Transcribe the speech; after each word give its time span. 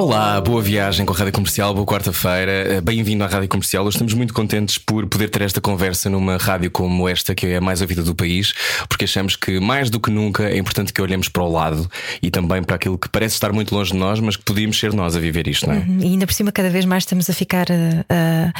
Olá, 0.00 0.40
boa 0.40 0.62
viagem 0.62 1.04
com 1.04 1.12
a 1.12 1.16
Rádio 1.16 1.34
Comercial, 1.34 1.74
boa 1.74 1.84
quarta-feira. 1.84 2.50
Eh, 2.50 2.80
Bem-vindo 2.80 3.22
à 3.22 3.26
Rádio 3.26 3.46
Comercial. 3.50 3.84
Hoje 3.84 3.96
estamos 3.96 4.14
muito 4.14 4.32
contentes 4.32 4.78
por 4.78 5.06
poder 5.06 5.28
ter 5.28 5.42
esta 5.42 5.60
conversa 5.60 6.08
numa 6.08 6.38
rádio 6.38 6.70
como 6.70 7.06
esta, 7.06 7.34
que 7.34 7.46
é 7.46 7.58
a 7.58 7.60
mais 7.60 7.82
ouvida 7.82 8.02
do 8.02 8.14
país, 8.14 8.54
porque 8.88 9.04
achamos 9.04 9.36
que 9.36 9.60
mais 9.60 9.90
do 9.90 10.00
que 10.00 10.10
nunca 10.10 10.44
é 10.44 10.56
importante 10.56 10.90
que 10.90 11.02
olhemos 11.02 11.28
para 11.28 11.42
o 11.42 11.52
lado 11.52 11.86
e 12.22 12.30
também 12.30 12.62
para 12.62 12.76
aquilo 12.76 12.96
que 12.96 13.10
parece 13.10 13.34
estar 13.34 13.52
muito 13.52 13.74
longe 13.74 13.92
de 13.92 13.98
nós, 13.98 14.18
mas 14.20 14.36
que 14.36 14.42
podíamos 14.42 14.78
ser 14.78 14.94
nós 14.94 15.14
a 15.14 15.20
viver 15.20 15.46
isto, 15.46 15.66
não 15.66 15.74
é? 15.74 15.84
E 16.00 16.04
ainda 16.04 16.26
por 16.26 16.32
cima, 16.32 16.50
cada 16.50 16.70
vez 16.70 16.86
mais 16.86 17.02
estamos 17.02 17.28
a 17.28 17.34
ficar 17.34 17.66
uh, 17.68 18.54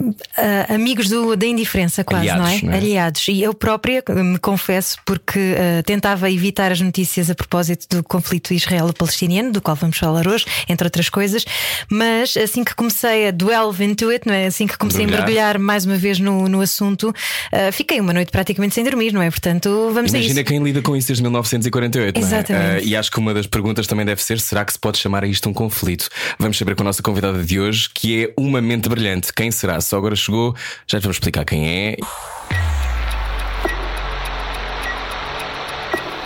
uh, 0.00 0.08
uh, 0.08 0.74
amigos 0.74 1.06
do, 1.10 1.36
da 1.36 1.44
indiferença, 1.44 2.02
quase, 2.02 2.30
Aliados, 2.30 2.50
não 2.50 2.50
é? 2.50 2.62
não 2.62 2.72
é? 2.72 2.76
Aliados. 2.78 3.28
E 3.28 3.42
eu 3.42 3.52
própria 3.52 4.02
me 4.08 4.38
confesso, 4.38 4.96
porque 5.04 5.38
uh, 5.38 5.82
tentava 5.84 6.30
evitar 6.30 6.72
as 6.72 6.80
notícias 6.80 7.28
a 7.28 7.34
propósito 7.34 7.94
do 7.94 8.02
conflito 8.02 8.54
israelo-palestiniano, 8.54 9.52
do 9.52 9.60
qual 9.60 9.76
vamos 9.76 9.98
falar 9.98 10.26
hoje, 10.26 10.46
entre 10.68 10.86
outras 10.86 11.08
coisas, 11.08 11.44
mas 11.88 12.36
assim 12.36 12.64
que 12.64 12.74
comecei 12.74 13.28
a 13.28 13.30
delve 13.30 13.84
into 13.84 14.08
it, 14.10 14.26
não 14.26 14.34
é? 14.34 14.46
Assim 14.46 14.66
que 14.66 14.76
comecei 14.76 15.06
Mergulhar. 15.06 15.22
a 15.22 15.26
mergulhar 15.26 15.58
mais 15.58 15.84
uma 15.84 15.96
vez 15.96 16.18
no, 16.18 16.48
no 16.48 16.60
assunto, 16.60 17.08
uh, 17.10 17.72
fiquei 17.72 18.00
uma 18.00 18.12
noite 18.12 18.30
praticamente 18.30 18.74
sem 18.74 18.84
dormir, 18.84 19.12
não 19.12 19.22
é? 19.22 19.30
Portanto, 19.30 19.90
vamos 19.92 20.12
a 20.14 20.18
Imagina 20.18 20.40
isso. 20.40 20.48
quem 20.48 20.62
lida 20.62 20.82
com 20.82 20.96
isso 20.96 21.08
desde 21.08 21.22
1948, 21.22 22.20
não 22.20 22.26
é? 22.26 22.28
Exatamente. 22.28 22.84
Eh, 22.84 22.88
e 22.88 22.96
acho 22.96 23.10
que 23.10 23.18
uma 23.18 23.34
das 23.34 23.46
perguntas 23.46 23.86
também 23.86 24.04
deve 24.04 24.22
ser: 24.22 24.40
será 24.40 24.64
que 24.64 24.72
se 24.72 24.78
pode 24.78 24.98
chamar 24.98 25.24
a 25.24 25.26
isto 25.26 25.48
um 25.48 25.52
conflito? 25.52 26.08
Vamos 26.38 26.56
saber 26.58 26.74
com 26.74 26.82
a 26.82 26.84
nossa 26.84 27.02
convidada 27.02 27.42
de 27.42 27.60
hoje, 27.60 27.88
que 27.92 28.24
é 28.24 28.32
uma 28.36 28.60
mente 28.60 28.88
brilhante. 28.88 29.32
Quem 29.32 29.50
será? 29.50 29.80
Só 29.80 29.96
agora 29.98 30.16
chegou, 30.16 30.54
já 30.86 30.98
vamos 30.98 31.16
explicar 31.16 31.44
quem 31.44 31.68
é. 31.68 31.96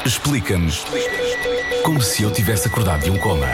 Explica-nos 0.05 0.85
como 1.85 2.01
se 2.01 2.23
eu 2.23 2.31
tivesse 2.31 2.69
acordado 2.69 3.03
de 3.05 3.11
um 3.11 3.19
coma. 3.19 3.47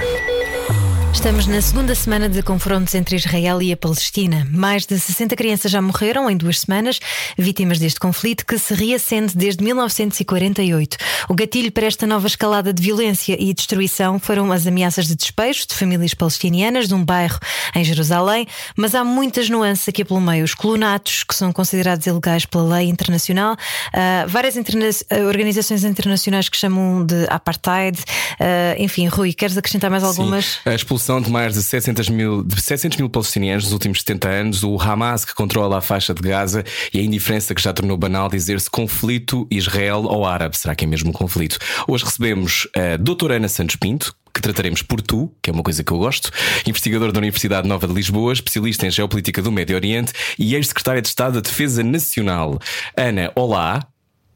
Estamos 1.13 1.47
na 1.47 1.61
segunda 1.61 1.95
semana 1.95 2.29
de 2.29 2.43
confrontos 2.43 2.95
entre 2.95 3.15
Israel 3.15 3.63
e 3.63 3.71
a 3.73 3.77
Palestina. 3.77 4.45
Mais 4.51 4.85
de 4.87 4.99
60 4.99 5.37
crianças 5.37 5.71
já 5.71 5.81
morreram 5.81 6.29
em 6.29 6.37
duas 6.37 6.61
semanas, 6.61 6.99
vítimas 7.39 7.79
deste 7.79 8.01
conflito 8.01 8.45
que 8.45 8.59
se 8.59 8.75
reacende 8.75 9.37
desde 9.37 9.63
1948. 9.63 10.97
O 11.29 11.35
gatilho 11.35 11.71
para 11.71 11.87
esta 11.87 12.07
nova 12.09 12.27
escalada 12.27 12.73
de 12.73 12.83
violência 12.83 13.37
e 13.39 13.55
destruição 13.55 14.19
foram 14.19 14.51
as 14.51 14.67
ameaças 14.67 15.07
de 15.07 15.15
despejo 15.15 15.65
de 15.69 15.75
famílias 15.75 16.13
palestinianas 16.13 16.89
de 16.89 16.95
um 16.95 17.05
bairro 17.05 17.39
em 17.75 17.85
Jerusalém, 17.85 18.47
mas 18.77 18.95
há 18.95 19.05
muitas 19.05 19.49
nuances 19.49 19.89
aqui 19.89 20.05
pelo 20.05 20.21
meio. 20.21 20.45
Os 20.45 20.55
colonatos, 20.55 21.23
que 21.23 21.35
são 21.37 21.53
considerados 21.53 22.05
ilegais 22.07 22.45
pela 22.47 22.79
lei 22.79 22.89
internacional, 22.89 23.57
ah, 23.93 24.25
várias 24.27 24.57
interna- 24.57 24.89
ah, 25.11 25.17
organizações 25.29 25.85
internacionais 25.85 26.49
que 26.49 26.57
chamam 26.57 27.05
de 27.07 27.27
apartheid. 27.29 27.99
Ah, 28.41 28.75
enfim, 28.79 29.07
Rui, 29.07 29.33
queres 29.33 29.57
acrescentar 29.57 29.91
mais 29.91 30.03
algumas? 30.03 30.45
Sim, 30.45 30.71
expulsão 31.03 31.20
de 31.20 31.31
mais 31.31 31.55
de 31.55 31.62
700 31.62 32.08
mil, 32.11 32.45
de 32.45 32.62
700 32.62 32.98
mil 32.98 33.11
palestinianos 33.11 33.64
nos 33.64 33.72
últimos 33.72 33.98
70 33.98 34.28
anos, 34.28 34.62
o 34.62 34.81
Hamas 34.81 35.25
que 35.25 35.34
controla 35.34 35.78
a 35.78 35.81
faixa 35.81 36.14
de 36.14 36.22
Gaza 36.22 36.62
e 36.95 37.00
a 37.00 37.03
indiferença 37.03 37.55
que 37.56 37.61
já 37.61 37.72
tornou 37.72 37.97
banal 37.97 38.28
dizer-se 38.28 38.70
conflito 38.70 39.47
Israel 39.50 40.05
ou 40.05 40.25
árabe. 40.25 40.56
Será 40.56 40.77
que 40.77 40.84
é 40.84 40.86
mesmo 40.86 41.11
um 41.11 41.12
conflito? 41.12 41.58
Hoje 41.89 42.05
recebemos 42.05 42.69
a 42.77 42.97
doutora 42.97 43.36
Ana 43.36 43.48
Santos 43.48 43.75
Pinto. 43.77 44.14
Que 44.34 44.41
trataremos 44.41 44.80
por 44.80 45.03
tu, 45.03 45.30
que 45.42 45.50
é 45.50 45.53
uma 45.53 45.62
coisa 45.62 45.84
que 45.84 45.92
eu 45.92 45.98
gosto, 45.98 46.30
investigador 46.67 47.12
da 47.12 47.18
Universidade 47.18 47.68
Nova 47.68 47.86
de 47.86 47.92
Lisboa, 47.92 48.33
especialista 48.33 48.86
em 48.86 48.91
geopolítica 48.91 49.42
do 49.42 49.52
Médio 49.52 49.77
Oriente 49.77 50.14
e 50.39 50.55
ex-secretária 50.55 51.02
de 51.02 51.08
Estado 51.08 51.35
da 51.35 51.41
Defesa 51.41 51.83
Nacional. 51.83 52.58
Ana, 52.96 53.30
olá, 53.35 53.86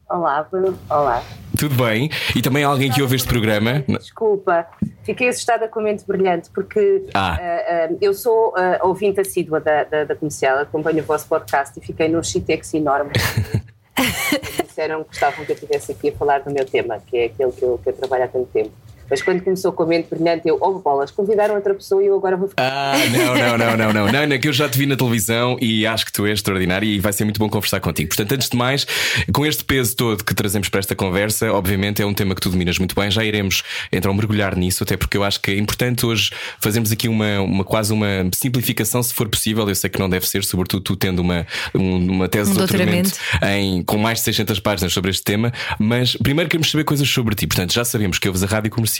Olá, 0.09 0.43
Bruno. 0.43 0.77
Olá. 0.89 1.23
Tudo 1.57 1.75
bem? 1.83 2.09
E 2.35 2.41
também 2.41 2.63
alguém 2.63 2.91
que 2.91 3.01
ouve 3.01 3.15
este 3.15 3.27
programa. 3.27 3.83
Desculpa, 3.87 4.65
fiquei 5.03 5.27
assustada 5.27 5.67
com 5.67 5.79
a 5.79 5.83
mente 5.83 6.05
brilhante, 6.07 6.49
porque 6.53 7.05
Ah. 7.13 7.37
ah, 7.39 7.39
ah, 7.39 7.89
eu 7.99 8.13
sou 8.13 8.53
ah, 8.55 8.79
ouvinte 8.83 9.19
assídua 9.19 9.59
da, 9.59 9.83
da, 9.83 10.03
da 10.03 10.15
comercial, 10.15 10.59
acompanho 10.59 10.99
o 11.01 11.05
vosso 11.05 11.27
podcast 11.27 11.77
e 11.77 11.85
fiquei 11.85 12.07
num 12.07 12.23
shitex 12.23 12.73
enorme. 12.73 13.11
Disseram 14.63 15.03
que 15.03 15.09
gostavam 15.09 15.43
que 15.43 15.51
eu 15.51 15.55
estivesse 15.55 15.91
aqui 15.91 16.09
a 16.09 16.11
falar 16.13 16.39
do 16.39 16.51
meu 16.51 16.65
tema, 16.65 16.99
que 17.07 17.17
é 17.17 17.25
aquele 17.25 17.51
que 17.51 17.63
eu, 17.63 17.79
que 17.83 17.89
eu 17.89 17.93
trabalho 17.93 18.25
há 18.25 18.27
tanto 18.27 18.47
tempo. 18.53 18.71
Mas 19.09 19.21
quando 19.21 19.41
começou 19.41 19.71
com 19.71 19.83
a 19.83 19.85
mente 19.85 20.07
brilhante, 20.09 20.47
eu, 20.47 20.57
oh 20.59 20.79
bolas, 20.79 21.11
convidaram 21.11 21.55
outra 21.55 21.73
pessoa 21.73 22.03
e 22.03 22.07
eu 22.07 22.15
agora 22.15 22.35
vou 22.37 22.47
ficar. 22.47 22.63
Ah, 22.63 22.97
não, 23.09 23.35
não, 23.35 23.57
não, 23.57 23.93
não, 23.93 24.11
não, 24.11 24.27
não, 24.27 24.39
que 24.39 24.47
eu 24.47 24.53
já 24.53 24.67
te 24.69 24.77
vi 24.77 24.85
na 24.85 24.95
televisão 24.95 25.57
e 25.61 25.85
acho 25.85 26.05
que 26.05 26.11
tu 26.11 26.25
és 26.25 26.39
extraordinária 26.39 26.85
e 26.85 26.99
vai 26.99 27.13
ser 27.13 27.23
muito 27.23 27.39
bom 27.39 27.49
conversar 27.49 27.79
contigo. 27.79 28.09
Portanto, 28.09 28.33
antes 28.33 28.49
de 28.49 28.57
mais, 28.57 28.85
com 29.33 29.45
este 29.45 29.63
peso 29.63 29.95
todo 29.95 30.23
que 30.23 30.33
trazemos 30.33 30.69
para 30.69 30.79
esta 30.79 30.95
conversa, 30.95 31.51
obviamente 31.51 32.01
é 32.01 32.05
um 32.05 32.13
tema 32.13 32.35
que 32.35 32.41
tu 32.41 32.49
dominas 32.49 32.77
muito 32.77 32.95
bem, 32.95 33.09
já 33.09 33.23
iremos 33.23 33.63
então 33.91 34.13
mergulhar 34.13 34.55
nisso, 34.55 34.83
até 34.83 34.97
porque 34.97 35.17
eu 35.17 35.23
acho 35.23 35.39
que 35.41 35.51
é 35.51 35.57
importante 35.57 36.05
hoje 36.05 36.31
fazermos 36.59 36.91
aqui 36.91 37.07
uma, 37.07 37.39
uma 37.41 37.63
quase 37.63 37.93
uma 37.93 38.07
simplificação, 38.33 39.01
se 39.03 39.13
for 39.13 39.27
possível. 39.29 39.67
Eu 39.67 39.75
sei 39.75 39.89
que 39.89 39.99
não 39.99 40.09
deve 40.09 40.27
ser, 40.27 40.43
sobretudo 40.43 40.81
tu 40.83 40.95
tendo 40.95 41.19
uma, 41.19 41.45
um- 41.73 42.11
uma 42.11 42.27
tese 42.27 42.49
Um 42.49 42.53
de 42.53 42.59
doutoramento 42.59 43.09
doutoramento. 43.09 43.45
em, 43.45 43.83
com 43.83 43.97
mais 43.97 44.19
de 44.19 44.25
600 44.25 44.59
páginas 44.59 44.93
sobre 44.93 45.11
este 45.11 45.23
tema, 45.23 45.51
mas 45.79 46.15
primeiro 46.15 46.49
queremos 46.49 46.69
saber 46.71 46.83
coisas 46.83 47.07
sobre 47.09 47.35
ti. 47.35 47.47
Portanto, 47.47 47.73
já 47.73 47.83
sabemos 47.85 48.19
que 48.19 48.27
ouves 48.27 48.43
a 48.43 48.47
rádio 48.47 48.69
comercial, 48.71 48.96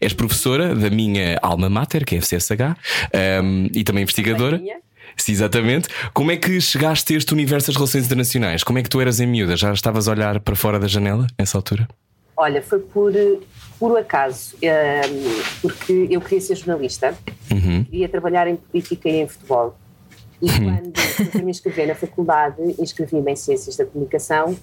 és 0.00 0.12
professora 0.12 0.74
da 0.74 0.90
minha 0.90 1.38
alma 1.42 1.68
mater, 1.68 2.04
que 2.04 2.14
é 2.14 2.18
a 2.18 2.22
FCSH, 2.22 2.76
um, 3.42 3.68
e 3.72 3.84
também 3.84 4.02
investigadora. 4.02 4.60
Sim, 5.16 5.32
exatamente. 5.32 5.88
Como 6.12 6.30
é 6.30 6.36
que 6.36 6.60
chegaste 6.60 7.14
a 7.14 7.16
este 7.16 7.32
universo 7.32 7.68
das 7.68 7.76
relações 7.76 8.04
internacionais? 8.04 8.62
Como 8.62 8.78
é 8.78 8.82
que 8.82 8.88
tu 8.88 9.00
eras 9.00 9.18
em 9.18 9.26
miúda? 9.26 9.56
Já 9.56 9.72
estavas 9.72 10.08
a 10.08 10.12
olhar 10.12 10.40
para 10.40 10.54
fora 10.54 10.78
da 10.78 10.86
janela 10.86 11.26
nessa 11.38 11.56
altura? 11.56 11.88
Olha, 12.36 12.60
foi 12.60 12.80
por, 12.80 13.12
por 13.78 13.98
acaso, 13.98 14.56
ah, 14.62 15.48
porque 15.62 16.06
eu 16.10 16.20
queria 16.20 16.40
ser 16.40 16.56
jornalista, 16.56 17.16
queria 17.90 18.08
trabalhar 18.08 18.46
em 18.46 18.56
política 18.56 19.08
e 19.08 19.22
em 19.22 19.28
futebol. 19.28 19.78
E 20.42 20.46
quando 20.48 20.98
fui 21.30 21.42
me 21.42 21.50
inscrever 21.50 21.86
na 21.88 21.94
faculdade, 21.94 22.56
inscrevi-me 22.78 23.32
em 23.32 23.36
Ciências 23.36 23.76
da 23.76 23.86
Comunicação 23.86 24.56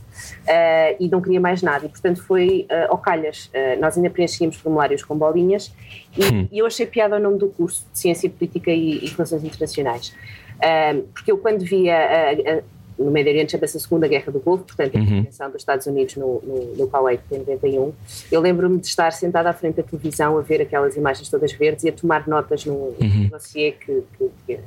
ah, 0.47 0.95
e 0.99 1.07
não 1.09 1.19
queria 1.21 1.39
mais 1.39 1.61
nada. 1.61 1.85
E, 1.85 1.89
portanto, 1.89 2.21
foi 2.23 2.65
ah, 2.69 2.87
ao 2.89 2.97
calhas. 2.97 3.49
Ah, 3.53 3.75
nós 3.79 3.97
ainda 3.97 4.09
preenchíamos 4.09 4.55
formulários 4.57 5.03
com 5.03 5.17
bolinhas 5.17 5.73
e, 6.17 6.55
e 6.55 6.59
eu 6.59 6.65
achei 6.65 6.85
piada 6.85 7.15
o 7.15 7.19
nome 7.19 7.37
do 7.39 7.47
curso 7.49 7.85
de 7.91 7.97
Ciência 7.99 8.29
Política 8.29 8.71
e, 8.71 9.03
e 9.03 9.07
Relações 9.07 9.43
Internacionais. 9.43 10.13
Ah, 10.61 10.95
porque 11.13 11.31
eu, 11.31 11.37
quando 11.39 11.65
via 11.65 11.95
ah, 11.95 12.31
ah, 12.59 12.63
no 12.99 13.09
Médio 13.09 13.31
Oriente, 13.31 13.53
chama-se 13.53 13.75
a 13.75 13.79
Segunda 13.79 14.07
Guerra 14.07 14.31
do 14.31 14.39
Golfo, 14.39 14.65
portanto, 14.65 14.95
a 14.95 14.99
intervenção 15.01 15.49
dos 15.49 15.61
Estados 15.63 15.87
Unidos 15.87 16.15
no, 16.15 16.39
no, 16.43 16.75
no 16.75 16.87
Kuwait 16.87 17.19
em 17.31 17.39
91, 17.39 17.91
eu 18.31 18.39
lembro-me 18.39 18.77
de 18.79 18.85
estar 18.85 19.11
sentada 19.11 19.49
à 19.49 19.53
frente 19.53 19.77
da 19.77 19.83
televisão 19.83 20.37
a 20.37 20.41
ver 20.41 20.61
aquelas 20.61 20.95
imagens 20.95 21.27
todas 21.27 21.51
verdes 21.51 21.83
e 21.83 21.89
a 21.89 21.91
tomar 21.91 22.27
notas 22.27 22.63
num 22.65 22.93
num 22.99 23.27
dossiê 23.29 23.71
que, 23.71 24.03
que- 24.15 24.29
que, 24.45 24.59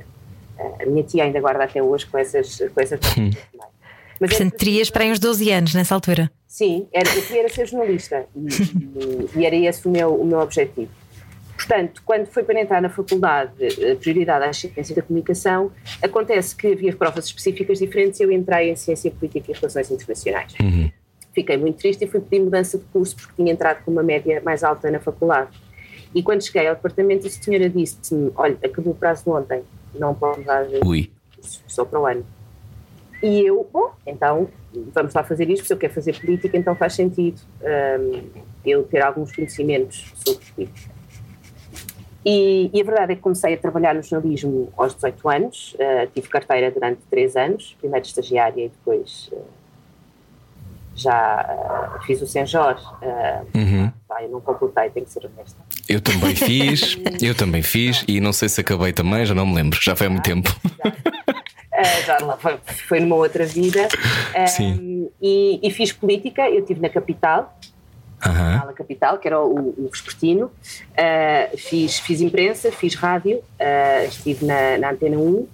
a 0.81 0.85
minha 0.85 1.03
tia 1.03 1.23
ainda 1.23 1.39
guarda 1.39 1.63
até 1.63 1.81
hoje 1.81 2.05
com 2.05 2.17
essas, 2.17 2.57
com 2.73 2.81
essas 2.81 2.99
notas. 3.01 3.37
Mas 4.19 4.31
Portanto, 4.31 4.47
era- 4.53 4.57
terias 4.57 4.89
para 4.89 5.03
aí 5.03 5.11
uns 5.11 5.19
12 5.19 5.51
anos 5.51 5.73
nessa 5.75 5.93
altura. 5.93 6.31
Sim, 6.47 6.87
era, 6.91 7.07
eu 7.15 7.21
queria 7.21 7.41
era 7.41 7.49
ser 7.49 7.67
jornalista 7.67 8.25
e, 8.35 8.47
e- 9.37 9.39
e 9.41 9.45
era 9.45 9.55
esse 9.55 9.87
o 9.87 9.91
meu, 9.91 10.13
o 10.15 10.25
meu 10.25 10.39
objetivo. 10.39 10.89
Portanto, 11.55 12.01
quando 12.05 12.27
foi 12.27 12.43
para 12.43 12.59
entrar 12.61 12.81
na 12.81 12.89
faculdade, 12.89 13.51
eh, 13.59 13.95
prioridade 13.95 14.45
às 14.45 14.57
ciências 14.57 14.91
da 14.91 15.01
comunicação, 15.01 15.71
acontece 16.03 16.55
que 16.55 16.67
havia 16.67 16.95
provas 16.95 17.25
específicas 17.25 17.79
diferentes 17.79 18.19
e 18.19 18.23
eu 18.23 18.31
entrei 18.31 18.69
em 18.71 18.75
ciência 18.75 19.09
política 19.09 19.51
e 19.51 19.55
relações 19.55 19.89
internacionais. 19.89 20.53
Fiquei 21.33 21.57
muito 21.57 21.77
triste 21.79 22.03
e 22.03 22.07
fui 22.07 22.19
pedir 22.19 22.43
mudança 22.43 22.77
de 22.77 22.85
curso 22.85 23.15
porque 23.15 23.33
tinha 23.35 23.51
entrado 23.51 23.83
com 23.83 23.91
uma 23.91 24.03
média 24.03 24.39
mais 24.45 24.63
alta 24.63 24.89
na 24.91 24.99
faculdade. 24.99 25.49
E 26.13 26.21
quando 26.23 26.43
cheguei 26.43 26.67
ao 26.67 26.75
departamento, 26.75 27.25
a 27.27 27.29
senhora 27.29 27.69
disse-me: 27.69 28.31
Olha, 28.35 28.57
acabou 28.63 28.93
o 28.93 28.95
prazo 28.95 29.23
de 29.23 29.29
ontem, 29.31 29.61
não 29.99 30.13
pode 30.13 30.43
dar 30.43 30.65
Ui. 30.85 31.11
só 31.67 31.85
para 31.85 31.99
o 31.99 32.05
ano. 32.05 32.25
E 33.21 33.41
eu, 33.41 33.67
bom, 33.71 33.91
então 34.05 34.47
vamos 34.93 35.13
lá 35.13 35.23
fazer 35.23 35.49
isto, 35.49 35.65
se 35.65 35.73
eu 35.73 35.77
quero 35.77 35.93
fazer 35.93 36.19
política, 36.19 36.55
então 36.55 36.75
faz 36.75 36.93
sentido 36.93 37.41
hum, 37.61 38.21
eu 38.65 38.83
ter 38.83 39.01
alguns 39.01 39.35
conhecimentos 39.35 40.13
sobre 40.15 40.45
política. 40.53 40.97
E, 42.25 42.69
e 42.73 42.81
a 42.81 42.83
verdade 42.83 43.13
é 43.13 43.15
que 43.15 43.21
comecei 43.21 43.53
a 43.53 43.57
trabalhar 43.57 43.95
no 43.95 44.03
jornalismo 44.03 44.71
aos 44.75 44.93
18 44.93 45.29
anos, 45.29 45.75
uh, 45.75 46.11
tive 46.13 46.27
carteira 46.27 46.69
durante 46.69 47.01
3 47.09 47.35
anos, 47.37 47.75
primeiro 47.79 48.05
estagiária 48.05 48.65
e 48.65 48.69
depois 48.69 49.29
uh, 49.31 49.45
já 50.93 51.95
uh, 51.97 52.05
fiz 52.05 52.21
o 52.21 52.27
Senjor. 52.27 52.75
Uh, 53.01 53.93
pá, 54.07 54.23
eu 54.23 54.29
não 54.29 54.41
completei, 54.41 54.89
tenho 54.89 55.05
que 55.05 55.11
ser 55.13 55.25
honesta. 55.25 55.57
Eu 55.89 56.01
também 56.01 56.35
fiz, 56.35 56.97
eu 57.21 57.33
também 57.33 57.61
fiz 57.61 58.03
e 58.07 58.19
não 58.19 58.33
sei 58.33 58.49
se 58.49 58.59
acabei 58.59 58.91
também, 58.91 59.25
já 59.25 59.33
não 59.33 59.45
me 59.45 59.55
lembro, 59.55 59.79
já 59.81 59.95
foi 59.95 60.07
há 60.07 60.09
muito 60.09 60.23
tempo. 60.23 60.53
Uh, 60.85 62.05
já 62.05 62.17
lá 62.19 62.35
foi, 62.37 62.57
foi 62.87 62.99
numa 62.99 63.15
outra 63.15 63.45
vida. 63.45 63.87
Um, 64.35 64.47
Sim. 64.47 65.09
e, 65.21 65.59
e, 65.63 65.71
fiz 65.71 65.93
política, 65.93 66.49
eu 66.49 66.59
estive 66.59 66.81
na 66.81 66.89
capital, 66.89 67.57
uhum. 68.25 68.65
na 68.65 68.73
capital, 68.73 69.17
que 69.17 69.27
era 69.27 69.39
o, 69.39 69.69
o 69.77 69.89
Vespertino, 69.89 70.47
uh, 70.47 71.57
fiz, 71.57 71.99
fiz 71.99 72.19
imprensa, 72.19 72.71
fiz 72.71 72.95
rádio, 72.95 73.37
uh, 73.37 74.07
estive 74.07 74.45
na, 74.45 74.77
na 74.77 74.91
Antena 74.91 75.17
1 75.17 75.47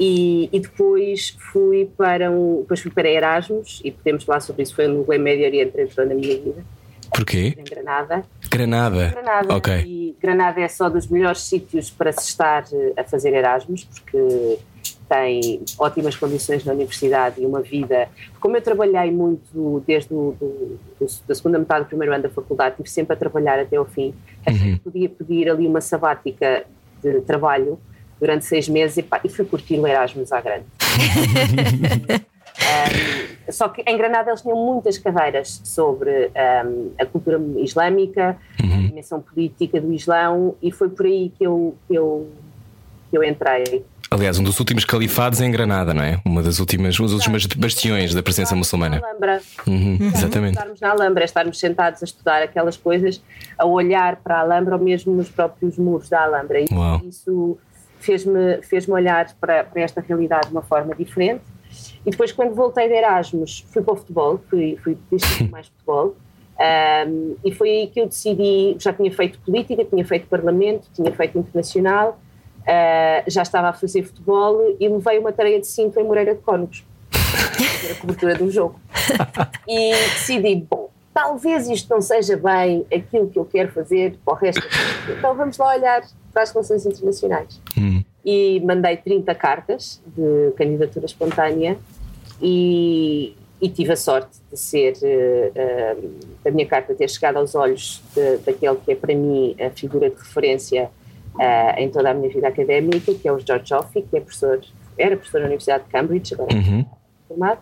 e, 0.00 0.48
e, 0.52 0.60
depois 0.60 1.36
fui 1.52 1.88
para 1.96 2.30
um, 2.30 2.60
depois 2.62 2.80
fui 2.80 2.90
para 2.90 3.08
Erasmus 3.08 3.80
e 3.84 3.90
podemos 3.90 4.24
falar 4.24 4.40
sobre 4.40 4.62
isso, 4.62 4.74
foi 4.74 4.86
no 4.88 5.06
Médio 5.06 5.46
Oriente 5.46 5.80
entrou 5.80 6.06
na 6.06 6.14
minha 6.14 6.36
vida. 6.36 6.64
Porquê? 7.10 7.54
Em 7.56 7.64
Granada. 7.64 8.24
Granada. 8.56 9.08
Granada. 9.08 9.56
Ok. 9.56 9.74
E 9.86 10.16
Granada 10.20 10.60
é 10.60 10.68
só 10.68 10.88
dos 10.88 11.06
melhores 11.06 11.42
sítios 11.42 11.90
para 11.90 12.12
se 12.12 12.28
estar 12.28 12.64
eh, 12.72 12.92
a 12.96 13.04
fazer 13.04 13.34
Erasmus, 13.34 13.84
porque 13.84 14.58
tem 15.08 15.62
ótimas 15.78 16.16
condições 16.16 16.64
na 16.64 16.72
universidade 16.72 17.40
e 17.40 17.46
uma 17.46 17.60
vida. 17.60 18.08
Como 18.40 18.56
eu 18.56 18.62
trabalhei 18.62 19.10
muito 19.10 19.82
desde 19.86 20.12
o, 20.12 20.36
do, 20.38 20.78
do, 20.98 21.06
da 21.26 21.34
segunda 21.34 21.58
metade 21.58 21.84
do 21.84 21.88
primeiro 21.88 22.12
ano 22.12 22.22
da 22.24 22.30
faculdade, 22.30 22.70
estive 22.70 22.90
sempre 22.90 23.14
a 23.14 23.16
trabalhar 23.16 23.58
até 23.58 23.76
ao 23.76 23.84
fim, 23.84 24.14
uhum. 24.46 24.54
que 24.54 24.78
podia 24.80 25.08
pedir 25.08 25.48
ali 25.48 25.66
uma 25.66 25.80
sabática 25.80 26.64
de 27.02 27.20
trabalho 27.20 27.78
durante 28.18 28.44
seis 28.44 28.68
meses 28.68 28.96
e, 28.96 29.02
pá, 29.02 29.20
e 29.22 29.28
fui 29.28 29.44
curtir 29.44 29.78
o 29.78 29.86
Erasmus 29.86 30.32
à 30.32 30.40
grande. 30.40 30.66
um, 32.66 33.52
só 33.52 33.68
que 33.68 33.82
em 33.86 33.96
Granada 33.96 34.30
eles 34.30 34.42
tinham 34.42 34.56
muitas 34.56 34.98
cadeiras 34.98 35.60
sobre 35.64 36.30
um, 36.66 36.90
a 36.98 37.06
cultura 37.06 37.40
islâmica, 37.58 38.36
uhum. 38.62 38.74
a 38.74 38.88
dimensão 38.88 39.20
política 39.20 39.80
do 39.80 39.92
Islão, 39.92 40.54
e 40.60 40.72
foi 40.72 40.88
por 40.88 41.06
aí 41.06 41.32
que 41.36 41.44
eu, 41.44 41.76
que 41.86 41.94
eu, 41.94 42.28
que 43.10 43.16
eu 43.16 43.22
entrei. 43.24 43.84
Aliás, 44.10 44.38
um 44.38 44.44
dos 44.44 44.58
últimos 44.60 44.84
califados 44.84 45.40
em 45.40 45.50
Granada, 45.50 45.92
não 45.92 46.02
é? 46.02 46.20
Uma 46.24 46.40
das 46.40 46.60
últimas, 46.60 46.98
um 47.00 47.04
dos 47.04 47.12
últimos 47.12 47.44
bastiões 47.46 48.14
da 48.14 48.22
presença 48.22 48.54
muçulmana. 48.54 49.00
Na 49.00 49.08
Alhambra. 49.08 49.40
Uhum, 49.66 49.98
exatamente. 50.14 50.54
Estarmos 50.54 50.80
na 50.80 50.90
Alhambra, 50.90 51.24
estarmos 51.24 51.58
sentados 51.58 52.02
a 52.02 52.04
estudar 52.04 52.42
aquelas 52.42 52.76
coisas, 52.76 53.20
a 53.58 53.66
olhar 53.66 54.16
para 54.16 54.36
a 54.36 54.40
Alhambra 54.40 54.76
ou 54.76 54.82
mesmo 54.82 55.12
nos 55.12 55.28
próprios 55.28 55.76
muros 55.76 56.08
da 56.08 56.22
Alhambra. 56.22 56.60
E 56.60 56.66
Uau. 56.72 57.02
isso 57.04 57.58
fez-me 57.98 58.62
fez 58.62 58.88
olhar 58.88 59.34
para, 59.40 59.64
para 59.64 59.82
esta 59.82 60.00
realidade 60.00 60.46
de 60.46 60.52
uma 60.52 60.62
forma 60.62 60.94
diferente. 60.94 61.42
E 62.04 62.10
depois, 62.10 62.32
quando 62.32 62.54
voltei 62.54 62.88
de 62.88 62.94
Erasmus, 62.94 63.66
fui 63.70 63.82
para 63.82 63.94
o 63.94 63.96
futebol, 63.96 64.40
fui, 64.48 64.78
fui 64.82 64.96
mais 65.50 65.66
futebol. 65.68 66.16
Um, 66.58 67.36
e 67.44 67.52
foi 67.52 67.70
aí 67.70 67.86
que 67.88 68.00
eu 68.00 68.06
decidi, 68.06 68.76
já 68.78 68.92
tinha 68.92 69.12
feito 69.12 69.38
política, 69.40 69.84
tinha 69.84 70.04
feito 70.04 70.26
parlamento, 70.26 70.88
tinha 70.94 71.12
feito 71.12 71.38
internacional, 71.38 72.18
uh, 72.60 73.30
já 73.30 73.42
estava 73.42 73.68
a 73.68 73.72
fazer 73.74 74.02
futebol 74.04 74.76
e 74.80 74.88
levei 74.88 75.18
uma 75.18 75.32
tarefa 75.32 75.60
de 75.60 75.66
cinto 75.66 76.00
em 76.00 76.04
Moreira 76.04 76.34
de 76.34 76.40
Cónegos, 76.40 76.82
a 77.90 78.00
cobertura 78.00 78.34
do 78.34 78.50
jogo. 78.50 78.80
E 79.68 79.90
decidi, 79.90 80.64
bom, 80.70 80.90
talvez 81.12 81.68
isto 81.68 81.90
não 81.90 82.00
seja 82.00 82.36
bem 82.36 82.86
aquilo 82.94 83.28
que 83.28 83.38
eu 83.38 83.44
quero 83.44 83.72
fazer 83.72 84.16
para 84.24 84.34
o 84.34 84.36
resto 84.36 84.60
da 84.60 84.68
vida. 84.68 85.18
Então 85.18 85.34
vamos 85.34 85.58
lá 85.58 85.74
olhar 85.74 86.02
para 86.32 86.42
as 86.42 86.52
relações 86.52 86.86
internacionais. 86.86 87.60
Hum. 87.76 88.04
E 88.28 88.60
mandei 88.60 88.96
30 88.96 89.32
cartas 89.36 90.02
de 90.04 90.52
candidatura 90.56 91.06
espontânea 91.06 91.78
e, 92.42 93.36
e 93.60 93.68
tive 93.68 93.92
a 93.92 93.96
sorte 93.96 94.38
de 94.50 94.58
ser, 94.58 94.94
uh, 94.94 96.02
uh, 96.02 96.14
a 96.44 96.50
minha 96.50 96.66
carta 96.66 96.92
ter 96.92 97.08
chegado 97.08 97.36
aos 97.36 97.54
olhos 97.54 98.02
de, 98.14 98.38
daquele 98.38 98.76
que 98.76 98.92
é 98.92 98.96
para 98.96 99.14
mim 99.14 99.54
a 99.60 99.70
figura 99.70 100.10
de 100.10 100.16
referência 100.16 100.90
uh, 101.34 101.78
em 101.78 101.88
toda 101.88 102.10
a 102.10 102.14
minha 102.14 102.28
vida 102.28 102.48
académica, 102.48 103.14
que 103.14 103.28
é 103.28 103.32
o 103.32 103.38
George 103.38 103.68
Joffe, 103.68 104.02
que 104.02 104.16
é 104.16 104.20
professor, 104.20 104.60
era 104.98 105.16
professor 105.16 105.40
na 105.40 105.46
Universidade 105.46 105.84
de 105.84 105.90
Cambridge, 105.90 106.34
agora 106.34 106.54
uhum. 106.54 106.84
formado, 107.28 107.60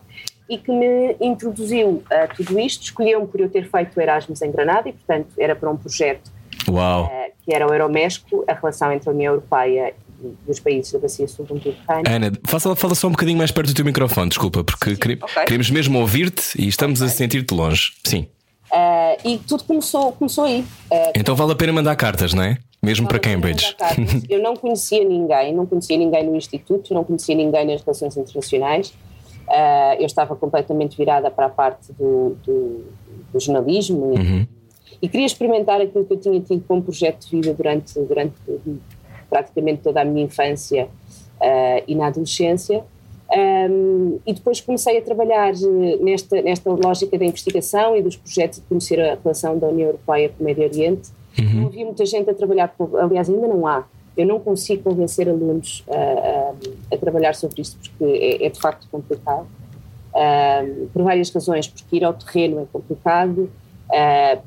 e 0.49 0.59
que 0.59 0.73
me 0.73 1.17
introduziu 1.21 2.03
a 2.11 2.27
tudo 2.27 2.59
isto, 2.59 2.85
escolheu-me 2.85 3.27
por 3.27 3.41
eu 3.41 3.49
ter 3.49 3.69
feito 3.69 3.97
o 3.97 4.01
Erasmus 4.01 4.43
em 4.43 4.51
Granada 4.51 4.89
e, 4.89 4.93
portanto, 4.93 5.29
era 5.39 5.55
para 5.55 5.71
um 5.71 5.77
projeto 5.77 6.31
Uau. 6.69 7.11
que 7.45 7.55
era 7.55 7.67
o 7.67 7.73
Euromesco, 7.73 8.45
a 8.47 8.53
relação 8.53 8.93
entre 8.93 9.09
a 9.09 9.13
União 9.13 9.33
Europeia 9.33 9.95
e 10.47 10.51
os 10.51 10.61
países 10.61 10.93
da 10.93 10.99
Bacia 10.99 11.27
Mediterrâneo. 11.39 12.05
Ana, 12.07 12.33
fala, 12.45 12.77
fala 12.77 12.95
só 12.95 13.09
um 13.09 13.13
bocadinho 13.13 13.39
mais 13.39 13.51
perto 13.51 13.69
do 13.69 13.75
teu 13.75 13.85
microfone, 13.85 14.29
desculpa, 14.29 14.65
porque 14.65 14.91
Sim, 14.91 15.19
okay. 15.23 15.45
queremos 15.45 15.71
mesmo 15.71 15.99
ouvir-te 16.01 16.61
e 16.61 16.69
estamos 16.69 17.01
okay. 17.01 17.13
a 17.13 17.17
sentir-te 17.17 17.55
longe. 17.55 17.93
Sim. 18.05 18.27
Uh, 18.73 19.17
e 19.25 19.39
tudo 19.39 19.63
começou, 19.65 20.13
começou 20.13 20.45
aí. 20.45 20.61
Uh, 20.91 21.13
então 21.15 21.37
vale 21.37 21.53
a 21.53 21.55
pena 21.55 21.73
mandar 21.73 21.95
cartas, 21.95 22.35
não 22.35 22.43
é? 22.43 22.59
Mesmo 22.83 23.07
para 23.07 23.19
Cambridge. 23.19 23.75
Eu 24.29 24.43
não 24.43 24.57
conhecia 24.57 25.05
ninguém, 25.05 25.55
não 25.55 25.65
conhecia 25.65 25.97
ninguém 25.97 26.25
no 26.25 26.37
Instituto, 26.37 26.93
não 26.93 27.05
conhecia 27.05 27.35
ninguém 27.35 27.67
nas 27.67 27.81
relações 27.83 28.17
internacionais. 28.17 28.93
Uh, 29.47 30.01
eu 30.01 30.07
estava 30.07 30.35
completamente 30.35 30.97
virada 30.97 31.31
para 31.31 31.47
a 31.47 31.49
parte 31.51 31.93
do, 31.93 32.35
do, 32.43 32.85
do 33.31 33.39
jornalismo 33.39 34.15
uhum. 34.15 34.47
e, 35.03 35.03
e, 35.03 35.09
queria 35.09 35.27
experimentar 35.27 35.83
aquilo 35.83 36.03
que 36.07 36.15
eu 36.15 36.17
tinha 36.19 36.41
tido 36.41 36.65
como 36.67 36.83
projeto 36.83 37.27
de 37.27 37.31
vida 37.31 37.53
durante, 37.53 37.93
durante 38.01 38.33
praticamente 39.35 39.83
toda 39.83 40.01
a 40.01 40.05
minha 40.05 40.25
infância 40.25 40.85
uh, 41.41 41.83
e 41.89 41.95
na 41.97 42.07
adolescência. 42.07 42.85
Um, 43.69 44.21
e 44.25 44.33
depois 44.33 44.61
comecei 44.61 44.97
a 44.97 45.03
trabalhar 45.03 45.53
nesta, 46.01 46.41
nesta 46.41 46.71
lógica 46.71 47.19
da 47.19 47.25
investigação 47.25 47.97
e 47.97 48.03
dos 48.03 48.15
projetos 48.15 48.61
de 48.61 48.67
conhecer 48.67 49.01
a 49.01 49.19
relação 49.21 49.59
da 49.59 49.67
União 49.67 49.89
Europeia 49.89 50.29
com 50.29 50.45
o 50.45 50.47
Médio 50.47 50.63
Oriente. 50.63 51.11
Uhum. 51.37 51.63
Não 51.63 51.67
havia 51.67 51.85
muita 51.85 52.07
gente 52.07 52.31
a 52.31 52.35
trabalhar, 52.35 52.73
aliás, 53.03 53.29
ainda 53.29 53.49
não 53.49 53.67
há. 53.67 53.85
Eu 54.17 54.25
não 54.25 54.39
consigo 54.39 54.85
convencer 54.85 55.29
alunos 55.29 55.85
a, 56.93 56.97
trabalhar 56.97 57.35
sobre 57.35 57.61
isto 57.61 57.77
porque 57.77 58.05
é, 58.05 58.47
é 58.47 58.49
de 58.49 58.61
facto 58.61 58.87
complicado. 58.89 59.49
Um, 60.15 60.87
por 60.93 61.03
várias 61.03 61.29
razões, 61.31 61.67
porque 61.67 61.97
ir 61.97 62.05
ao 62.05 62.15
terreno 62.15 62.61
é 62.61 62.67
complicado, 62.73 63.51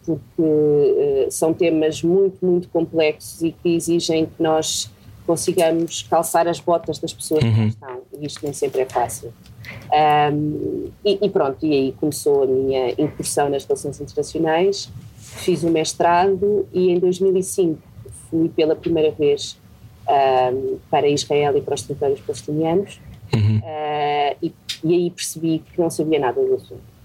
porque 0.06 0.42
uh, 0.42 1.32
são 1.32 1.54
temas 1.54 2.04
muito, 2.04 2.46
muito 2.46 2.68
complexos 2.70 3.42
e 3.42 3.52
que 3.52 3.76
exigem 3.76 4.26
que 4.26 4.44
nós 4.44 4.92
consigamos 5.26 6.04
calçar 6.04 6.48
as 6.48 6.60
botas 6.60 7.00
das 7.00 7.14
pessoas 7.14 7.44
uhum. 7.44 7.54
que 7.54 7.68
estão, 7.68 8.02
e 8.18 8.26
isto 8.26 8.44
nem 8.44 8.54
sempre 8.54 8.82
é 8.82 8.86
fácil. 8.86 9.34
Um, 10.34 10.90
e, 11.04 11.20
e, 11.22 11.30
pronto, 11.30 11.66
e 11.66 11.74
aí 11.74 11.92
começou 12.00 12.44
a 12.44 12.48
minha 12.48 12.92
incursão 12.98 13.50
nas 13.50 13.66
relações 13.66 14.00
internacionais, 14.00 14.90
fiz 15.18 15.64
o 15.64 15.70
mestrado 15.70 16.66
e 16.74 16.90
em 16.92 17.00
2005 17.00 17.82
fui 18.30 18.50
pela 18.50 18.76
primeira 18.76 19.12
vez 19.12 19.58
um, 20.08 20.78
para 20.90 21.08
Israel 21.08 21.58
e 21.58 21.62
para 21.62 21.76
os 21.76 21.82
territórios 21.82 22.22
palestinianos 22.22 23.00
uhum. 23.34 23.58
uh, 23.58 24.38
e, 24.42 24.54
e 24.84 24.94
aí 24.94 25.12
percebi 25.12 25.60
que 25.60 25.80
não 25.80 25.90
sabia 25.90 26.20
nada 26.20 26.42
do 26.42 26.56
assunto. 26.56 26.97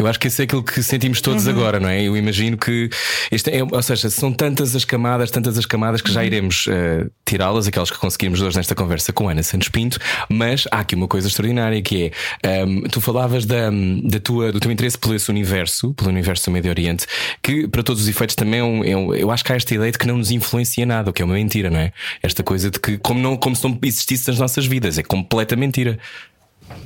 Eu 0.00 0.06
acho 0.06 0.18
que 0.18 0.28
isso 0.28 0.40
é 0.40 0.44
aquilo 0.44 0.62
que 0.62 0.82
sentimos 0.82 1.20
todos 1.20 1.46
uhum. 1.46 1.52
agora, 1.52 1.78
não 1.78 1.88
é? 1.90 2.02
Eu 2.02 2.16
imagino 2.16 2.56
que 2.56 2.88
isto 3.30 3.48
é, 3.48 3.62
ou 3.62 3.82
seja, 3.82 4.08
são 4.08 4.32
tantas 4.32 4.74
as 4.74 4.82
camadas, 4.82 5.30
tantas 5.30 5.58
as 5.58 5.66
camadas 5.66 6.00
que 6.00 6.10
já 6.10 6.20
uhum. 6.20 6.26
iremos 6.26 6.66
uh, 6.68 7.10
tirá-las, 7.26 7.68
aquelas 7.68 7.90
que 7.90 7.98
conseguimos 7.98 8.40
hoje 8.40 8.56
nesta 8.56 8.74
conversa 8.74 9.12
com 9.12 9.28
Ana 9.28 9.42
Santos 9.42 9.68
Pinto, 9.68 9.98
mas 10.30 10.66
há 10.70 10.80
aqui 10.80 10.94
uma 10.94 11.06
coisa 11.06 11.28
extraordinária 11.28 11.82
que 11.82 12.10
é 12.42 12.64
um, 12.64 12.84
tu 12.84 12.98
falavas 12.98 13.44
da, 13.44 13.68
da 14.04 14.18
tua, 14.18 14.50
do 14.50 14.58
teu 14.58 14.72
interesse 14.72 14.96
pelo 14.96 15.14
esse 15.14 15.30
universo, 15.30 15.92
pelo 15.92 16.08
universo 16.08 16.46
do 16.46 16.52
Médio 16.52 16.70
Oriente, 16.70 17.06
que 17.42 17.68
para 17.68 17.82
todos 17.82 18.02
os 18.02 18.08
efeitos 18.08 18.34
também 18.34 18.60
é 18.60 18.64
um, 18.64 18.82
é 18.84 18.96
um, 18.96 19.14
eu 19.14 19.30
acho 19.30 19.44
que 19.44 19.52
há 19.52 19.56
esta 19.56 19.74
ideia 19.74 19.92
de 19.92 19.98
que 19.98 20.06
não 20.06 20.16
nos 20.16 20.30
influencia 20.30 20.86
nada, 20.86 21.10
o 21.10 21.12
que 21.12 21.20
é 21.20 21.24
uma 21.26 21.34
mentira, 21.34 21.68
não 21.68 21.78
é? 21.78 21.92
Esta 22.22 22.42
coisa 22.42 22.70
de 22.70 22.80
que 22.80 22.96
como, 22.96 23.20
não, 23.20 23.36
como 23.36 23.54
se 23.54 23.68
não 23.68 23.78
existisse 23.82 24.28
nas 24.28 24.38
nossas 24.38 24.64
vidas, 24.64 24.96
é 24.96 25.02
completa 25.02 25.54
mentira. 25.56 25.98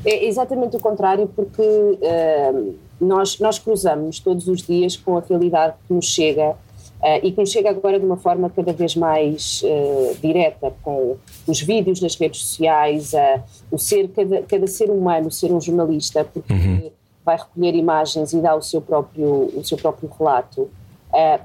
É 0.04 0.26
exatamente 0.26 0.76
o 0.76 0.80
contrário, 0.80 1.26
porque 1.34 1.62
uh, 1.62 2.74
nós, 3.00 3.38
nós 3.38 3.58
cruzamos 3.58 4.20
todos 4.20 4.46
os 4.48 4.62
dias 4.62 4.96
com 4.96 5.16
a 5.16 5.20
realidade 5.20 5.76
que 5.86 5.94
nos 5.94 6.04
chega 6.04 6.50
uh, 6.50 6.56
e 7.22 7.32
que 7.32 7.40
nos 7.40 7.50
chega 7.50 7.70
agora 7.70 7.98
de 7.98 8.04
uma 8.04 8.18
forma 8.18 8.50
cada 8.50 8.72
vez 8.72 8.94
mais 8.94 9.62
uh, 9.64 10.14
direta, 10.20 10.74
com 10.82 11.16
os 11.46 11.60
vídeos 11.62 12.02
nas 12.02 12.16
redes 12.16 12.42
sociais, 12.42 13.12
o 13.70 13.78
ser, 13.78 14.08
cada, 14.08 14.42
cada 14.42 14.66
ser 14.66 14.90
humano 14.90 15.30
ser 15.30 15.50
um 15.52 15.60
jornalista, 15.60 16.22
porque 16.22 16.52
uhum. 16.52 16.90
vai 17.24 17.36
recolher 17.36 17.74
imagens 17.74 18.34
e 18.34 18.40
dá 18.40 18.54
o 18.54 18.62
seu 18.62 18.82
próprio, 18.82 19.50
o 19.56 19.64
seu 19.64 19.78
próprio 19.78 20.10
relato, 20.18 20.68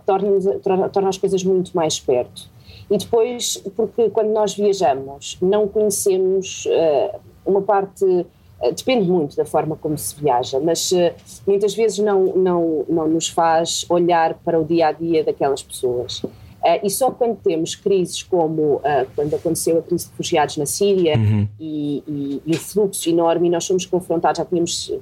torna, 0.06 0.90
torna 0.90 1.10
as 1.10 1.18
coisas 1.18 1.44
muito 1.44 1.72
mais 1.74 2.00
perto. 2.00 2.50
E 2.90 2.98
depois, 2.98 3.62
porque 3.76 4.10
quando 4.10 4.30
nós 4.30 4.56
viajamos, 4.56 5.38
não 5.42 5.68
conhecemos 5.68 6.68
uma 7.46 7.62
parte 7.62 8.26
eh, 8.62 8.72
depende 8.72 9.10
muito 9.10 9.36
da 9.36 9.46
forma 9.46 9.76
como 9.76 9.98
se 9.98 10.14
viaja, 10.16 10.60
mas 10.60 10.92
uh, 10.92 11.14
muitas 11.48 11.74
vezes 11.74 12.00
não, 12.00 12.36
não, 12.36 12.86
não 12.90 13.08
nos 13.08 13.30
faz 13.30 13.86
olhar 13.90 14.34
para 14.34 14.60
o 14.60 14.66
dia 14.66 14.88
a 14.88 14.92
dia 14.92 15.24
daquelas 15.24 15.64
pessoas. 15.64 16.20
Uh, 16.24 16.80
e 16.84 16.90
só 16.90 17.10
quando 17.10 17.38
temos 17.38 17.74
crises 17.76 18.22
como 18.22 18.82
quando 19.16 19.34
aconteceu 19.34 19.80
a 19.80 19.82
crise 19.82 20.06
de 20.06 20.12
refugiados 20.12 20.58
na 20.58 20.66
Síria 20.66 21.18
uhum. 21.18 21.48
e, 21.58 22.04
e, 22.06 22.42
e, 22.46 22.52
o 22.56 22.60
fluxo 22.60 23.10
enorme, 23.10 23.48
e 23.48 23.52
nós 23.52 23.64
somos 23.64 23.86
confrontados, 23.86 24.40
já 24.40 24.46
tínhamos, 24.46 24.94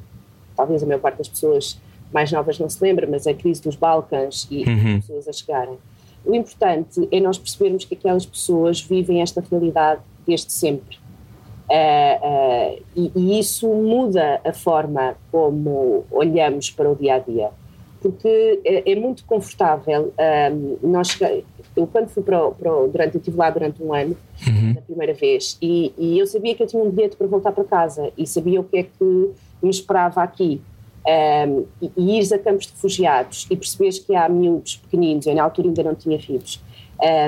talvez 0.55 0.83
a 0.83 0.85
maior 0.85 0.99
parte 0.99 1.17
das 1.17 1.27
pessoas 1.27 1.79
mais 2.13 2.31
novas 2.31 2.59
não 2.59 2.69
se 2.69 2.81
lembra, 2.81 3.07
mas 3.09 3.25
a 3.25 3.33
crise 3.33 3.61
dos 3.63 3.75
Balcãs 3.75 4.47
e 4.51 4.63
uhum. 4.63 5.01
pessoas 5.01 5.27
a 5.27 5.33
chegarem. 5.33 5.77
O 6.23 6.35
importante 6.35 7.07
é 7.11 7.19
nós 7.19 7.39
percebermos 7.39 7.85
que 7.85 7.95
aquelas 7.95 8.25
pessoas 8.25 8.79
vivem 8.79 9.21
esta 9.21 9.43
realidade 9.49 10.01
desde 10.27 10.51
sempre 10.51 10.97
Uh, 11.69 12.81
e, 12.95 13.11
e, 13.13 13.39
isso 13.39 13.67
muda 13.67 14.39
a 14.45 14.53
forma 14.53 15.17
como 15.29 16.05
olhamos 16.09 16.71
para 16.71 16.89
o 16.89 16.95
dia 16.95 17.15
a 17.15 17.19
dia, 17.19 17.49
porque 18.01 18.61
é, 18.63 18.89
é 18.89 18.95
muito 18.95 19.25
confortável. 19.25 20.13
Um, 20.17 20.77
nós, 20.89 21.19
eu, 21.75 21.85
quando 21.87 22.07
fui 22.07 22.23
para, 22.23 22.47
o, 22.47 22.53
para 22.53 22.73
o, 22.73 22.87
durante, 22.87 23.15
eu 23.15 23.19
estive 23.19 23.35
lá 23.35 23.49
durante 23.49 23.83
um 23.83 23.93
ano, 23.93 24.15
uhum. 24.47 24.73
da 24.73 24.81
primeira 24.81 25.13
vez, 25.13 25.57
e, 25.61 25.93
e, 25.97 26.17
eu 26.17 26.25
sabia 26.25 26.55
que 26.55 26.63
eu 26.63 26.67
tinha 26.67 26.81
um 26.81 26.89
bilhete 26.89 27.17
para 27.17 27.27
voltar 27.27 27.51
para 27.51 27.65
casa 27.65 28.13
e 28.17 28.25
sabia 28.25 28.61
o 28.61 28.63
que 28.63 28.77
é 28.77 28.83
que 28.83 29.33
me 29.61 29.69
esperava 29.69 30.23
aqui. 30.23 30.61
Um, 31.05 31.65
e, 31.81 31.91
e 31.95 32.17
ires 32.17 32.33
a 32.33 32.39
campos 32.39 32.65
de 32.65 32.73
refugiados 32.73 33.47
e 33.49 33.55
perceberes 33.55 33.97
que 33.97 34.13
há 34.13 34.27
miúdos 34.27 34.75
pequeninos, 34.75 35.25
eu 35.25 35.35
na 35.35 35.43
altura 35.43 35.69
ainda 35.69 35.83
não 35.83 35.95
tinha 35.95 36.19
filhos, 36.19 36.61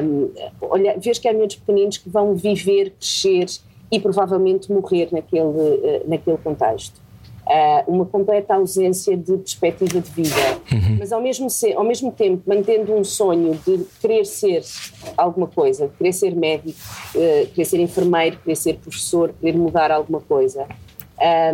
um, 0.03 0.31
olha, 0.61 0.97
vês 0.97 1.19
que 1.19 1.27
há 1.27 1.33
miúdos 1.33 1.55
pequeninos 1.57 1.97
que 1.97 2.09
vão 2.09 2.35
viver, 2.35 2.91
crescer 2.91 3.45
e 3.91 3.99
provavelmente 3.99 4.71
morrer 4.71 5.09
naquele, 5.11 5.43
uh, 5.43 6.03
naquele 6.07 6.37
contexto. 6.37 7.01
Uh, 7.47 7.91
uma 7.91 8.05
completa 8.05 8.53
ausência 8.53 9.17
de 9.17 9.35
perspectiva 9.37 9.99
de 9.99 10.11
vida, 10.11 10.35
uhum. 10.71 10.97
mas 10.99 11.11
ao 11.11 11.19
mesmo, 11.19 11.47
ao 11.75 11.83
mesmo 11.83 12.11
tempo 12.11 12.43
mantendo 12.45 12.93
um 12.93 13.03
sonho 13.03 13.59
de 13.65 13.85
querer 13.99 14.23
ser 14.23 14.63
alguma 15.17 15.47
coisa, 15.47 15.87
de 15.87 15.93
querer 15.95 16.13
ser 16.13 16.35
médico, 16.35 16.77
uh, 17.15 17.47
querer 17.47 17.65
ser 17.65 17.79
enfermeiro, 17.79 18.37
querer 18.37 18.55
ser 18.55 18.75
professor, 18.75 19.33
querer 19.41 19.57
mudar 19.57 19.89
alguma 19.89 20.19
coisa, 20.19 20.67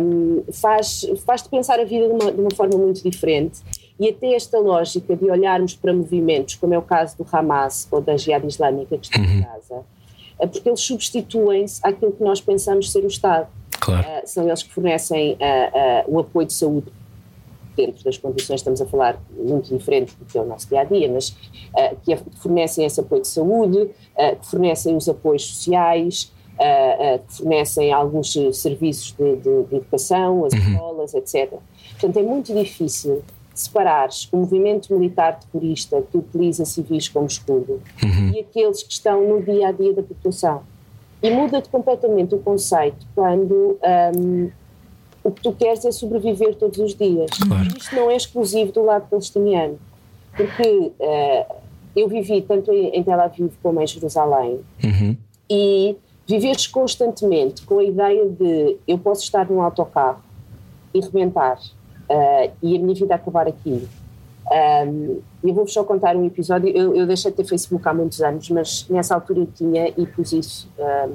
um, 0.02 0.44
faz, 0.52 1.06
faz-te 1.24 1.48
pensar 1.48 1.80
a 1.80 1.84
vida 1.84 2.06
de 2.06 2.12
uma, 2.12 2.30
de 2.30 2.40
uma 2.40 2.50
forma 2.54 2.78
muito 2.78 3.02
diferente 3.02 3.60
e 3.98 4.08
até 4.08 4.34
esta 4.34 4.58
lógica 4.58 5.16
de 5.16 5.30
olharmos 5.30 5.74
para 5.74 5.92
movimentos, 5.92 6.54
como 6.56 6.74
é 6.74 6.78
o 6.78 6.82
caso 6.82 7.16
do 7.16 7.26
Hamas 7.32 7.88
ou 7.90 8.00
da 8.00 8.16
Jihad 8.16 8.46
Islâmica 8.46 8.98
que 8.98 9.06
está 9.06 9.18
uhum. 9.18 9.24
em 9.24 9.40
Gaza, 9.40 9.74
é 9.74 9.95
porque 10.38 10.68
eles 10.68 10.80
substituem-se 10.80 11.80
àquilo 11.82 12.12
que 12.12 12.22
nós 12.22 12.40
pensamos 12.40 12.92
ser 12.92 13.04
o 13.04 13.06
Estado. 13.06 13.48
Claro. 13.80 14.06
Uh, 14.06 14.26
são 14.26 14.46
eles 14.46 14.62
que 14.62 14.72
fornecem 14.72 15.34
uh, 15.34 16.08
uh, 16.08 16.14
o 16.14 16.18
apoio 16.20 16.46
de 16.46 16.52
saúde 16.52 16.86
dentro 17.76 18.02
das 18.04 18.16
condições, 18.16 18.60
estamos 18.60 18.80
a 18.80 18.86
falar 18.86 19.20
muito 19.36 19.76
diferentes 19.76 20.14
do 20.14 20.24
que 20.24 20.38
é 20.38 20.40
o 20.40 20.46
nosso 20.46 20.66
dia 20.66 20.80
a 20.80 20.84
dia, 20.84 21.12
mas 21.12 21.36
que 22.02 22.14
é, 22.14 22.18
fornecem 22.40 22.86
esse 22.86 22.98
apoio 22.98 23.20
de 23.20 23.28
saúde, 23.28 23.90
que 24.40 24.46
fornecem 24.46 24.96
os 24.96 25.06
apoios 25.10 25.44
sociais, 25.44 26.32
que 27.28 27.34
fornecem 27.36 27.92
alguns 27.92 28.32
serviços 28.54 29.12
de, 29.12 29.36
de, 29.36 29.64
de 29.64 29.76
educação, 29.76 30.46
as 30.46 30.54
uhum. 30.54 30.72
escolas, 30.72 31.12
etc. 31.12 31.52
Portanto, 31.90 32.16
é 32.16 32.22
muito 32.22 32.54
difícil 32.54 33.22
separares 33.60 34.28
o 34.32 34.36
movimento 34.36 34.92
militar 34.94 35.38
terrorista 35.38 36.02
que 36.02 36.18
utiliza 36.18 36.64
civis 36.64 37.08
como 37.08 37.26
escudo 37.26 37.80
uhum. 38.02 38.32
e 38.34 38.40
aqueles 38.40 38.82
que 38.82 38.92
estão 38.92 39.26
no 39.26 39.42
dia 39.42 39.68
a 39.68 39.72
dia 39.72 39.94
da 39.94 40.02
população. 40.02 40.62
E 41.22 41.30
muda-te 41.30 41.68
completamente 41.68 42.34
o 42.34 42.38
conceito 42.38 43.06
quando 43.14 43.78
um, 44.14 44.50
o 45.24 45.30
que 45.30 45.42
tu 45.42 45.52
queres 45.52 45.84
é 45.84 45.90
sobreviver 45.90 46.54
todos 46.54 46.78
os 46.78 46.94
dias. 46.94 47.30
Claro. 47.30 47.68
Isto 47.76 47.96
não 47.96 48.10
é 48.10 48.16
exclusivo 48.16 48.70
do 48.72 48.84
lado 48.84 49.08
palestiniano, 49.08 49.78
porque 50.36 50.62
uh, 50.62 51.54
eu 51.96 52.08
vivi 52.08 52.42
tanto 52.42 52.70
em 52.70 53.02
Tel 53.02 53.20
Aviv 53.20 53.50
como 53.62 53.80
em 53.80 53.86
Jerusalém 53.86 54.60
uhum. 54.84 55.16
e 55.50 55.96
viveres 56.26 56.66
constantemente 56.66 57.62
com 57.62 57.78
a 57.78 57.84
ideia 57.84 58.28
de 58.28 58.76
eu 58.86 58.98
posso 58.98 59.22
estar 59.22 59.48
num 59.48 59.62
autocarro 59.62 60.22
e 60.92 61.00
rebentar 61.00 61.58
uh, 62.10 62.52
e 62.62 62.76
a 62.76 62.78
minha 62.78 62.94
vida 62.94 63.14
acabar 63.14 63.46
aqui. 63.46 63.88
Um, 64.48 65.20
eu 65.42 65.54
vou-vos 65.54 65.72
só 65.72 65.82
contar 65.82 66.16
um 66.16 66.24
episódio. 66.24 66.68
Eu, 66.68 66.94
eu, 66.94 67.06
deixei 67.06 67.30
de 67.30 67.36
ter 67.36 67.44
Facebook 67.44 67.86
há 67.88 67.92
muitos 67.92 68.20
anos, 68.20 68.48
mas 68.50 68.86
nessa 68.88 69.14
altura 69.14 69.40
eu 69.40 69.46
tinha 69.46 69.88
e 69.96 70.06
pus 70.06 70.32
isso 70.32 70.68
um, 70.78 71.14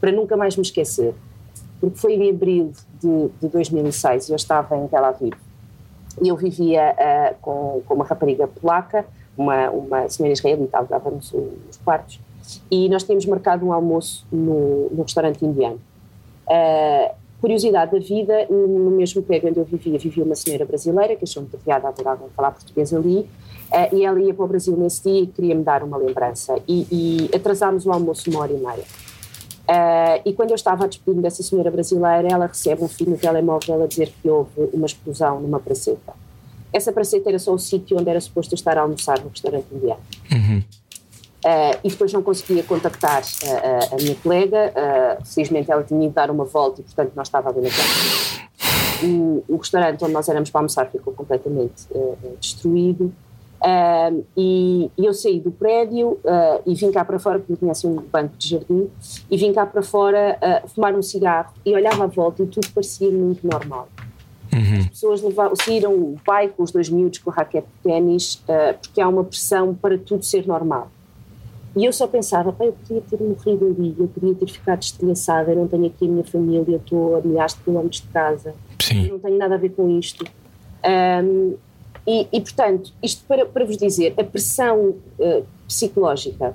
para 0.00 0.10
nunca 0.10 0.36
mais 0.36 0.56
me 0.56 0.62
esquecer. 0.62 1.14
Porque 1.80 1.96
foi 1.98 2.14
em 2.14 2.30
abril 2.30 2.72
de, 3.00 3.28
de 3.40 3.48
2006 3.48 4.30
eu 4.30 4.36
estava 4.36 4.76
em 4.76 4.88
Tel 4.88 5.04
Aviv 5.04 5.34
e 6.22 6.28
eu 6.28 6.36
vivia 6.36 6.94
uh, 6.94 7.34
com, 7.40 7.82
com 7.86 7.94
uma 7.94 8.04
rapariga 8.04 8.46
polaca, 8.46 9.04
uma, 9.36 9.70
uma 9.70 10.08
senhora 10.08 10.32
israelita, 10.32 10.78
alugávamos 10.78 11.32
os 11.32 11.76
quartos, 11.84 12.20
e 12.70 12.88
nós 12.88 13.02
tínhamos 13.02 13.26
marcado 13.26 13.66
um 13.66 13.72
almoço 13.72 14.26
no, 14.30 14.90
no 14.90 15.02
restaurante 15.02 15.44
indiano. 15.44 15.80
Uh, 16.46 17.14
curiosidade 17.44 17.92
da 17.92 17.98
vida, 17.98 18.46
no 18.48 18.90
mesmo 18.92 19.22
prédio 19.22 19.50
onde 19.50 19.58
eu 19.58 19.66
vivia, 19.66 19.98
vivia 19.98 20.24
uma 20.24 20.34
senhora 20.34 20.64
brasileira, 20.64 21.14
que 21.14 21.24
achou 21.24 21.42
muito 21.42 21.58
piada, 21.58 21.88
adorava 21.88 22.24
falar 22.34 22.52
português 22.52 22.94
ali, 22.94 23.18
uh, 23.18 23.94
e 23.94 24.02
ela 24.02 24.18
ia 24.18 24.32
para 24.32 24.46
o 24.46 24.48
Brasil 24.48 24.74
nesse 24.78 25.02
dia 25.02 25.20
e 25.24 25.26
queria-me 25.26 25.62
dar 25.62 25.82
uma 25.82 25.98
lembrança. 25.98 26.56
E, 26.66 26.86
e 26.90 27.36
atrasámos 27.36 27.84
o 27.84 27.92
almoço 27.92 28.30
uma 28.30 28.40
hora 28.40 28.52
e 28.52 28.56
meia. 28.56 28.84
Uh, 29.68 30.22
e 30.24 30.32
quando 30.32 30.52
eu 30.52 30.54
estava 30.54 30.84
a 30.84 30.86
despedir-me 30.86 31.20
dessa 31.20 31.42
senhora 31.42 31.70
brasileira, 31.70 32.28
ela 32.30 32.46
recebe 32.46 32.82
um 32.82 32.88
fio 32.88 33.10
no 33.10 33.18
telemóvel 33.18 33.82
a 33.82 33.86
dizer 33.86 34.10
que 34.22 34.30
houve 34.30 34.70
uma 34.72 34.86
explosão 34.86 35.38
numa 35.38 35.60
praceta. 35.60 36.14
Essa 36.72 36.92
praceta 36.92 37.28
era 37.28 37.38
só 37.38 37.52
o 37.52 37.58
sítio 37.58 37.98
onde 38.00 38.08
era 38.08 38.22
suposto 38.22 38.54
estar 38.54 38.78
a 38.78 38.80
almoçar 38.80 39.20
no 39.20 39.28
restaurante 39.28 39.66
indiano. 39.70 40.00
Uhum. 40.32 40.62
Uh, 41.44 41.76
e 41.84 41.90
depois 41.90 42.10
não 42.10 42.22
conseguia 42.22 42.62
contactar 42.62 43.20
uh, 43.22 43.94
a 43.94 43.96
minha 43.96 44.14
colega, 44.14 44.72
uh, 44.72 45.26
felizmente 45.26 45.70
ela 45.70 45.82
tinha 45.82 46.06
ido 46.06 46.14
dar 46.14 46.30
uma 46.30 46.46
volta 46.46 46.80
e 46.80 46.84
portanto 46.84 47.12
não 47.14 47.22
estava 47.22 47.52
na 47.52 47.68
casa. 47.68 48.48
O, 49.02 49.44
o 49.46 49.56
restaurante 49.58 50.02
onde 50.02 50.14
nós 50.14 50.26
éramos 50.26 50.48
para 50.48 50.60
almoçar 50.60 50.90
ficou 50.90 51.12
completamente 51.12 51.86
destruído 52.40 53.12
e, 54.34 54.90
e, 54.96 55.04
eu 55.04 55.12
saí 55.12 55.38
do 55.38 55.50
prédio 55.50 56.18
e 56.64 56.74
vim 56.74 56.90
cá 56.90 57.04
para 57.04 57.18
fora, 57.18 57.38
porque 57.38 57.52
eu 57.52 57.56
tinha 57.58 57.72
assim 57.72 57.88
um 57.88 57.96
banco 57.96 58.34
de 58.38 58.50
jardim, 58.50 58.88
e 59.30 59.36
vim 59.36 59.52
cá 59.52 59.66
para 59.66 59.82
fora 59.82 60.38
fumar 60.68 60.94
um 60.94 61.02
cigarro 61.02 61.52
e 61.66 61.74
olhava 61.74 62.04
à 62.04 62.06
volta 62.06 62.42
e 62.42 62.46
tudo 62.46 62.68
parecia 62.72 63.10
muito 63.10 63.46
normal. 63.46 63.88
Uhum. 64.52 64.80
As 64.80 64.86
pessoas 64.88 65.22
levaram, 65.22 65.56
saíram 65.56 65.92
o 65.92 66.16
pai 66.24 66.48
com 66.48 66.62
os 66.62 66.70
dois 66.70 66.88
miúdos 66.88 67.18
com 67.18 67.28
o 67.28 67.32
raquete 67.32 67.66
de 67.66 67.90
ténis 67.90 68.42
porque 68.80 69.00
há 69.00 69.08
uma 69.08 69.24
pressão 69.24 69.74
para 69.74 69.98
tudo 69.98 70.24
ser 70.24 70.46
normal. 70.46 70.88
E 71.76 71.84
eu 71.84 71.92
só 71.92 72.06
pensava, 72.06 72.54
eu 72.60 72.72
podia 72.72 73.00
ter 73.00 73.20
morrido 73.20 73.66
ali, 73.66 73.94
eu 73.98 74.06
podia 74.06 74.34
ter 74.34 74.48
ficado 74.48 74.82
estilhaçada, 74.82 75.50
eu 75.50 75.56
não 75.56 75.66
tenho 75.66 75.86
aqui 75.86 76.04
a 76.04 76.08
minha 76.08 76.24
família, 76.24 76.76
estou 76.76 77.16
a 77.16 77.20
milhares 77.20 77.54
de 77.54 77.60
quilómetros 77.60 78.00
de 78.00 78.08
casa, 78.08 78.54
Sim. 78.80 79.08
não 79.08 79.18
tenho 79.18 79.36
nada 79.36 79.56
a 79.56 79.58
ver 79.58 79.70
com 79.70 79.98
isto. 79.98 80.24
Um, 80.86 81.54
e, 82.06 82.28
e, 82.32 82.40
portanto, 82.40 82.92
isto 83.02 83.24
para, 83.26 83.46
para 83.46 83.64
vos 83.64 83.76
dizer, 83.76 84.14
a 84.16 84.22
pressão 84.22 84.94
uh, 85.18 85.44
psicológica, 85.66 86.54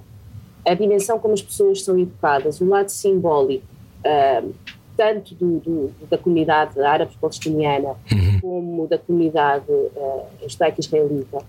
a 0.66 0.74
dimensão 0.74 1.20
como 1.20 1.34
as 1.34 1.42
pessoas 1.42 1.84
são 1.84 1.98
educadas, 2.00 2.62
o 2.62 2.66
lado 2.66 2.90
simbólico, 2.90 3.66
uh, 4.06 4.54
tanto 4.96 5.34
do, 5.36 5.60
do, 5.60 5.92
da 6.10 6.18
comunidade 6.18 6.80
árabe-palestiniana 6.80 7.96
uhum. 8.12 8.40
como 8.42 8.88
da 8.88 8.98
comunidade 8.98 9.70
uh, 9.70 10.26
judaica-israelita, 10.48 11.40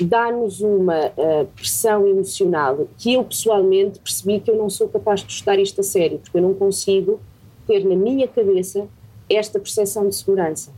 dá-nos 0.00 0.60
uma 0.60 1.06
uh, 1.06 1.46
pressão 1.54 2.06
emocional 2.06 2.86
que 2.98 3.14
eu 3.14 3.24
pessoalmente 3.24 3.98
percebi 3.98 4.40
que 4.40 4.50
eu 4.50 4.56
não 4.56 4.70
sou 4.70 4.88
capaz 4.88 5.20
de 5.20 5.32
estudar 5.32 5.58
isto 5.58 5.80
a 5.80 5.84
sério, 5.84 6.18
porque 6.18 6.38
eu 6.38 6.42
não 6.42 6.54
consigo 6.54 7.20
ter 7.66 7.84
na 7.84 7.94
minha 7.94 8.26
cabeça 8.26 8.88
esta 9.28 9.58
percepção 9.58 10.08
de 10.08 10.14
segurança. 10.14 10.72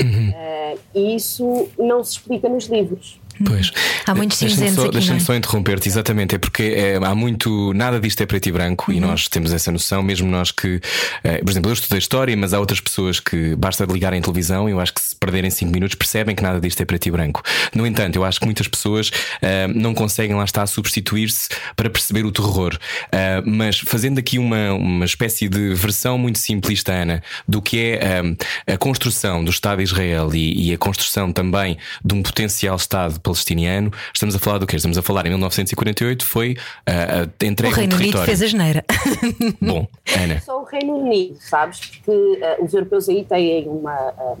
Uhum. 0.00 0.30
Uh, 0.30 0.78
e 0.94 1.14
isso 1.14 1.68
não 1.78 2.02
se 2.02 2.12
explica 2.12 2.48
nos 2.48 2.66
livros. 2.66 3.19
Pois. 3.44 3.72
Há 4.06 4.14
muitos 4.14 4.38
cinzentos 4.38 4.74
só, 4.74 4.82
aqui. 4.82 4.92
Deixa-me 4.92 5.18
é? 5.18 5.20
só 5.20 5.34
interromper-te, 5.34 5.88
exatamente. 5.88 6.34
É 6.34 6.38
porque 6.38 6.62
é, 6.62 6.96
há 6.96 7.14
muito. 7.14 7.72
Nada 7.72 7.98
disto 7.98 8.20
é 8.20 8.26
preto 8.26 8.48
e 8.48 8.52
branco 8.52 8.90
uhum. 8.90 8.96
e 8.96 9.00
nós 9.00 9.28
temos 9.28 9.52
essa 9.52 9.72
noção, 9.72 10.02
mesmo 10.02 10.28
nós 10.28 10.50
que. 10.50 10.80
É, 11.24 11.38
por 11.38 11.50
exemplo, 11.50 11.70
eu 11.70 11.74
estudei 11.74 11.98
história, 11.98 12.36
mas 12.36 12.52
há 12.52 12.60
outras 12.60 12.80
pessoas 12.80 13.18
que 13.18 13.54
basta 13.56 13.84
ligarem 13.84 14.20
televisão 14.20 14.68
e 14.68 14.72
eu 14.72 14.80
acho 14.80 14.92
que 14.92 15.00
se 15.00 15.16
perderem 15.16 15.50
5 15.50 15.72
minutos 15.72 15.94
percebem 15.94 16.34
que 16.36 16.42
nada 16.42 16.60
disto 16.60 16.80
é 16.80 16.84
preto 16.84 17.06
e 17.06 17.10
branco. 17.10 17.42
No 17.74 17.86
entanto, 17.86 18.16
eu 18.16 18.24
acho 18.24 18.38
que 18.38 18.44
muitas 18.46 18.68
pessoas 18.68 19.10
é, 19.40 19.66
não 19.68 19.94
conseguem 19.94 20.36
lá 20.36 20.44
estar 20.44 20.62
a 20.62 20.66
substituir-se 20.66 21.48
para 21.74 21.88
perceber 21.88 22.24
o 22.24 22.32
terror. 22.32 22.76
É, 23.10 23.42
mas 23.44 23.78
fazendo 23.78 24.18
aqui 24.18 24.38
uma, 24.38 24.74
uma 24.74 25.04
espécie 25.04 25.48
de 25.48 25.74
versão 25.74 26.18
muito 26.18 26.38
simplista, 26.38 26.92
Ana, 26.92 27.22
do 27.48 27.62
que 27.62 27.78
é 27.80 28.22
a 28.66 28.76
construção 28.76 29.42
do 29.42 29.50
Estado 29.50 29.78
de 29.78 29.84
Israel 29.84 30.30
e, 30.34 30.68
e 30.68 30.74
a 30.74 30.78
construção 30.78 31.32
também 31.32 31.78
de 32.04 32.14
um 32.14 32.22
potencial 32.22 32.76
Estado 32.76 33.20
palestiniano. 33.30 33.92
Estamos 34.12 34.34
a 34.34 34.38
falar 34.38 34.58
do 34.58 34.66
quê? 34.66 34.76
Estamos 34.76 34.98
a 34.98 35.02
falar 35.02 35.26
em 35.26 35.30
1948 35.30 36.24
foi 36.24 36.52
uh, 36.88 37.30
a 37.40 37.44
entrega 37.46 37.72
O 37.74 37.76
Reino 37.76 37.90
do 37.90 37.96
Unido 37.96 38.12
território. 38.12 38.26
fez 38.26 38.42
a 38.42 38.46
geneira. 38.46 38.84
Bom, 39.60 39.86
Ana. 40.18 40.40
Só 40.40 40.60
o 40.60 40.64
Reino 40.64 40.96
Unido, 40.96 41.36
sabes? 41.40 41.80
Porque 41.80 42.10
uh, 42.10 42.64
os 42.64 42.74
europeus 42.74 43.08
aí 43.08 43.24
têm 43.24 43.68
uma, 43.68 43.96
uh, 44.10 44.38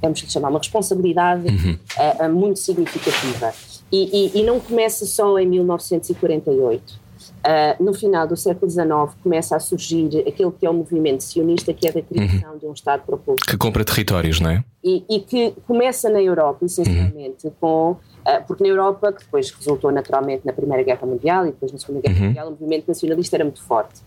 vamos 0.00 0.20
chamar, 0.20 0.48
uma 0.50 0.58
responsabilidade 0.58 1.46
Uhum. 1.48 1.78
uh, 1.98 2.24
uh, 2.26 2.32
muito 2.34 2.58
significativa. 2.58 3.52
E, 3.90 4.32
e- 4.36 4.40
e 4.40 4.42
não 4.44 4.60
começa 4.60 5.06
só 5.06 5.38
em 5.38 5.46
1948. 5.46 7.07
Uh, 7.38 7.82
no 7.82 7.94
final 7.94 8.26
do 8.26 8.36
século 8.36 8.68
XIX 8.70 8.88
começa 9.22 9.54
a 9.54 9.60
surgir 9.60 10.24
aquele 10.26 10.50
que 10.50 10.66
é 10.66 10.70
o 10.70 10.74
movimento 10.74 11.22
sionista, 11.22 11.72
que 11.72 11.86
é 11.86 11.92
da 11.92 12.02
criação 12.02 12.52
uhum. 12.52 12.58
de 12.58 12.66
um 12.66 12.72
Estado 12.72 13.02
proposto. 13.06 13.46
Que 13.46 13.56
compra 13.56 13.84
territórios, 13.84 14.40
não 14.40 14.50
é? 14.50 14.64
E, 14.82 15.04
e 15.08 15.20
que 15.20 15.54
começa 15.66 16.10
na 16.10 16.20
Europa, 16.20 16.64
essencialmente, 16.64 17.46
uhum. 17.46 17.52
com. 17.60 17.90
Uh, 17.92 18.44
porque 18.46 18.62
na 18.62 18.68
Europa, 18.68 19.12
que 19.12 19.24
depois 19.24 19.50
resultou 19.50 19.92
naturalmente 19.92 20.44
na 20.44 20.52
Primeira 20.52 20.82
Guerra 20.82 21.06
Mundial 21.06 21.46
e 21.46 21.50
depois 21.50 21.72
na 21.72 21.78
Segunda 21.78 22.00
Guerra 22.00 22.18
uhum. 22.18 22.26
Mundial, 22.26 22.48
o 22.48 22.50
movimento 22.50 22.88
nacionalista 22.88 23.36
era 23.36 23.44
muito 23.44 23.62
forte. 23.62 24.00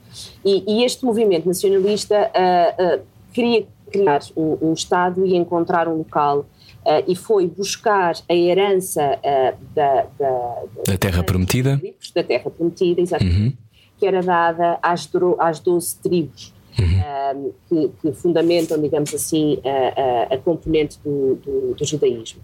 E, 0.44 0.64
e 0.68 0.84
este 0.84 1.06
movimento 1.06 1.48
nacionalista 1.48 2.30
uh, 2.30 3.02
queria 3.34 3.66
criar 3.92 4.22
um, 4.36 4.58
um 4.62 4.74
Estado 4.74 5.26
e 5.26 5.36
encontrar 5.36 5.88
um 5.88 5.98
local 5.98 6.46
Uh, 6.86 7.04
e 7.08 7.16
foi 7.16 7.48
buscar 7.48 8.16
a 8.28 8.34
herança 8.34 9.20
uh, 9.20 9.58
da, 9.76 10.08
da, 10.18 10.64
da, 10.88 10.98
Terra 10.98 11.24
Prometida. 11.24 11.80
Da 12.16 12.24
Terra 12.24 12.50
Prometida, 12.50 13.00
exatamente, 13.00 13.40
uhum. 13.40 13.54
que 14.00 14.06
era 14.08 14.22
dada 14.22 14.80
às, 14.82 15.08
às 15.38 15.60
12 15.60 16.00
tribos. 16.00 16.54
Uhum. 16.80 17.46
Uh, 17.48 17.54
que, 17.70 17.92
que, 18.02 18.14
fundamentam, 18.14 18.82
digamos 18.82 19.14
assim, 19.14 19.60
a, 19.64 20.34
a, 20.34 20.36
a 20.36 20.38
componente 20.40 20.98
do, 21.04 21.36
do, 21.36 21.76
do 21.76 21.86
judaísmo. 21.86 22.42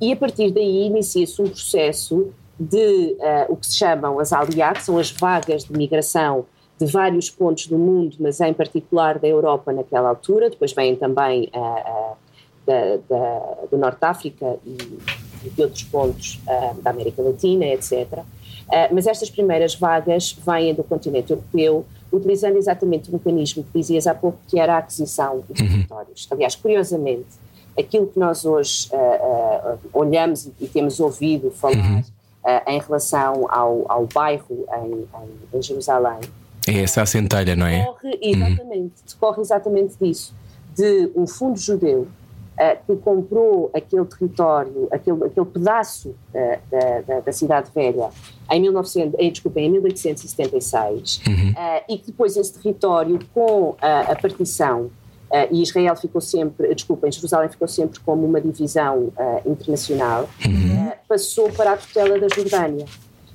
E 0.00 0.12
a 0.12 0.16
partir 0.16 0.50
daí 0.50 0.86
inicia-se 0.86 1.40
um 1.42 1.46
processo 1.46 2.32
de 2.58 3.16
o 3.48 3.56
que 3.56 3.66
se 3.66 3.76
chamam 3.76 4.18
as 4.20 4.32
aliados, 4.32 4.80
que 4.80 4.86
são 4.86 4.98
as 4.98 5.10
vagas 5.10 5.64
de 5.64 5.72
migração 5.72 6.46
de 6.78 6.86
vários 6.90 7.30
pontos 7.30 7.66
do 7.66 7.78
mundo, 7.78 8.16
mas 8.18 8.40
em 8.40 8.52
particular 8.52 9.18
da 9.18 9.28
Europa 9.28 9.72
naquela 9.72 10.08
altura, 10.08 10.50
depois 10.50 10.72
vêm 10.72 10.96
também 10.96 11.48
uh, 11.54 12.16
da, 12.66 12.98
da, 13.08 13.40
do 13.70 13.76
Norte 13.76 13.98
de 13.98 14.06
África 14.06 14.56
e, 14.64 14.76
de 15.50 15.62
outros 15.62 15.82
pontos 15.84 16.40
uh, 16.46 16.80
da 16.82 16.90
América 16.90 17.20
Latina, 17.20 17.66
etc. 17.66 18.06
Uh, 18.12 18.24
mas 18.92 19.06
estas 19.06 19.28
primeiras 19.28 19.74
vagas 19.74 20.36
vêm 20.46 20.74
do 20.74 20.84
continente 20.84 21.32
europeu, 21.32 21.84
utilizando 22.12 22.56
exatamente 22.56 23.10
o 23.10 23.12
mecanismo 23.12 23.64
que 23.64 23.78
dizias 23.78 24.06
há 24.06 24.14
pouco, 24.14 24.38
que 24.46 24.58
era 24.58 24.76
a 24.76 24.78
aquisição 24.78 25.42
de 25.48 25.62
uhum. 25.62 25.68
territórios. 25.68 26.28
Aliás, 26.30 26.54
curiosamente, 26.54 27.26
aquilo 27.76 28.06
que 28.06 28.18
nós 28.18 28.44
hoje 28.44 28.88
uh, 28.92 29.78
olhamos 29.92 30.46
e, 30.46 30.52
e, 30.60 30.68
temos 30.68 31.00
ouvido 31.00 31.50
falar 31.50 31.76
uhum. 31.76 32.02
em 32.68 32.78
relação 32.78 33.46
ao, 33.48 33.84
ao 33.90 34.06
bairro 34.06 34.64
em, 34.84 34.92
em, 34.92 35.58
em, 35.58 35.62
Jerusalém. 35.62 36.20
É 36.68 36.82
essa 36.82 37.02
a 37.02 37.06
centelha, 37.06 37.56
não 37.56 37.66
é? 37.66 37.80
Decorre, 37.80 38.18
exatamente, 38.22 38.76
uhum. 38.76 38.90
decorre 39.08 39.40
exatamente 39.40 39.94
disso, 40.00 40.32
de 40.76 41.10
um 41.16 41.26
fundo 41.26 41.58
judeu 41.58 42.06
que 42.86 42.96
comprou 42.96 43.70
aquele 43.74 44.04
território, 44.04 44.88
aquele, 44.90 45.24
aquele 45.24 45.46
pedaço 45.46 46.10
uh, 46.10 46.58
da, 46.70 47.00
da, 47.00 47.20
da, 47.20 47.32
cidade 47.32 47.70
velha 47.74 48.10
em, 48.50 48.60
1900, 48.60 49.18
eh, 49.18 49.30
desculpa, 49.30 49.60
em 49.60 49.70
1876 49.70 51.22
uhum. 51.26 51.50
uh, 51.50 51.84
e 51.88 51.98
que 51.98 52.06
depois 52.08 52.36
esse 52.36 52.52
território 52.60 53.18
com 53.32 53.74
a 53.80 54.14
partição 54.14 54.90
e 55.50 55.62
Israel 55.62 55.96
ficou 55.96 56.20
sempre, 56.20 56.74
desculpa, 56.74 57.10
Jerusalém 57.10 57.48
ficou 57.48 57.66
sempre 57.66 57.98
como 58.00 58.26
uma 58.26 58.38
divisão 58.38 59.10
internacional, 59.46 60.28
uhum. 60.44 60.92
passou 61.08 61.50
para 61.50 61.72
a 61.72 61.76
tutela 61.78 62.18
da 62.18 62.28
Jordânia. 62.28 62.84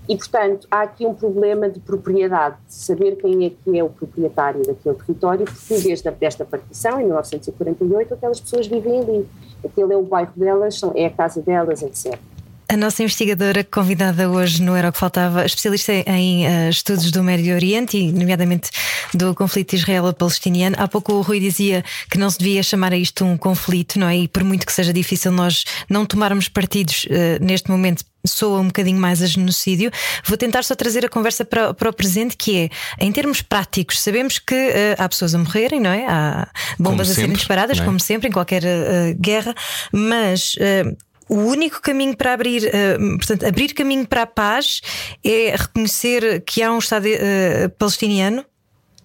E, 0.07 0.15
portanto, 0.15 0.67
há 0.71 0.81
aqui 0.81 1.05
um 1.05 1.13
problema 1.13 1.69
de 1.69 1.79
propriedade, 1.79 2.55
de 2.65 2.73
saber 2.73 3.17
quem 3.17 3.45
é 3.45 3.49
que 3.49 3.77
é 3.77 3.83
o 3.83 3.89
proprietário 3.89 4.65
daquele 4.65 4.95
território, 4.95 5.45
porque 5.45 5.77
desde 5.79 6.13
esta 6.21 6.45
partição, 6.45 7.01
em 7.01 7.05
1948, 7.05 8.13
aquelas 8.13 8.39
pessoas 8.39 8.67
vivem 8.67 9.01
ali. 9.01 9.27
Aquele 9.65 9.93
é 9.93 9.97
o 9.97 10.03
bairro 10.03 10.31
delas, 10.35 10.79
é 10.95 11.07
a 11.07 11.09
casa 11.09 11.41
delas, 11.41 11.81
etc. 11.81 12.17
A 12.69 12.75
nossa 12.75 13.01
investigadora 13.01 13.63
convidada 13.63 14.29
hoje 14.29 14.62
no 14.62 14.75
Era 14.75 14.89
o 14.89 14.91
que 14.91 15.00
Faltava, 15.00 15.45
especialista 15.45 15.93
em 15.93 16.45
uh, 16.45 16.69
estudos 16.69 17.09
do 17.12 17.24
Médio 17.24 17.55
Oriente 17.55 17.97
e, 17.97 18.12
nomeadamente, 18.12 18.69
do 19.13 19.33
conflito 19.33 19.74
israelo-palestiniano. 19.74 20.75
Há 20.77 20.86
pouco 20.86 21.13
o 21.13 21.21
Rui 21.21 21.39
dizia 21.39 21.81
que 22.12 22.17
não 22.17 22.29
se 22.29 22.38
devia 22.38 22.62
chamar 22.62 22.91
a 22.91 22.97
isto 22.97 23.24
um 23.24 23.38
conflito, 23.38 23.97
não 23.97 24.09
é? 24.09 24.17
E 24.17 24.27
por 24.27 24.43
muito 24.43 24.65
que 24.65 24.74
seja 24.74 24.91
difícil 24.91 25.31
nós 25.31 25.63
não 25.89 26.05
tomarmos 26.05 26.50
partidos 26.50 27.05
uh, 27.05 27.41
neste 27.41 27.71
momento 27.71 28.03
soa 28.25 28.59
um 28.59 28.67
bocadinho 28.67 29.00
mais 29.00 29.21
a 29.21 29.25
genocídio. 29.25 29.89
Vou 30.25 30.38
tentar 30.38 30.63
só 30.63 30.75
trazer 30.75 31.05
a 31.05 31.09
conversa 31.09 31.45
para, 31.45 31.74
para 31.74 31.89
o 31.89 31.93
presente, 31.93 32.36
que 32.36 32.57
é, 32.57 32.69
em 33.00 33.12
termos 33.12 33.41
práticos, 33.41 34.01
sabemos 34.01 34.38
que 34.39 34.53
uh, 34.53 34.95
há 34.97 35.07
pessoas 35.07 35.33
a 35.33 35.38
morrerem, 35.38 35.79
não 35.79 35.91
é? 35.91 36.05
Há 36.05 36.50
bombas 36.77 37.09
a 37.09 37.13
serem 37.13 37.33
disparadas, 37.33 37.79
é? 37.79 37.86
como 37.86 38.00
sempre, 38.00 38.27
em 38.27 38.31
qualquer 38.31 38.63
uh, 38.63 39.15
guerra, 39.19 39.55
mas 39.91 40.55
uh, 40.55 40.97
o 41.29 41.36
único 41.36 41.81
caminho 41.81 42.15
para 42.15 42.34
abrir, 42.34 42.63
uh, 42.63 43.17
portanto, 43.17 43.46
abrir 43.46 43.74
caminho 43.74 44.07
para 44.07 44.24
a 44.24 44.27
paz 44.27 44.81
é 45.24 45.55
reconhecer 45.55 46.42
que 46.42 46.61
há 46.61 46.72
um 46.72 46.79
Estado 46.79 47.07
uh, 47.07 47.70
palestiniano? 47.77 48.46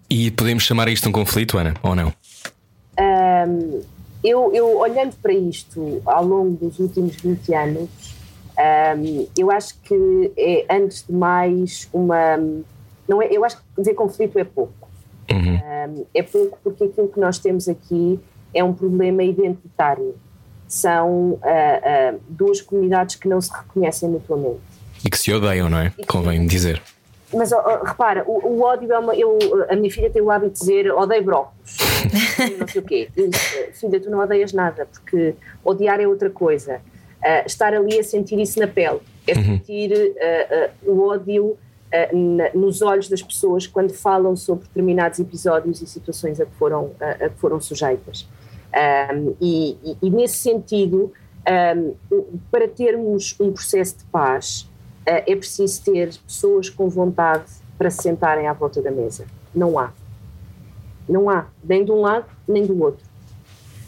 E 0.09 0.31
podemos 0.31 0.65
chamar 0.65 0.89
isto 0.89 1.09
um 1.09 1.13
conflito, 1.13 1.57
Ana, 1.57 1.75
ou 1.83 1.95
não? 1.95 2.13
Um, 2.99 3.81
eu, 4.23 4.53
eu, 4.55 4.77
olhando 4.79 5.15
para 5.23 5.33
isto 5.33 6.03
ao 6.05 6.25
longo 6.25 6.57
dos 6.57 6.79
últimos 6.79 7.17
20 7.17 7.55
anos, 7.55 7.89
um, 8.59 9.27
eu 9.37 9.51
acho 9.51 9.75
que 9.81 10.33
é, 10.37 10.67
antes 10.71 11.05
de 11.07 11.13
mais, 11.13 11.89
uma. 11.93 12.37
Não 13.09 13.23
é, 13.23 13.29
eu 13.31 13.45
acho 13.45 13.57
que 13.57 13.63
dizer 13.79 13.95
conflito 13.95 14.39
é 14.39 14.45
pouco. 14.45 14.89
Uhum. 15.31 15.55
Um, 15.55 16.07
é 16.15 16.23
pouco 16.23 16.59
porque 16.63 16.85
aquilo 16.85 17.09
que 17.09 17.19
nós 17.19 17.39
temos 17.39 17.69
aqui 17.69 18.21
é 18.55 18.63
um 18.63 18.75
problema 18.75 19.23
identitário 19.25 20.15
são 20.73 21.33
uh, 21.33 21.37
uh, 21.37 22.21
duas 22.31 22.63
comunidades 22.63 23.17
que 23.17 23.29
não 23.29 23.39
se 23.43 23.53
reconhecem 23.53 24.09
mutuamente. 24.09 24.63
E 25.05 25.11
que 25.11 25.19
se 25.19 25.31
odeiam, 25.31 25.69
não 25.69 25.79
é? 25.79 25.93
Convém 26.09 26.47
dizer. 26.47 26.81
Mas 27.31 27.53
oh, 27.53 27.85
repara, 27.85 28.25
o, 28.27 28.57
o, 28.57 28.63
ódio 28.63 28.91
é 28.91 28.99
uma. 28.99 29.15
Eu, 29.15 29.39
a 29.69 29.77
minha 29.77 29.91
filha 29.91 30.09
tem 30.09 30.23
o 30.23 30.31
hábito 30.31 30.55
de 30.55 30.61
dizer 30.61 30.91
odeio 30.91 31.25
brócolos. 31.25 31.77
não 32.59 32.67
sei 32.67 32.81
o 32.81 32.85
quê. 32.85 33.11
filha, 33.75 34.01
tu 34.01 34.09
não 34.09 34.21
odeias 34.21 34.55
nada, 34.55 34.87
porque 34.87 35.35
odiar 35.63 36.01
é 36.01 36.09
outra 36.09 36.31
coisa. 36.31 36.77
Uh, 37.21 37.47
estar 37.47 37.75
ali 37.75 37.99
a 37.99 38.03
sentir 38.03 38.39
isso 38.41 38.59
na 38.59 38.67
pele, 38.67 39.01
é 39.27 39.35
uhum. 39.35 39.45
sentir 39.45 39.93
o 40.87 41.07
ódio 41.07 41.59
na, 42.15 42.51
nos 42.55 42.81
olhos 42.81 43.11
das 43.11 43.23
pessoas 43.23 43.67
quando 43.67 43.93
falam 43.93 44.35
sobre 44.37 44.67
determinados 44.67 45.19
episódios 45.19 45.83
e 45.83 45.87
situações 45.87 46.41
a 46.41 46.47
que 46.47 46.55
foram, 46.55 46.93
a 46.99 47.29
que 47.29 47.39
foram 47.39 47.61
sujeitas. 47.61 48.27
Um, 48.75 49.37
e, 49.41 49.97
e, 50.01 50.11
nesse 50.11 50.39
sentido, 50.39 51.13
um, 51.77 51.95
para 52.51 52.67
termos 52.67 53.37
um 53.39 53.53
processo 53.53 53.99
de 53.99 54.05
paz, 54.05 54.63
uh, 55.07 55.23
é 55.27 55.37
preciso 55.37 55.83
ter 55.85 56.15
pessoas 56.27 56.71
com 56.71 56.89
vontade 56.89 57.45
para 57.77 57.91
se 57.91 58.03
sentarem 58.03 58.47
à 58.47 58.53
volta 58.53 58.81
da 58.81 58.91
mesa. 58.91 59.27
Não 59.55 59.79
há. 59.79 59.93
Não 61.09 61.29
há, 61.29 61.47
nem 61.63 61.85
de 61.85 61.91
um 61.91 62.01
lado 62.01 62.27
nem 62.49 62.65
do 62.65 62.81
outro. 62.83 63.05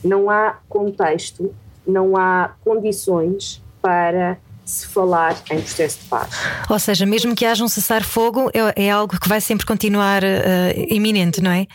Não 0.03 0.29
há 0.29 0.59
contexto, 0.69 1.55
não 1.87 2.17
há 2.17 2.55
condições 2.63 3.63
para 3.81 4.37
se 4.65 4.87
falar 4.87 5.37
em 5.51 5.61
processo 5.61 6.01
de 6.01 6.09
paz. 6.09 6.31
Ou 6.69 6.79
seja, 6.79 7.07
mesmo 7.07 7.35
que 7.35 7.45
haja 7.45 7.63
um 7.65 7.69
cessar-fogo, 7.69 8.51
é, 8.53 8.87
é, 8.87 8.91
algo 8.91 9.19
que 9.19 9.29
vai 9.29 9.41
sempre 9.41 9.65
continuar 9.65 10.23
uh, 10.23 10.27
iminente, 10.89 11.43
não 11.43 11.51
é? 11.51 11.67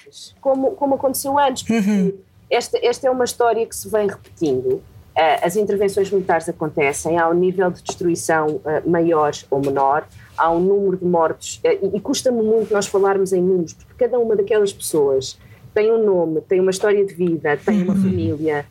Como, 0.42 0.72
como 0.72 0.96
aconteceu 0.96 1.38
antes, 1.38 1.64
porque 1.64 1.90
uhum 1.90 2.29
esta, 2.50 2.80
esta 2.82 3.08
é 3.08 3.12
uma 3.12 3.26
história 3.26 3.66
que 3.66 3.76
se 3.76 3.90
vem 3.90 4.08
repetindo. 4.08 4.82
Uh, 5.18 5.44
as 5.44 5.56
intervenções 5.56 6.10
militares 6.12 6.48
acontecem, 6.48 7.18
há 7.18 7.28
um 7.30 7.34
nível 7.34 7.70
de 7.70 7.84
destruição 7.84 8.48
uh, 8.48 8.90
maior 8.90 9.34
ou 9.50 9.60
menor, 9.60 10.08
há 10.38 10.50
um 10.50 10.60
número 10.60 10.98
de 10.98 11.06
mortos, 11.06 11.60
e, 11.64 11.98
e 11.98 12.00
custa-me 12.00 12.42
muito 12.42 12.74
nós 12.74 12.88
falarmos 12.88 13.34
em 13.34 13.42
números, 13.42 13.74
porque 13.74 13.94
cada 13.98 14.18
uma 14.18 14.36
daquelas 14.36 14.72
pessoas 14.72 15.38
tem 15.74 15.92
um 15.92 16.06
nome, 16.06 16.42
tem 16.42 16.62
uma 16.62 16.72
história 16.72 17.06
de 17.06 17.14
vida, 17.14 17.58
tem 17.58 17.84
uma 17.84 17.94
uhum. 17.94 18.02
família. 18.02 18.66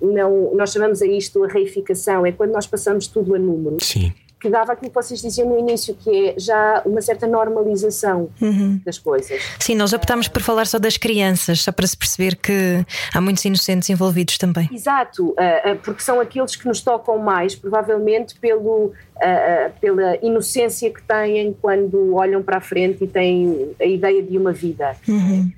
Um, 0.00 0.12
não, 0.12 0.54
nós 0.54 0.72
chamamos 0.72 1.02
a 1.02 1.06
isto 1.06 1.44
a 1.44 1.48
reificação, 1.48 2.24
é 2.24 2.32
quando 2.32 2.52
nós 2.52 2.66
passamos 2.66 3.06
tudo 3.06 3.34
a 3.34 3.38
números. 3.38 3.86
Sim 3.86 4.12
que 4.44 4.50
dava 4.50 4.74
aquilo 4.74 4.90
que 4.90 4.94
vocês 4.94 5.22
diziam 5.22 5.48
no 5.48 5.58
início, 5.58 5.94
que 5.94 6.28
é 6.28 6.34
já 6.38 6.82
uma 6.84 7.00
certa 7.00 7.26
normalização 7.26 8.28
uhum. 8.42 8.78
das 8.84 8.98
coisas. 8.98 9.40
Sim, 9.58 9.74
nós 9.74 9.94
optámos 9.94 10.28
por 10.28 10.42
falar 10.42 10.66
só 10.66 10.78
das 10.78 10.98
crianças, 10.98 11.62
só 11.62 11.72
para 11.72 11.86
se 11.86 11.96
perceber 11.96 12.36
que 12.36 12.84
há 13.14 13.22
muitos 13.22 13.42
inocentes 13.46 13.88
envolvidos 13.88 14.36
também. 14.36 14.68
Exato, 14.70 15.34
ah, 15.38 15.70
ah, 15.70 15.76
porque 15.82 16.02
são 16.02 16.20
aqueles 16.20 16.56
que 16.56 16.68
nos 16.68 16.82
tocam 16.82 17.16
mais, 17.16 17.54
provavelmente 17.54 18.38
pelo, 18.38 18.92
ah, 19.16 19.70
pela 19.80 20.18
inocência 20.22 20.92
que 20.92 21.00
têm 21.00 21.56
quando 21.62 22.14
olham 22.14 22.42
para 22.42 22.58
a 22.58 22.60
frente 22.60 23.04
e 23.04 23.06
têm 23.06 23.74
a 23.80 23.86
ideia 23.86 24.22
de 24.22 24.36
uma 24.36 24.52
vida. 24.52 24.94
Uhum. 25.08 25.50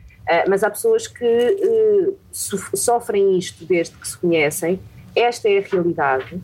Mas 0.49 0.63
há 0.63 0.71
pessoas 0.71 1.09
que 1.09 2.15
sofrem 2.33 3.37
isto 3.37 3.65
desde 3.65 3.97
que 3.97 4.07
se 4.07 4.17
conhecem, 4.17 4.79
esta 5.15 5.49
é 5.49 5.59
a 5.59 5.61
realidade 5.61 6.41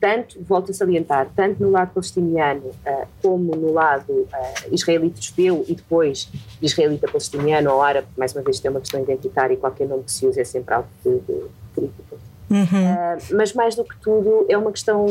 tanto, 0.00 0.40
volto 0.44 0.70
a 0.70 0.74
salientar, 0.74 1.28
tanto 1.34 1.62
no 1.62 1.70
lado 1.70 1.92
palestiniano 1.92 2.62
uh, 2.66 3.06
como 3.20 3.56
no 3.56 3.72
lado 3.72 4.12
uh, 4.12 4.28
israelita-judeu 4.72 5.64
e 5.66 5.74
depois 5.74 6.30
israelita-palestiniano 6.62 7.72
ou 7.72 7.82
árabe, 7.82 8.06
mais 8.16 8.32
uma 8.34 8.42
vez 8.42 8.60
tem 8.60 8.70
uma 8.70 8.80
questão 8.80 9.00
identitária 9.00 9.54
e 9.54 9.56
qualquer 9.56 9.88
nome 9.88 10.04
que 10.04 10.12
se 10.12 10.26
use 10.26 10.40
é 10.40 10.44
sempre 10.44 10.74
algo 10.74 10.88
de, 11.04 11.18
de 11.18 11.42
crítica. 11.74 12.16
Uhum. 12.50 13.36
mas 13.36 13.54
mais 13.54 13.74
do 13.74 13.82
que 13.82 13.96
tudo 14.00 14.46
é 14.48 14.56
uma 14.56 14.70
questão 14.70 15.06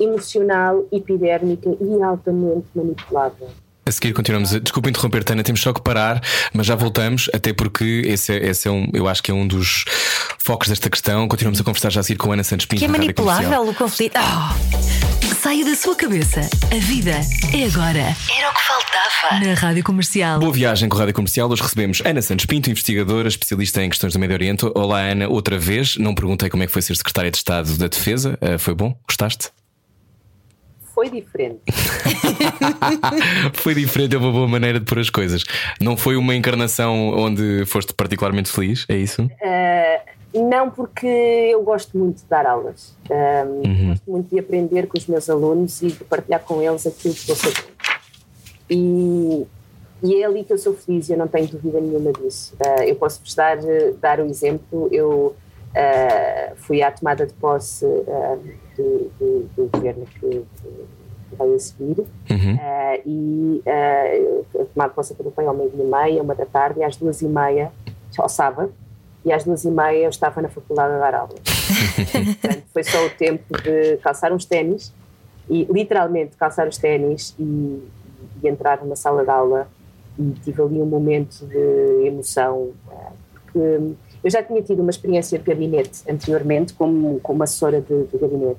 emocional, 0.00 0.84
epidérmica 0.90 1.70
e 1.80 2.02
altamente 2.02 2.66
manipulável. 2.74 3.48
A 3.86 3.92
seguir 3.92 4.12
continuamos. 4.14 4.50
Desculpa 4.60 4.88
interromper, 4.88 5.22
Tana, 5.22 5.42
temos 5.42 5.60
só 5.60 5.72
que 5.72 5.82
parar, 5.82 6.22
mas 6.52 6.66
já 6.66 6.74
voltamos, 6.74 7.28
até 7.34 7.52
porque 7.52 8.02
esse 8.06 8.32
é, 8.32 8.46
esse 8.48 8.66
é 8.66 8.70
um, 8.70 8.88
eu 8.94 9.06
acho 9.06 9.22
que 9.22 9.30
é 9.30 9.34
um 9.34 9.46
dos 9.46 9.84
focos 10.38 10.68
desta 10.68 10.88
questão. 10.88 11.28
Continuamos 11.28 11.60
a 11.60 11.64
conversar 11.64 11.90
já 11.90 12.00
a 12.00 12.02
seguir 12.02 12.18
com 12.18 12.30
a 12.30 12.34
Ana 12.34 12.44
Santos 12.44 12.66
Pinto. 12.66 12.80
Que 12.80 12.86
é 12.86 12.88
manipulável 12.88 13.68
o 13.68 13.74
conflito. 13.74 14.18
Oh. 14.18 15.34
Saia 15.42 15.62
da 15.62 15.74
sua 15.74 15.94
cabeça. 15.94 16.40
A 16.40 16.78
vida 16.78 17.20
é 17.52 17.64
agora. 17.66 18.16
Era 18.34 18.50
o 18.50 18.54
que 18.54 18.62
faltava. 18.62 19.44
Na 19.44 19.52
Rádio 19.52 19.84
Comercial. 19.84 20.38
Boa 20.38 20.52
viagem 20.52 20.88
com 20.88 20.96
a 20.96 21.00
Rádio 21.00 21.14
Comercial. 21.14 21.50
Hoje 21.50 21.62
recebemos 21.62 22.00
Ana 22.02 22.22
Santos 22.22 22.46
Pinto, 22.46 22.70
investigadora, 22.70 23.28
especialista 23.28 23.82
em 23.82 23.90
questões 23.90 24.14
do 24.14 24.18
Médio 24.18 24.34
Oriente. 24.34 24.64
Olá, 24.74 25.00
Ana, 25.00 25.28
outra 25.28 25.58
vez. 25.58 25.96
Não 25.98 26.14
perguntei 26.14 26.48
como 26.48 26.62
é 26.62 26.66
que 26.66 26.72
foi 26.72 26.80
ser 26.80 26.96
secretária 26.96 27.30
de 27.30 27.36
Estado 27.36 27.76
da 27.76 27.88
Defesa. 27.88 28.38
Uh, 28.40 28.58
foi 28.58 28.74
bom? 28.74 28.98
Gostaste? 29.06 29.50
Foi 30.94 31.10
diferente. 31.10 31.60
foi 33.54 33.74
diferente, 33.74 34.14
é 34.14 34.18
uma 34.18 34.30
boa 34.30 34.46
maneira 34.46 34.78
de 34.78 34.86
pôr 34.86 35.00
as 35.00 35.10
coisas. 35.10 35.42
Não 35.80 35.96
foi 35.96 36.16
uma 36.16 36.34
encarnação 36.34 37.10
onde 37.10 37.66
foste 37.66 37.92
particularmente 37.92 38.50
feliz, 38.50 38.86
é 38.88 38.96
isso? 38.96 39.22
Uh, 39.24 40.48
não, 40.48 40.70
porque 40.70 41.06
eu 41.06 41.62
gosto 41.62 41.98
muito 41.98 42.18
de 42.18 42.28
dar 42.28 42.46
aulas. 42.46 42.96
Uh, 43.10 43.66
uhum. 43.66 43.88
Gosto 43.88 44.10
muito 44.10 44.30
de 44.30 44.38
aprender 44.38 44.86
com 44.86 44.96
os 44.96 45.06
meus 45.06 45.28
alunos 45.28 45.82
e 45.82 45.88
de 45.88 46.04
partilhar 46.04 46.40
com 46.40 46.62
eles 46.62 46.86
aquilo 46.86 47.14
que 47.14 47.30
eu 47.30 47.36
sei. 47.36 47.52
E, 48.70 49.46
e 50.02 50.22
é 50.22 50.24
ali 50.24 50.44
que 50.44 50.52
eu 50.52 50.58
sou 50.58 50.74
feliz, 50.74 51.10
eu 51.10 51.18
não 51.18 51.26
tenho 51.26 51.48
dúvida 51.48 51.80
nenhuma 51.80 52.12
disso. 52.12 52.54
Uh, 52.54 52.82
eu 52.84 52.94
posso-vos 52.94 53.34
dar, 53.34 53.58
dar 54.00 54.20
o 54.20 54.26
exemplo. 54.26 54.88
Eu 54.92 55.34
fui 56.56 56.82
à 56.82 56.90
tomada 56.90 57.26
de 57.26 57.32
posse 57.34 57.84
do, 58.76 59.10
do, 59.18 59.50
do 59.56 59.70
governo 59.72 60.06
que, 60.06 60.20
que, 60.20 61.36
vai 61.36 61.52
a 61.52 61.58
seguir. 61.58 62.00
Uhum. 62.30 62.54
Uh, 62.54 63.02
e 63.04 63.62
uh, 63.66 64.64
tomado 64.72 64.94
posse 64.94 65.14
pelo 65.14 65.30
pai 65.30 65.46
ao 65.46 65.54
meio-dia 65.54 65.82
e 65.82 65.86
meia, 65.86 66.22
uma 66.22 66.34
da 66.34 66.46
tarde, 66.46 66.80
e 66.80 66.84
às 66.84 66.96
duas 66.96 67.22
e 67.22 67.26
meia, 67.26 67.72
ao 68.16 68.28
sábado, 68.28 68.72
e 69.24 69.32
às 69.32 69.44
duas 69.44 69.64
e 69.64 69.70
meia 69.70 70.04
eu 70.04 70.10
estava 70.10 70.40
na 70.40 70.48
faculdade 70.48 70.94
a 70.94 70.98
dar 70.98 71.14
aula. 71.14 71.34
Portanto, 72.40 72.64
foi 72.72 72.84
só 72.84 73.04
o 73.06 73.10
tempo 73.10 73.60
de 73.62 73.96
calçar 73.98 74.32
uns 74.32 74.44
ténis, 74.44 74.92
e 75.48 75.64
literalmente 75.70 76.36
calçar 76.36 76.66
os 76.68 76.78
ténis 76.78 77.34
e, 77.38 77.82
e 78.42 78.48
entrar 78.48 78.80
numa 78.80 78.96
sala 78.96 79.24
de 79.24 79.30
aula 79.30 79.68
e 80.18 80.30
tive 80.42 80.62
ali 80.62 80.80
um 80.80 80.86
momento 80.86 81.44
de 81.46 82.06
emoção, 82.06 82.70
porque 83.32 83.94
eu 84.24 84.30
já 84.30 84.42
tinha 84.42 84.62
tido 84.62 84.80
uma 84.80 84.90
experiência 84.90 85.38
de 85.38 85.44
gabinete 85.44 86.02
anteriormente, 86.08 86.72
como, 86.72 87.20
como 87.20 87.42
assessora 87.42 87.78
de, 87.82 88.04
de 88.04 88.16
gabinete. 88.16 88.58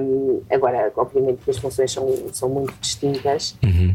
Um, 0.00 0.40
agora, 0.50 0.90
obviamente, 0.96 1.44
que 1.44 1.50
as 1.50 1.58
funções 1.58 1.92
são, 1.92 2.08
são 2.32 2.48
muito 2.48 2.72
distintas. 2.80 3.54
Uhum. 3.62 3.92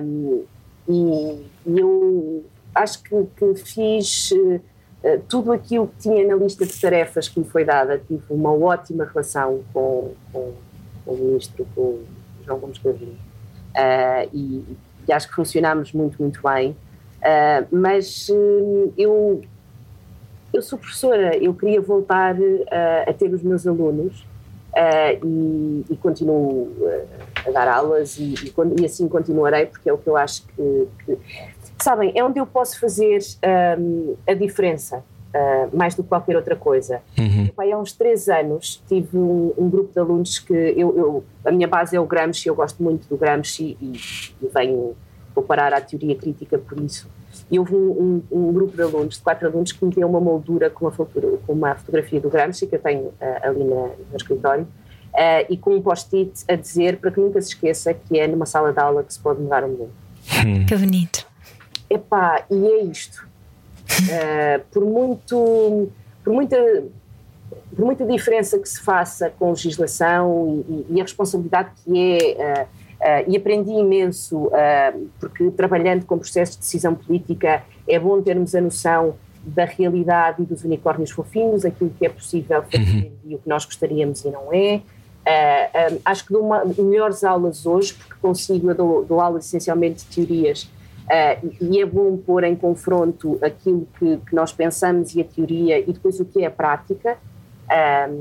Um, 0.00 0.44
e, 0.88 1.46
e, 1.66 1.78
eu 1.80 2.44
acho 2.72 3.02
que, 3.02 3.26
que 3.36 3.54
fiz 3.56 4.30
uh, 4.30 4.60
tudo 5.28 5.50
aquilo 5.50 5.88
que 5.88 6.02
tinha 6.02 6.24
na 6.24 6.36
lista 6.36 6.64
de 6.64 6.80
tarefas 6.80 7.28
que 7.28 7.40
me 7.40 7.44
foi 7.44 7.64
dada. 7.64 7.98
Tive 7.98 8.22
uma 8.30 8.52
ótima 8.52 9.04
relação 9.04 9.62
com, 9.72 10.12
com, 10.32 10.52
com 11.04 11.12
o 11.12 11.16
ministro, 11.16 11.66
com 11.74 11.80
o 11.80 12.04
João 12.46 12.60
Gomes 12.60 12.78
Gavinho. 12.78 13.18
Uh, 13.74 14.30
e, 14.32 14.64
e, 15.08 15.12
acho 15.12 15.28
que 15.28 15.34
funcionámos 15.34 15.92
muito, 15.92 16.22
muito 16.22 16.40
bem. 16.40 16.70
Uh, 17.18 17.66
mas 17.70 18.28
uh, 18.28 18.94
eu 18.96 19.42
eu 20.52 20.62
sou 20.62 20.78
professora, 20.78 21.36
eu 21.36 21.54
queria 21.54 21.80
voltar 21.80 22.34
uh, 22.34 23.08
a 23.08 23.12
ter 23.12 23.32
os 23.32 23.42
meus 23.42 23.66
alunos 23.66 24.20
uh, 24.72 25.26
e, 25.26 25.84
e, 25.90 25.96
continuo 25.96 26.72
uh, 26.78 27.06
a 27.46 27.50
dar 27.50 27.68
aulas 27.68 28.18
e, 28.18 28.34
e, 28.34 28.52
e, 28.80 28.84
assim 28.84 29.08
continuarei 29.08 29.66
porque 29.66 29.88
é 29.88 29.92
o 29.92 29.98
que 29.98 30.08
eu 30.08 30.16
acho 30.16 30.42
que, 30.48 30.88
que 31.04 31.18
sabem, 31.78 32.12
é 32.14 32.24
onde 32.24 32.38
eu 32.38 32.46
posso 32.46 32.78
fazer 32.80 33.20
um, 33.78 34.16
a 34.26 34.34
diferença. 34.34 35.04
mais 35.72 35.94
do 35.94 36.02
que 36.02 36.08
qualquer 36.08 36.34
outra 36.34 36.56
coisa. 36.56 37.00
Uhum. 37.16 37.46
Pai, 37.54 37.70
há 37.70 37.78
uns 37.78 37.92
três 37.92 38.28
anos 38.28 38.82
tive 38.88 39.16
um, 39.16 39.54
um 39.56 39.70
grupo 39.70 39.92
de 39.92 40.00
alunos 40.00 40.40
que 40.40 40.52
eu, 40.52 40.96
eu, 40.96 41.24
a 41.44 41.52
minha 41.52 41.68
base 41.68 41.94
é 41.94 42.00
o 42.00 42.04
Gramsci, 42.04 42.48
eu 42.48 42.54
gosto 42.56 42.82
muito 42.82 43.08
do 43.08 43.16
Gramsci 43.16 43.78
e, 43.80 43.92
e 44.42 44.48
venho 44.52 44.96
vou 45.34 45.44
parar 45.44 45.72
à 45.72 45.80
teoria 45.80 46.16
crítica 46.16 46.58
por 46.58 46.78
isso. 46.80 47.08
E 47.50 47.58
houve 47.58 47.74
um, 47.74 48.22
um, 48.30 48.48
um, 48.48 48.52
grupo 48.52 48.76
de 48.76 48.82
alunos, 48.82 49.16
de 49.16 49.22
quatro 49.22 49.46
alunos, 49.46 49.72
que 49.72 49.84
me 49.84 49.92
deu 49.92 50.08
uma 50.08 50.20
moldura 50.20 50.70
com 50.70 50.86
uma, 50.86 50.92
com 50.92 51.52
uma 51.52 51.74
fotografia 51.74 52.20
do 52.20 52.28
Gramsci, 52.30 52.66
que 52.66 52.76
eu 52.76 52.80
tenho 52.80 53.06
uh, 53.06 53.14
ali 53.42 53.64
na, 53.64 53.88
no 54.10 54.16
escritório, 54.16 54.64
uh, 54.64 55.46
e 55.48 55.56
com 55.56 55.74
um 55.74 55.82
post-it 55.82 56.44
a 56.48 56.54
dizer 56.54 56.98
para 56.98 57.10
que 57.10 57.20
nunca 57.20 57.40
se 57.40 57.48
esqueça 57.48 57.94
que 57.94 58.18
é 58.18 58.26
numa 58.26 58.46
sala 58.46 58.72
de 58.72 58.78
aula 58.78 59.02
que 59.02 59.12
se 59.12 59.20
pode 59.20 59.40
mudar 59.40 59.64
o 59.64 59.68
mundo. 59.68 59.90
Hum. 60.44 60.66
Que 60.66 60.76
bonito. 60.76 61.26
Epá, 61.88 62.44
e 62.50 62.66
é 62.66 62.82
isto. 62.84 63.26
Uh, 64.02 64.62
por 64.70 64.84
muito. 64.84 65.88
Por 66.22 66.34
muita, 66.34 66.56
por 67.74 67.84
muita 67.84 68.04
diferença 68.04 68.58
que 68.58 68.68
se 68.68 68.80
faça 68.80 69.30
com 69.30 69.50
legislação 69.50 70.62
e, 70.68 70.86
e 70.90 71.00
a 71.00 71.02
responsabilidade 71.02 71.70
que 71.84 72.36
é 72.38 72.62
Uh, 72.62 72.79
e 73.26 73.36
aprendi 73.36 73.70
imenso, 73.70 74.46
uh, 74.48 75.08
porque 75.18 75.50
trabalhando 75.52 76.04
com 76.04 76.18
processos 76.18 76.56
de 76.56 76.62
decisão 76.62 76.94
política 76.94 77.62
é 77.88 77.98
bom 77.98 78.20
termos 78.20 78.54
a 78.54 78.60
noção 78.60 79.14
da 79.42 79.64
realidade 79.64 80.42
e 80.42 80.44
dos 80.44 80.64
unicórnios 80.64 81.10
fofinhos, 81.10 81.64
aquilo 81.64 81.90
que 81.98 82.04
é 82.04 82.10
possível 82.10 82.62
fazer 82.62 83.06
uhum. 83.06 83.12
e 83.24 83.34
o 83.34 83.38
que 83.38 83.48
nós 83.48 83.64
gostaríamos 83.64 84.22
e 84.24 84.30
não 84.30 84.52
é. 84.52 84.82
Uh, 85.20 85.94
um, 85.94 85.98
acho 86.04 86.26
que 86.26 86.32
dou 86.32 86.44
uma, 86.44 86.62
melhores 86.64 87.24
aulas 87.24 87.64
hoje, 87.64 87.94
porque 87.94 88.14
consigo, 88.20 88.70
eu 88.70 88.74
dou, 88.74 89.04
dou 89.04 89.20
aulas 89.20 89.46
essencialmente 89.46 90.04
de 90.04 90.14
teorias, 90.14 90.68
e 91.60 91.80
é 91.80 91.84
bom 91.84 92.16
pôr 92.18 92.44
em 92.44 92.54
confronto 92.54 93.36
aquilo 93.42 93.88
que, 93.98 94.18
que, 94.18 94.34
nós 94.34 94.52
pensamos 94.52 95.12
e 95.16 95.20
a 95.20 95.24
teoria 95.24 95.80
e 95.80 95.92
depois 95.92 96.20
o 96.20 96.24
que 96.24 96.44
é 96.44 96.46
a 96.46 96.50
prática, 96.52 97.18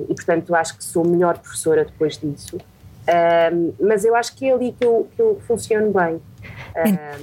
e 0.08 0.14
portanto 0.16 0.56
acho 0.56 0.76
que 0.76 0.84
sou 0.84 1.06
melhor 1.06 1.38
professora 1.38 1.86
depois 1.86 2.18
disso. 2.18 2.58
Mas 3.80 4.06
eu 4.06 4.16
acho 4.16 4.36
que 4.36 4.48
é 4.48 4.54
ali 4.54 4.72
que 4.72 4.86
eu, 4.86 5.08
que 5.16 5.22
eu 5.22 5.40
funciono 5.48 5.92
bem. 5.92 6.22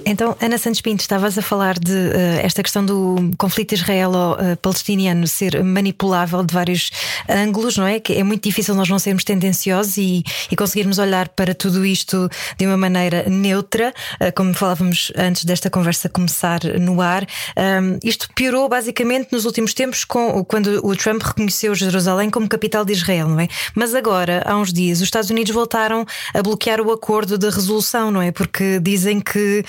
Então, 0.05 0.37
Ana 0.41 0.59
Santos 0.59 0.81
Pinto, 0.81 1.01
estavas 1.01 1.39
a 1.39 1.43
falar 1.43 1.79
de 1.79 1.93
uh, 1.93 2.41
esta 2.43 2.63
questão 2.63 2.85
do 2.85 3.31
conflito 3.39 3.73
israelo-palestiniano 3.73 5.27
ser 5.27 5.63
manipulável 5.65 6.45
de 6.45 6.53
vários 6.53 6.91
ângulos, 7.29 7.77
não 7.77 7.87
é? 7.87 7.99
Que 7.99 8.15
é 8.15 8.23
muito 8.23 8.45
difícil 8.45 8.75
nós 8.75 8.89
não 8.89 8.99
sermos 8.99 9.25
tendenciosos 9.25 9.97
e, 9.97 10.23
e 10.51 10.57
conseguirmos 10.57 10.99
olhar 10.99 11.29
para 11.29 11.55
tudo 11.55 11.85
isto 11.85 12.29
de 12.59 12.67
uma 12.67 12.77
maneira 12.77 13.25
neutra, 13.29 13.93
uh, 14.21 14.33
como 14.35 14.53
falávamos 14.55 15.13
antes 15.17 15.45
desta 15.45 15.71
conversa 15.71 16.09
começar 16.09 16.61
no 16.79 17.01
ar. 17.01 17.27
Um, 17.57 17.99
isto 18.05 18.29
piorou 18.35 18.69
basicamente 18.69 19.29
nos 19.33 19.45
últimos 19.45 19.73
tempos 19.75 20.05
com, 20.05 20.45
quando 20.45 20.87
o 20.87 20.95
Trump 20.97 21.23
reconheceu 21.23 21.75
Jerusalém 21.75 22.31
como 22.31 22.49
capital 22.49 22.85
de 22.85 22.93
Israel, 22.93 23.29
não 23.29 23.41
é? 23.41 23.49
Mas 23.75 23.95
agora, 23.95 24.43
há 24.47 24.57
uns 24.57 24.73
dias, 24.73 24.99
os 24.99 25.05
Estados 25.05 25.31
Unidos 25.31 25.53
voltaram 25.53 26.05
a 26.35 26.43
bloquear 26.43 26.81
o 26.81 26.93
acordo 26.93 27.39
de 27.39 27.49
resolução, 27.49 28.11
não 28.11 28.21
é? 28.21 28.31
Porque 28.31 28.79
dizem 28.81 29.16
que 29.21 29.37
que 29.37 29.65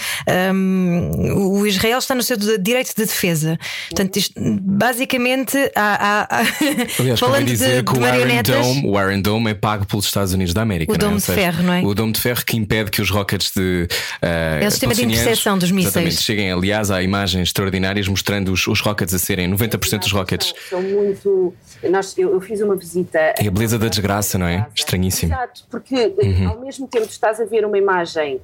um, 0.54 1.60
o 1.60 1.68
Israel 1.68 2.00
está 2.00 2.16
no 2.16 2.24
seu 2.24 2.38
direito 2.38 2.96
de 2.96 3.06
defesa. 3.06 3.60
Portanto, 3.90 4.16
isto, 4.16 4.34
basicamente, 4.62 5.58
há. 5.76 6.28
há, 6.30 6.40
há 6.40 6.44
Aliás, 7.00 7.20
falando 7.20 7.46
dizer 7.46 7.84
de, 7.84 7.84
que 7.84 7.94
de 7.94 8.00
o, 8.00 8.16
Iron 8.16 8.42
Dome, 8.44 8.88
o 8.88 9.02
Iron 9.02 9.22
Dome 9.22 9.52
é 9.52 9.54
pago 9.54 9.86
pelos 9.86 10.06
Estados 10.06 10.34
Unidos 10.34 10.54
da 10.54 10.62
América. 10.62 10.92
O 10.92 10.96
é? 10.96 10.98
Dome 10.98 11.18
de 11.18 11.24
ferro, 11.24 11.64
não 11.64 11.74
é? 11.74 11.82
O 11.82 11.94
Dome 11.94 12.14
de 12.14 12.22
ferro 12.22 12.46
que 12.46 12.56
impede 12.56 12.90
que 12.90 13.02
os 13.02 13.10
rockets 13.10 13.52
de. 13.54 13.88
Uh, 14.24 14.64
é 14.64 14.68
o 14.68 14.72
sistema 14.72 14.94
de 14.94 15.04
interseção 15.04 15.58
dos 15.58 15.72
mísseis. 15.72 15.96
Exatamente. 15.96 16.22
Cheguem, 16.22 16.52
aliás, 16.52 16.90
há 16.90 17.04
imagens 17.04 17.50
extraordinárias 17.50 18.08
mostrando 18.08 18.52
os, 18.54 18.66
os 18.68 18.80
rockets 18.80 19.14
a 19.14 19.20
serem 19.20 19.52
90% 19.52 20.00
dos 20.00 20.12
rockets. 20.12 20.54
São, 20.70 20.82
são 20.82 20.90
muito. 20.90 21.54
Nós, 21.90 22.18
eu, 22.18 22.34
eu, 22.34 22.42
fiz 22.42 22.62
uma 22.62 22.76
visita. 22.76 23.20
É 23.20 23.48
a 23.48 23.52
beleza 23.52 23.78
da 23.78 23.88
desgraça, 23.88 24.38
não 24.38 24.48
é? 24.48 24.66
Estranhíssimo. 24.74 25.34
Exato, 25.34 25.66
porque 25.70 25.96
uhum. 25.96 26.50
ao 26.50 26.60
mesmo 26.62 26.88
tempo 26.88 27.06
estás 27.06 27.40
a 27.40 27.46
ver 27.46 27.66
uma 27.66 27.78
imagem 27.78 28.40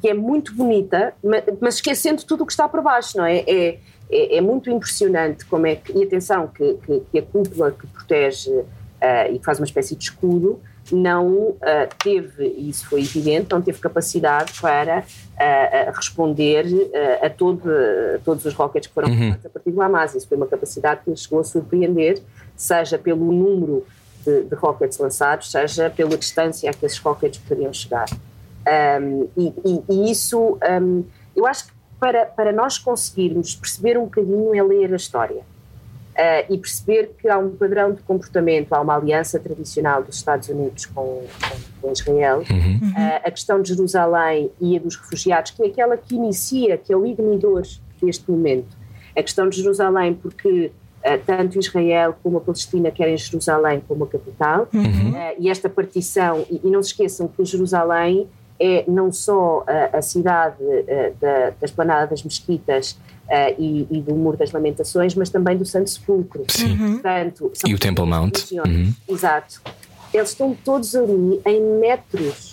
que 0.00 0.08
é 0.08 0.14
muito 0.14 0.54
bonita, 0.54 1.14
mas 1.60 1.74
esquecendo 1.74 2.24
tudo 2.24 2.44
o 2.44 2.46
que 2.46 2.52
está 2.52 2.68
por 2.68 2.82
baixo, 2.82 3.18
não 3.18 3.24
é? 3.24 3.38
É, 3.46 3.78
é, 4.10 4.36
é 4.36 4.40
muito 4.40 4.70
impressionante 4.70 5.44
como 5.44 5.66
é 5.66 5.76
que, 5.76 5.96
e 5.96 6.02
atenção, 6.02 6.48
que, 6.48 6.74
que, 6.74 7.00
que 7.12 7.18
a 7.18 7.22
cúpula 7.22 7.70
que 7.70 7.86
protege 7.86 8.50
uh, 8.50 8.66
e 9.32 9.38
que 9.38 9.44
faz 9.44 9.58
uma 9.58 9.66
espécie 9.66 9.94
de 9.94 10.04
escudo, 10.04 10.60
não 10.90 11.28
uh, 11.28 11.58
teve, 12.02 12.44
e 12.44 12.70
isso 12.70 12.86
foi 12.88 13.00
evidente, 13.02 13.48
não 13.50 13.62
teve 13.62 13.78
capacidade 13.78 14.52
para 14.60 15.00
uh, 15.00 15.92
responder 15.94 16.66
a, 17.22 17.30
todo, 17.30 17.70
a 17.70 18.18
todos 18.24 18.44
os 18.44 18.54
rockets 18.54 18.88
que 18.88 18.94
foram 18.94 19.08
uhum. 19.08 19.36
a 19.44 19.48
partir 19.48 19.70
do 19.70 19.80
Hamas. 19.80 20.14
Isso 20.14 20.26
foi 20.26 20.36
uma 20.36 20.48
capacidade 20.48 21.02
que 21.04 21.10
nos 21.10 21.22
chegou 21.22 21.40
a 21.40 21.44
surpreender, 21.44 22.20
seja 22.56 22.98
pelo 22.98 23.30
número 23.30 23.86
de, 24.24 24.42
de 24.44 24.54
rockets 24.54 24.98
lançados, 24.98 25.50
seja 25.50 25.90
pela 25.90 26.16
distância 26.16 26.68
a 26.70 26.72
que 26.72 26.84
esses 26.84 26.98
rockets 26.98 27.38
poderiam 27.38 27.72
chegar. 27.72 28.06
Um, 28.66 29.28
e, 29.36 29.54
e, 29.64 29.82
e, 29.88 30.10
isso, 30.10 30.58
um, 30.82 31.04
eu 31.34 31.46
acho 31.46 31.66
que 31.66 31.72
para, 31.98 32.26
para 32.26 32.52
nós 32.52 32.78
conseguirmos 32.78 33.54
perceber 33.54 33.98
um 33.98 34.04
bocadinho 34.04 34.54
é 34.54 34.62
ler 34.62 34.92
a 34.92 34.96
história. 34.96 35.42
e 36.50 36.58
perceber 36.58 37.14
que 37.18 37.28
há 37.28 37.38
um 37.38 37.56
padrão 37.56 37.92
de 37.94 38.02
comportamento, 38.02 38.72
há 38.74 38.80
uma 38.80 38.96
aliança 38.96 39.38
tradicional 39.38 40.02
dos 40.02 40.16
Estados 40.16 40.48
Unidos 40.48 40.84
com, 40.86 41.24
com, 41.24 41.56
com 41.80 41.92
Israel, 41.92 42.42
uhum. 42.50 42.92
a 43.24 43.30
questão 43.30 43.62
de 43.62 43.70
Jerusalém 43.70 44.50
e 44.60 44.76
a 44.76 44.80
dos 44.80 44.96
refugiados, 44.96 45.52
que 45.52 45.62
é 45.62 45.66
aquela 45.66 45.96
que 45.96 46.14
inicia, 46.14 46.76
que 46.76 46.92
é 46.92 46.96
o 46.96 47.06
ignidor 47.06 47.62
deste 48.02 48.30
momento. 48.30 48.76
A 49.16 49.22
questão 49.22 49.48
de 49.48 49.56
Jerusalém, 49.56 50.14
porque 50.14 50.72
Uh, 51.00 51.16
tanto 51.24 51.58
Israel 51.58 52.14
como 52.22 52.36
a 52.36 52.40
Palestina 52.42 52.90
querem 52.90 53.16
Jerusalém 53.16 53.82
como 53.88 54.04
a 54.04 54.06
capital, 54.06 54.68
uhum. 54.70 55.12
uh, 55.12 55.34
e 55.38 55.48
esta 55.48 55.66
partição, 55.66 56.44
e, 56.50 56.60
e, 56.62 56.70
não 56.70 56.82
se 56.82 56.90
esqueçam 56.90 57.26
que 57.26 57.42
Jerusalém 57.42 58.28
é 58.60 58.84
não 58.86 59.10
só 59.10 59.64
a, 59.66 59.98
a 59.98 60.02
cidade 60.02 60.62
uh, 60.62 61.16
da, 61.20 61.50
da 61.50 61.64
Esplanada 61.64 62.08
das 62.08 62.22
Mesquitas 62.22 62.98
e, 63.58 63.86
e, 63.88 64.00
do 64.00 64.12
Muro 64.16 64.36
das 64.36 64.50
Lamentações, 64.50 65.14
mas 65.14 65.30
também 65.30 65.56
do 65.56 65.64
Santo 65.64 65.88
Sepulcro. 65.88 66.44
Sim. 66.48 66.76
Portanto, 66.94 67.52
e 67.64 67.72
o 67.72 67.78
Temple 67.78 68.04
Mount. 68.04 68.50
Uhum. 68.50 68.92
Exato 69.08 69.62
eles 70.12 70.30
estão 70.30 70.54
todos 70.64 70.94
ali 70.94 71.40
em 71.46 71.60
metros. 71.78 72.49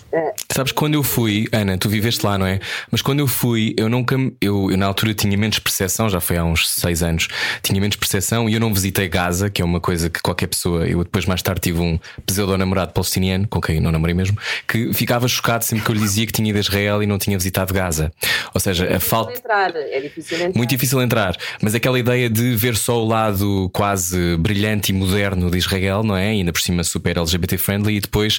Sabes, 0.50 0.72
quando 0.72 0.94
eu 0.94 1.02
fui, 1.02 1.46
Ana, 1.52 1.76
tu 1.76 1.88
viveste 1.88 2.24
lá, 2.24 2.38
não 2.38 2.46
é? 2.46 2.58
Mas 2.90 3.02
quando 3.02 3.20
eu 3.20 3.26
fui, 3.26 3.74
eu 3.76 3.88
nunca. 3.88 4.16
Eu, 4.40 4.70
eu 4.70 4.76
na 4.76 4.86
altura 4.86 5.14
tinha 5.14 5.36
menos 5.36 5.58
percepção, 5.58 6.08
já 6.08 6.20
foi 6.20 6.36
há 6.36 6.44
uns 6.44 6.68
seis 6.68 7.02
anos, 7.02 7.28
tinha 7.62 7.80
menos 7.80 7.96
percepção 7.96 8.48
e 8.48 8.54
eu 8.54 8.60
não 8.60 8.72
visitei 8.72 9.08
Gaza, 9.08 9.50
que 9.50 9.60
é 9.60 9.64
uma 9.64 9.80
coisa 9.80 10.08
que 10.08 10.20
qualquer 10.20 10.46
pessoa. 10.46 10.86
Eu 10.86 11.04
depois, 11.04 11.26
mais 11.26 11.42
tarde, 11.42 11.60
tive 11.60 11.80
um 11.80 11.98
pseudo-namorado 12.26 12.92
palestiniano, 12.92 13.46
com 13.46 13.60
quem 13.60 13.80
não 13.80 13.92
namorei 13.92 14.14
mesmo, 14.14 14.38
que 14.66 14.92
ficava 14.92 15.28
chocado 15.28 15.64
sempre 15.64 15.84
que 15.84 15.90
eu 15.90 15.94
lhe 15.94 16.00
dizia 16.00 16.26
que 16.26 16.32
tinha 16.32 16.48
ido 16.48 16.56
a 16.56 16.60
Israel 16.60 17.02
e 17.02 17.06
não 17.06 17.18
tinha 17.18 17.36
visitado 17.36 17.72
Gaza. 17.74 18.12
Ou 18.54 18.60
seja, 18.60 18.86
é 18.86 18.96
a 18.96 19.00
falta. 19.00 19.34
Entrar, 19.34 19.76
é 19.76 20.00
difícil 20.00 20.38
entrar. 20.38 20.56
Muito 20.56 20.70
difícil 20.70 21.02
entrar, 21.02 21.36
mas 21.62 21.74
aquela 21.74 21.98
ideia 21.98 22.30
de 22.30 22.56
ver 22.56 22.76
só 22.76 23.02
o 23.02 23.06
lado 23.06 23.70
quase 23.72 24.36
brilhante 24.38 24.90
e 24.90 24.94
moderno 24.94 25.50
de 25.50 25.58
Israel, 25.58 26.02
não 26.02 26.16
é? 26.16 26.34
E 26.34 26.38
ainda 26.38 26.52
por 26.52 26.60
cima 26.60 26.82
super 26.82 27.18
LGBT 27.18 27.58
friendly 27.58 27.96
e 27.96 28.00
depois 28.00 28.38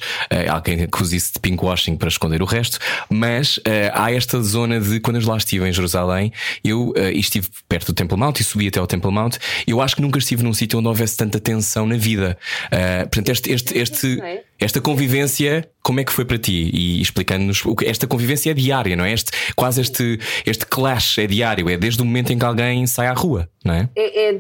há 0.50 0.60
quem 0.62 0.82
acuse 0.82 1.16
isso 1.16 1.34
de 1.34 1.40
pinkwashing 1.60 1.98
para 1.98 2.08
esconder 2.08 2.42
o 2.42 2.46
resto, 2.46 2.80
mas 3.10 3.58
uh, 3.58 3.62
há 3.94 4.12
esta 4.12 4.42
zona 4.42 4.80
de 4.80 5.00
quando 5.00 5.20
eu 5.20 5.28
lá 5.28 5.38
estive 5.38 5.68
em 5.68 5.74
Jerusalém, 5.74 6.32
eu 6.64 6.90
uh, 6.90 6.98
estive 7.14 7.48
perto 7.68 7.88
do 7.88 7.94
Temple 7.94 8.18
Mount 8.18 8.40
e 8.40 8.44
subi 8.44 8.68
até 8.68 8.80
ao 8.80 8.88
Temple 8.88 9.12
Mount, 9.12 9.38
eu 9.68 9.82
acho 9.82 9.96
que 9.96 10.02
nunca 10.02 10.18
estive 10.18 10.44
num 10.44 10.54
sítio 10.54 10.80
onde 10.80 10.88
houvesse 10.88 11.18
tanta 11.18 11.40
tensão 11.40 11.86
na 11.86 11.98
vida. 11.98 12.38
Uh, 12.66 13.02
portanto, 13.10 13.30
este, 13.30 13.52
este, 13.52 13.78
este, 13.78 14.22
esta 14.60 14.82
convivência, 14.82 15.70
como 15.84 16.00
é 16.00 16.04
que 16.04 16.12
foi 16.12 16.26
para 16.26 16.38
ti? 16.38 16.70
E 16.74 17.02
explicando-nos, 17.02 17.64
esta 17.86 18.08
convivência 18.08 18.52
é 18.52 18.54
diária, 18.54 18.96
não 18.96 19.06
é? 19.06 19.14
Este, 19.14 19.32
quase 19.56 19.82
este, 19.82 20.20
este 20.46 20.66
clash 20.66 21.18
é 21.18 21.28
diário, 21.28 21.70
é 21.70 21.78
desde 21.78 22.02
o 22.02 22.06
momento 22.06 22.32
em 22.32 22.40
que 22.40 22.46
alguém 22.46 22.86
sai 22.88 23.08
à 23.08 23.14
rua, 23.14 23.50
não 23.64 23.74
é? 23.74 23.90
é, 23.96 24.32
é 24.32 24.40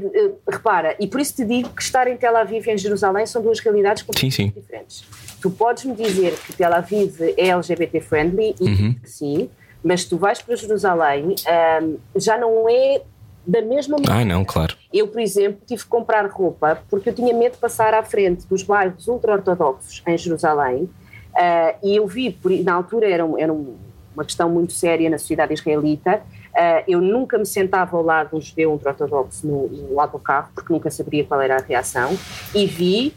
repara, 0.50 0.96
e 1.00 1.08
por 1.08 1.20
isso 1.20 1.36
te 1.36 1.46
digo 1.46 1.70
que 1.70 1.82
estar 1.82 2.08
em 2.08 2.18
Tel 2.18 2.36
Aviv 2.36 2.66
e 2.68 2.72
em 2.72 2.78
Jerusalém 2.78 3.26
são 3.26 3.42
duas 3.42 3.60
realidades 3.60 4.04
completamente 4.04 4.36
sim, 4.36 4.52
sim. 4.52 4.60
diferentes. 4.60 5.04
Tu 5.42 5.50
podes 5.50 5.86
me 5.86 5.96
dizer 5.96 6.38
que 6.38 6.54
Tel 6.54 6.74
Aviv 6.74 7.22
é 7.38 7.48
LGBT 7.48 8.02
friendly, 8.02 8.56
e 8.60 8.64
uhum. 8.64 8.96
sim, 9.04 9.50
mas 9.84 10.06
tu 10.06 10.18
vais 10.18 10.42
para 10.42 10.56
Jerusalém, 10.56 11.36
um, 11.82 11.98
já 12.16 12.38
não 12.38 12.68
é 12.70 13.02
da 13.46 13.62
mesma 13.62 13.98
maneira. 13.98 14.22
Ah, 14.22 14.26
não, 14.26 14.46
claro. 14.46 14.76
Eu, 14.94 15.08
por 15.08 15.20
exemplo, 15.20 15.62
tive 15.66 15.84
que 15.84 15.90
comprar 15.90 16.26
roupa 16.30 16.82
porque 16.90 17.10
eu 17.10 17.14
tinha 17.14 17.34
medo 17.34 17.54
de 17.54 17.58
passar 17.58 17.94
à 17.94 18.04
frente 18.04 18.46
dos 18.48 18.64
bairros 18.64 19.08
ultra-ortodoxos 19.08 20.04
em 20.06 20.18
Jerusalém 20.18 20.84
uh, 20.84 21.78
e 21.84 21.96
eu 21.96 22.06
vi, 22.08 22.32
por, 22.32 22.52
na 22.52 22.74
altura 22.74 23.10
era, 23.10 23.26
um, 23.26 23.38
era 23.38 23.52
um, 23.52 23.76
uma 24.14 24.24
questão 24.24 24.50
muito 24.50 24.74
séria 24.74 25.10
na 25.10 25.18
sociedade 25.18 25.54
israelita, 25.54 26.18
uh, 26.18 26.84
eu 26.88 27.02
nunca 27.02 27.38
me 27.38 27.46
sentava 27.46 27.98
ao 27.98 28.04
lado 28.04 28.30
de 28.32 28.36
um 28.36 28.42
judeu 28.42 28.72
ultra-ortodoxo 28.72 29.48
no, 29.48 29.68
no 29.68 30.00
autocarro 30.00 30.50
porque 30.54 30.72
nunca 30.72 30.92
saberia 30.92 31.24
qual 31.24 31.42
era 31.42 31.58
a 31.58 31.62
reação 31.62 32.16
e 32.54 32.66
vi 32.68 33.14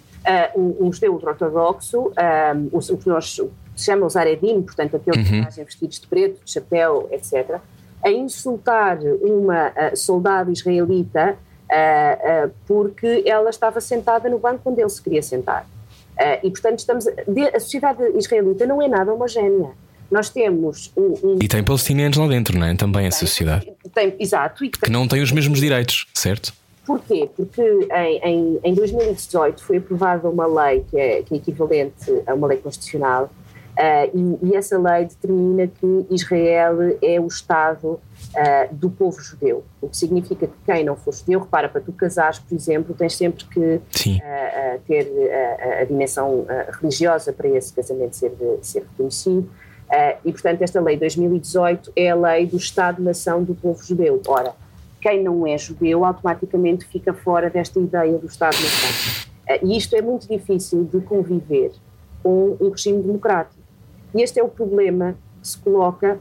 um, 0.56 0.86
um 0.86 0.92
judeu 0.92 1.12
ultra-ortodoxo, 1.12 1.98
um, 1.98 2.68
o, 2.72 2.78
o 2.78 2.98
que 2.98 3.08
nós 3.08 3.40
chamamos 3.76 4.16
Aredim, 4.16 4.62
portanto 4.62 4.96
aqueles 4.96 5.30
uhum. 5.30 5.44
que 5.44 5.64
vestidos 5.64 6.00
de 6.00 6.06
preto, 6.06 6.44
de 6.44 6.50
chapéu, 6.50 7.08
etc., 7.10 7.58
a 8.04 8.10
insultar 8.10 8.98
uma 9.22 9.68
uh, 9.68 9.96
soldado 9.96 10.50
israelita 10.50 11.36
uh, 11.36 12.46
uh, 12.46 12.52
porque 12.66 13.22
ela 13.24 13.50
estava 13.50 13.80
sentada 13.80 14.28
no 14.28 14.38
banco 14.38 14.70
onde 14.70 14.80
ele 14.80 14.90
se 14.90 15.00
queria 15.00 15.22
sentar. 15.22 15.66
e, 16.42 16.50
portanto, 16.50 16.80
estamos, 16.80 17.06
a 17.06 17.60
sociedade 17.60 18.02
israelita 18.16 18.66
não 18.66 18.82
é 18.82 18.88
nada 18.88 19.12
homogénea. 19.12 19.70
Nós 20.10 20.28
temos 20.28 20.92
um, 20.94 21.14
um... 21.24 21.38
E 21.40 21.48
tem 21.48 21.64
palestinianos 21.64 22.18
lá 22.18 22.26
dentro, 22.26 22.58
não 22.58 22.66
é? 22.66 22.74
Também 22.74 23.06
essa 23.06 23.20
sociedade. 23.20 23.72
Tem, 23.94 24.14
exato. 24.18 24.62
E 24.62 24.68
que 24.68 24.90
não 24.90 25.08
têm 25.08 25.22
os 25.22 25.32
mesmos 25.32 25.58
direitos, 25.58 26.06
certo? 26.12 26.52
Porquê? 26.84 27.30
Porque 27.34 27.62
em, 27.62 28.18
em, 28.18 28.60
em 28.64 28.74
2018 28.74 29.62
foi 29.62 29.76
aprovada 29.76 30.28
uma 30.28 30.46
lei 30.46 30.84
que 30.90 30.98
é, 30.98 31.22
que 31.22 31.34
é 31.34 31.36
equivalente 31.36 32.22
a 32.26 32.34
uma 32.34 32.48
lei 32.48 32.58
constitucional 32.58 33.30
Uh, 33.72 34.38
e, 34.42 34.50
e, 34.50 34.54
essa 34.56 34.78
lei 34.78 35.06
determina 35.06 35.66
que 35.66 36.06
Israel 36.10 36.76
é 37.00 37.18
o 37.18 37.26
Estado 37.26 37.88
uh, 37.88 38.00
do 38.74 38.90
povo 38.90 39.18
judeu, 39.18 39.64
o 39.80 39.88
que 39.88 39.96
significa 39.96 40.46
que 40.46 40.52
quem 40.66 40.84
não 40.84 40.94
for 40.94 41.14
judeu, 41.14 41.40
repara, 41.40 41.70
para 41.70 41.80
tu 41.80 41.90
casares, 41.90 42.38
por 42.38 42.54
exemplo, 42.54 42.94
tens 42.94 43.16
sempre 43.16 43.46
que 43.46 43.76
uh, 43.76 44.80
ter 44.86 45.10
a 45.80 45.84
dimensão 45.84 46.46
religiosa 46.80 47.32
para 47.32 47.48
esse 47.48 47.72
casamento 47.72 48.14
ser, 48.14 48.32
ser 48.60 48.80
reconhecido. 48.80 49.48
e, 50.22 50.32
portanto, 50.32 50.60
esta 50.60 50.78
lei 50.78 50.96
de 50.96 51.00
2018 51.00 51.92
é 51.96 52.10
a 52.10 52.14
lei 52.14 52.44
do 52.44 52.58
Estado-nação 52.58 53.42
do 53.42 53.54
povo 53.54 53.82
judeu. 53.82 54.20
Ora, 54.26 54.54
quem 55.02 55.22
não 55.22 55.44
é 55.44 55.58
judeu 55.58 56.04
automaticamente 56.04 56.86
fica 56.86 57.12
fora 57.12 57.50
desta 57.50 57.78
ideia 57.80 58.16
do 58.16 58.26
Estado-nação. 58.26 59.28
e 59.62 59.76
isto 59.76 59.96
é 59.96 60.00
muito 60.00 60.28
difícil 60.28 60.84
de 60.84 61.00
conviver 61.00 61.72
com 62.22 62.56
um 62.60 62.70
regime 62.70 63.02
democrático. 63.02 63.60
E 64.14 64.22
este 64.22 64.38
é 64.38 64.44
o 64.44 64.48
problema 64.48 65.16
que 65.40 65.48
se 65.48 65.58
coloca 65.58 66.20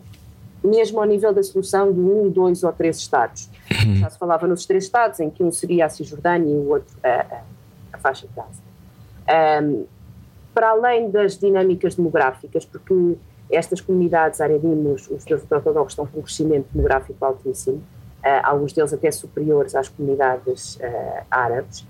mesmo 0.63 1.00
ao 1.00 1.06
nível 1.06 1.34
da 1.34 1.44
solução 1.44 1.91
de 1.91 2.00
um, 2.00 2.30
dois 2.30 2.63
ou 2.63 2.72
três 2.72 2.98
Estados. 2.98 3.50
Uhum. 3.86 3.96
Já 3.96 4.10
se 4.10 4.17
falava 4.17 4.48
nos 4.48 4.65
três 4.65 4.86
Estados, 4.86 5.20
em 5.20 5.30
que 5.30 5.44
um 5.44 5.52
seria 5.52 5.86
a 5.86 5.89
Cisjordânia 5.89 6.52
e 6.52 6.56
o 6.56 6.70
outro 6.70 6.96
a, 7.04 7.10
a, 7.10 7.41
a 7.94 7.98
faixa 8.00 8.28
de 8.28 8.34
Gaza. 8.34 9.63
Um, 9.63 9.86
para 10.54 10.72
além 10.72 11.10
das 11.10 11.38
dinâmicas 11.38 11.96
demográficas, 11.96 12.65
porque 12.65 13.15
estas 13.52 13.82
comunidades 13.82 14.41
aredinos, 14.41 15.10
os 15.10 15.24
judeus 15.24 15.44
ortodoxos 15.50 15.94
estão 15.94 16.06
com 16.06 16.20
um 16.20 16.22
crescimento 16.22 16.67
demográfico 16.72 17.24
altíssimo, 17.24 17.82
alguns 18.43 18.73
deles 18.73 18.93
até 18.93 19.12
superiores 19.12 19.75
às 19.75 19.89
comunidades 19.89 20.75
uh, 20.75 21.25
árabes, 21.29 21.86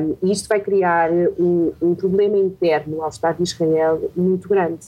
um, 0.00 0.16
e 0.22 0.32
isto 0.32 0.48
vai 0.48 0.60
criar 0.60 1.10
um, 1.10 1.72
um 1.82 1.94
problema 1.94 2.36
interno 2.38 3.02
ao 3.02 3.08
Estado 3.08 3.38
de 3.38 3.42
Israel 3.42 4.10
muito 4.16 4.48
grande 4.48 4.86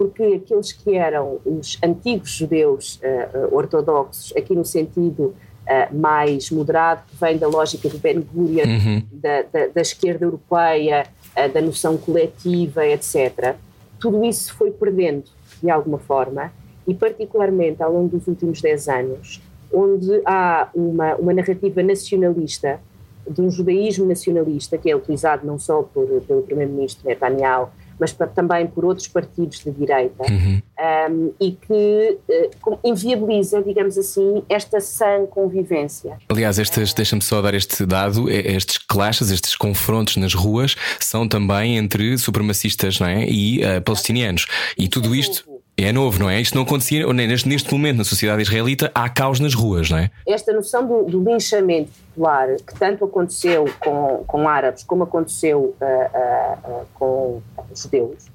porque 0.00 0.22
aqueles 0.42 0.72
que 0.72 0.96
eram 0.96 1.40
os 1.44 1.78
antigos 1.84 2.30
judeus 2.30 2.98
uh, 3.02 3.54
ortodoxos, 3.54 4.32
aqui 4.34 4.54
no 4.54 4.64
sentido 4.64 5.34
uh, 5.66 5.94
mais 5.94 6.50
moderado, 6.50 7.02
que 7.06 7.16
vem 7.20 7.36
da 7.36 7.46
lógica 7.46 7.86
do 7.86 7.98
Ben 7.98 8.18
Gurion, 8.18 8.64
uhum. 8.64 9.02
da, 9.12 9.42
da, 9.42 9.66
da, 9.66 9.80
esquerda 9.82 10.24
europeia, 10.24 11.06
uh, 11.36 11.52
da 11.52 11.60
noção 11.60 11.98
coletiva, 11.98 12.86
etc., 12.86 13.56
tudo 13.98 14.24
isso 14.24 14.54
foi 14.54 14.70
perdendo 14.70 15.24
de 15.62 15.68
alguma 15.68 15.98
forma, 15.98 16.50
e 16.88 16.94
particularmente 16.94 17.82
ao 17.82 17.92
longo 17.92 18.16
dos 18.16 18.26
últimos 18.26 18.62
10 18.62 18.88
anos, 18.88 19.42
onde 19.72 20.20
há 20.24 20.68
uma, 20.74 21.14
uma 21.16 21.32
narrativa 21.32 21.82
nacionalista, 21.82 22.80
de 23.28 23.40
um 23.40 23.50
judaísmo 23.50 24.06
nacionalista, 24.06 24.76
que 24.76 24.90
é 24.90 24.96
utilizado 24.96 25.46
não 25.46 25.58
só 25.58 25.82
por, 25.82 26.06
pelo 26.22 26.42
primeiro-ministro 26.42 27.06
Netanyahu, 27.06 27.70
mas 28.00 28.16
também 28.34 28.66
por 28.66 28.84
outros 28.84 29.06
partidos 29.06 29.58
de 29.58 29.70
direita, 29.70 30.24
uhum. 30.24 30.62
um, 31.10 31.32
e 31.38 31.52
que 31.52 32.18
uh, 32.66 32.78
inviabiliza, 32.82 33.62
digamos 33.62 33.98
assim, 33.98 34.42
esta 34.48 34.80
sã 34.80 35.26
convivência. 35.26 36.16
Aliás, 36.30 36.58
estes, 36.58 36.94
deixa-me 36.94 37.20
só 37.20 37.42
dar 37.42 37.52
este 37.52 37.84
dado: 37.84 38.30
estes 38.30 38.78
clashes, 38.78 39.30
estes 39.30 39.54
confrontos 39.54 40.16
nas 40.16 40.32
ruas 40.32 40.74
são 40.98 41.28
também 41.28 41.76
entre 41.76 42.16
supremacistas 42.16 42.98
não 42.98 43.06
é? 43.06 43.26
e 43.28 43.60
uh, 43.60 43.82
palestinianos. 43.82 44.46
E 44.78 44.88
tudo 44.88 45.14
isto. 45.14 45.49
É 45.82 45.92
novo, 45.92 46.18
não 46.18 46.28
é? 46.28 46.40
Isto 46.40 46.54
não 46.54 46.62
acontecia 46.62 47.10
neste, 47.12 47.48
neste 47.48 47.72
momento 47.72 47.98
na 47.98 48.04
sociedade 48.04 48.42
israelita, 48.42 48.90
há 48.94 49.08
caos 49.08 49.40
nas 49.40 49.54
ruas, 49.54 49.88
não 49.88 49.98
é? 49.98 50.10
Esta 50.26 50.52
noção 50.52 50.86
do, 50.86 51.04
do 51.04 51.24
linchamento 51.24 51.90
popular, 52.08 52.48
que 52.56 52.78
tanto 52.78 53.04
aconteceu 53.04 53.64
com, 53.80 54.24
com 54.26 54.48
árabes 54.48 54.82
como 54.84 55.04
aconteceu 55.04 55.74
uh, 55.80 55.84
uh, 55.84 56.82
uh, 56.82 56.86
com 56.94 57.42
judeus, 57.74 58.28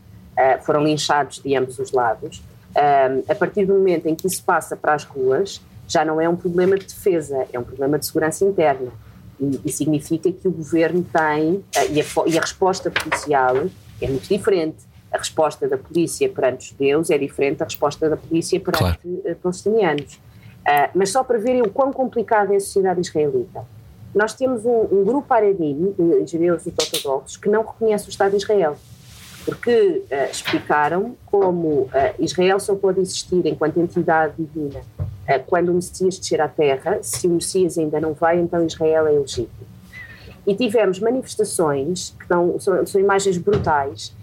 foram 0.64 0.84
linchados 0.84 1.42
de 1.42 1.56
ambos 1.56 1.80
os 1.80 1.94
lados. 1.94 2.42
a 3.30 3.36
partir 3.36 3.66
do 3.66 3.74
momento 3.74 4.08
em 4.08 4.16
que 4.16 4.28
isso 4.28 4.44
passa 4.44 4.76
para 4.76 4.94
as 4.94 5.06
ruas, 5.06 5.62
já 5.88 6.04
não 6.04 6.20
é 6.20 6.28
um 6.28 6.36
problema 6.36 6.78
de 6.78 6.86
defesa, 6.86 7.46
é 7.54 7.58
um 7.58 7.64
problema 7.64 7.98
de 7.98 8.06
segurança 8.06 8.44
interna. 8.44 8.92
E, 9.40 9.62
e 9.64 9.72
significa 9.72 10.30
que 10.30 10.46
o 10.46 10.52
governo 10.52 11.04
tem, 11.04 11.64
e 11.90 12.02
a, 12.02 12.06
e 12.28 12.38
a 12.38 12.42
resposta 12.42 12.92
policial 12.92 13.56
é 14.02 14.08
muito 14.10 14.28
diferente 14.28 14.78
a 15.16 15.18
resposta 15.18 15.68
da 15.68 15.78
polícia 15.78 16.28
perante 16.30 16.60
os 16.60 16.66
judeus 16.68 17.10
é 17.10 17.18
diferente 17.18 17.58
da 17.58 17.66
resposta 17.66 18.10
da 18.10 18.18
polícia 18.18 18.60
perante 18.60 19.00
claro. 19.00 19.22
Eh, 19.24 19.36
palestinianos. 19.36 20.16
Uh, 20.16 20.90
mas 20.94 21.12
só 21.12 21.24
para 21.24 21.38
verem 21.38 21.62
o 21.62 21.70
quão 21.70 21.94
complicada 21.94 22.54
é 22.54 22.58
a 22.58 22.60
sociedade 22.60 23.00
israelita. 23.00 23.64
nós 24.14 24.34
temos 24.34 24.66
um, 24.66 24.88
um 24.92 25.04
grupo 25.04 25.32
Aredim, 25.34 25.94
de 25.98 26.22
engenheiros 26.22 26.66
ortodoxos, 26.66 27.38
que 27.38 27.48
não 27.48 27.62
reconhece 27.62 28.08
o 28.08 28.10
Estado 28.10 28.32
de 28.32 28.38
Israel, 28.38 28.76
porque 29.46 30.04
uh, 30.12 30.32
explicaram 30.32 31.16
como 31.28 31.84
uh, 31.84 31.90
Israel 32.20 32.60
só 32.60 32.76
pode 32.76 33.00
existir 33.00 33.46
enquanto 33.46 33.80
entidade 33.80 34.34
divina 34.38 34.82
quando 35.48 35.70
o 35.70 35.74
Messias 35.74 36.20
descer 36.20 36.40
à 36.40 36.48
Terra. 36.48 37.00
Se 37.02 37.26
o 37.26 37.32
Messias 37.32 37.80
ainda 37.80 38.00
não 38.00 38.14
vai, 38.14 38.40
então 38.40 38.64
Israel 38.64 39.08
é 39.08 39.12
legítimo. 39.12 39.50
E 40.46 40.54
tivemos 40.54 41.00
manifestações, 41.00 42.16
que 42.20 42.28
são, 42.28 42.86
são 42.86 43.02
imagens 43.02 43.36
brutais, 43.40 44.14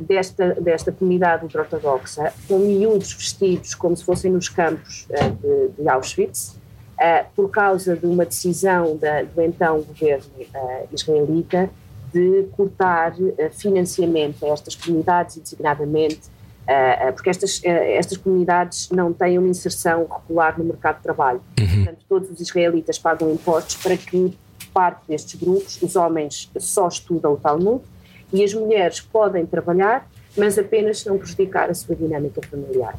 desta, 0.00 0.54
desta 0.54 0.90
comunidade 0.90 1.44
ultra-ortodoxa, 1.44 2.32
com 2.48 2.58
miúdos 2.58 3.12
vestidos 3.12 3.74
como 3.74 3.96
se 3.96 4.04
fossem 4.04 4.30
nos 4.30 4.48
campos 4.48 5.06
de, 5.40 5.82
de 5.82 5.88
Auschwitz, 5.88 6.56
uh, 6.98 7.24
por 7.36 7.50
causa 7.50 7.96
de 7.96 8.06
uma 8.06 8.26
decisão 8.26 8.96
da, 8.96 9.22
do 9.22 9.40
então 9.40 9.80
governo 9.82 10.24
israelita 10.92 11.70
de 12.12 12.48
cortar 12.56 13.14
financiamento 13.52 14.44
a 14.44 14.48
estas 14.48 14.74
comunidades 14.74 15.36
e 15.36 15.40
designadamente 15.40 16.20
porque 17.14 17.30
estas, 17.30 17.60
estas 17.64 18.16
comunidades 18.16 18.90
não 18.90 19.12
têm 19.12 19.38
uma 19.38 19.48
inserção 19.48 20.06
regular 20.06 20.56
no 20.58 20.64
mercado 20.64 20.98
de 20.98 21.02
trabalho. 21.02 21.40
Uhum. 21.58 21.66
Portanto, 21.66 21.98
todos 22.08 22.30
os 22.30 22.40
israelitas 22.40 22.98
pagam 22.98 23.32
impostos 23.32 23.76
para 23.76 23.96
que 23.96 24.36
parte 24.72 25.00
destes 25.08 25.40
grupos, 25.40 25.80
os 25.82 25.96
homens 25.96 26.50
só 26.58 26.88
estudam 26.88 27.32
o 27.32 27.36
Talmud 27.36 27.82
e 28.32 28.44
as 28.44 28.54
mulheres 28.54 29.00
podem 29.00 29.44
trabalhar, 29.46 30.08
mas 30.36 30.58
apenas 30.58 31.04
não 31.04 31.18
prejudicar 31.18 31.70
a 31.70 31.74
sua 31.74 31.94
dinâmica 31.94 32.40
familiar. 32.48 32.96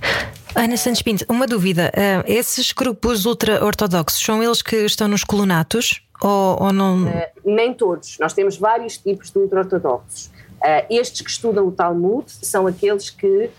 Ana 0.53 0.75
Santos 0.75 1.01
Pinto, 1.01 1.25
uma 1.29 1.47
dúvida. 1.47 1.91
Uh, 1.95 2.23
esses 2.27 2.71
grupos 2.73 3.25
ultra-ortodoxos 3.25 4.19
são 4.21 4.43
eles 4.43 4.61
que 4.61 4.75
estão 4.85 5.07
nos 5.07 5.23
colonatos 5.23 6.05
ou, 6.21 6.63
ou 6.63 6.73
não? 6.73 7.05
Uh, 7.05 7.27
nem 7.45 7.73
todos. 7.73 8.17
Nós 8.19 8.33
temos 8.33 8.57
vários 8.57 8.97
tipos 8.97 9.31
de 9.31 9.39
ultra-ortodoxos. 9.39 10.25
Uh, 10.25 10.85
estes 10.89 11.21
que 11.21 11.29
estudam 11.29 11.67
o 11.67 11.71
Talmud 11.71 12.25
são 12.27 12.67
aqueles 12.67 13.09
que 13.09 13.49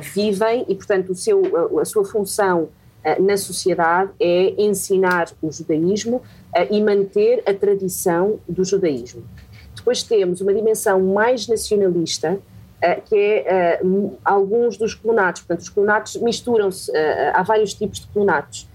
vivem 0.00 0.64
e, 0.68 0.74
portanto, 0.74 1.10
o 1.10 1.14
seu, 1.14 1.78
a 1.78 1.84
sua 1.84 2.04
função 2.04 2.68
na 3.20 3.36
sociedade 3.36 4.10
é 4.18 4.54
ensinar 4.60 5.28
o 5.40 5.52
judaísmo 5.52 6.22
e 6.70 6.82
manter 6.82 7.42
a 7.46 7.54
tradição 7.54 8.40
do 8.48 8.64
judaísmo. 8.64 9.22
Depois 9.84 10.02
temos 10.02 10.40
uma 10.40 10.54
dimensão 10.54 10.98
mais 10.98 11.46
nacionalista, 11.46 12.40
eh, 12.80 13.02
que 13.04 13.14
é 13.14 13.80
uh, 13.84 14.18
alguns 14.24 14.78
dos 14.78 14.94
clonatos. 14.94 15.42
Portanto, 15.42 15.60
os 15.60 15.68
clonatos 15.68 16.16
misturam-se, 16.16 16.90
uh, 16.90 16.94
há 17.34 17.42
vários 17.42 17.74
tipos 17.74 18.00
de 18.00 18.06
clonatos, 18.06 18.66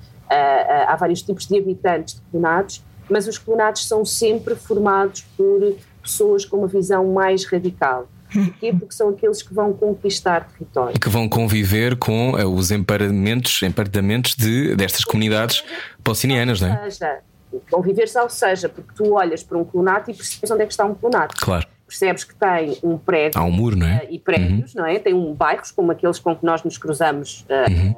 há 0.88 0.96
vários 0.96 1.24
tipos 1.24 1.48
de 1.48 1.58
habitantes 1.58 2.14
de 2.14 2.22
clonatos, 2.30 2.84
mas 3.10 3.28
os 3.28 3.40
clonatos 3.40 3.88
são 3.88 4.06
sempre 4.06 4.54
formados 4.54 5.26
por 5.36 5.76
pessoas 6.04 6.46
com 6.46 6.58
uma 6.58 6.68
visão 6.68 7.12
mais 7.12 7.44
radical. 7.46 8.08
Porquê? 8.32 8.72
Porque 8.78 8.94
são 8.94 9.10
aqueles 9.10 9.42
que 9.42 9.52
vão 9.52 9.74
conquistar 9.74 10.48
território. 10.48 10.96
E 10.96 11.00
que 11.00 11.10
vão 11.10 11.28
conviver 11.28 11.96
com 11.98 12.34
os 12.56 12.70
emparamentos, 12.70 13.64
emparamentos 13.64 14.36
de, 14.36 14.76
destas 14.76 15.04
comunidades 15.04 15.64
palestinianas, 16.04 16.62
não 16.62 16.68
é? 16.68 16.92
Seja, 16.92 17.22
conviver-se 17.70 18.18
ao 18.18 18.30
seja, 18.30 18.70
porque 18.70 18.94
tu 18.96 19.14
olhas 19.14 19.44
para 19.44 19.58
um 19.58 19.64
clonato 19.64 20.12
e 20.12 20.14
percebes 20.14 20.52
onde 20.52 20.64
é 20.64 20.66
que 20.66 20.74
está 20.74 20.86
um 20.86 20.96
clonato. 20.96 21.36
Claro 21.38 21.68
percebes 21.90 22.24
que 22.24 22.36
tem 22.36 22.78
um 22.84 22.98
prédio. 23.00 23.42
Há 23.42 23.44
um 23.44 23.52
muro, 23.52 23.76
não 23.76 23.88
é? 23.88 24.06
E 24.10 24.20
prédios, 24.20 24.76
uhum. 24.76 24.82
não 24.82 24.88
é? 24.88 25.00
Tem 25.00 25.14
um 25.14 25.34
bairros 25.34 25.72
como 25.72 25.92
aqueles 25.92 26.20
com 26.20 26.36
que 26.36 26.46
nós 26.46 26.64
nos 26.64 26.78
cruzamos 26.78 27.46
uh, 27.50 27.72
uhum. 27.72 27.96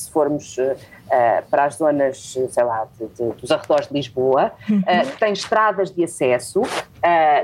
Se 0.00 0.10
formos 0.10 0.56
uh, 0.58 0.76
para 1.50 1.64
as 1.64 1.76
zonas, 1.76 2.36
sei 2.50 2.64
lá, 2.64 2.86
de, 2.98 3.06
de, 3.06 3.32
dos 3.40 3.50
arredores 3.50 3.88
de 3.88 3.94
Lisboa, 3.94 4.52
uhum. 4.68 4.82
que 4.82 5.18
tem 5.18 5.32
estradas 5.32 5.90
de 5.90 6.04
acesso, 6.04 6.62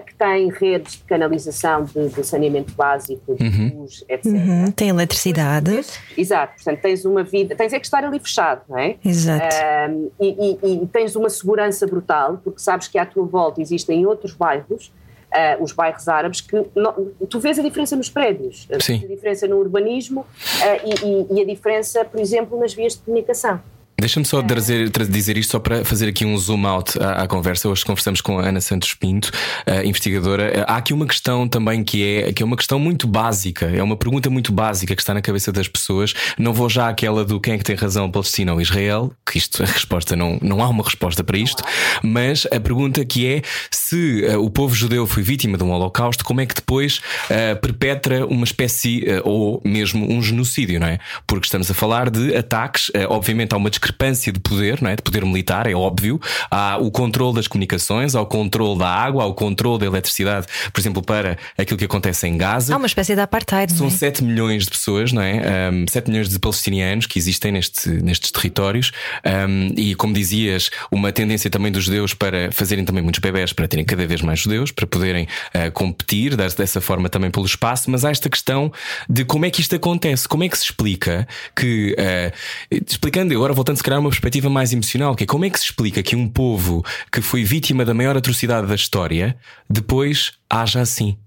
que 0.06 0.14
tem 0.16 0.50
redes 0.50 0.94
de 0.94 1.04
canalização 1.04 1.84
de, 1.84 2.08
de 2.08 2.24
saneamento 2.24 2.74
básico, 2.74 3.34
de 3.34 3.44
uhum. 3.46 3.80
luz, 3.80 4.04
etc. 4.08 4.26
Uhum. 4.26 4.70
Tem 4.72 4.88
eletricidade. 4.90 5.80
Exato, 6.16 6.54
portanto 6.56 6.80
tens 6.80 7.04
uma 7.04 7.22
vida, 7.22 7.56
tens 7.56 7.72
é 7.72 7.78
que 7.78 7.86
estar 7.86 8.04
ali 8.04 8.18
fechado, 8.18 8.62
não 8.68 8.78
é? 8.78 8.96
Exato. 9.04 9.56
E, 10.20 10.58
e, 10.62 10.82
e 10.82 10.86
tens 10.88 11.16
uma 11.16 11.30
segurança 11.30 11.86
brutal, 11.86 12.40
porque 12.42 12.60
sabes 12.60 12.88
que 12.88 12.98
à 12.98 13.06
tua 13.06 13.24
volta 13.24 13.62
existem 13.62 14.04
outros 14.06 14.34
bairros 14.34 14.92
uh, 15.34 15.62
os 15.62 15.72
bairros 15.72 16.08
árabes, 16.08 16.40
que 16.40 16.56
tu 17.28 17.40
vês 17.40 17.58
a 17.58 17.62
diferença 17.62 17.96
nos 17.96 18.08
prédios, 18.08 18.68
Sim. 18.80 19.02
a 19.04 19.08
diferença 19.08 19.46
no 19.46 19.56
urbanismo 19.56 20.20
uh, 20.20 20.26
e, 20.84 21.34
e, 21.34 21.38
e 21.38 21.42
a 21.42 21.44
diferença, 21.44 22.04
por 22.04 22.20
exemplo, 22.20 22.58
nas 22.58 22.72
vias 22.72 22.94
de 22.94 23.00
comunicação. 23.00 23.60
Deixa-me 23.96 24.26
só 24.26 24.42
trazer, 24.42 24.90
dizer 25.08 25.38
isto 25.38 25.52
só 25.52 25.58
para 25.58 25.84
fazer 25.84 26.08
aqui 26.08 26.26
um 26.26 26.36
zoom 26.36 26.66
out 26.66 26.98
à, 27.00 27.22
à 27.22 27.26
conversa. 27.26 27.68
Hoje 27.68 27.84
conversamos 27.84 28.20
com 28.20 28.38
a 28.38 28.48
Ana 28.48 28.60
Santos 28.60 28.92
Pinto, 28.92 29.30
investigadora. 29.84 30.64
Há 30.68 30.76
aqui 30.76 30.92
uma 30.92 31.06
questão 31.06 31.48
também 31.48 31.82
que 31.82 32.04
é, 32.04 32.32
que 32.32 32.42
é 32.42 32.46
uma 32.46 32.56
questão 32.56 32.78
muito 32.78 33.06
básica, 33.06 33.66
é 33.66 33.82
uma 33.82 33.96
pergunta 33.96 34.28
muito 34.28 34.52
básica 34.52 34.94
que 34.94 35.00
está 35.00 35.14
na 35.14 35.22
cabeça 35.22 35.52
das 35.52 35.68
pessoas. 35.68 36.12
Não 36.36 36.52
vou 36.52 36.68
já 36.68 36.88
àquela 36.88 37.24
do 37.24 37.40
quem 37.40 37.54
é 37.54 37.58
que 37.58 37.64
tem 37.64 37.76
razão, 37.76 38.10
Palestina 38.10 38.52
ou 38.52 38.60
Israel, 38.60 39.12
que 39.24 39.38
isto, 39.38 39.62
a 39.62 39.66
resposta 39.66 40.16
não, 40.16 40.38
não 40.42 40.62
há 40.62 40.68
uma 40.68 40.82
resposta 40.82 41.22
para 41.22 41.38
isto, 41.38 41.62
mas 42.02 42.46
a 42.52 42.60
pergunta 42.60 43.04
que 43.04 43.26
é 43.26 43.42
se 43.70 44.26
uh, 44.26 44.42
o 44.42 44.50
povo 44.50 44.74
judeu 44.74 45.06
foi 45.06 45.22
vítima 45.22 45.56
de 45.56 45.64
um 45.64 45.70
holocausto, 45.70 46.24
como 46.24 46.40
é 46.40 46.46
que 46.46 46.54
depois 46.54 47.00
uh, 47.30 47.58
perpetra 47.60 48.26
uma 48.26 48.44
espécie 48.44 49.04
uh, 49.04 49.22
ou 49.24 49.62
mesmo 49.64 50.12
um 50.12 50.20
genocídio, 50.20 50.80
não 50.80 50.88
é? 50.88 50.98
Porque 51.26 51.46
estamos 51.46 51.70
a 51.70 51.74
falar 51.74 52.10
de 52.10 52.36
ataques, 52.36 52.90
obviamente 53.08 53.54
há 53.54 53.56
uma 53.56 53.70
discrepância 53.84 54.32
de 54.32 54.40
poder, 54.40 54.80
não 54.80 54.90
é? 54.90 54.96
de 54.96 55.02
poder 55.02 55.24
militar, 55.24 55.66
é 55.66 55.74
óbvio. 55.74 56.20
Há 56.50 56.78
o 56.78 56.90
controle 56.90 57.34
das 57.34 57.46
comunicações, 57.46 58.14
há 58.14 58.20
o 58.20 58.26
controle 58.26 58.78
da 58.78 58.88
água, 58.88 59.24
há 59.24 59.26
o 59.26 59.34
controle 59.34 59.80
da 59.80 59.86
eletricidade, 59.86 60.46
por 60.72 60.80
exemplo, 60.80 61.02
para 61.02 61.36
aquilo 61.58 61.78
que 61.78 61.84
acontece 61.84 62.26
em 62.26 62.36
Gaza. 62.36 62.74
Há 62.74 62.78
uma 62.78 62.86
espécie 62.86 63.14
de 63.14 63.20
apartheid. 63.20 63.72
São 63.72 63.88
é? 63.88 63.90
7 63.90 64.24
milhões 64.24 64.64
de 64.64 64.70
pessoas, 64.70 65.12
não 65.12 65.22
é? 65.22 65.70
Um, 65.70 65.84
7 65.88 66.10
milhões 66.10 66.28
de 66.28 66.38
palestinianos 66.38 67.06
que 67.06 67.18
existem 67.18 67.52
neste, 67.52 67.88
nestes 67.88 68.30
territórios. 68.30 68.92
Um, 69.24 69.74
e 69.76 69.94
como 69.94 70.14
dizias, 70.14 70.70
uma 70.90 71.12
tendência 71.12 71.50
também 71.50 71.70
dos 71.70 71.84
judeus 71.84 72.14
para 72.14 72.50
fazerem 72.52 72.84
também 72.84 73.02
muitos 73.02 73.20
bebés, 73.20 73.52
para 73.52 73.68
terem 73.68 73.84
cada 73.84 74.06
vez 74.06 74.22
mais 74.22 74.40
judeus, 74.40 74.70
para 74.70 74.86
poderem 74.86 75.24
uh, 75.54 75.70
competir 75.72 76.36
dessa 76.36 76.80
forma 76.80 77.08
também 77.08 77.30
pelo 77.30 77.44
espaço. 77.44 77.90
Mas 77.90 78.04
há 78.04 78.10
esta 78.10 78.30
questão 78.30 78.72
de 79.08 79.24
como 79.24 79.44
é 79.44 79.50
que 79.50 79.60
isto 79.60 79.74
acontece, 79.74 80.26
como 80.26 80.44
é 80.44 80.48
que 80.48 80.56
se 80.56 80.64
explica 80.64 81.26
que, 81.54 81.94
uh, 81.98 82.74
explicando 82.86 83.34
agora, 83.34 83.52
voltando 83.52 83.73
se 83.76 83.82
calhar 83.82 84.00
uma 84.00 84.10
perspectiva 84.10 84.48
mais 84.48 84.72
emocional, 84.72 85.14
que 85.14 85.24
é 85.24 85.26
como 85.26 85.44
é 85.44 85.50
que 85.50 85.58
se 85.58 85.66
explica 85.66 86.02
que 86.02 86.16
um 86.16 86.28
povo 86.28 86.84
que 87.10 87.20
foi 87.20 87.44
vítima 87.44 87.84
da 87.84 87.94
maior 87.94 88.16
atrocidade 88.16 88.66
da 88.66 88.74
história 88.74 89.36
depois 89.68 90.32
haja 90.48 90.80
assim? 90.80 91.18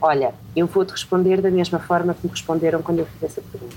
Olha, 0.00 0.34
eu 0.56 0.66
vou-te 0.66 0.90
responder 0.90 1.42
da 1.42 1.50
mesma 1.50 1.78
forma 1.78 2.14
que 2.14 2.26
me 2.26 2.30
responderam 2.30 2.82
quando 2.82 3.00
eu 3.00 3.06
fiz 3.06 3.22
essa 3.24 3.42
pergunta. 3.42 3.76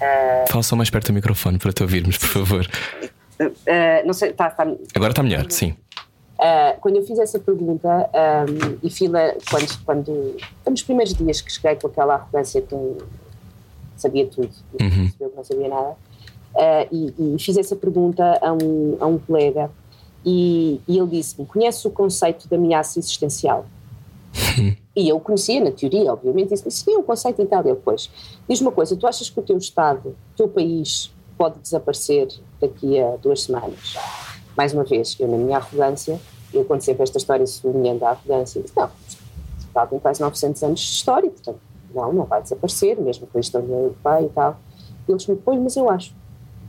Uh... 0.00 0.50
Fala 0.50 0.62
só 0.62 0.76
mais 0.76 0.88
perto 0.88 1.08
do 1.08 1.14
microfone 1.14 1.58
para 1.58 1.72
te 1.72 1.82
ouvirmos, 1.82 2.16
por 2.16 2.28
favor. 2.28 2.68
Uh, 3.40 4.06
não 4.06 4.12
sei, 4.12 4.32
tá, 4.32 4.50
tá... 4.50 4.64
Agora 4.94 5.10
está 5.10 5.22
melhor, 5.22 5.46
sim. 5.50 5.74
Uh, 6.38 6.78
quando 6.80 6.96
eu 6.96 7.04
fiz 7.04 7.18
essa 7.18 7.40
pergunta, 7.40 7.88
um, 7.88 8.78
e 8.80 8.88
fila, 8.88 9.34
quando, 9.50 9.84
quando, 9.84 10.36
nos 10.70 10.82
primeiros 10.82 11.12
dias 11.12 11.40
que 11.40 11.52
cheguei 11.52 11.74
com 11.74 11.88
aquela 11.88 12.14
arrogância 12.14 12.62
que 12.62 12.76
sabia 13.96 14.24
tudo, 14.28 14.50
uhum. 14.80 15.08
percebeu 15.08 15.30
que 15.30 15.36
não 15.36 15.44
sabia 15.44 15.68
nada, 15.68 15.96
uh, 16.54 16.88
e, 16.90 17.34
e, 17.34 17.38
fiz 17.38 17.56
essa 17.56 17.76
pergunta 17.76 18.38
a 18.42 18.52
um, 18.52 18.96
a 19.00 19.06
um 19.06 19.18
colega 19.18 19.70
e, 20.24 20.80
e 20.86 20.98
ele 20.98 21.08
disse-me: 21.08 21.46
Conhece 21.46 21.86
o 21.86 21.90
conceito 21.90 22.48
de 22.48 22.54
ameaça 22.54 22.98
existencial? 22.98 23.66
e 24.94 25.08
eu 25.08 25.18
conhecia 25.20 25.62
na 25.62 25.70
teoria, 25.70 26.12
obviamente, 26.12 26.50
disse-me: 26.50 26.70
Sim, 26.70 26.94
é 26.94 26.98
um 26.98 27.02
conceito 27.02 27.40
e 27.40 27.46
tal. 27.46 27.60
E 27.60 27.64
depois, 27.64 28.10
diz 28.48 28.60
uma 28.60 28.72
coisa: 28.72 28.96
tu 28.96 29.06
achas 29.06 29.30
que 29.30 29.38
o 29.38 29.42
teu 29.42 29.56
Estado, 29.56 30.10
o 30.10 30.36
teu 30.36 30.48
país, 30.48 31.12
pode 31.36 31.58
desaparecer 31.60 32.28
daqui 32.60 32.98
a 32.98 33.16
duas 33.16 33.42
semanas? 33.42 33.96
Mais 34.56 34.72
uma 34.74 34.84
vez, 34.84 35.16
eu, 35.20 35.28
na 35.28 35.36
minha 35.36 35.58
arrogância, 35.58 36.20
eu 36.52 36.64
conto 36.64 36.82
sempre 36.82 37.04
esta 37.04 37.18
história 37.18 37.46
sublinhando 37.46 38.04
a 38.04 38.10
arrogância, 38.10 38.60
disse: 38.60 38.76
Não, 38.76 38.90
Estado 39.58 39.90
tem 39.90 39.98
quase 39.98 40.20
900 40.20 40.62
anos 40.62 40.80
de 40.80 40.90
história, 40.92 41.30
portanto, 41.30 41.60
não, 41.94 42.12
não 42.12 42.24
vai 42.24 42.42
desaparecer, 42.42 43.00
mesmo 43.00 43.26
com 43.26 43.38
a 43.38 43.40
história 43.40 43.66
europeia 43.66 44.26
e 44.26 44.28
tal. 44.30 44.58
E 45.08 45.12
eles 45.12 45.26
me 45.26 45.36
põem, 45.36 45.60
mas 45.60 45.76
eu 45.76 45.88
acho 45.88 46.12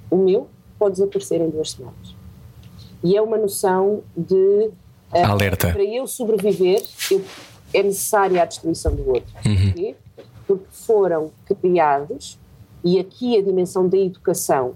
o 0.09 0.17
meu 0.17 0.47
pode 0.77 0.95
desaparecer 0.95 1.41
em 1.41 1.49
duas 1.49 1.71
semanas. 1.71 2.15
E 3.03 3.15
é 3.15 3.21
uma 3.21 3.37
noção 3.37 4.01
de. 4.15 4.69
Uh, 5.13 5.25
Alerta. 5.25 5.71
Para 5.71 5.83
eu 5.83 6.05
sobreviver, 6.07 6.83
eu, 7.11 7.23
é 7.73 7.83
necessária 7.83 8.41
a 8.41 8.45
destruição 8.45 8.95
do 8.95 9.07
outro. 9.07 9.33
Uhum. 9.45 9.65
Porquê? 9.65 9.95
Porque 10.47 10.65
foram 10.71 11.31
criados, 11.45 12.39
e 12.83 12.99
aqui 12.99 13.37
a 13.37 13.41
dimensão 13.41 13.87
da 13.87 13.97
educação, 13.97 14.75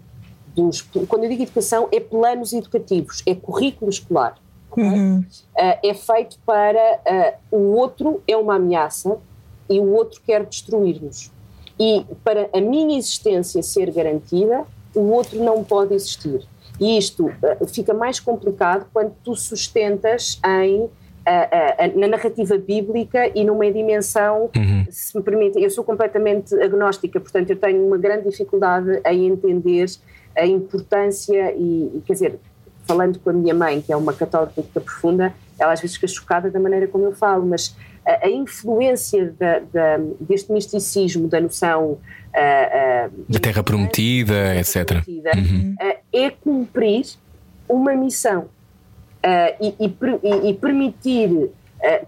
dos, 0.55 0.81
quando 0.81 1.23
eu 1.23 1.29
digo 1.29 1.43
educação, 1.43 1.87
é 1.91 1.99
planos 1.99 2.53
educativos, 2.53 3.23
é 3.25 3.33
currículo 3.33 3.89
escolar. 3.89 4.35
Uhum. 4.75 5.19
Uh, 5.19 5.25
é 5.55 5.93
feito 5.93 6.37
para. 6.45 7.37
Uh, 7.51 7.57
o 7.57 7.75
outro 7.75 8.21
é 8.27 8.35
uma 8.35 8.55
ameaça 8.55 9.17
e 9.69 9.79
o 9.79 9.91
outro 9.91 10.21
quer 10.25 10.45
destruir-nos. 10.45 11.31
E 11.79 12.05
para 12.23 12.49
a 12.53 12.61
minha 12.61 12.97
existência 12.97 13.61
ser 13.63 13.91
garantida, 13.91 14.65
o 14.95 15.01
outro 15.11 15.43
não 15.43 15.63
pode 15.63 15.93
existir. 15.93 16.41
E 16.79 16.97
isto 16.97 17.27
uh, 17.27 17.67
fica 17.67 17.93
mais 17.93 18.19
complicado 18.19 18.87
quando 18.91 19.13
tu 19.23 19.35
sustentas 19.35 20.39
em 20.45 20.89
na 21.95 22.07
narrativa 22.07 22.57
bíblica 22.57 23.31
e 23.33 23.43
numa 23.45 23.71
dimensão, 23.71 24.49
uhum. 24.55 24.85
se 24.89 25.15
me 25.17 25.23
permite, 25.23 25.61
eu 25.61 25.69
sou 25.69 25.83
completamente 25.83 26.53
agnóstica, 26.55 27.19
portanto 27.19 27.49
eu 27.49 27.55
tenho 27.55 27.85
uma 27.85 27.97
grande 27.97 28.29
dificuldade 28.29 29.01
em 29.05 29.27
entender 29.27 29.85
a 30.35 30.45
importância 30.45 31.53
e, 31.53 31.91
e 31.95 32.03
quer 32.05 32.13
dizer, 32.13 32.39
falando 32.85 33.19
com 33.19 33.29
a 33.29 33.33
minha 33.33 33.53
mãe, 33.53 33.81
que 33.81 33.93
é 33.93 33.95
uma 33.95 34.13
católica 34.13 34.61
profunda, 34.61 35.33
ela 35.57 35.71
às 35.71 35.79
vezes 35.79 35.95
fica 35.95 36.07
chocada 36.07 36.49
da 36.51 36.59
maneira 36.59 36.87
como 36.87 37.05
eu 37.05 37.13
falo, 37.13 37.45
mas 37.45 37.75
a, 38.05 38.25
a 38.25 38.29
influência 38.29 39.33
da, 39.39 39.59
da, 39.59 39.97
deste 40.19 40.51
misticismo, 40.51 41.27
da 41.27 41.39
noção 41.39 41.91
uh, 41.91 41.97
uh, 41.97 43.25
da 43.29 43.39
Terra 43.39 43.63
Prometida, 43.63 44.55
etc. 44.55 44.85
Prometida, 44.85 45.31
uhum. 45.35 45.75
uh, 45.81 45.95
é 46.11 46.29
cumprir 46.29 47.05
uma 47.67 47.95
missão. 47.95 48.49
Uh, 49.23 49.55
e, 49.79 49.85
e, 49.85 50.49
e, 50.49 50.53
permitir 50.53 51.29
uh, 51.29 51.51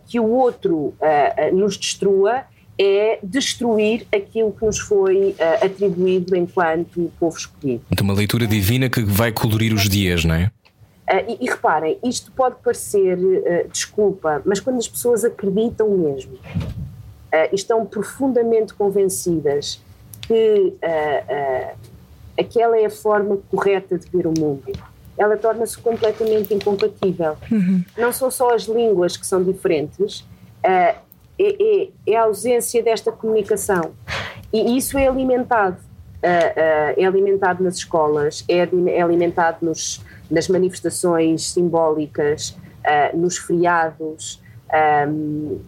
que 0.05 0.19
o 0.19 0.29
outro 0.29 0.93
uh, 0.99 1.55
nos 1.55 1.77
destrua 1.77 2.43
é 2.77 3.19
destruir 3.23 4.05
aquilo 4.13 4.51
que 4.51 4.65
nos 4.65 4.79
foi 4.79 5.33
atribuído 5.61 6.35
enquanto 6.35 7.09
povo 7.17 7.37
escolhido. 7.37 7.81
Então, 7.89 8.03
uma 8.03 8.13
leitura 8.13 8.45
divina 8.45 8.89
que 8.89 9.01
vai 9.01 9.31
colorir 9.31 9.73
os 9.73 9.87
dias, 9.87 10.25
não 10.25 10.35
é? 10.35 10.51
E, 11.07 11.45
e, 11.45 11.49
reparem, 11.49 11.99
isto 12.03 12.31
pode 12.31 12.55
parecer 12.63 13.17
desculpa, 13.71 14.41
mas 14.43 14.59
quando 14.59 14.77
as 14.77 14.87
pessoas 14.87 15.23
acreditam 15.23 15.89
mesmo, 15.89 16.37
estão 17.53 17.85
profundamente 17.85 18.73
convencidas 18.73 19.79
que 20.23 20.73
aquela 22.39 22.79
é 22.79 22.85
a 22.85 22.89
forma 22.89 23.37
correta 23.51 23.99
de 23.99 24.09
ver 24.09 24.25
o 24.25 24.33
mundo 24.35 24.71
ela 25.17 25.37
torna-se 25.37 25.77
completamente 25.77 26.53
incompatível. 26.53 27.37
Uhum. 27.51 27.83
Não 27.97 28.11
são 28.11 28.29
só 28.29 28.53
as 28.53 28.63
línguas 28.63 29.15
que 29.15 29.25
são 29.25 29.43
diferentes, 29.43 30.25
é, 30.61 30.95
é, 31.39 31.89
é, 32.07 32.17
a 32.17 32.23
ausência 32.23 32.83
desta 32.83 33.11
comunicação. 33.11 33.93
E 34.51 34.77
isso 34.77 34.97
é 34.97 35.07
alimentado. 35.07 35.77
É 36.97 37.05
alimentado 37.05 37.63
nas 37.63 37.75
escolas, 37.75 38.43
é, 38.49 38.67
é 38.89 39.01
alimentado 39.01 39.57
nos, 39.61 40.01
nas 40.29 40.47
manifestações 40.47 41.51
simbólicas, 41.51 42.57
nos 43.13 43.37
feriados. 43.37 44.41
Um, 45.07 45.59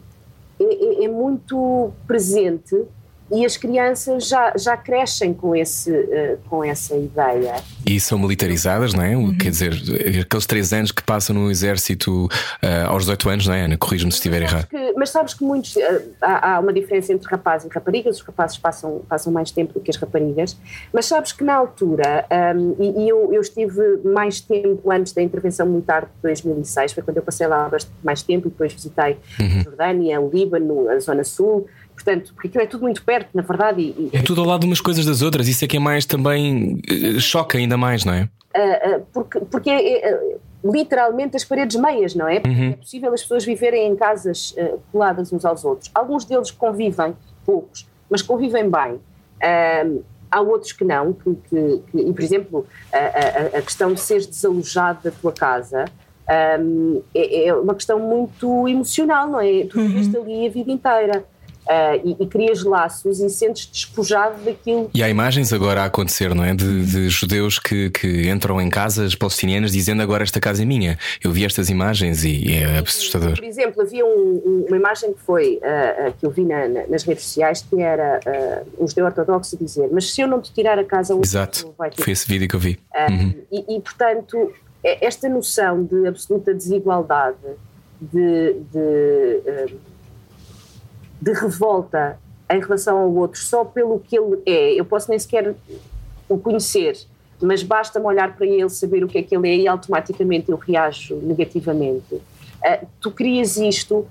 é, 0.59 0.63
é, 0.63 1.03
é 1.05 1.07
muito 1.07 1.91
presente 2.07 2.83
e 3.31 3.45
as 3.45 3.57
crianças 3.57 4.27
já, 4.27 4.53
já 4.57 4.77
crescem 4.77 5.33
com, 5.33 5.55
esse, 5.55 5.91
uh, 5.91 6.37
com 6.49 6.63
essa 6.63 6.95
ideia. 6.95 7.55
E 7.85 7.99
são 7.99 8.17
militarizadas, 8.17 8.93
não 8.93 9.03
é? 9.03 9.15
Uhum. 9.15 9.37
Quer 9.37 9.49
dizer, 9.49 9.73
aqueles 10.21 10.45
três 10.45 10.71
anos 10.71 10.91
que 10.91 11.03
passam 11.03 11.35
no 11.35 11.51
exército 11.51 12.25
uh, 12.25 12.87
aos 12.87 13.03
18 13.03 13.29
anos, 13.29 13.47
não 13.47 13.53
é, 13.53 13.65
Ana? 13.65 13.77
Corrijo-me 13.77 14.11
se 14.11 14.17
estiver 14.17 14.41
errado. 14.41 14.67
Que, 14.67 14.93
mas 14.95 15.09
sabes 15.09 15.33
que 15.33 15.43
muitos. 15.43 15.75
Uh, 15.75 15.81
há, 16.21 16.55
há, 16.55 16.59
uma 16.59 16.71
diferença 16.71 17.11
entre 17.11 17.29
rapazes 17.29 17.69
e 17.69 17.73
raparigas, 17.73 18.17
os 18.17 18.21
rapazes 18.21 18.57
passam, 18.57 19.01
passam 19.07 19.31
mais 19.31 19.51
tempo 19.51 19.73
do 19.73 19.79
que 19.79 19.91
as 19.91 19.97
raparigas, 19.97 20.57
mas 20.93 21.05
sabes 21.05 21.31
que 21.31 21.43
na 21.43 21.55
altura, 21.55 22.25
um, 22.55 22.75
e, 22.79 23.03
e 23.03 23.09
eu, 23.09 23.33
eu, 23.33 23.41
estive 23.41 23.81
mais 24.03 24.39
tempo 24.39 24.89
antes 24.91 25.13
da 25.13 25.21
intervenção 25.21 25.65
militar 25.65 26.05
de 26.05 26.21
2006, 26.21 26.93
foi 26.93 27.03
quando 27.03 27.17
eu 27.17 27.23
passei 27.23 27.47
lá 27.47 27.67
bastante 27.69 27.95
mais 28.03 28.21
tempo 28.21 28.47
e 28.47 28.51
depois 28.51 28.73
visitei 28.73 29.17
uhum. 29.39 29.59
a 29.59 29.63
Jordânia, 29.63 30.21
o 30.21 30.29
Líbano, 30.29 30.89
a 30.89 30.99
Zona 30.99 31.23
Sul 31.23 31.67
portanto, 31.97 32.31
porque 32.33 32.47
aquilo 32.47 32.63
é 32.63 32.67
tudo 32.67 32.81
muito 32.83 33.03
perto, 33.03 33.29
na 33.33 33.41
verdade. 33.41 33.81
E, 33.81 34.09
é 34.13 34.21
tudo 34.21 34.41
ao 34.41 34.47
lado 34.47 34.61
de 34.61 34.67
umas 34.67 34.79
coisas 34.79 35.03
das 35.03 35.23
outras, 35.23 35.47
isso 35.47 35.65
é 35.65 35.67
que 35.67 35.77
é 35.77 35.79
mais 35.79 36.05
também 36.05 36.79
eh, 36.87 37.19
choca 37.19 37.57
ainda 37.57 37.75
mais, 37.75 38.05
não 38.05 38.13
é? 38.13 38.29
Uh, 38.55 38.97
uh, 38.97 39.05
porque 39.11 39.39
porque 39.39 39.69
é, 39.69 40.09
é, 40.09 40.37
literalmente 40.63 41.35
as 41.35 41.43
paredes 41.43 41.75
meias, 41.75 42.13
não 42.13 42.27
é? 42.27 42.39
Porque 42.39 42.55
uhum. 42.55 42.69
é 42.69 42.75
possível 42.75 43.13
as 43.13 43.21
pessoas 43.23 43.43
viverem 43.43 43.91
em 43.91 43.95
casas 43.95 44.51
uh, 44.51 44.79
coladas 44.91 45.33
uns 45.33 45.43
aos 45.43 45.65
outros. 45.65 45.89
Alguns 45.93 46.23
deles 46.23 46.51
convivem, 46.51 47.15
poucos, 47.43 47.87
mas 48.09 48.21
convivem 48.21 48.69
bem. 48.69 48.99
há 50.29 50.41
outros 50.41 50.71
que 50.71 50.83
não, 50.83 51.13
que, 51.13 51.35
que, 51.49 51.81
que 51.91 51.97
e 51.99 52.13
por 52.13 52.21
exemplo, 52.21 52.67
a, 52.93 52.97
a, 52.97 53.59
a, 53.59 53.61
questão 53.61 53.93
de 53.93 53.99
seres 53.99 54.27
desalojado 54.27 54.99
da 55.03 55.11
tua 55.11 55.31
casa. 55.31 55.85
Um, 56.59 57.01
é, 57.15 57.47
é, 57.47 57.53
uma 57.55 57.73
questão 57.73 57.99
muito 57.99 58.67
emocional, 58.67 59.29
não 59.29 59.39
é? 59.39 59.65
Tu 59.65 59.79
viveste 59.79 60.15
uhum. 60.15 60.23
ali 60.23 60.47
a 60.47 60.49
vida 60.49 60.71
inteira. 60.71 61.25
Uh, 61.67 62.15
e, 62.17 62.23
e, 62.23 62.27
crias 62.27 62.63
laços 62.63 63.19
e 63.19 63.29
sentes 63.29 63.65
despojado 63.65 64.41
daquilo. 64.45 64.89
E 64.93 65.03
há 65.03 65.09
imagens 65.09 65.51
agora 65.51 65.81
a 65.81 65.85
acontecer, 65.85 66.33
não 66.33 66.43
é? 66.43 66.55
De, 66.55 66.85
de 66.85 67.09
judeus 67.09 67.59
que, 67.59 67.89
que, 67.89 68.29
entram 68.29 68.61
em 68.61 68.69
casas 68.69 69.13
palestinianas 69.15 69.73
dizendo 69.73 70.01
agora 70.01 70.23
esta 70.23 70.39
casa 70.39 70.63
é 70.63 70.65
minha. 70.65 70.97
Eu 71.21 71.31
vi 71.31 71.43
estas 71.43 71.69
imagens 71.69 72.23
e 72.23 72.53
é 72.53 72.79
assustador. 72.79 73.35
Por 73.35 73.43
exemplo, 73.43 73.81
havia 73.81 74.05
um, 74.05 74.41
um, 74.45 74.65
uma 74.67 74.77
imagem 74.77 75.11
que 75.11 75.19
foi 75.19 75.57
uh, 75.57 76.09
uh, 76.09 76.13
que 76.17 76.25
eu 76.25 76.31
vi 76.31 76.45
na, 76.45 76.69
na, 76.69 76.87
nas 76.87 77.03
redes 77.03 77.25
sociais 77.25 77.65
que 77.69 77.81
era 77.81 78.19
uh, 78.25 78.83
um 78.83 78.87
judeu 78.87 79.05
ortodoxo 79.05 79.57
dizer: 79.57 79.89
Mas 79.91 80.13
se 80.13 80.21
eu 80.21 80.27
não 80.27 80.41
te 80.41 80.53
tirar 80.53 80.79
a 80.79 80.85
casa, 80.85 81.15
o 81.15 81.21
Exato, 81.21 81.73
vai 81.77 81.89
ter... 81.89 82.01
foi 82.01 82.13
esse 82.13 82.27
vídeo 82.27 82.47
que 82.47 82.55
eu 82.55 82.59
vi. 82.59 82.79
Uhum. 83.09 83.35
E, 83.51 83.75
e, 83.75 83.81
portanto, 83.81 84.53
é 84.83 85.05
esta 85.05 85.27
noção 85.27 85.83
de 85.83 86.07
absoluta 86.07 86.53
desigualdade, 86.53 87.37
de, 87.99 88.55
de 88.71 89.75
de 91.21 91.33
revolta 91.33 92.19
em 92.49 92.59
relação 92.59 92.97
ao 92.97 93.13
outro 93.13 93.39
só 93.39 93.65
pelo 93.65 93.99
que 93.99 94.17
ele 94.17 94.41
é. 94.45 94.73
Eu 94.73 94.85
posso 94.85 95.09
nem 95.09 95.19
sequer 95.19 95.53
o 96.29 96.37
conhecer, 96.37 96.97
mas 97.41 97.63
basta-me 97.63 98.05
olhar 98.05 98.35
para 98.35 98.45
ele, 98.45 98.69
saber 98.69 99.03
o 99.03 99.07
que 99.07 99.17
é 99.17 99.23
que 99.23 99.35
ele 99.35 99.49
é 99.49 99.55
e 99.55 99.67
automaticamente 99.67 100.49
eu 100.49 100.57
reajo 100.57 101.15
negativamente. 101.17 102.15
Uh, 102.15 102.87
tu 102.99 103.11
crias 103.11 103.57
isto 103.57 103.97
uh, 103.97 104.07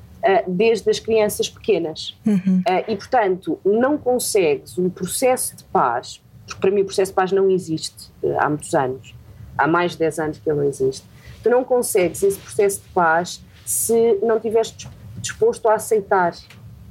desde 0.47 0.89
as 0.91 0.99
crianças 0.99 1.49
pequenas 1.49 2.17
uhum. 2.25 2.61
uh, 2.61 2.85
e, 2.87 2.97
portanto, 2.97 3.59
não 3.65 3.99
consegues 3.99 4.79
um 4.79 4.89
processo 4.89 5.57
de 5.57 5.65
paz, 5.65 6.23
porque 6.47 6.61
para 6.61 6.71
mim 6.71 6.83
o 6.83 6.85
processo 6.85 7.11
de 7.11 7.17
paz 7.17 7.33
não 7.33 7.51
existe 7.51 8.11
há 8.39 8.49
muitos 8.49 8.75
anos, 8.75 9.15
há 9.59 9.67
mais 9.67 9.93
de 9.93 9.99
10 9.99 10.19
anos 10.21 10.39
que 10.39 10.49
ele 10.49 10.59
não 10.59 10.69
existe. 10.69 11.05
Tu 11.43 11.51
não 11.51 11.65
consegues 11.65 12.23
esse 12.23 12.39
processo 12.39 12.81
de 12.83 12.89
paz 12.91 13.43
se 13.65 14.19
não 14.23 14.37
estiveres 14.37 14.75
disposto 15.19 15.69
a 15.69 15.75
aceitar 15.75 16.35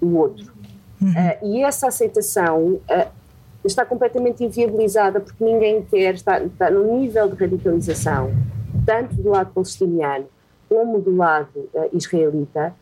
o 0.05 0.17
outro. 0.17 0.53
Uhum. 1.01 1.11
Uh, 1.11 1.55
e 1.55 1.63
essa 1.63 1.87
aceitação 1.87 2.63
uh, 2.63 3.07
está 3.63 3.85
completamente 3.85 4.43
inviabilizada 4.43 5.19
porque 5.19 5.43
ninguém 5.43 5.83
quer, 5.83 6.15
está, 6.15 6.39
está 6.39 6.69
no 6.69 6.99
nível 6.99 7.29
de 7.29 7.35
radicalização, 7.35 8.31
tanto 8.85 9.15
do 9.15 9.29
lado 9.29 9.51
palestiniano 9.53 10.25
como 10.69 10.99
do 10.99 11.15
lado 11.15 11.69
uh, 11.73 11.89
israelita, 11.93 12.73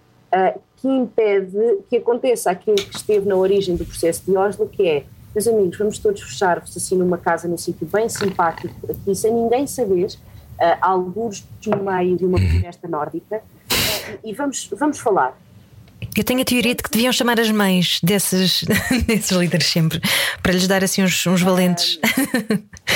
que 0.78 0.88
impede 0.88 1.78
que 1.88 1.98
aconteça 1.98 2.50
aquilo 2.50 2.76
que 2.76 2.96
esteve 2.96 3.28
na 3.28 3.36
origem 3.36 3.76
do 3.76 3.86
processo 3.86 4.26
de 4.26 4.36
Oslo, 4.36 4.68
que 4.68 4.88
é, 4.88 5.04
meus 5.34 5.48
amigos, 5.48 5.78
vamos 5.78 6.00
todos 6.00 6.24
fechar-vos 6.24 6.76
assim 6.76 6.98
numa 6.98 7.20
casa 7.20 7.48
num 7.48 7.56
sítio 7.56 7.86
bem 7.86 8.10
simpático, 8.10 8.74
aqui 8.90 9.14
sem 9.14 9.32
ninguém 9.32 9.68
saber, 9.68 10.08
uh, 10.08 10.78
alguns 10.82 11.48
no 11.68 11.84
meio 11.84 12.18
de 12.18 12.26
uma 12.26 12.40
floresta 12.40 12.88
nórdica, 12.88 13.44
e 14.24 14.34
vamos, 14.34 14.68
vamos 14.76 15.00
falar. 15.00 15.38
Eu 16.16 16.24
tenho 16.24 16.42
a 16.42 16.46
teoria 16.46 16.76
de 16.76 16.84
que 16.84 16.90
deviam 16.90 17.12
chamar 17.12 17.40
as 17.40 17.50
mães 17.50 18.00
desses, 18.04 18.64
desses 19.08 19.32
líderes 19.32 19.68
sempre, 19.68 20.00
para 20.42 20.54
lhes 20.54 20.68
dar 20.68 20.84
assim 20.84 21.04
uns, 21.04 21.26
uns 21.26 21.42
valentes. 21.42 22.00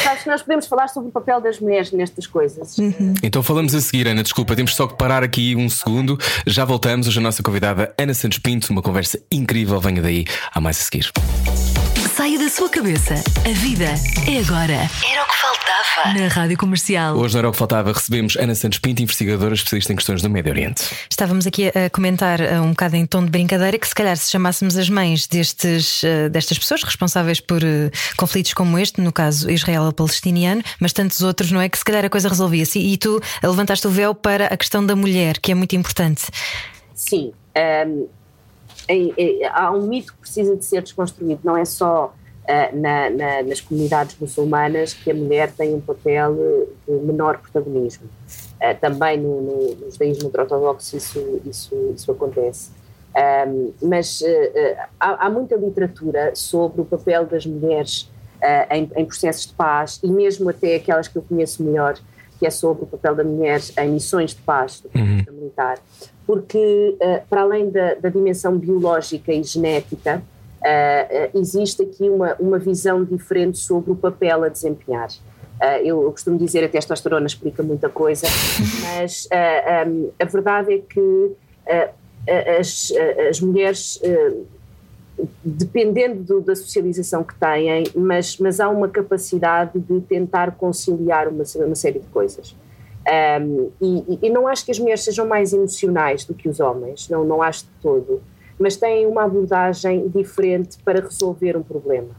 Sabes 0.04 0.24
que 0.24 0.30
nós 0.30 0.42
podemos 0.42 0.68
falar 0.68 0.88
sobre 0.88 1.10
o 1.10 1.12
papel 1.12 1.42
das 1.42 1.60
mulheres 1.60 1.92
nestas 1.92 2.28
coisas. 2.28 2.78
Uhum. 2.78 3.14
Então 3.24 3.42
falamos 3.42 3.74
a 3.74 3.82
seguir, 3.82 4.08
Ana. 4.08 4.24
Desculpa, 4.24 4.56
temos 4.56 4.76
só 4.76 4.88
que 4.88 4.96
parar 4.96 5.24
aqui 5.24 5.56
um 5.56 5.70
segundo. 5.70 6.18
Já 6.46 6.66
voltamos. 6.66 7.08
Hoje 7.08 7.20
a 7.20 7.22
nossa 7.22 7.42
convidada 7.42 7.94
Ana 7.98 8.14
Santos 8.14 8.40
Pinto, 8.40 8.72
uma 8.72 8.82
conversa 8.82 9.20
incrível. 9.32 9.80
Venha 9.80 10.02
daí, 10.02 10.26
há 10.54 10.62
mais 10.62 10.80
a 10.80 10.84
seguir. 10.84 11.12
Saia 12.18 12.40
da 12.40 12.50
sua 12.50 12.68
cabeça. 12.68 13.14
A 13.14 13.54
vida 13.54 13.94
é 14.28 14.40
agora. 14.40 14.74
Era 14.74 15.24
o 15.24 15.28
que 15.28 15.36
faltava. 15.36 16.20
Na 16.20 16.28
Rádio 16.28 16.58
Comercial. 16.58 17.16
Hoje 17.16 17.36
não 17.36 17.40
era 17.42 17.50
o 17.50 17.52
que 17.52 17.58
faltava. 17.60 17.94
Recebemos 17.94 18.36
Ana 18.38 18.56
Santos 18.56 18.80
Pinto, 18.80 19.04
investigadora 19.04 19.54
especialista 19.54 19.94
em 19.94 19.96
questões 19.96 20.24
do 20.24 20.28
Médio 20.28 20.52
Oriente. 20.52 20.84
Estávamos 21.12 21.46
aqui 21.46 21.68
a 21.68 21.92
comentar 21.92 22.42
eh, 22.42 22.60
um 22.60 22.72
bocado 22.72 22.96
em 22.96 23.06
tom 23.06 23.24
de 23.24 23.30
brincadeira 23.30 23.78
que 23.78 23.88
se 23.88 23.94
calhar 23.94 24.18
se 24.18 24.32
chamássemos 24.32 24.76
as 24.76 24.90
mães 24.90 25.28
destes, 25.28 26.04
eh, 26.04 26.28
destas 26.28 26.58
pessoas 26.58 26.82
responsáveis 26.82 27.40
por 27.40 27.64
eh, 27.64 27.92
conflitos 28.18 28.56
como 28.56 28.80
este, 28.80 29.00
no 29.00 29.14
caso 29.14 29.52
Israel-Palestiniano, 29.52 30.64
mas 30.80 30.94
tantos 30.94 31.22
outros, 31.22 31.52
não 31.52 31.62
é? 31.62 31.70
Que 31.70 31.78
se 31.78 31.86
calhar 31.86 32.04
a 32.04 32.10
coisa 32.10 32.28
resolvia-se. 32.28 32.80
E 32.80 32.98
tu 32.98 33.22
levantaste 33.44 33.86
o 33.86 33.92
véu 33.92 34.16
para 34.16 34.48
a 34.48 34.58
questão 34.58 34.84
da 34.84 34.96
mulher, 34.96 35.38
que 35.38 35.52
é 35.52 35.56
muito 35.56 35.76
importante. 35.76 36.24
Sim. 36.96 37.32
Um 37.56 38.08
é, 38.88 39.44
é, 39.44 39.48
há 39.50 39.72
um 39.72 39.88
mito 39.88 40.14
que 40.14 40.20
precisa 40.20 40.56
de 40.56 40.64
ser 40.64 40.82
desconstruído, 40.82 41.42
não 41.44 41.58
é 41.58 41.66
só 41.66 42.14
uh, 42.44 42.78
na, 42.80 43.10
na, 43.10 43.44
nas 43.44 43.60
comunidades 43.60 44.18
muçulmanas 44.20 44.94
que 44.94 45.12
a 45.12 45.14
mulher 45.14 45.52
tem 45.52 45.74
um 45.74 45.82
papel 45.82 46.68
de 46.88 46.94
menor 46.94 47.38
protagonismo. 47.40 48.08
Uh, 48.56 48.80
também 48.80 49.20
no, 49.20 49.42
no, 49.42 49.76
no 49.76 49.92
judaísmo 49.92 50.32
ortodoxo 50.34 50.96
isso, 50.96 51.42
isso, 51.46 51.94
isso 51.96 52.12
acontece. 52.12 52.72
Um, 53.16 53.74
mas 53.82 54.22
uh, 54.22 54.26
há, 55.00 55.26
há, 55.26 55.30
muita 55.30 55.56
literatura 55.56 56.34
sobre 56.36 56.82
o 56.82 56.86
papel 56.86 57.26
das 57.26 57.46
mulheres 57.46 58.10
em, 58.70 58.88
em, 58.96 59.04
processos 59.04 59.48
de 59.48 59.54
paz 59.54 60.00
e 60.04 60.08
mesmo 60.08 60.48
até 60.48 60.76
aquelas 60.76 61.08
que 61.08 61.18
eu 61.18 61.24
conheço 61.24 61.64
melhor, 61.64 61.98
que 62.38 62.46
é 62.46 62.52
sobre 62.52 62.84
o 62.84 62.86
papel 62.86 63.16
da 63.16 63.24
mulher 63.24 63.60
em 63.80 63.90
missões 63.90 64.36
de 64.36 64.42
paz 64.44 64.80
do 64.80 64.90
ponto 64.90 65.04
de 65.04 65.16
vista 65.16 65.32
militar. 65.32 65.80
Porque, 66.28 66.96
para 67.30 67.42
além 67.42 67.70
da, 67.70 67.96
da 67.96 68.10
dimensão 68.10 68.58
biológica 68.58 69.32
e 69.32 69.42
genética, 69.42 70.22
Uh, 70.58 71.38
existe 71.38 71.84
aqui 71.84 72.10
uma, 72.10 72.36
uma 72.40 72.58
visão 72.58 73.04
diferente 73.04 73.60
sobre 73.60 73.92
o 73.92 73.96
papel 73.96 74.44
a 74.44 74.50
desempenhar. 74.50 75.10
Eu, 75.84 76.12
costumo 76.12 76.38
dizer 76.38 76.64
a 76.64 76.70
testosterona 76.70 77.26
explica 77.26 77.64
muita 77.64 77.90
coisa, 77.90 78.28
mas 78.84 79.28
um, 79.88 80.12
a 80.20 80.26
verdade 80.26 80.74
é 80.74 80.78
que 80.78 81.32
as, 82.60 82.94
as, 83.28 83.42
mulheres, 83.42 84.00
dependendo 85.44 86.22
do, 86.22 86.42
da 86.42 86.56
socialização 86.56 87.24
que 87.24 87.34
têm, 87.34 87.86
mas, 87.96 88.38
mas 88.38 88.60
há 88.60 88.70
uma 88.70 88.88
capacidade 88.88 89.80
de 89.80 90.00
tentar 90.02 90.52
conciliar 90.52 91.28
uma, 91.28 91.44
uma 91.56 91.76
série 91.76 92.00
de 92.00 92.08
coisas. 92.08 92.56
Um, 93.42 93.72
e, 93.82 94.20
e, 94.24 94.30
não 94.30 94.48
acho 94.48 94.66
que 94.66 94.72
as 94.72 94.80
mulheres 94.80 95.02
sejam 95.04 95.26
mais 95.26 95.54
emocionais 95.54 96.26
do 96.26 96.34
que 96.34 96.50
os 96.50 96.60
homens, 96.60 97.08
não, 97.08 97.24
não 97.24 97.42
acho 97.42 97.64
de 97.64 97.70
todo 97.82 98.22
mas 98.60 98.76
têm 98.76 99.06
uma 99.06 99.24
abordagem 99.24 100.08
diferente 100.10 100.78
para 100.84 101.00
resolver 101.00 101.56
um 101.56 101.64
problema. 101.64 102.10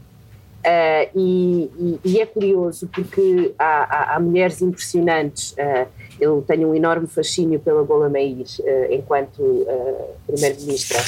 Uh, 0.59 1.09
e, 1.15 1.99
e, 2.03 2.19
é 2.19 2.25
curioso 2.25 2.87
porque 2.93 3.53
há, 3.57 4.13
há, 4.13 4.15
há 4.15 4.19
mulheres 4.19 4.61
impressionantes. 4.61 5.51
Uh, 5.53 5.87
eu 6.19 6.43
tenho 6.45 6.69
um 6.69 6.75
enorme 6.75 7.07
fascínio 7.07 7.59
pela 7.59 7.81
Gola 7.83 8.09
Meir 8.09 8.45
uh, 8.59 8.93
enquanto 8.93 9.65
Primeira-Ministra, 10.27 10.99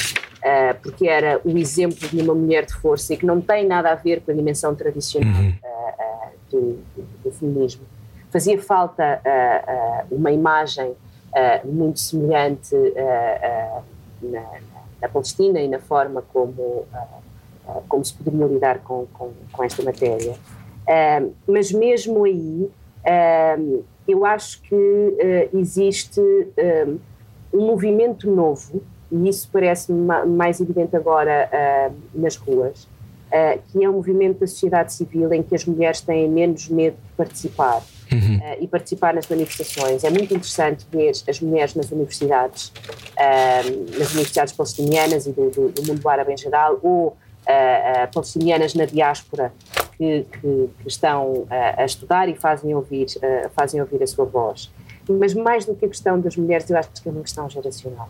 porque 0.82 1.06
era 1.06 1.38
o 1.44 1.56
exemplo 1.58 2.08
de 2.08 2.22
uma 2.22 2.34
mulher 2.34 2.64
de 2.64 2.74
força 2.74 3.12
e 3.12 3.16
que 3.16 3.26
não 3.26 3.42
tem 3.42 3.66
nada 3.66 3.92
a 3.92 3.94
ver 3.94 4.22
com 4.22 4.32
a 4.32 4.34
dimensão 4.34 4.74
tradicional 4.74 5.30
uhum. 5.30 5.52
do, 6.50 6.60
do, 6.96 7.04
do, 7.24 7.30
feminismo. 7.30 7.82
Fazia 8.32 8.60
falta 8.60 9.20
uma 10.10 10.32
imagem 10.32 10.96
muito 11.64 12.00
semelhante 12.00 12.74
na, 14.22 14.42
na 15.02 15.08
Palestina 15.08 15.60
e 15.60 15.66
na 15.66 15.80
forma 15.80 16.22
como, 16.32 16.62
uh, 16.62 16.86
uh, 17.66 17.82
como 17.88 18.04
se 18.04 18.14
poderia 18.14 18.46
lidar 18.46 18.78
com, 18.78 19.06
com, 19.12 19.32
com 19.50 19.64
esta 19.64 19.82
matéria. 19.82 20.32
Uh, 20.32 21.32
mas 21.46 21.72
mesmo 21.72 22.24
aí, 22.24 22.70
eu 24.06 24.24
acho 24.24 24.62
que 24.62 25.48
existe 25.52 26.20
um 27.52 27.66
movimento 27.66 28.30
novo, 28.30 28.80
e 29.10 29.28
isso 29.28 29.48
parece 29.52 29.92
mais 29.92 30.60
evidente 30.60 30.94
agora 30.94 31.50
nas 32.14 32.36
ruas, 32.36 32.86
que 33.66 33.82
é 33.82 33.90
um 33.90 33.94
movimento 33.94 34.38
da 34.38 34.46
sociedade 34.46 34.92
civil 34.92 35.32
em 35.32 35.42
que 35.42 35.52
as 35.52 35.64
mulheres 35.64 36.00
têm 36.00 36.28
menos 36.28 36.68
medo 36.68 36.94
de 36.94 37.12
participar 37.16 37.82
uhum. 38.12 38.36
uh, 38.36 38.62
e 38.62 38.68
participar 38.68 39.14
nas 39.14 39.26
manifestações. 39.28 40.04
É 40.04 40.10
muito 40.10 40.34
interessante 40.34 40.86
ver 40.90 41.12
as 41.28 41.40
mulheres 41.40 41.74
nas 41.74 41.90
universidades, 41.90 42.68
uh, 42.68 43.98
nas 43.98 44.12
universidades 44.12 44.52
palestinianas 44.52 45.26
e 45.26 45.32
do, 45.32 45.50
do, 45.50 45.68
do, 45.70 45.82
mundo 45.86 46.08
árabe 46.08 46.32
em 46.32 46.36
geral, 46.36 46.78
ou 46.82 47.08
uh, 47.08 48.12
palestinianas 48.12 48.74
na 48.74 48.84
diáspora 48.84 49.52
que, 49.96 50.26
que, 50.32 50.70
que 50.80 50.88
estão 50.88 51.46
a 51.50 51.84
estudar 51.84 52.28
e 52.28 52.34
fazem 52.34 52.74
ouvir, 52.74 53.06
fazem 53.54 53.80
ouvir 53.80 54.02
a 54.02 54.06
sua 54.06 54.24
voz. 54.24 54.70
Mas 55.08 55.34
mais 55.34 55.64
do 55.64 55.74
que 55.74 55.84
a 55.84 55.88
questão 55.88 56.20
das 56.20 56.36
mulheres, 56.36 56.68
eu 56.70 56.76
acho 56.76 56.90
que 56.90 57.08
é 57.08 57.12
uma 57.12 57.22
questão 57.22 57.48
geracional 57.48 58.08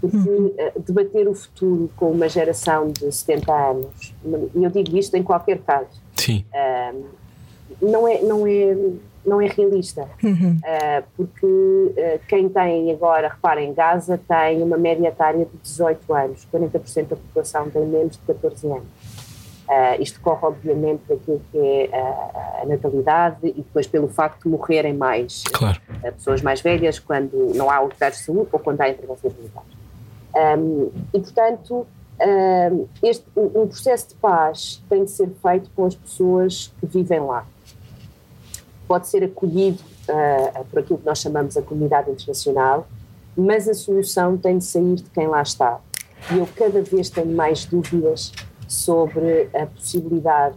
porque 0.00 0.16
uhum. 0.16 0.54
debater 0.78 1.28
o 1.28 1.34
futuro 1.34 1.90
com 1.94 2.10
uma 2.10 2.26
geração 2.26 2.90
de 2.90 3.12
70 3.12 3.52
anos, 3.52 4.14
e 4.54 4.64
eu 4.64 4.70
digo 4.70 4.96
isto 4.96 5.14
em 5.14 5.22
qualquer 5.22 5.58
caso, 5.58 5.90
Sim. 6.16 6.42
não, 7.82 8.08
é, 8.08 8.22
não, 8.22 8.46
é, 8.46 8.74
não 9.24 9.40
é 9.40 9.46
realista, 9.46 10.08
uhum. 10.22 10.56
uh, 10.56 11.04
porque 11.16 11.46
uh, 11.46 12.20
quem 12.26 12.48
tem 12.48 12.90
agora, 12.90 13.28
reparem, 13.28 13.72
Gaza 13.74 14.18
tem 14.18 14.62
uma 14.62 14.78
média 14.78 15.08
etária 15.08 15.44
de 15.44 15.56
18 15.62 16.14
anos, 16.14 16.48
40% 16.52 17.08
da 17.08 17.16
população 17.16 17.68
tem 17.70 17.84
menos 17.86 18.16
de 18.16 18.22
14 18.22 18.66
anos. 18.66 18.86
Uh, 19.68 20.02
isto 20.02 20.20
corre, 20.20 20.46
obviamente, 20.46 21.02
daquilo 21.08 21.40
que 21.52 21.58
é 21.58 21.90
a, 21.92 22.62
a 22.62 22.66
natalidade 22.66 23.46
e 23.46 23.52
depois 23.52 23.86
pelo 23.86 24.08
facto 24.08 24.42
de 24.44 24.48
morrerem 24.48 24.94
mais 24.94 25.44
claro. 25.52 25.80
pessoas 26.16 26.42
mais 26.42 26.60
velhas 26.60 26.98
quando 26.98 27.54
não 27.54 27.70
há 27.70 27.80
unidades 27.80 28.18
de 28.18 28.24
saúde 28.24 28.48
ou 28.50 28.58
quando 28.58 28.80
há 28.80 28.88
intervenções 28.88 29.32
militares. 29.36 29.70
Um, 30.34 30.90
e, 31.14 31.20
portanto, 31.20 31.86
um, 32.20 32.86
este, 33.02 33.24
um 33.36 33.66
processo 33.68 34.08
de 34.08 34.14
paz 34.16 34.82
tem 34.88 35.04
de 35.04 35.10
ser 35.10 35.30
feito 35.40 35.70
com 35.76 35.86
as 35.86 35.94
pessoas 35.94 36.72
que 36.80 36.86
vivem 36.86 37.20
lá 37.20 37.46
pode 38.90 39.06
ser 39.06 39.22
acolhido 39.22 39.78
uh, 40.08 40.64
por 40.64 40.80
aquilo 40.80 40.98
que 40.98 41.06
nós 41.06 41.20
chamamos 41.20 41.56
a 41.56 41.62
comunidade 41.62 42.10
internacional, 42.10 42.88
mas 43.36 43.68
a 43.68 43.72
solução 43.72 44.36
tem 44.36 44.58
de 44.58 44.64
sair 44.64 44.96
de 44.96 45.04
quem 45.14 45.28
lá 45.28 45.42
está. 45.42 45.78
E 46.32 46.38
eu 46.38 46.48
cada 46.56 46.82
vez 46.82 47.08
tenho 47.08 47.32
mais 47.32 47.64
dúvidas 47.64 48.32
sobre 48.66 49.48
a 49.54 49.64
possibilidade 49.66 50.56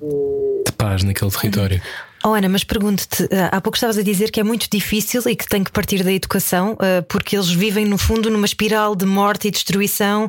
de, 0.00 0.62
de 0.64 0.72
paz 0.78 1.02
naquele 1.02 1.32
território. 1.32 1.82
Oh, 2.24 2.34
Ana, 2.34 2.48
mas 2.48 2.62
pergunto-te, 2.62 3.24
eh, 3.24 3.48
há 3.50 3.60
pouco 3.60 3.76
estavas 3.76 3.98
a 3.98 4.02
dizer 4.02 4.30
que 4.30 4.38
é 4.38 4.44
muito 4.44 4.68
difícil 4.70 5.20
e 5.26 5.34
que 5.34 5.44
tem 5.48 5.64
que 5.64 5.72
partir 5.72 6.04
da 6.04 6.12
educação, 6.12 6.76
eh, 6.80 7.00
porque 7.02 7.34
eles 7.34 7.50
vivem, 7.50 7.84
no 7.84 7.98
fundo, 7.98 8.30
numa 8.30 8.46
espiral 8.46 8.94
de 8.94 9.04
morte 9.04 9.48
e 9.48 9.50
destruição 9.50 10.28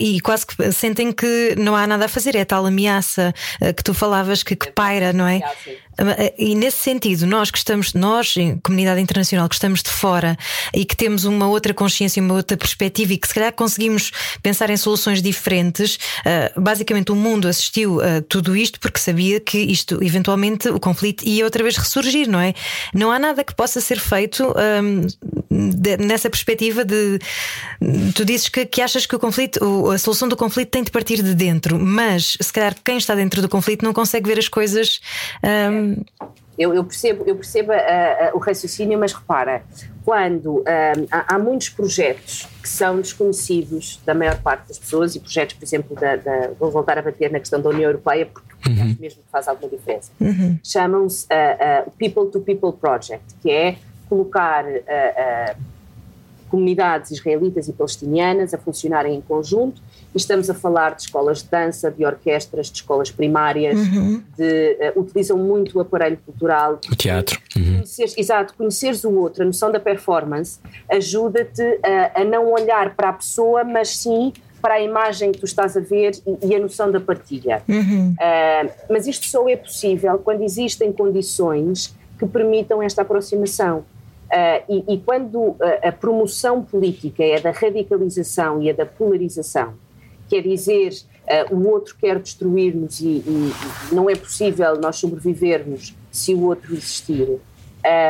e 0.00 0.20
quase 0.20 0.44
que 0.44 0.72
sentem 0.72 1.12
que 1.12 1.54
não 1.56 1.76
há 1.76 1.86
nada 1.86 2.06
a 2.06 2.08
fazer. 2.08 2.34
É 2.34 2.44
tal 2.44 2.66
ameaça 2.66 3.32
que 3.76 3.84
tu 3.84 3.94
falavas 3.94 4.42
que, 4.42 4.56
que 4.56 4.72
paira, 4.72 5.12
não 5.12 5.28
é? 5.28 5.40
E 6.38 6.54
nesse 6.54 6.78
sentido, 6.78 7.26
nós 7.26 7.50
que 7.50 7.58
estamos, 7.58 7.92
nós, 7.92 8.34
comunidade 8.62 9.00
internacional, 9.00 9.48
que 9.48 9.54
estamos 9.54 9.82
de 9.82 9.90
fora 9.90 10.36
e 10.74 10.84
que 10.84 10.96
temos 10.96 11.24
uma 11.24 11.46
outra 11.46 11.74
consciência, 11.74 12.22
uma 12.22 12.34
outra 12.34 12.56
perspectiva 12.56 13.12
e 13.12 13.18
que 13.18 13.28
se 13.28 13.34
calhar 13.34 13.52
conseguimos 13.52 14.10
pensar 14.42 14.70
em 14.70 14.76
soluções 14.76 15.20
diferentes, 15.20 15.98
basicamente 16.56 17.12
o 17.12 17.16
mundo 17.16 17.46
assistiu 17.46 18.00
a 18.00 18.22
tudo 18.28 18.56
isto 18.56 18.80
porque 18.80 18.98
sabia 18.98 19.40
que 19.40 19.58
isto, 19.58 20.02
eventualmente, 20.02 20.68
o 20.68 20.80
conflito 20.80 21.24
e 21.26 21.42
outra 21.42 21.62
vez 21.62 21.76
ressurgir, 21.76 22.28
não 22.28 22.40
é? 22.40 22.54
Não 22.94 23.10
há 23.10 23.18
nada 23.18 23.44
que 23.44 23.54
possa 23.54 23.80
ser 23.80 23.98
feito 23.98 24.52
um, 24.80 25.06
de, 25.50 25.96
nessa 25.98 26.30
perspectiva 26.30 26.84
de. 26.84 27.18
Tu 28.14 28.24
dizes 28.24 28.48
que, 28.48 28.64
que 28.64 28.80
achas 28.80 29.06
que 29.06 29.14
o 29.14 29.18
conflito, 29.18 29.90
a 29.90 29.98
solução 29.98 30.28
do 30.28 30.36
conflito 30.36 30.70
tem 30.70 30.82
de 30.82 30.90
partir 30.90 31.22
de 31.22 31.34
dentro, 31.34 31.78
mas 31.78 32.36
se 32.40 32.52
calhar 32.52 32.74
quem 32.84 32.96
está 32.96 33.14
dentro 33.14 33.42
do 33.42 33.48
conflito 33.48 33.84
não 33.84 33.92
consegue 33.92 34.28
ver 34.28 34.38
as 34.38 34.48
coisas. 34.48 35.00
Um, 35.42 35.81
eu, 36.58 36.74
eu, 36.74 36.84
percebo, 36.84 37.24
eu 37.26 37.34
percebo 37.34 37.72
uh, 37.72 37.74
uh, 37.74 38.36
o 38.36 38.38
raciocínio, 38.38 38.98
mas 38.98 39.12
repara, 39.12 39.62
quando 40.04 40.58
uh, 40.58 40.64
há, 41.10 41.38
muitos 41.38 41.70
projetos 41.70 42.46
que 42.60 42.68
são 42.68 43.00
desconhecidos 43.00 44.00
da 44.04 44.14
maior 44.14 44.40
parte 44.40 44.68
das 44.68 44.78
pessoas, 44.78 45.14
e 45.14 45.20
projetos, 45.20 45.54
por 45.56 45.64
exemplo, 45.64 45.96
da, 45.96 46.16
da, 46.16 46.50
vou 46.58 46.70
voltar 46.70 46.98
a 46.98 47.02
bater 47.02 47.30
na 47.30 47.40
questão 47.40 47.60
da 47.60 47.70
União 47.70 47.88
Europeia, 47.88 48.26
porque 48.26 48.52
uhum. 48.68 48.82
acho 48.84 49.00
mesmo 49.00 49.22
que 49.22 49.30
faz 49.30 49.48
alguma 49.48 49.70
diferença, 49.70 50.12
uhum. 50.20 50.58
chamam-se 50.62 51.26
People 51.98 52.30
to 52.30 52.40
People 52.40 52.72
Project, 52.78 53.24
que 53.40 53.50
é 53.50 53.76
colocar 54.08 54.64
comunidades 56.50 57.10
israelitas 57.10 57.66
e 57.66 57.72
palestinianas 57.72 58.52
a 58.52 58.58
funcionarem 58.58 59.16
em 59.16 59.20
conjunto 59.22 59.80
estamos 60.14 60.50
a 60.50 60.54
falar 60.54 60.94
de 60.94 61.02
escolas 61.02 61.42
de 61.42 61.48
dança, 61.48 61.90
de 61.90 62.04
orquestras, 62.04 62.70
de 62.70 62.76
escolas 62.76 63.10
primárias, 63.10 63.78
uhum. 63.78 64.22
de, 64.36 64.92
uh, 64.94 65.00
utilizam 65.00 65.38
muito 65.38 65.78
o 65.78 65.80
aparelho 65.80 66.18
cultural. 66.24 66.78
O 66.90 66.96
teatro. 66.96 67.40
Uhum. 67.56 67.74
Conheceres, 67.74 68.16
exato, 68.16 68.54
conheceres 68.54 69.04
o 69.04 69.12
outro, 69.12 69.42
a 69.42 69.46
noção 69.46 69.72
da 69.72 69.80
performance, 69.80 70.58
ajuda-te 70.90 71.62
a, 71.82 72.20
a 72.20 72.24
não 72.24 72.52
olhar 72.52 72.94
para 72.94 73.08
a 73.08 73.12
pessoa, 73.12 73.64
mas 73.64 73.96
sim 73.96 74.32
para 74.62 74.74
a 74.74 74.80
imagem 74.80 75.32
que 75.32 75.40
tu 75.40 75.44
estás 75.44 75.76
a 75.76 75.80
ver 75.80 76.12
e, 76.40 76.54
a 76.54 76.58
noção 76.60 76.90
da 76.90 77.00
partilha. 77.00 77.62
Uhum. 77.68 78.12
Uh, 78.12 78.70
mas 78.88 79.08
isto 79.08 79.26
só 79.26 79.48
é 79.48 79.56
possível 79.56 80.16
quando 80.20 80.42
existem 80.42 80.92
condições 80.92 81.92
que 82.16 82.26
permitam 82.26 82.80
esta 82.80 83.02
aproximação. 83.02 83.78
Uh, 84.30 84.84
e, 84.88 84.94
e, 84.94 84.98
quando 84.98 85.56
a, 85.60 85.88
a 85.88 85.92
promoção 85.92 86.62
política 86.62 87.24
é 87.24 87.40
da 87.40 87.50
radicalização 87.50 88.62
e 88.62 88.70
a 88.70 88.72
da 88.72 88.86
polarização, 88.86 89.74
quer 90.32 90.40
dizer, 90.40 90.94
uh, 91.50 91.54
o 91.54 91.68
outro 91.68 91.94
quer 92.00 92.18
destruir-nos 92.18 93.00
e, 93.00 93.22
e, 93.26 93.52
não 93.92 94.08
é 94.08 94.16
possível 94.16 94.80
nós 94.80 94.96
sobrevivermos 94.96 95.94
se 96.10 96.32
o 96.32 96.46
outro 96.46 96.72
existir. 96.72 97.38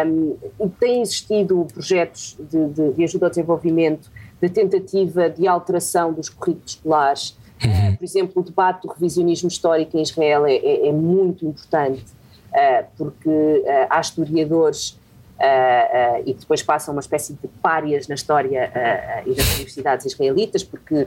Um, 0.07 0.37
tem 0.79 1.03
existido 1.03 1.67
projetos 1.73 2.37
de, 2.39 2.69
de, 2.69 2.93
de, 2.93 3.05
ajuda 3.05 3.27
ao 3.27 3.31
desenvolvimento, 3.31 4.09
de 4.41 4.49
tentativa 4.49 5.29
de 5.29 5.49
alteração 5.49 6.13
dos 6.13 6.29
currículos 6.29 6.75
escolares. 6.75 7.37
Uhum. 7.65 7.89
Uh, 7.89 7.97
por 7.97 8.05
exemplo, 8.05 8.43
o 8.43 8.45
debate 8.45 8.87
do 8.87 8.93
revisionismo 8.93 9.49
histórico 9.49 9.99
em 9.99 10.03
Israel 10.03 10.47
é, 10.47 10.55
é, 10.55 10.89
é 10.89 10.93
muito 10.93 11.45
importante, 11.45 12.05
uh, 12.53 12.85
porque 12.97 13.65
há 13.91 14.01
historiadores 14.01 14.97
uh, 15.39 16.23
e 16.25 16.35
depois 16.35 16.63
passam 16.63 16.95
uma 16.95 17.01
espécie 17.01 17.35
de 17.35 17.49
párias 17.61 18.09
na 18.09 18.15
história 18.15 18.71
uh, 18.71 19.29
e 19.29 19.35
das 19.35 19.55
universidades 19.55 20.07
israelitas, 20.07 20.63
porque 20.63 21.07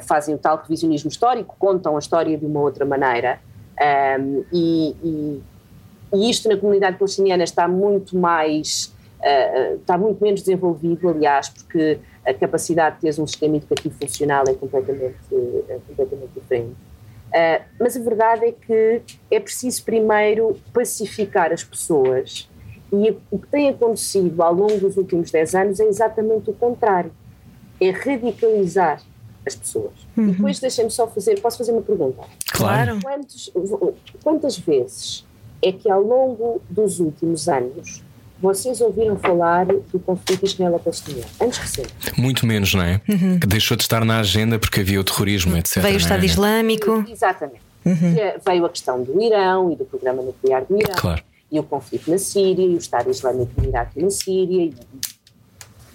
fazem 0.00 0.34
o 0.34 0.38
tal 0.38 0.56
revisionismo 0.56 1.08
histórico, 1.08 1.54
contam 1.58 1.96
a 1.96 1.98
história 1.98 2.36
de 2.36 2.44
uma 2.44 2.60
outra 2.60 2.84
maneira. 2.84 3.38
Um, 4.20 4.44
e, 4.52 4.96
e, 5.02 5.42
e, 6.12 6.30
isto 6.30 6.48
na 6.48 6.56
comunidade 6.56 6.96
palestiniana 6.96 7.44
está 7.44 7.68
muito 7.68 8.16
mais, 8.16 8.92
está 9.78 9.96
muito 9.96 10.22
menos 10.22 10.40
desenvolvido, 10.40 11.08
aliás, 11.08 11.48
porque 11.48 11.98
a 12.26 12.34
capacidade 12.34 12.96
de 12.96 13.02
ter 13.02 13.22
um 13.22 13.26
sistema 13.26 13.56
educativo 13.56 13.94
funcional 14.00 14.44
é 14.48 14.54
completamente, 14.54 15.16
completamente 15.86 16.30
diferente. 16.34 16.76
Mas 17.80 17.96
a 17.96 18.00
verdade 18.00 18.46
é 18.46 18.52
que 18.52 19.02
é 19.30 19.40
preciso 19.40 19.84
primeiro 19.84 20.56
pacificar 20.72 21.52
as 21.52 21.62
pessoas 21.62 22.48
e 23.02 23.16
o 23.30 23.38
que 23.38 23.46
tem 23.48 23.68
acontecido 23.68 24.42
ao 24.42 24.52
longo 24.52 24.78
dos 24.78 24.96
últimos 24.96 25.30
10 25.30 25.54
anos 25.54 25.80
é 25.80 25.84
exatamente 25.84 26.50
o 26.50 26.52
contrário. 26.52 27.12
É 27.80 27.90
radicalizar 27.90 29.00
as 29.46 29.54
pessoas. 29.54 29.92
Uhum. 30.16 30.28
E 30.28 30.32
depois 30.32 30.60
deixem-me 30.60 30.90
só 30.90 31.06
fazer, 31.06 31.40
posso 31.40 31.58
fazer 31.58 31.72
uma 31.72 31.82
pergunta? 31.82 32.22
Claro. 32.52 32.98
Quantos, 33.02 33.52
quantas 34.22 34.58
vezes 34.58 35.24
é 35.62 35.72
que 35.72 35.90
ao 35.90 36.02
longo 36.02 36.62
dos 36.68 37.00
últimos 37.00 37.48
anos 37.48 38.02
vocês 38.40 38.80
ouviram 38.80 39.16
falar 39.16 39.66
do 39.66 39.98
conflito 40.00 40.44
israelo-palestiniano? 40.44 41.30
Antes 41.40 41.58
recente. 41.58 41.94
Muito 42.16 42.46
menos, 42.46 42.74
não 42.74 42.82
é? 42.82 43.00
Uhum. 43.08 43.38
Que 43.38 43.46
deixou 43.46 43.76
de 43.76 43.82
estar 43.82 44.04
na 44.04 44.18
agenda 44.20 44.58
porque 44.58 44.80
havia 44.80 45.00
o 45.00 45.04
terrorismo, 45.04 45.56
etc. 45.56 45.82
Veio 45.82 45.94
o 45.94 45.98
Estado 45.98 46.22
é? 46.22 46.26
Islâmico. 46.26 47.04
Exatamente. 47.08 47.62
Uhum. 47.84 48.14
Veio 48.44 48.64
a 48.64 48.68
questão 48.68 49.02
do 49.02 49.20
Irão 49.20 49.72
e 49.72 49.76
do 49.76 49.84
programa 49.84 50.22
nuclear 50.22 50.64
do 50.64 50.76
Irão. 50.78 50.94
Claro. 50.96 51.22
E 51.54 51.60
o 51.60 51.62
conflito 51.62 52.10
na 52.10 52.18
Síria, 52.18 52.66
e 52.66 52.74
o 52.74 52.78
Estado 52.78 53.10
Islâmico 53.10 53.52
no 53.60 53.68
Iraque 53.68 54.00
e 54.00 54.02
na 54.02 54.10
Síria. 54.10 54.64
E, 54.64 54.74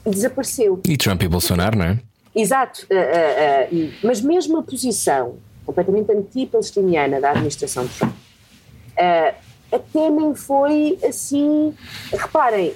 e 0.06 0.10
desapareceu. 0.10 0.80
E 0.88 0.96
Trump 0.96 1.22
e 1.22 1.28
Bolsonaro, 1.28 1.78
não 1.78 1.86
é? 1.86 2.00
Exato. 2.34 2.88
Uh, 2.90 2.94
uh, 2.94 3.76
uh, 3.76 3.94
mas 4.04 4.22
mesmo 4.22 4.58
a 4.58 4.64
posição 4.64 5.36
completamente 5.66 6.12
anti-palestiniana 6.12 7.20
da 7.20 7.32
administração 7.32 7.86
de 7.86 7.94
Trump 7.94 8.16
até 9.72 10.10
nem 10.10 10.34
foi 10.34 10.98
assim. 11.08 11.74
Reparem, 12.12 12.74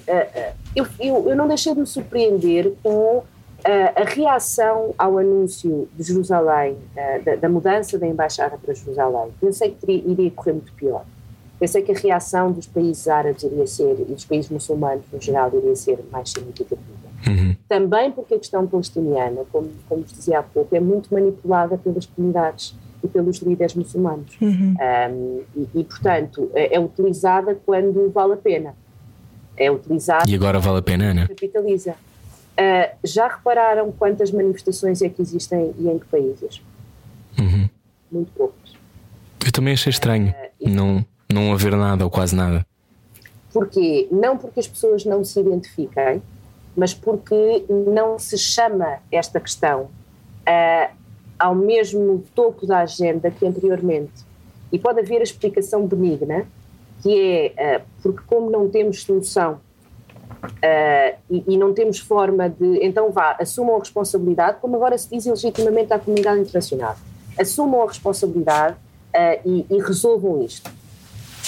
eu, 0.76 0.86
eu, 1.00 1.30
eu 1.30 1.36
não 1.36 1.48
deixei 1.48 1.74
de 1.74 1.80
me 1.80 1.88
surpreender 1.88 2.72
com 2.84 3.24
a 3.66 4.04
reação 4.04 4.94
ao 4.98 5.18
anúncio 5.18 5.90
de 5.96 6.04
Jerusalém, 6.04 6.78
da, 7.26 7.36
da, 7.36 7.50
mudança 7.50 7.98
da 7.98 8.08
embaixada 8.08 8.58
para 8.58 8.74
Jerusalém. 8.76 9.34
Pensei 9.42 9.72
que 9.72 9.86
teria, 9.86 10.04
iria 10.12 10.32
correr 10.32 10.54
muito 10.54 10.72
pior. 10.74 11.04
Pensei 11.64 11.82
que 11.82 11.94
a 11.94 11.96
reação 11.96 12.52
dos 12.52 12.68
países 12.68 13.08
árabes 13.08 13.42
iria 13.42 13.66
ser, 13.66 13.96
e 13.98 14.04
dos 14.04 14.26
países 14.26 14.52
muçulmanos 14.52 15.06
no 15.14 15.22
geral, 15.22 15.50
iria 15.56 15.74
ser 15.78 15.98
mais 16.12 16.30
significativa. 16.30 16.82
Uhum. 17.26 17.56
Também 17.70 18.12
porque 18.12 18.34
a 18.34 18.38
questão 18.38 18.68
palestiniana, 18.68 19.44
como, 19.50 19.70
como 19.88 20.04
dizia 20.04 20.40
há 20.40 20.44
pouco, 20.44 20.76
é 20.76 20.82
muito 20.82 21.14
manipulada 21.14 21.78
pelas 21.78 22.06
comunidades 22.06 22.76
e 23.02 23.08
pelos 23.08 23.38
líderes 23.38 23.76
muçulmanos. 23.76 24.36
Uhum. 24.42 24.76
Um, 24.76 25.42
e, 25.56 25.80
e, 25.80 25.84
portanto, 25.86 26.52
é, 26.54 26.76
é, 26.76 26.80
utilizada 26.82 27.58
quando 27.66 28.12
vale 28.12 28.34
a 28.34 28.38
pena. 28.38 28.76
É 29.56 29.72
utilizada. 29.72 30.30
E 30.30 30.36
agora 30.36 30.60
vale 30.60 30.80
a 30.80 30.82
pena, 30.82 31.14
né? 31.14 31.28
Capitaliza. 31.30 31.92
Uh, 31.92 32.94
já 33.06 33.30
repararam 33.30 33.90
quantas 33.94 34.32
manifestações 34.32 35.02
é 35.02 35.08
que 35.08 35.22
existem 35.22 35.74
e 35.80 35.88
em 35.88 35.98
que 35.98 36.08
países? 36.08 36.62
Uhum. 37.40 37.70
Muito 38.12 38.34
poucas. 38.34 38.74
Eu 39.46 39.52
também 39.54 39.74
achei 39.76 39.92
estranho 39.92 40.28
uh, 40.60 40.70
não, 40.70 41.06
não 41.34 41.52
haver 41.54 41.76
nada 41.76 42.04
ou 42.04 42.10
quase 42.10 42.36
nada. 42.36 42.66
Porquê? 43.52 44.08
Não 44.12 44.38
porque 44.38 44.60
as 44.60 44.68
pessoas 44.68 45.06
não 45.06 45.24
se 45.24 45.40
identifiquem, 45.40 46.22
mas 46.76 46.94
porque 46.94 47.66
não 47.70 48.18
se 48.18 48.38
chama 48.38 49.00
esta 49.12 49.40
questão 49.40 49.84
uh, 49.84 50.94
ao 51.38 51.54
mesmo 51.54 52.24
topo 52.34 52.66
da 52.66 52.80
agenda 52.80 53.30
que 53.30 53.46
anteriormente. 53.46 54.12
E 54.72 54.80
pode 54.80 55.00
haver 55.00 55.20
a 55.20 55.24
explicação 55.24 55.86
benigna, 55.86 56.48
que 57.04 57.54
é 57.56 57.78
uh, 57.78 57.82
porque, 58.02 58.22
como 58.26 58.50
não 58.50 58.68
temos 58.70 59.04
solução 59.04 59.60
uh, 60.44 61.18
e, 61.30 61.44
e, 61.48 61.58
não 61.58 61.74
temos 61.74 62.00
forma 62.00 62.50
de. 62.50 62.80
Então, 62.84 63.12
vá, 63.12 63.38
assumam 63.40 63.76
a 63.76 63.80
responsabilidade, 63.80 64.58
como 64.60 64.76
agora 64.76 64.98
se 64.98 65.10
diz 65.10 65.28
legitimamente 65.28 65.94
à 65.94 66.00
comunidade 66.00 66.42
internacional. 66.42 66.96
Assumam 67.40 67.84
a 67.84 67.88
responsabilidade 67.88 68.78
e, 69.46 69.66
e 69.70 69.80
resolvam 69.80 70.44
isto. 70.44 70.72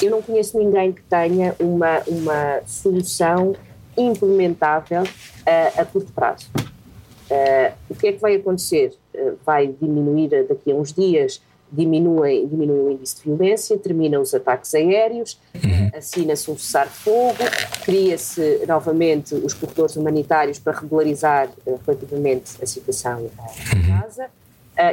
Eu 0.01 0.11
não 0.11 0.21
conheço 0.21 0.57
ninguém 0.57 0.91
que 0.91 1.01
tenha 1.03 1.55
uma, 1.59 2.01
uma 2.07 2.61
solução 2.65 3.55
implementável 3.97 5.03
uh, 5.03 5.81
a 5.81 5.85
curto 5.85 6.11
prazo. 6.11 6.47
Uh, 6.55 7.73
o 7.89 7.95
que 7.95 8.07
é 8.07 8.11
que 8.11 8.19
vai 8.19 8.35
acontecer? 8.35 8.93
Uh, 9.13 9.37
vai 9.45 9.67
diminuir 9.67 10.29
daqui 10.47 10.71
a 10.71 10.75
uns 10.75 10.93
dias, 10.93 11.41
diminui, 11.71 12.45
diminui 12.45 12.79
o 12.79 12.91
índice 12.91 13.17
de 13.17 13.23
violência, 13.23 13.77
terminam 13.77 14.21
os 14.21 14.33
ataques 14.33 14.75
aéreos, 14.75 15.39
uhum. 15.55 15.89
assina-se 15.97 16.51
um 16.51 16.57
cessar-fogo, 16.57 17.37
cria-se 17.83 18.65
novamente 18.67 19.33
os 19.33 19.53
corredores 19.53 19.95
humanitários 19.95 20.59
para 20.59 20.77
regularizar 20.79 21.49
relativamente 21.85 22.51
a 22.61 22.65
situação 22.65 23.21
em 23.21 23.23
uhum. 23.23 23.99
Gaza. 24.01 24.29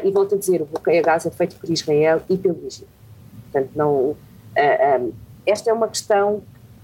e 0.02 0.10
volto 0.10 0.34
a 0.34 0.38
dizer, 0.38 0.62
o 0.62 0.64
bloqueio 0.64 1.00
a 1.00 1.02
Gaza 1.02 1.28
é 1.28 1.32
feito 1.32 1.56
por 1.56 1.68
Israel 1.68 2.22
e 2.28 2.36
pelo 2.36 2.58
Egito. 2.66 2.88
Portanto, 3.50 3.70
não, 3.76 4.16
um, 4.56 5.12
esta 5.46 5.70
é 5.70 5.72
uma 5.72 5.88
questão 5.88 6.42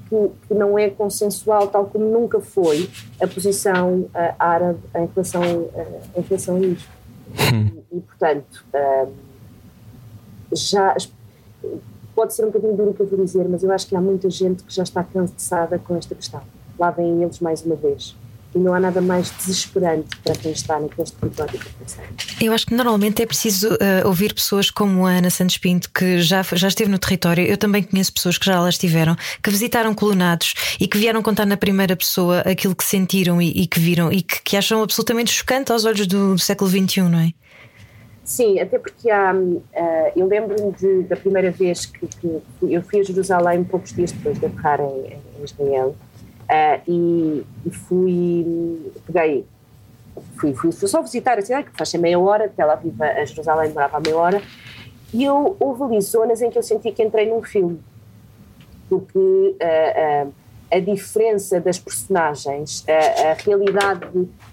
que, 0.08 0.30
que, 0.48 0.54
não 0.54 0.78
é 0.78 0.88
consensual, 0.90 1.68
tal 1.68 1.86
como 1.86 2.04
nunca 2.04 2.40
foi 2.40 2.88
a 3.20 3.26
posição 3.26 4.00
uh, 4.00 4.34
árabe 4.38 4.80
em 4.94 5.06
relação, 5.06 5.42
uh, 5.42 6.00
em 6.16 6.20
relação 6.22 6.56
a 6.56 6.60
isto. 6.60 6.88
Hum. 7.52 7.82
E, 7.92 7.96
e, 7.98 8.00
portanto, 8.00 8.64
já 10.52 10.96
pode 12.14 12.34
ser 12.34 12.44
um 12.44 12.46
bocadinho 12.46 12.74
duro 12.74 12.90
o 12.90 12.94
que 12.94 13.00
eu 13.00 13.06
vou 13.06 13.24
dizer, 13.24 13.46
mas 13.48 13.62
eu 13.62 13.70
acho 13.70 13.86
que 13.86 13.94
há 13.94 14.00
muita 14.00 14.30
gente 14.30 14.64
que 14.64 14.74
já 14.74 14.82
está 14.82 15.04
cansada 15.04 15.78
com 15.78 15.94
esta 15.96 16.14
questão. 16.14 16.40
Lá 16.78 16.90
vêm 16.90 17.22
eles 17.22 17.38
mais 17.40 17.62
uma 17.64 17.76
vez 17.76 18.16
e 18.54 18.58
não 18.58 18.72
há 18.72 18.80
nada 18.80 19.00
mais 19.00 19.30
desesperante 19.30 20.16
para 20.24 20.34
quem 20.34 20.52
está 20.52 20.80
naquele 20.80 21.08
território 21.10 21.58
que 21.58 21.72
pensar. 21.74 22.04
Eu 22.40 22.52
acho 22.52 22.66
que 22.66 22.74
normalmente 22.74 23.22
é 23.22 23.26
preciso 23.26 23.68
uh, 23.74 24.06
ouvir 24.06 24.32
pessoas 24.32 24.70
como 24.70 25.06
a 25.06 25.12
Ana 25.12 25.30
Santos 25.30 25.58
Pinto, 25.58 25.90
que 25.92 26.20
já, 26.20 26.42
já 26.42 26.68
esteve 26.68 26.90
no 26.90 26.98
território. 26.98 27.44
Eu 27.44 27.56
também 27.56 27.82
conheço 27.82 28.12
pessoas 28.12 28.38
que 28.38 28.46
já 28.46 28.60
lá 28.60 28.68
estiveram, 28.68 29.16
que 29.42 29.50
visitaram 29.50 29.94
colonados 29.94 30.54
e 30.80 30.88
que 30.88 30.96
vieram 30.96 31.22
contar 31.22 31.46
na 31.46 31.56
primeira 31.56 31.94
pessoa 31.96 32.40
aquilo 32.40 32.74
que 32.74 32.84
sentiram 32.84 33.40
e, 33.40 33.50
e 33.50 33.66
que 33.66 33.78
viram 33.78 34.10
e 34.12 34.22
que, 34.22 34.42
que, 34.42 34.56
acham 34.56 34.82
absolutamente 34.82 35.30
chocante 35.30 35.70
aos 35.70 35.84
olhos 35.84 36.06
do, 36.06 36.34
do 36.34 36.38
século 36.38 36.70
XXI, 36.70 37.02
não 37.02 37.18
é? 37.18 37.32
Sim, 38.24 38.60
até 38.60 38.78
porque 38.78 39.10
há, 39.10 39.32
uh, 39.32 39.62
eu 40.14 40.26
lembro-me 40.26 41.02
da 41.04 41.16
primeira 41.16 41.50
vez 41.50 41.86
que, 41.86 42.06
que, 42.06 42.42
eu 42.62 42.82
fui 42.82 43.00
a 43.00 43.02
Jerusalém 43.02 43.64
poucos 43.64 43.92
dias 43.94 44.12
depois 44.12 44.38
de 44.38 44.46
aterrar 44.46 44.80
em, 44.80 45.14
em 45.40 45.44
Israel 45.44 45.96
Uh, 46.48 46.80
e, 46.88 47.46
e, 47.66 47.70
fui, 47.70 48.90
peguei, 49.06 49.44
fui, 50.36 50.54
fui, 50.54 50.72
fui, 50.72 50.88
só 50.88 51.02
visitar 51.02 51.38
a 51.38 51.42
cidade, 51.42 51.68
que 51.70 51.76
faz 51.76 51.92
meia 51.94 52.18
hora, 52.18 52.46
até 52.46 52.64
lá 52.64 52.74
viva 52.74 53.04
a 53.04 53.22
Jerusalém, 53.26 53.68
demorava 53.68 54.00
meia 54.00 54.16
hora, 54.16 54.42
e 55.12 55.24
eu, 55.24 55.56
houve 55.60 55.82
ali 55.82 56.00
zonas 56.00 56.40
em 56.40 56.50
que 56.50 56.56
eu 56.56 56.62
senti 56.62 56.90
que 56.90 57.02
entrei 57.02 57.28
num 57.28 57.42
filme, 57.42 57.78
porque 58.88 59.18
uh, 59.18 60.26
uh, 60.26 60.32
a 60.70 60.80
diferença 60.80 61.60
das 61.60 61.78
personagens, 61.78 62.82
a 62.88 63.34
realidade 63.42 64.08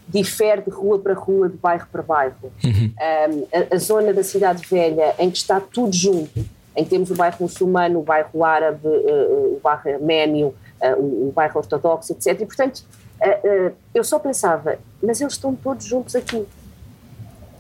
difere 0.06 0.64
de 0.64 0.72
rua 0.72 1.00
para 1.00 1.14
rua, 1.14 1.48
de 1.48 1.56
bairro 1.58 1.88
para 1.90 2.02
bairro. 2.02 2.52
Uhum. 2.64 2.94
a, 3.00 3.76
a, 3.76 3.78
zona 3.78 4.14
da 4.14 4.24
cidade 4.24 4.66
velha, 4.68 5.16
em 5.18 5.32
que 5.32 5.38
está 5.38 5.62
tudo 5.62 5.96
junto, 5.96 6.40
em 6.76 6.84
que 6.84 6.90
temos 6.90 7.10
o 7.10 7.16
bairro 7.16 7.38
muçulmano, 7.40 8.00
o 8.00 8.04
bairro 8.04 8.44
árabe, 8.44 8.86
o 8.86 9.60
bairro 9.62 9.90
arménio, 9.90 10.54
o, 10.98 11.30
o, 11.30 11.32
bairro 11.34 11.60
ortodoxo, 11.60 12.14
etc. 12.14 12.40
E, 12.42 12.46
portanto, 12.46 12.84
uh, 13.22 13.76
eu 13.94 14.04
só 14.04 14.20
pensava, 14.20 14.78
mas 15.02 15.22
eles 15.22 15.34
estão 15.34 15.56
todos 15.56 15.86
juntos 15.86 16.16
aqui. 16.16 16.46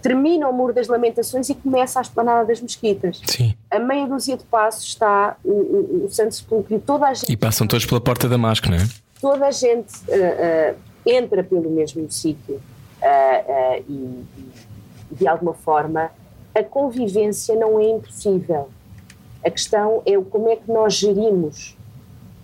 Termina 0.02 0.48
o 0.48 0.54
Muro 0.54 0.72
das 0.72 0.88
Lamentações 0.88 1.50
e 1.50 1.56
começa 1.56 2.00
a 2.00 2.02
esplanada 2.02 2.46
das 2.46 2.62
Mesquitas. 2.62 3.22
Sim. 3.26 3.56
A 3.72 3.80
meia 3.80 4.06
dúzia 4.06 4.38
de 4.38 4.44
passos 4.44 4.84
está 4.84 5.36
o, 5.44 5.52
o, 5.52 6.06
o 6.06 6.12
Santo 6.12 6.36
Sepulcro 6.36 6.76
e 6.76 6.80
toda 6.80 7.08
a 7.08 7.14
gente. 7.14 7.32
E 7.32 7.36
passam 7.36 7.66
todos 7.66 7.86
pela 7.86 8.00
porta 8.00 8.30
da 8.30 8.38
máscara, 8.38 8.78
não 8.78 8.84
é? 8.84 8.88
Toda 9.20 9.48
a 9.48 9.52
gente 9.52 9.94
entra 11.04 11.44
pelo 11.44 11.72
mesmo 11.72 12.10
sítio 12.12 12.62
e, 13.88 13.92
e, 13.92 14.26
de 15.12 15.28
alguma 15.28 15.56
forma, 15.56 16.12
a 16.54 16.64
convivência 16.64 17.56
não 17.56 17.80
é 17.80 17.90
impossível. 17.90 18.70
A 19.44 19.50
questão 19.50 20.02
é 20.06 20.20
como 20.20 20.50
é 20.50 20.56
que 20.56 20.72
nós 20.72 20.94
gerimos 20.94 21.75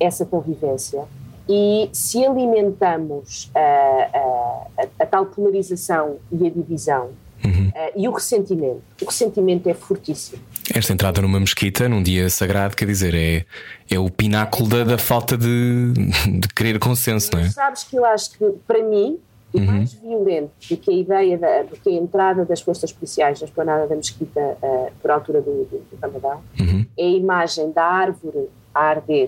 essa 0.02 0.26
convivência 0.26 1.04
e 1.48 1.90
se 1.92 2.26
alimentamos 2.26 3.52
a, 3.54 3.60
a, 3.60 4.84
a, 5.00 5.06
tal 5.06 5.26
polarização 5.26 6.18
e 6.32 6.48
a 6.48 6.50
divisão 6.50 7.10
uhum. 7.44 7.68
uh, 7.68 7.92
e 7.96 8.08
o 8.08 8.12
ressentimento, 8.12 8.82
o 9.02 9.06
ressentimento 9.06 9.70
é 9.70 9.74
fortíssimo. 9.74 10.42
Esta 10.74 10.94
entrada 10.94 11.22
numa 11.22 11.40
mesquita, 11.40 11.90
num 11.90 12.02
dia 12.02 12.30
sagrado, 12.30 12.76
quer 12.76 12.86
dizer, 12.86 13.14
é, 13.14 13.46
é 13.90 14.00
o 14.00 14.10
pináculo 14.10 14.70
da, 14.70 14.84
da 14.84 14.98
falta 14.98 15.38
de, 15.38 15.94
de 16.40 16.48
querer 16.56 16.80
consenso, 16.80 17.30
não 17.34 17.42
é? 17.42 17.50
Sabes 17.50 17.84
que 17.84 17.96
eu 17.96 18.06
acho 18.06 18.32
que, 18.32 18.46
para 18.66 18.82
mim, 18.84 19.20
E 19.54 19.58
uhum. 19.58 19.66
mais 19.66 19.94
violento 19.94 20.52
do 20.70 20.78
que 20.78 20.92
a 20.92 20.94
ideia, 20.94 21.38
da, 21.38 21.64
do 21.64 21.76
que 21.76 21.90
a 21.90 21.94
entrada 21.94 22.46
das 22.46 22.62
forças 22.62 22.94
policiais 22.94 23.42
na 23.42 23.48
esplanada 23.48 23.86
da 23.88 23.96
Mesquita 23.96 24.40
uh, 24.40 24.92
por 25.02 25.12
altura 25.12 25.42
do, 25.42 25.66
do, 25.66 25.78
do 25.92 25.98
Ramadão, 26.02 26.42
uhum. 26.58 26.86
é 26.98 27.04
a 27.04 27.10
imagem 27.10 27.72
da 27.72 27.84
árvore 27.84 28.48
a 28.74 28.80
arder 28.80 29.28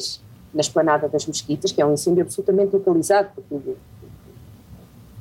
na 0.53 0.61
esplanada 0.61 1.07
das 1.07 1.25
Mesquitas, 1.25 1.71
que 1.71 1.81
é 1.81 1.85
um 1.85 1.93
incêndio 1.93 2.23
absolutamente 2.23 2.75
localizado, 2.75 3.29
porque 3.35 3.73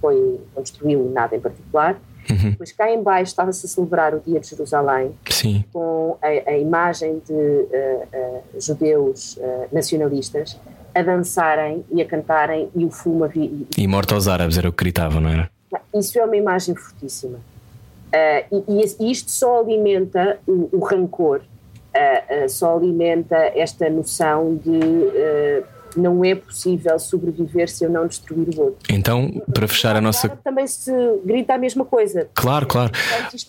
foi, 0.00 0.40
não 0.54 0.62
destruiu 0.62 1.10
nada 1.12 1.36
em 1.36 1.40
particular. 1.40 1.98
Uhum. 2.30 2.50
Depois 2.50 2.72
cá 2.72 2.90
em 2.90 3.02
baixo 3.02 3.30
estava-se 3.30 3.66
a 3.66 3.68
celebrar 3.68 4.14
o 4.14 4.20
Dia 4.20 4.38
de 4.38 4.48
Jerusalém, 4.48 5.12
Sim. 5.28 5.64
com 5.72 6.16
a, 6.22 6.50
a, 6.50 6.58
imagem 6.58 7.20
de 7.26 7.32
uh, 7.32 7.66
uh, 8.12 8.60
judeus 8.60 9.36
uh, 9.36 9.68
nacionalistas 9.72 10.56
a 10.94 11.02
dançarem 11.02 11.84
e 11.90 12.00
a 12.02 12.06
cantarem 12.06 12.68
e 12.74 12.84
o 12.84 12.90
fumo 12.90 13.24
a 13.24 13.26
vi 13.26 13.66
e, 13.76 13.82
e 13.82 13.88
morto 13.88 14.14
aos 14.14 14.28
árabes 14.28 14.58
era 14.58 14.68
o 14.68 14.72
que 14.72 14.84
gritavam, 14.84 15.20
não 15.20 15.30
era? 15.30 15.50
Isso 15.94 16.18
é 16.18 16.24
uma 16.24 16.36
imagem 16.36 16.74
fortíssima. 16.74 17.38
Uh, 17.38 18.62
e, 18.68 18.94
e, 19.00 19.10
isto 19.10 19.30
só 19.30 19.60
alimenta 19.60 20.38
o, 20.46 20.68
o 20.70 20.84
rancor, 20.84 21.40
uh, 21.95 22.49
só 22.49 22.76
alimenta 22.76 23.36
esta 23.55 23.88
noção 23.88 24.57
de 24.57 24.70
não 25.97 26.24
é 26.24 26.34
possível 26.34 26.99
sobreviver 26.99 27.68
se 27.68 27.84
eu 27.84 27.90
não 27.90 28.07
destruir 28.07 28.49
o 28.57 28.62
outro. 28.62 28.78
Então, 28.88 29.43
para 29.53 29.68
fechar 29.68 29.97
a 29.97 30.01
nossa. 30.01 30.28
Também 30.28 30.66
se 30.66 30.90
grita 31.24 31.55
a 31.55 31.59
mesma 31.59 31.84
coisa. 31.84 32.28
Claro, 32.34 32.66
claro. 32.66 32.93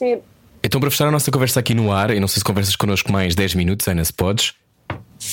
É... 0.02 0.20
Então, 0.64 0.80
para 0.80 0.89
fechar 0.89 1.08
a 1.08 1.12
nossa 1.12 1.32
conversa 1.32 1.60
aqui 1.60 1.74
no 1.74 1.91
ar, 1.91 2.12
e 2.12 2.20
não 2.20 2.28
sei 2.28 2.39
se 2.39 2.44
conversas 2.44 2.76
connosco 2.76 3.12
mais 3.12 3.36
10 3.36 3.56
minutos, 3.56 3.88
Ana, 3.88 4.04
se 4.04 4.14
podes. 4.14 4.54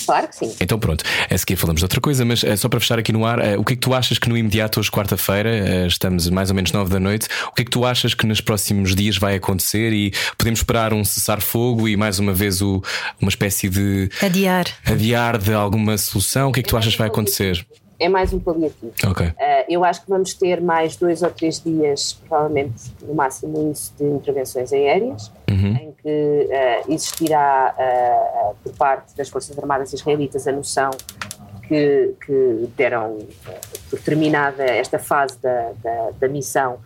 Claro 0.06 0.28
que 0.28 0.36
sim. 0.36 0.54
Então 0.60 0.78
pronto, 0.78 1.04
a 1.28 1.38
seguir 1.38 1.56
falamos 1.56 1.80
de 1.80 1.84
outra 1.84 2.00
coisa, 2.00 2.24
mas 2.24 2.42
uh, 2.42 2.56
só 2.56 2.68
para 2.68 2.80
fechar 2.80 2.98
aqui 2.98 3.12
no 3.12 3.24
ar, 3.24 3.38
uh, 3.38 3.60
o 3.60 3.64
que 3.64 3.74
é 3.74 3.76
que 3.76 3.82
tu 3.82 3.94
achas 3.94 4.18
que 4.18 4.28
no 4.28 4.36
imediato, 4.36 4.80
hoje 4.80 4.90
quarta-feira, 4.90 5.50
uh, 5.50 5.86
estamos 5.86 6.28
mais 6.30 6.50
ou 6.50 6.56
menos 6.56 6.72
nove 6.72 6.90
da 6.90 7.00
noite, 7.00 7.28
o 7.48 7.52
que 7.52 7.62
é 7.62 7.64
que 7.64 7.70
tu 7.70 7.84
achas 7.84 8.14
que 8.14 8.26
nos 8.26 8.40
próximos 8.40 8.94
dias 8.94 9.16
vai 9.16 9.34
acontecer 9.34 9.92
e 9.92 10.12
podemos 10.36 10.60
esperar 10.60 10.92
um 10.92 11.04
cessar-fogo 11.04 11.88
e 11.88 11.96
mais 11.96 12.18
uma 12.18 12.32
vez 12.32 12.60
o, 12.60 12.82
uma 13.20 13.28
espécie 13.28 13.68
de 13.68 14.10
adiar. 14.22 14.66
adiar 14.84 15.38
de 15.38 15.52
alguma 15.52 15.96
solução? 15.98 16.50
O 16.50 16.52
que 16.52 16.60
é 16.60 16.62
que 16.62 16.68
tu 16.68 16.76
achas 16.76 16.92
que 16.92 16.98
vai 16.98 17.08
acontecer? 17.08 17.66
É 18.00 18.08
mais 18.08 18.32
um 18.32 18.40
paliativo. 18.40 18.92
Okay. 19.10 19.28
Uh, 19.28 19.34
eu 19.68 19.84
acho 19.84 20.02
que 20.02 20.08
vamos 20.08 20.32
ter 20.32 20.60
mais 20.60 20.96
dois 20.96 21.22
ou 21.22 21.30
três 21.30 21.60
dias, 21.60 22.14
provavelmente 22.26 22.90
no 23.02 23.14
máximo 23.14 23.70
isso, 23.70 23.92
de 23.98 24.04
intervenções 24.04 24.72
aéreas, 24.72 25.30
uhum. 25.48 25.76
em 25.76 25.92
que 26.02 26.48
uh, 26.48 26.92
existirá 26.92 27.74
uh, 27.78 28.56
por 28.64 28.72
parte 28.72 29.14
das 29.14 29.28
Forças 29.28 29.56
Armadas 29.58 29.92
Israelitas 29.92 30.48
a 30.48 30.52
noção 30.52 30.90
que, 31.68 32.14
que 32.24 32.68
deram 32.74 33.18
por 33.90 34.00
terminada 34.00 34.64
esta 34.64 34.98
fase 34.98 35.38
da, 35.40 35.72
da, 35.82 36.10
da 36.18 36.28
missão 36.28 36.78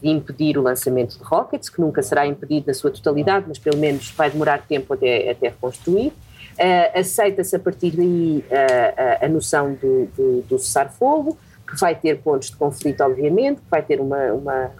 de 0.00 0.08
impedir 0.08 0.56
o 0.56 0.62
lançamento 0.62 1.18
de 1.18 1.24
rockets, 1.24 1.68
que 1.68 1.80
nunca 1.80 2.00
será 2.00 2.24
impedido 2.24 2.68
na 2.68 2.74
sua 2.74 2.88
totalidade, 2.88 3.46
mas 3.48 3.58
pelo 3.58 3.76
menos 3.78 4.10
vai 4.12 4.30
demorar 4.30 4.62
tempo 4.62 4.94
até, 4.94 5.30
até 5.30 5.48
reconstruir. 5.48 6.12
Uh, 6.58 6.98
Aceita-se 6.98 7.54
a 7.54 7.58
partir 7.58 7.90
daí 7.90 8.44
uh, 8.50 9.24
a 9.24 9.28
noção 9.28 9.74
do, 9.74 10.06
do, 10.16 10.42
do 10.42 10.58
cessar-fogo, 10.58 11.36
que 11.68 11.78
vai 11.78 11.94
ter 11.94 12.18
pontos 12.18 12.50
de 12.50 12.56
conflito, 12.56 13.02
obviamente, 13.02 13.60
que 13.60 13.70
vai 13.70 13.82
ter 13.82 14.00
uma, 14.00 14.32
uma 14.32 14.70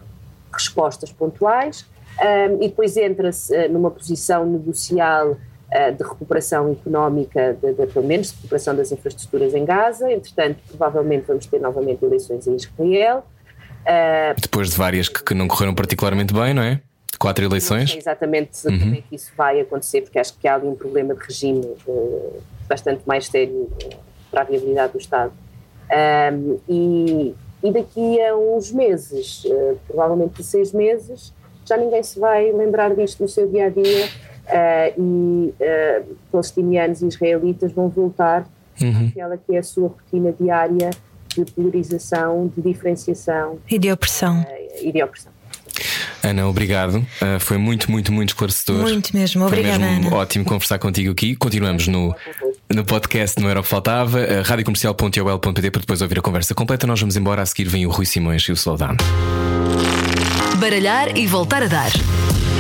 respostas 0.53 1.13
pontuais, 1.13 1.87
um, 2.19 2.63
e 2.63 2.69
depois 2.69 2.97
entra-se 2.97 3.55
uh, 3.55 3.71
numa 3.71 3.91
posição 3.91 4.47
negocial 4.47 5.37
de 5.99 6.03
recuperação 6.05 6.71
económica, 6.71 7.59
de, 7.61 7.73
de, 7.73 7.87
pelo 7.89 8.07
menos 8.07 8.29
de 8.29 8.37
recuperação 8.37 8.75
das 8.75 8.93
infraestruturas 8.93 9.53
em 9.53 9.65
Gaza. 9.65 10.11
Entretanto, 10.11 10.59
provavelmente 10.69 11.25
vamos 11.27 11.45
ter 11.45 11.61
novamente 11.61 12.05
eleições 12.05 12.47
em 12.47 12.55
Israel. 12.55 13.27
Depois 14.41 14.71
de 14.71 14.77
várias 14.77 15.09
que, 15.09 15.25
que 15.25 15.35
não 15.35 15.49
correram 15.49 15.75
particularmente 15.75 16.33
bem, 16.33 16.55
não 16.55 16.63
é? 16.63 16.81
Quatro 17.19 17.45
eleições? 17.45 17.93
Não 17.93 17.99
exatamente 17.99 18.67
uhum. 18.67 18.79
como 18.79 18.95
é 18.95 19.01
que 19.01 19.15
isso 19.15 19.33
vai 19.37 19.61
acontecer, 19.61 20.03
porque 20.03 20.19
acho 20.19 20.37
que 20.39 20.47
há 20.47 20.55
ali 20.55 20.67
um 20.67 20.75
problema 20.75 21.15
de 21.15 21.25
regime 21.25 21.65
uh, 21.87 22.43
bastante 22.69 23.03
mais 23.07 23.27
sério 23.27 23.55
uh, 23.55 23.97
para 24.31 24.43
a 24.43 24.45
viabilidade 24.45 24.93
do 24.93 24.99
Estado. 24.99 25.33
Um, 25.91 26.59
e, 26.69 27.35
e, 27.63 27.73
daqui 27.73 28.21
a 28.21 28.37
uns 28.37 28.73
meses, 28.73 29.45
uh, 29.45 29.79
provavelmente 29.87 30.43
seis 30.43 30.73
meses, 30.73 31.33
já 31.65 31.77
ninguém 31.77 32.03
se 32.03 32.19
vai 32.19 32.53
lembrar 32.53 32.95
disto 32.95 33.23
no 33.23 33.29
seu 33.29 33.49
dia 33.49 33.67
a 33.67 33.69
dia 33.69 34.09
e 34.97 35.53
palestinianos 36.31 37.03
e 37.03 37.09
israelitas 37.09 37.73
vão 37.73 37.89
voltar 37.89 38.47
uhum. 38.81 39.09
àquela 39.09 39.37
que 39.37 39.57
é 39.57 39.59
a 39.59 39.63
sua 39.65 39.89
rotina 39.89 40.33
diária 40.33 40.91
de 41.35 41.45
polarização, 41.51 42.47
de 42.55 42.63
diferenciação 42.63 43.59
e 43.69 43.79
de 43.79 43.91
opressão. 43.91 44.47
e 44.81 44.93
de 44.93 45.03
opressão. 45.03 45.33
Ana, 46.23 46.47
obrigado. 46.47 46.97
Uh, 46.97 47.41
foi 47.41 47.59
muito, 47.59 47.91
muito, 47.91 48.13
muito 48.13 48.31
esclarecedor. 48.31 48.83
Muito 48.83 49.17
mesmo, 49.17 49.45
obrigada. 49.45 49.79
Foi 49.79 49.89
mesmo 49.89 50.07
Ana. 50.09 50.17
ótimo 50.17 50.45
conversar 50.45 50.79
contigo 50.79 51.13
aqui. 51.13 51.37
Continuamos 51.37 51.89
no, 51.89 52.15
no 52.73 52.85
podcast 52.85 53.41
Não 53.41 53.49
Era 53.49 53.61
o 53.61 53.63
que 53.63 53.69
Faltava, 53.69 54.19
uh, 54.19 54.43
radiocomercial.ol.pt 54.45 55.71
para 55.71 55.81
depois 55.81 56.03
ouvir 56.03 56.19
a 56.19 56.23
conversa 56.23 56.55
completa. 56.55 56.87
Nós 56.87 57.01
vamos 57.01 57.17
embora. 57.17 57.43
A 57.43 57.47
seguir 57.47 57.69
vem 57.69 57.87
o 57.87 57.91
Rui 57.91 58.07
Simões 58.07 58.43
e 58.43 58.53
o 58.53 58.55
Slowdown. 58.55 58.97
Baralhar 60.59 61.17
e 61.17 61.27
voltar 61.27 61.63
a 61.63 61.67
dar. 61.67 61.93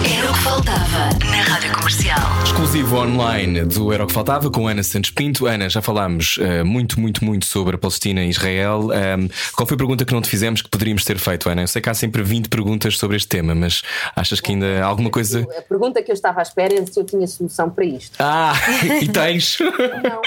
Era 0.07 0.31
o 0.31 0.35
que 0.35 0.41
faltava 0.41 1.09
na 1.29 1.43
Rádio 1.43 1.73
Comercial. 1.75 2.19
Exclusivo 2.45 2.97
online 2.97 3.65
do 3.65 3.93
Era 3.93 4.05
o 4.05 4.07
que 4.07 4.13
Faltava 4.13 4.49
com 4.51 4.69
Ana 4.69 4.85
Santos 4.85 5.11
Pinto. 5.11 5.47
Ana, 5.47 5.69
já 5.69 5.83
falámos 5.83 6.37
uh, 6.37 6.65
muito, 6.65 7.01
muito, 7.01 7.25
muito 7.25 7.45
sobre 7.47 7.75
a 7.75 7.79
Palestina 7.79 8.23
e 8.23 8.29
Israel. 8.29 8.83
Um, 8.85 9.29
qual 9.57 9.67
foi 9.67 9.75
a 9.75 9.79
pergunta 9.79 10.05
que 10.05 10.13
não 10.13 10.23
te 10.23 10.29
fizemos 10.29 10.63
que 10.63 10.69
poderíamos 10.69 11.05
ter 11.05 11.19
feito, 11.19 11.49
Ana? 11.49 11.63
Eu 11.63 11.67
sei 11.67 11.83
que 11.83 11.91
há 11.91 11.95
sempre 11.95 12.23
20 12.23 12.49
perguntas 12.49 12.97
sobre 12.97 13.17
este 13.17 13.29
tema, 13.29 13.53
mas 13.53 13.83
achas 14.15 14.41
que 14.41 14.53
ainda 14.53 14.81
há 14.81 14.87
alguma 14.87 15.11
coisa. 15.11 15.45
A 15.59 15.63
pergunta 15.63 16.01
que 16.01 16.11
eu 16.11 16.15
estava 16.15 16.39
à 16.39 16.43
espera 16.43 16.75
era 16.75 16.87
se 16.87 16.99
eu 16.99 17.05
tinha 17.05 17.27
solução 17.27 17.69
para 17.69 17.85
isto. 17.85 18.17
Ah, 18.21 18.55
e 19.03 19.09
tens? 19.09 19.59
não. 19.61 20.23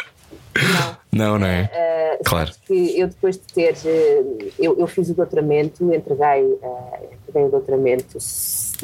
Não. 0.62 0.98
Não, 1.12 1.40
não 1.40 1.48
é? 1.48 1.70
Uh, 2.20 2.24
claro. 2.24 2.52
Que 2.66 3.00
eu 3.00 3.08
depois 3.08 3.38
de 3.38 3.44
ter. 3.54 3.76
Uh, 3.86 4.52
eu, 4.60 4.78
eu, 4.78 4.88
fiz 4.88 5.10
o 5.10 5.14
doutoramento, 5.14 5.84
entreguei, 5.94 6.44
uh, 6.44 7.19
entreguei 7.30 7.48
o 7.48 7.52
doutoramento 7.52 8.18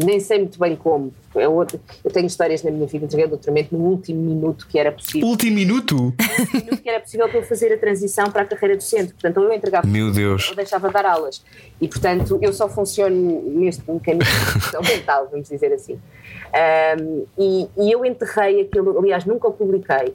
nem 0.04 0.20
sei 0.20 0.40
muito 0.40 0.60
bem 0.60 0.76
como. 0.76 1.14
Eu, 1.34 1.54
outro, 1.54 1.80
eu 2.04 2.12
tenho 2.12 2.28
histórias 2.28 2.64
na 2.64 2.72
minha 2.72 2.88
vida, 2.88 3.06
entreguei 3.06 3.26
o 3.26 3.30
doutoramento 3.30 3.76
no 3.76 3.84
último 3.84 4.22
minuto 4.22 4.68
que 4.68 4.80
era 4.80 4.92
possível. 4.92 5.28
Último 5.28 5.56
minuto? 5.56 5.96
No 5.96 6.04
último 6.40 6.64
minuto 6.66 6.82
que 6.82 6.90
era 6.90 7.00
possível 7.00 7.30
para 7.30 7.40
eu 7.40 7.44
fazer 7.44 7.74
a 7.74 7.78
transição 7.78 8.32
para 8.32 8.42
a 8.42 8.46
carreira 8.46 8.76
docente. 8.76 9.14
Portanto, 9.14 9.38
ou 9.38 9.46
eu 9.46 9.54
entregava. 9.54 9.88
Meu 9.88 10.12
Deus. 10.12 10.50
Ou 10.50 10.56
deixava 10.56 10.88
de 10.88 10.94
dar 10.94 11.06
aulas. 11.06 11.44
E, 11.80 11.88
portanto, 11.88 12.40
eu 12.42 12.52
só 12.52 12.68
funciono 12.68 13.42
neste 13.58 13.90
mecanismo 13.90 14.34
mental, 14.84 15.28
vamos 15.32 15.50
dizer 15.50 15.72
assim. 15.74 15.94
Um, 15.96 17.26
e, 17.38 17.68
e, 17.78 17.92
eu 17.92 18.06
enterrei 18.06 18.62
aquilo, 18.62 18.98
aliás, 18.98 19.26
nunca 19.26 19.48
o 19.48 19.52
publiquei. 19.52 20.14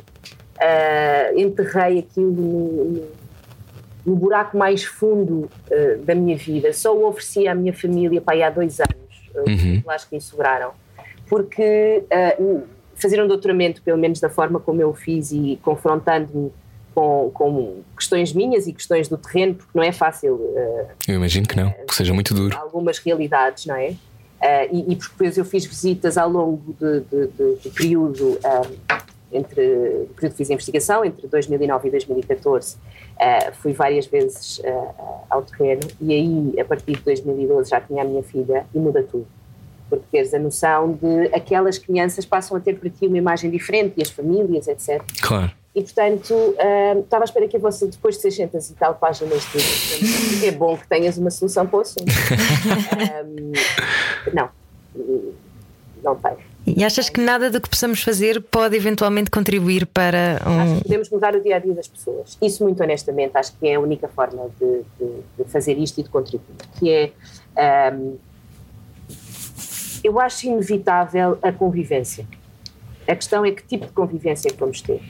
Uh, 0.57 1.39
enterrei 1.39 2.01
aquilo 2.01 2.31
no, 2.31 2.85
no, 2.85 3.03
no 4.11 4.17
buraco 4.17 4.59
mais 4.59 4.83
fundo 4.83 5.49
uh, 5.71 6.05
da 6.05 6.17
minha 6.17 6.37
vida. 6.37 6.73
Só 6.73 6.97
o 6.97 7.07
ofereci 7.07 7.47
à 7.47 7.55
minha 7.55 7.73
família 7.73 8.21
pai, 8.21 8.43
há 8.43 8.51
dois 8.51 8.81
anos 8.81 9.31
uhum. 9.47 9.83
os 9.87 10.05
que 10.05 10.17
me 10.17 10.21
sobraram, 10.21 10.73
porque 11.29 12.03
uh, 12.41 12.63
fazer 12.97 13.23
um 13.23 13.29
doutoramento, 13.29 13.81
pelo 13.83 13.97
menos 13.97 14.19
da 14.19 14.29
forma 14.29 14.59
como 14.59 14.83
eu 14.83 14.93
fiz 14.93 15.31
e 15.31 15.61
confrontando-me 15.63 16.51
com, 16.93 17.31
com, 17.33 17.83
questões 17.97 18.33
minhas 18.33 18.67
e 18.67 18.73
questões 18.73 19.07
do 19.07 19.17
terreno, 19.17 19.55
porque 19.55 19.71
não 19.73 19.85
é 19.85 19.93
fácil. 19.93 20.35
Uh, 20.35 20.89
eu 21.07 21.15
imagino 21.15 21.47
que 21.47 21.57
não, 21.57 21.71
que 21.71 21.95
seja 21.95 22.13
muito 22.13 22.35
duro. 22.35 22.59
Algumas 22.59 22.99
realidades, 22.99 23.65
não 23.67 23.77
é? 23.77 23.91
Uh, 23.91 24.69
e, 24.73 24.93
e 24.93 24.95
depois 24.97 25.39
eu 25.39 25.45
fiz 25.45 25.65
visitas 25.67 26.19
ao 26.19 26.29
longo 26.29 26.75
de, 26.81 27.01
de, 27.01 27.27
de, 27.29 27.63
do 27.63 27.71
período 27.73 28.41
entre 29.33 29.61
o 29.63 30.15
período 30.15 30.33
que 30.33 30.37
fiz 30.37 30.51
a 30.51 30.55
investigação, 30.55 31.05
entre 31.05 31.27
2009 31.27 31.89
e 31.89 31.91
2014, 31.91 32.77
uh, 32.77 33.53
fui 33.55 33.73
várias 33.73 34.07
vezes 34.07 34.59
uh, 34.59 34.95
ao 35.29 35.43
terreno 35.43 35.83
e 36.01 36.13
aí, 36.13 36.61
a 36.61 36.65
partir 36.65 36.93
de 36.93 37.03
2012, 37.03 37.71
já 37.71 37.81
tinha 37.81 38.03
a 38.03 38.05
minha 38.05 38.23
filha 38.23 38.67
e 38.75 38.79
muda 38.79 39.03
tudo. 39.03 39.27
Porque 39.89 40.05
teres 40.11 40.33
a 40.35 40.39
noção 40.39 40.93
de 40.93 41.35
aquelas 41.35 41.79
crianças 41.79 42.25
passam 42.25 42.57
a 42.57 42.61
ter 42.61 42.79
para 42.79 42.89
ti 42.91 43.07
uma 43.07 43.19
imagem 43.19 43.51
diferente 43.51 43.95
e 43.97 44.03
as 44.03 44.11
famílias, 44.11 44.69
etc. 44.69 45.03
Claro. 45.21 45.53
E, 45.75 45.83
portanto, 45.83 46.35
uh, 46.35 47.01
estava 47.01 47.23
à 47.23 47.27
espera 47.27 47.47
que 47.47 47.57
você, 47.57 47.87
depois 47.87 48.17
de 48.17 48.23
600 48.23 48.71
e 48.71 48.75
tal 48.75 48.95
páginas, 48.97 49.45
de, 49.53 50.47
é 50.47 50.51
bom 50.51 50.77
que 50.77 50.89
tenhas 50.89 51.17
uma 51.17 51.31
solução 51.31 51.67
para 51.67 51.79
o 51.79 51.81
assunto. 51.83 52.07
um, 53.25 53.53
não, 54.35 54.49
não 56.03 56.17
tenho. 56.17 56.50
E 56.77 56.85
achas 56.85 57.09
que 57.09 57.21
nada 57.21 57.51
do 57.51 57.61
que 57.61 57.69
possamos 57.69 58.03
fazer 58.03 58.41
pode 58.41 58.77
eventualmente 58.77 59.31
contribuir 59.31 59.87
para 59.87 60.41
um. 60.47 60.61
Acho 60.61 60.75
que 60.77 60.83
podemos 60.83 61.11
mudar 61.11 61.35
o 61.35 61.43
dia 61.43 61.57
a 61.57 61.59
dia 61.59 61.75
das 61.75 61.89
pessoas. 61.89 62.37
Isso, 62.41 62.63
muito 62.65 62.83
honestamente, 62.83 63.37
acho 63.37 63.57
que 63.57 63.69
é 63.69 63.75
a 63.75 63.81
única 63.81 64.09
forma 64.09 64.51
de, 64.59 64.83
de, 64.99 65.13
de 65.39 65.45
fazer 65.51 65.79
isto 65.79 66.01
e 66.01 66.03
de 66.03 66.09
contribuir. 66.09 66.57
Que 66.79 67.13
é. 67.57 67.93
Um, 67.95 68.17
eu 70.03 70.19
acho 70.19 70.47
inevitável 70.47 71.39
a 71.43 71.53
convivência. 71.53 72.27
A 73.07 73.15
questão 73.15 73.45
é 73.45 73.51
que 73.51 73.63
tipo 73.63 73.87
de 73.87 73.93
convivência 73.93 74.49
é 74.49 74.53
vamos 74.57 74.81
ter. 74.81 75.01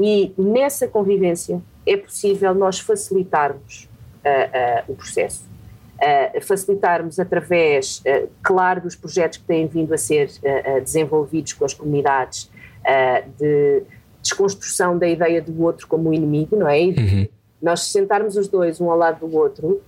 E 0.00 0.32
nessa 0.36 0.88
convivência 0.88 1.62
é 1.86 1.96
possível 1.96 2.54
nós 2.54 2.78
facilitarmos 2.80 3.88
uh, 4.24 4.88
uh, 4.88 4.92
o 4.92 4.96
processo. 4.96 5.44
Uh, 5.96 6.40
facilitarmos 6.40 7.18
através, 7.18 7.98
uh, 8.00 8.28
claro, 8.42 8.82
dos 8.82 8.94
projetos 8.94 9.38
que 9.38 9.44
têm 9.44 9.66
vindo 9.66 9.92
a 9.92 9.98
ser 9.98 10.28
uh, 10.28 10.80
desenvolvidos 10.80 11.52
com 11.52 11.64
as 11.64 11.74
comunidades 11.74 12.50
de 13.36 13.82
desconstrução 14.22 14.96
da 14.96 15.08
ideia 15.08 15.42
do 15.42 15.60
outro 15.60 15.88
como 15.88 16.14
inimigo, 16.14 16.54
não 16.54 16.68
é? 16.68 16.82
Uhum. 16.82 17.26
Nós 17.60 17.82
sentarmos 17.90 18.36
os 18.36 18.46
dois 18.46 18.80
um 18.80 18.88
ao 18.88 18.96
lado 18.96 19.26
do 19.26 19.36
outro, 19.36 19.82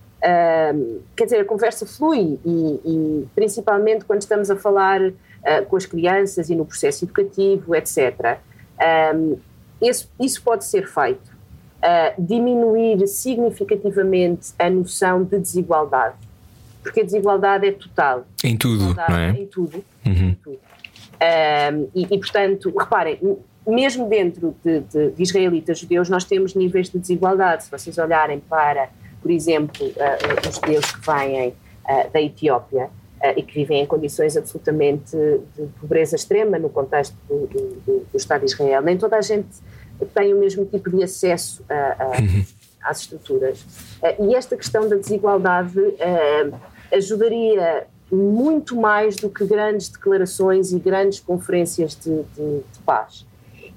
quer 1.15 1.23
dizer, 1.23 1.39
a 1.39 1.45
conversa 1.45 1.85
flui 1.85 2.37
e, 2.43 2.79
e 2.83 3.27
principalmente 3.33 4.03
quando 4.03 4.19
estamos 4.19 4.51
a 4.51 4.57
falar 4.57 4.99
com 5.69 5.77
as 5.77 5.85
crianças 5.85 6.49
e 6.49 6.55
no 6.57 6.65
processo 6.65 7.05
educativo, 7.05 7.73
etc. 7.73 8.37
Um, 9.15 9.37
isso, 9.81 10.11
isso 10.19 10.43
pode 10.43 10.65
ser 10.65 10.85
feito 10.85 11.28
uh, 11.79 12.21
diminuir 12.21 13.07
significativamente 13.07 14.53
a 14.59 14.69
noção 14.69 15.23
de 15.23 15.39
desigualdade. 15.39 16.15
Porque 16.81 17.01
a 17.01 17.03
desigualdade 17.03 17.67
é 17.67 17.71
total. 17.71 18.25
Em 18.43 18.55
tudo, 18.55 18.93
não 18.95 19.15
é? 19.15 19.31
Em 19.31 19.45
tudo. 19.45 19.83
Uhum. 20.05 20.29
Em 20.29 20.33
tudo. 20.35 20.55
Uh, 20.55 21.89
e, 21.93 22.03
e, 22.03 22.17
portanto, 22.17 22.73
reparem, 22.77 23.19
mesmo 23.67 24.07
dentro 24.07 24.55
de, 24.63 24.79
de, 24.81 25.11
de, 25.11 25.23
israelitas 25.23 25.79
judeus, 25.79 26.09
nós 26.09 26.23
temos 26.23 26.55
níveis 26.55 26.89
de 26.89 26.97
desigualdade. 26.97 27.65
Se 27.65 27.71
vocês 27.71 27.97
olharem 27.97 28.39
para, 28.39 28.89
por 29.21 29.29
exemplo, 29.29 29.85
uh, 29.85 30.49
os 30.49 30.55
judeus 30.55 30.91
que 30.91 31.05
vêm 31.05 31.49
uh, 31.49 32.11
da 32.11 32.21
Etiópia 32.21 32.89
e 33.35 33.43
que 33.43 33.53
vivem 33.53 33.81
em 33.81 33.85
condições 33.85 34.37
absolutamente 34.37 35.11
de 35.11 35.65
pobreza 35.81 36.15
extrema 36.15 36.57
no 36.57 36.69
contexto 36.69 37.17
do, 37.27 37.47
do, 37.47 38.05
do 38.09 38.17
Estado 38.17 38.45
de 38.45 38.53
Israel, 38.53 38.81
nem 38.81 38.97
toda 38.97 39.17
a 39.17 39.21
gente 39.21 39.49
têm 40.05 40.33
o 40.33 40.39
mesmo 40.39 40.65
tipo 40.65 40.89
de 40.89 41.03
acesso 41.03 41.63
a, 41.69 42.03
a, 42.03 42.07
uhum. 42.19 42.45
às 42.83 43.01
estruturas. 43.01 43.65
Eh, 44.01 44.15
e 44.23 44.35
esta 44.35 44.55
questão 44.55 44.87
da 44.87 44.95
desigualdade 44.95 45.79
uh, 45.79 46.59
ajudaria 46.91 47.87
muito 48.11 48.75
mais 48.75 49.15
do 49.15 49.29
que 49.29 49.45
grandes 49.45 49.89
declarações 49.89 50.71
e 50.71 50.79
grandes 50.79 51.19
conferências 51.19 51.95
de, 51.95 52.23
de, 52.23 52.59
de 52.59 52.79
paz. 52.85 53.25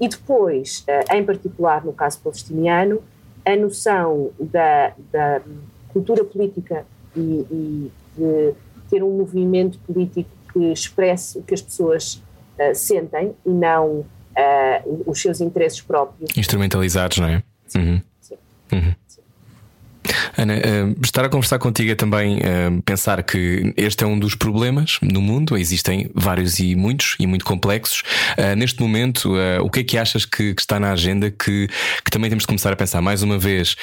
E 0.01 0.09
depois, 0.09 0.85
uh, 0.89 1.15
em 1.15 1.25
particular 1.25 1.85
no 1.85 1.93
caso 1.93 2.21
palestiniano, 2.21 3.03
a 3.45 3.57
noção 3.57 4.31
da, 4.39 4.93
da 5.11 5.43
cultura 5.93 6.25
política 6.25 6.87
e, 7.17 7.21
e, 7.21 7.93
de 8.17 8.55
ter 8.89 9.03
um 9.03 9.11
movimento 9.11 9.79
político 9.81 10.31
que 10.53 10.73
expresse 10.73 11.39
o 11.39 11.43
que 11.43 11.55
as 11.55 11.63
pessoas 11.63 12.23
uh, 12.59 12.75
sentem 12.75 13.35
e 13.45 13.51
não 13.51 14.05
uh, 14.37 15.03
os 15.07 15.21
seus 15.21 15.41
interesses 15.41 15.81
próprios. 15.81 16.31
Instrumentalizados, 16.37 17.19
não 17.19 17.29
é? 17.29 17.43
Sim. 17.67 17.79
Uhum. 17.79 18.03
Sim. 18.21 18.35
Uhum. 18.73 18.95
Ana, 20.37 20.55
uh, 20.55 20.97
estar 21.03 21.25
a 21.25 21.29
conversar 21.29 21.59
contigo 21.61 21.93
é 21.93 21.95
também 21.95 22.39
uh, 22.39 22.83
pensar 22.83 23.23
que 23.23 23.73
este 23.77 24.03
é 24.03 24.07
um 24.07 24.19
dos 24.19 24.35
problemas 24.35 24.99
no 25.01 25.21
mundo, 25.21 25.57
existem 25.57 26.11
vários 26.13 26.59
e 26.59 26.75
muitos 26.75 27.15
e 27.21 27.27
muito 27.27 27.45
complexos. 27.45 28.03
Neste 28.57 28.81
momento, 28.81 29.35
o 29.63 29.71
que 29.71 29.81
é 29.81 29.85
que 29.85 29.99
achas 29.99 30.25
que, 30.25 30.55
está 30.59 30.81
na 30.81 30.93
agenda 30.93 31.31
que, 31.31 31.69
que, 32.05 32.11
também 32.11 32.31
temos 32.31 32.43
de 32.43 32.47
começar 32.47 32.73
a 32.73 32.77
pensar? 32.77 33.01
Mais 33.01 33.23
uma 33.23 33.39
vez, 33.39 33.77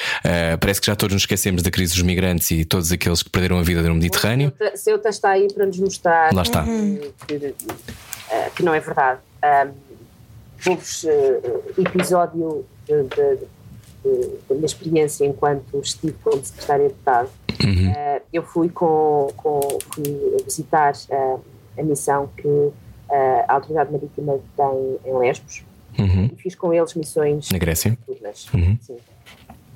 parece 0.60 0.80
que 0.80 0.86
já 0.88 0.96
todos 0.96 1.14
nos 1.14 1.22
esquecemos 1.22 1.62
da 1.62 1.70
crise 1.70 1.94
dos 1.94 2.02
migrantes 2.02 2.50
e 2.50 2.64
todos 2.64 2.90
aqueles 2.90 3.22
que 3.22 3.30
perderam 3.30 3.58
a 3.58 3.62
vida 3.62 3.82
no 3.82 3.94
Mediterrâneo. 3.94 4.52
Ceuta 4.74 5.08
está 5.08 5.30
aí 5.30 5.52
para 5.52 5.66
nos 5.66 5.78
mostrar 5.78 6.32
Lá 6.32 6.42
está. 6.42 6.64
Que, 7.26 7.54
que, 8.56 8.62
não 8.62 8.74
é 8.74 8.80
verdade. 8.80 9.20
Um, 9.42 9.89
houve 10.66 10.82
uh, 11.06 11.80
episódio 11.80 12.64
da 14.48 14.54
minha 14.54 14.66
experiência 14.66 15.24
enquanto 15.24 15.78
estive 15.80 16.14
como 16.22 16.44
secretária 16.44 16.88
de 16.88 16.94
Estado. 16.94 17.28
Uhum. 17.64 17.90
Uh, 17.90 18.22
eu 18.32 18.42
fui, 18.42 18.68
com, 18.68 19.28
com, 19.36 19.78
fui 19.92 20.36
visitar 20.44 20.94
uh, 21.10 21.40
a 21.78 21.82
missão 21.82 22.28
que 22.36 22.48
uh, 22.48 22.74
a 23.46 23.54
Autoridade 23.54 23.92
Marítima 23.92 24.38
tem 24.56 24.98
em 25.04 25.18
Lesbos 25.18 25.62
uhum. 25.98 26.30
e 26.32 26.36
fiz 26.36 26.54
com 26.54 26.72
eles 26.72 26.94
missões 26.94 27.50
na 28.06 28.14
Grécia. 28.14 28.54
Uhum. 28.54 28.78
Sim. 28.80 28.96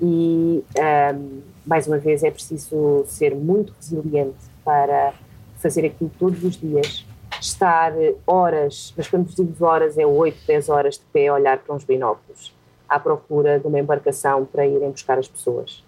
E 0.01 0.05
um, 0.05 0.63
ehm, 0.75 1.41
mais 1.65 1.87
uma 1.87 1.97
vez 1.97 2.21
é 2.21 2.29
preciso 2.29 3.05
ser 3.07 3.33
muito 3.33 3.73
resiliente 3.79 4.35
para 4.63 5.13
fazer 5.57 5.85
aquilo 5.85 6.11
todos 6.19 6.43
os 6.43 6.57
dias 6.59 7.04
estar 7.39 7.93
horas, 8.25 8.93
mas 8.95 9.07
quando 9.07 9.27
digo 9.27 9.65
horas 9.65 9.97
é 9.97 10.05
8, 10.05 10.37
10 10.47 10.69
horas 10.69 10.95
de 10.95 11.03
pé 11.11 11.27
a 11.27 11.33
olhar 11.33 11.57
para 11.59 11.75
uns 11.75 11.83
binóculos, 11.83 12.53
à 12.87 12.99
procura 12.99 13.59
de 13.59 13.67
uma 13.67 13.79
embarcação 13.79 14.45
para 14.45 14.65
irem 14.65 14.91
buscar 14.91 15.17
as 15.17 15.27
pessoas. 15.27 15.83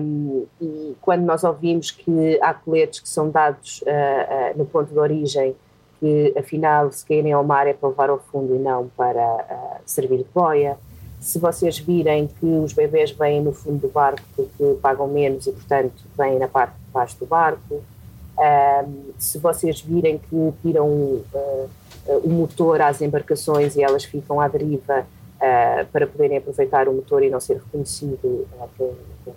Um, 0.00 0.46
e 0.60 0.96
quando 1.02 1.22
nós 1.22 1.44
ouvimos 1.44 1.90
que 1.90 2.38
há 2.42 2.54
coletes 2.54 3.00
que 3.00 3.08
são 3.08 3.30
dados 3.30 3.82
uh, 3.82 4.54
uh, 4.54 4.58
no 4.58 4.64
ponto 4.64 4.90
de 4.90 4.98
origem, 4.98 5.54
que 5.98 6.32
afinal 6.36 6.90
se 6.90 7.04
caírem 7.04 7.32
ao 7.32 7.44
mar 7.44 7.66
é 7.66 7.74
para 7.74 7.90
levar 7.90 8.08
ao 8.08 8.18
fundo 8.18 8.54
e 8.54 8.58
não 8.58 8.88
para 8.96 9.20
uh, 9.20 9.80
servir 9.84 10.18
de 10.18 10.26
boia, 10.34 10.78
se 11.20 11.38
vocês 11.38 11.78
virem 11.78 12.26
que 12.26 12.46
os 12.46 12.72
bebés 12.72 13.10
vêm 13.10 13.42
no 13.42 13.52
fundo 13.52 13.86
do 13.86 13.88
barco 13.88 14.22
porque 14.34 14.78
pagam 14.80 15.06
menos 15.06 15.46
e 15.46 15.52
portanto 15.52 15.92
vêm 16.16 16.38
na 16.38 16.48
parte 16.48 16.72
de 16.72 16.90
baixo 16.90 17.18
do 17.18 17.26
barco, 17.26 17.82
um, 18.38 19.09
se 19.20 19.38
vocês 19.38 19.82
virem 19.82 20.18
que 20.18 20.52
tiram 20.62 20.88
uh, 20.88 21.24
uh, 21.34 22.18
o 22.24 22.30
motor 22.30 22.80
às 22.80 23.02
embarcações 23.02 23.76
e 23.76 23.82
elas 23.82 24.02
ficam 24.02 24.40
à 24.40 24.48
deriva 24.48 25.00
uh, 25.00 25.86
para 25.92 26.06
poderem 26.06 26.38
aproveitar 26.38 26.88
o 26.88 26.94
motor 26.94 27.22
e 27.22 27.28
não 27.28 27.38
ser 27.38 27.58
reconhecido 27.58 28.18
uh, 28.24 29.32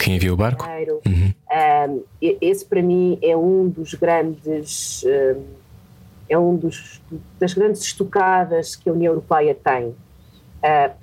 quem 0.00 0.16
enviou 0.16 0.34
o 0.34 0.36
barco? 0.36 0.64
Uhum. 1.06 1.32
Um, 1.52 2.02
esse 2.20 2.64
para 2.64 2.82
mim 2.82 3.18
é 3.22 3.36
um 3.36 3.68
dos 3.68 3.94
grandes 3.94 5.04
é 6.28 6.36
um 6.36 6.56
dos 6.56 7.00
das 7.38 7.54
grandes 7.54 7.82
estocadas 7.82 8.74
que 8.74 8.88
a 8.88 8.92
União 8.92 9.12
Europeia 9.12 9.54
tem 9.54 9.94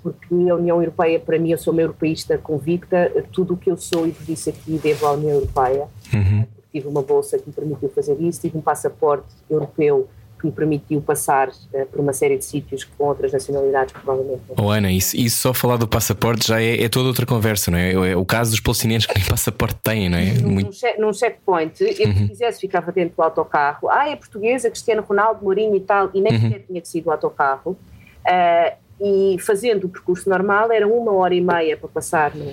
porque 0.02 0.34
a 0.50 0.56
União 0.56 0.82
Europeia, 0.82 1.20
para 1.20 1.38
mim, 1.38 1.52
eu 1.52 1.58
sou 1.58 1.72
uma 1.72 1.82
europeísta 1.82 2.38
convicta, 2.38 3.12
tudo 3.32 3.54
o 3.54 3.58
que 3.58 3.70
eu 3.70 3.78
sou 3.78 4.08
e 4.08 4.12
disse 4.12 4.50
aqui 4.50 4.80
devo 4.80 5.06
à 5.06 5.12
União 5.12 5.32
Europeia. 5.32 5.88
Uhum 6.14 6.46
tive 6.72 6.88
uma 6.88 7.02
bolsa 7.02 7.38
que 7.38 7.48
me 7.48 7.54
permitiu 7.54 7.90
fazer 7.90 8.20
isso, 8.20 8.42
tive 8.42 8.58
um 8.58 8.62
passaporte 8.62 9.28
europeu 9.50 10.08
que 10.40 10.46
me 10.46 10.52
permitiu 10.54 11.02
passar 11.02 11.50
uh, 11.50 11.86
por 11.92 12.00
uma 12.00 12.14
série 12.14 12.38
de 12.38 12.46
sítios 12.46 12.86
com 12.86 13.04
outras 13.06 13.34
nacionalidades, 13.34 13.92
provavelmente. 13.92 14.42
Oh, 14.58 14.70
Ana, 14.70 14.90
isso, 14.90 15.16
isso 15.18 15.42
só 15.42 15.54
falar 15.54 15.76
do 15.76 15.88
passaporte 15.88 16.48
já 16.48 16.62
é, 16.62 16.82
é 16.82 16.88
toda 16.90 17.10
outra 17.10 17.26
conversa, 17.26 17.70
não 17.70 17.78
é? 17.78 17.92
é 17.92 18.16
o 18.16 18.24
caso 18.24 18.52
dos 18.52 18.62
palestinianos 18.62 19.06
que 19.06 19.14
nem 19.14 19.28
passaporte 19.28 19.78
têm, 19.84 20.08
não 20.08 20.18
é? 20.18 20.32
Num, 20.34 20.52
Muito... 20.52 20.72
num 20.98 21.14
checkpoint, 21.14 21.82
eu 21.82 22.08
uhum. 22.08 22.16
se 22.16 22.28
quisesse 22.30 22.62
ficava 22.62 22.92
dentro 22.92 23.18
do 23.18 23.22
autocarro, 23.22 23.90
ah, 23.90 24.08
é 24.08 24.16
portuguesa, 24.16 24.70
Cristiano 24.70 25.02
Ronaldo, 25.02 25.44
Mourinho 25.44 25.76
e 25.76 25.82
tal, 25.82 26.10
e 26.14 26.22
nem 26.22 26.32
uhum. 26.34 26.40
sequer 26.40 26.60
tinha 26.66 26.82
que 26.82 26.88
ser 26.88 27.02
do 27.02 27.12
autocarro. 27.12 27.78
Uh, 28.26 28.90
e 29.02 29.38
fazendo 29.40 29.86
o 29.86 29.90
percurso 29.90 30.30
normal, 30.30 30.72
era 30.72 30.88
uma 30.88 31.14
hora 31.14 31.34
e 31.34 31.42
meia 31.42 31.78
para 31.78 31.88
passar 31.88 32.36
no, 32.36 32.46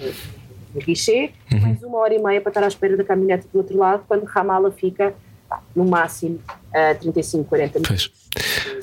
no 0.76 0.82
guichê, 0.82 1.30
uhum. 1.52 1.60
mais 1.60 1.82
uma 1.82 1.98
hora 1.98 2.14
e 2.14 2.22
meia 2.22 2.40
para 2.40 2.50
estar 2.50 2.62
à 2.62 2.68
espera 2.68 2.96
da 2.96 3.02
caminhonete 3.02 3.48
do 3.50 3.58
outro 3.58 3.76
lado, 3.76 4.04
quando 4.06 4.24
Ramala 4.24 4.70
fica 4.70 5.14
pá, 5.48 5.62
no 5.74 5.86
máximo 5.86 6.38
uh, 6.68 6.98
35, 7.00 7.44
40 7.44 7.78
minutos. 7.80 8.12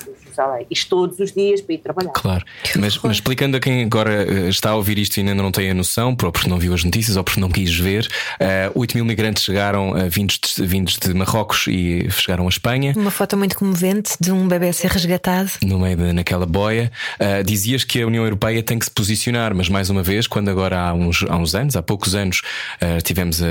Pois 0.04 0.23
isto 0.70 0.90
todos 0.90 1.20
os 1.20 1.32
dias 1.32 1.62
para 1.62 1.76
ir 1.76 1.78
trabalhar. 1.80 2.12
Claro, 2.12 2.46
mas, 2.76 2.98
mas, 2.98 3.14
explicando 3.14 3.58
a 3.58 3.60
quem 3.60 3.84
agora 3.84 4.24
eh, 4.24 4.50
está 4.50 4.72
a 4.72 4.76
ouvir 4.76 4.98
isto 4.98 5.18
e 5.18 5.20
ainda 5.22 5.34
não 5.34 5.52
tem 5.52 5.70
a 5.70 5.74
noção, 5.74 6.16
porque 6.16 6.48
não 6.48 6.60
viu 6.60 6.74
as 6.74 6.84
notícias 6.84 7.18
ou 7.18 7.24
porque 7.24 7.40
não 7.40 7.50
quis 7.50 7.76
ver, 7.78 8.06
uh, 8.06 8.10
eh, 8.40 8.72
8 8.74 8.96
mil 8.96 9.06
migrantes 9.06 9.44
chegaram 9.44 9.92
uh, 9.92 10.10
vindos, 10.10 10.40
de, 10.40 10.66
vindos 10.66 10.98
de 10.98 11.14
Marrocos 11.14 11.66
e 11.68 12.10
chegaram 12.12 12.46
à 12.46 12.50
Espanha. 12.50 12.94
Uma 12.96 13.12
foto 13.12 13.38
muito 13.38 13.58
comovente 13.58 14.14
de 14.20 14.32
um 14.32 14.48
bebê 14.48 14.70
a 14.70 14.74
ser 14.74 14.92
resgatado. 14.92 15.52
No 15.64 15.80
meio 15.80 15.98
de, 15.98 16.14
naquela 16.14 16.46
boia. 16.46 16.92
Uh, 17.20 17.44
dizias 17.44 17.84
que 17.84 18.02
a 18.02 18.08
União 18.08 18.24
Europeia 18.24 18.62
tem 18.64 18.80
que 18.80 18.86
se 18.86 18.92
posicionar, 18.92 19.54
mas 19.56 19.70
mais 19.70 19.90
uma 19.90 20.04
vez, 20.04 20.28
quando 20.28 20.50
agora 20.50 20.80
há 20.80 20.94
uns, 20.94 21.24
há 21.28 21.38
uns 21.38 21.56
anos, 21.56 21.76
há 21.76 21.82
poucos 21.82 22.16
anos, 22.16 22.42
uh, 22.82 23.02
tivemos 23.02 23.42
a. 23.42 23.46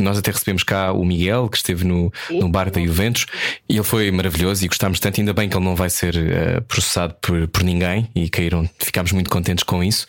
Nós 0.00 0.18
até 0.18 0.30
recebemos 0.30 0.62
cá 0.62 0.92
o 0.92 1.04
Miguel, 1.04 1.48
que 1.48 1.56
esteve 1.56 1.84
no, 1.84 2.12
no 2.30 2.48
bar 2.48 2.70
da 2.70 2.80
Juventus, 2.80 3.26
e 3.68 3.74
ele 3.74 3.84
foi 3.84 4.10
maravilhoso 4.10 4.64
e 4.64 4.68
gostámos 4.68 5.00
tanto, 5.00 5.20
ainda 5.20 5.32
bem 5.32 5.48
que 5.48 5.56
ele 5.56 5.64
não 5.64 5.76
vai 5.76 5.90
ser 5.90 6.09
uh, 6.16 6.62
processado 6.62 7.14
por, 7.20 7.48
por 7.48 7.62
ninguém 7.62 8.08
e 8.14 8.28
caíram, 8.28 8.68
ficámos 8.78 9.12
muito 9.12 9.30
contentes 9.30 9.64
com 9.64 9.82
isso. 9.82 10.06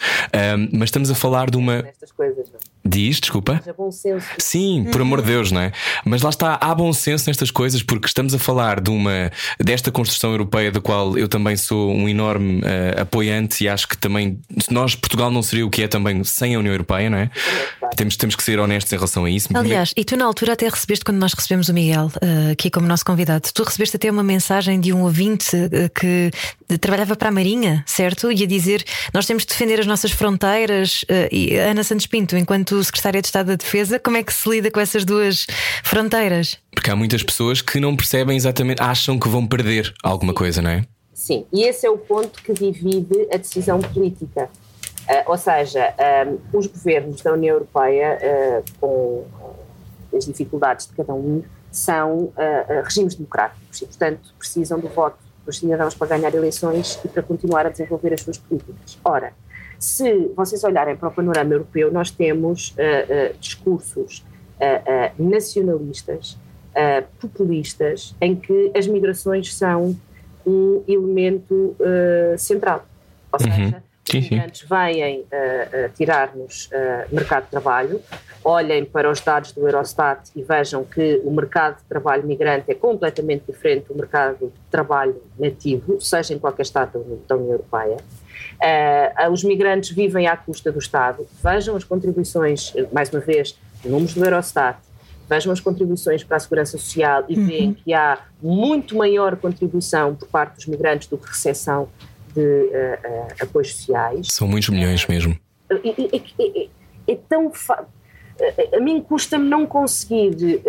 mas 0.71 0.83
estamos 0.89 1.09
a 1.09 1.15
falar 1.15 1.49
de 1.49 1.57
uma. 1.57 1.83
Coisas, 2.15 2.51
não? 2.51 2.70
Diz, 2.83 3.19
desculpa. 3.19 3.61
Haja 3.61 3.73
bom 3.77 3.91
senso. 3.91 4.25
Sim, 4.39 4.87
por 4.91 5.01
amor 5.01 5.21
de 5.21 5.27
Deus, 5.27 5.51
não 5.51 5.61
é? 5.61 5.71
Mas 6.03 6.23
lá 6.23 6.31
está, 6.31 6.57
há 6.59 6.73
bom 6.73 6.91
senso 6.91 7.25
nestas 7.27 7.51
coisas 7.51 7.83
porque 7.83 8.07
estamos 8.07 8.33
a 8.33 8.39
falar 8.39 8.81
de 8.81 8.89
uma 8.89 9.31
desta 9.59 9.91
construção 9.91 10.31
europeia 10.31 10.71
da 10.71 10.81
qual 10.81 11.15
eu 11.15 11.27
também 11.27 11.55
sou 11.55 11.91
um 11.91 12.09
enorme 12.09 12.59
uh, 12.61 13.01
apoiante 13.01 13.63
e 13.63 13.69
acho 13.69 13.87
que 13.87 13.95
também 13.95 14.39
nós, 14.71 14.95
Portugal, 14.95 15.29
não 15.29 15.43
seria 15.43 15.65
o 15.65 15.69
que 15.69 15.83
é 15.83 15.87
também 15.87 16.23
sem 16.23 16.55
a 16.55 16.59
União 16.59 16.73
Europeia, 16.73 17.09
não 17.09 17.19
é? 17.19 17.29
Temos, 17.95 18.17
temos 18.17 18.35
que 18.35 18.41
ser 18.41 18.59
honestos 18.59 18.91
em 18.91 18.95
relação 18.95 19.25
a 19.25 19.29
isso. 19.29 19.49
Aliás, 19.53 19.93
e 19.95 20.03
tu 20.03 20.17
na 20.17 20.25
altura 20.25 20.53
até 20.53 20.67
recebeste, 20.67 21.05
quando 21.05 21.17
nós 21.17 21.33
recebemos 21.33 21.69
o 21.69 21.73
Miguel 21.73 22.07
uh, 22.07 22.51
aqui 22.51 22.71
como 22.71 22.87
nosso 22.87 23.05
convidado, 23.05 23.47
tu 23.53 23.63
recebeste 23.63 23.95
até 23.95 24.09
uma 24.09 24.23
mensagem 24.23 24.79
de 24.79 24.91
um 24.91 25.03
ouvinte 25.03 25.55
uh, 25.55 25.89
que 25.93 26.31
trabalhava 26.79 27.15
para 27.15 27.29
a 27.29 27.31
Marinha, 27.31 27.83
certo? 27.85 28.31
E 28.31 28.43
a 28.43 28.47
dizer: 28.47 28.83
Nós 29.13 29.27
temos 29.27 29.43
de 29.43 29.49
defender 29.49 29.79
as 29.79 29.85
nossas 29.85 30.11
fronteiras. 30.11 31.05
e 31.31 31.55
Ana 31.57 31.83
Santos 31.83 32.07
Pinto, 32.07 32.35
enquanto 32.35 32.70
do 32.75 32.83
Secretário 32.83 33.21
de 33.21 33.27
Estado 33.27 33.47
da 33.47 33.55
Defesa. 33.55 33.99
Como 33.99 34.17
é 34.17 34.23
que 34.23 34.33
se 34.33 34.49
lida 34.49 34.71
com 34.71 34.79
essas 34.79 35.03
duas 35.03 35.45
fronteiras? 35.83 36.57
Porque 36.73 36.89
há 36.89 36.95
muitas 36.95 37.23
pessoas 37.23 37.61
que 37.61 37.79
não 37.79 37.95
percebem 37.95 38.37
exatamente, 38.37 38.81
acham 38.81 39.19
que 39.19 39.27
vão 39.27 39.45
perder 39.45 39.93
alguma 40.03 40.33
coisa, 40.33 40.61
não 40.61 40.69
é? 40.69 40.83
Sim, 41.13 41.45
e 41.51 41.63
esse 41.63 41.85
é 41.85 41.89
o 41.89 41.97
ponto 41.97 42.41
que 42.41 42.53
divide 42.53 43.27
a 43.31 43.37
decisão 43.37 43.79
política. 43.79 44.49
Uh, 45.07 45.31
ou 45.31 45.37
seja, 45.37 45.93
um, 46.53 46.57
os 46.57 46.67
governos 46.67 47.21
da 47.21 47.33
União 47.33 47.55
Europeia, 47.55 48.17
uh, 48.21 48.63
com 48.79 49.25
as 50.15 50.25
dificuldades 50.25 50.87
de 50.87 50.93
cada 50.93 51.13
um, 51.13 51.43
são 51.71 52.23
uh, 52.23 52.33
regimes 52.83 53.15
democráticos 53.15 53.81
e, 53.81 53.85
portanto, 53.85 54.33
precisam 54.37 54.79
do 54.79 54.87
voto 54.87 55.17
dos 55.45 55.57
cidadãos 55.57 55.95
para 55.95 56.07
ganhar 56.07 56.33
eleições 56.33 56.99
e 57.03 57.07
para 57.07 57.23
continuar 57.23 57.65
a 57.65 57.69
desenvolver 57.69 58.13
as 58.13 58.21
suas 58.21 58.37
políticas. 58.37 58.97
Ora, 59.03 59.33
se 59.81 60.31
vocês 60.35 60.63
olharem 60.63 60.95
para 60.95 61.09
o 61.09 61.11
panorama 61.11 61.53
europeu, 61.53 61.91
nós 61.91 62.11
temos 62.11 62.75
discursos 63.39 64.23
nacionalistas, 65.17 66.37
populistas, 67.19 68.15
em 68.21 68.35
que 68.35 68.71
as 68.75 68.85
migrações 68.85 69.55
são 69.55 69.97
um 70.45 70.83
elemento 70.87 71.75
central. 72.37 72.85
Ou 73.31 73.39
uhum. 73.39 73.53
seja, 73.55 73.83
os 74.09 74.13
imigrantes 74.13 74.67
vêm 74.67 75.19
uh, 75.19 75.23
uh, 75.23 75.89
tirar-nos 75.95 76.65
uh, 76.65 77.15
mercado 77.15 77.45
de 77.45 77.51
trabalho, 77.51 78.01
olhem 78.43 78.83
para 78.83 79.09
os 79.09 79.21
dados 79.21 79.51
do 79.53 79.65
Eurostat 79.65 80.29
e 80.35 80.43
vejam 80.43 80.83
que 80.83 81.21
o 81.23 81.31
mercado 81.31 81.77
de 81.77 81.83
trabalho 81.83 82.25
migrante 82.25 82.69
é 82.69 82.73
completamente 82.73 83.43
diferente 83.47 83.87
do 83.87 83.95
mercado 83.95 84.47
de 84.47 84.69
trabalho 84.69 85.21
nativo, 85.39 86.01
seja 86.01 86.33
em 86.33 86.39
qualquer 86.39 86.63
Estado 86.63 86.99
da 87.27 87.35
União 87.35 87.51
Europeia. 87.51 87.97
Uh, 88.61 89.31
os 89.31 89.43
migrantes 89.43 89.89
vivem 89.89 90.27
à 90.27 90.37
custa 90.37 90.71
do 90.71 90.79
Estado. 90.79 91.27
Vejam 91.43 91.75
as 91.75 91.83
contribuições, 91.83 92.73
mais 92.91 93.09
uma 93.09 93.19
vez, 93.19 93.57
números 93.83 94.13
do 94.13 94.23
Eurostat, 94.23 94.77
vejam 95.29 95.51
as 95.51 95.59
contribuições 95.59 96.23
para 96.23 96.37
a 96.37 96.39
segurança 96.39 96.77
social 96.77 97.23
e 97.27 97.37
uhum. 97.37 97.45
veem 97.45 97.73
que 97.73 97.93
há 97.93 98.19
muito 98.41 98.95
maior 98.95 99.35
contribuição 99.37 100.15
por 100.15 100.27
parte 100.27 100.55
dos 100.55 100.65
migrantes 100.67 101.07
do 101.07 101.17
que 101.17 101.27
recepção 101.27 101.87
de 102.33 102.41
uh, 102.41 102.65
uh, 102.69 103.43
apoios 103.43 103.75
sociais. 103.75 104.27
São 104.29 104.47
muitos 104.47 104.69
milhões 104.69 105.07
mesmo. 105.07 105.37
É, 105.69 105.75
é, 105.75 106.63
é, 106.63 106.67
é 107.07 107.17
tão. 107.27 107.51
A 108.73 108.79
mim 108.79 109.01
custa-me 109.01 109.47
não 109.47 109.67
conseguir 109.67 110.63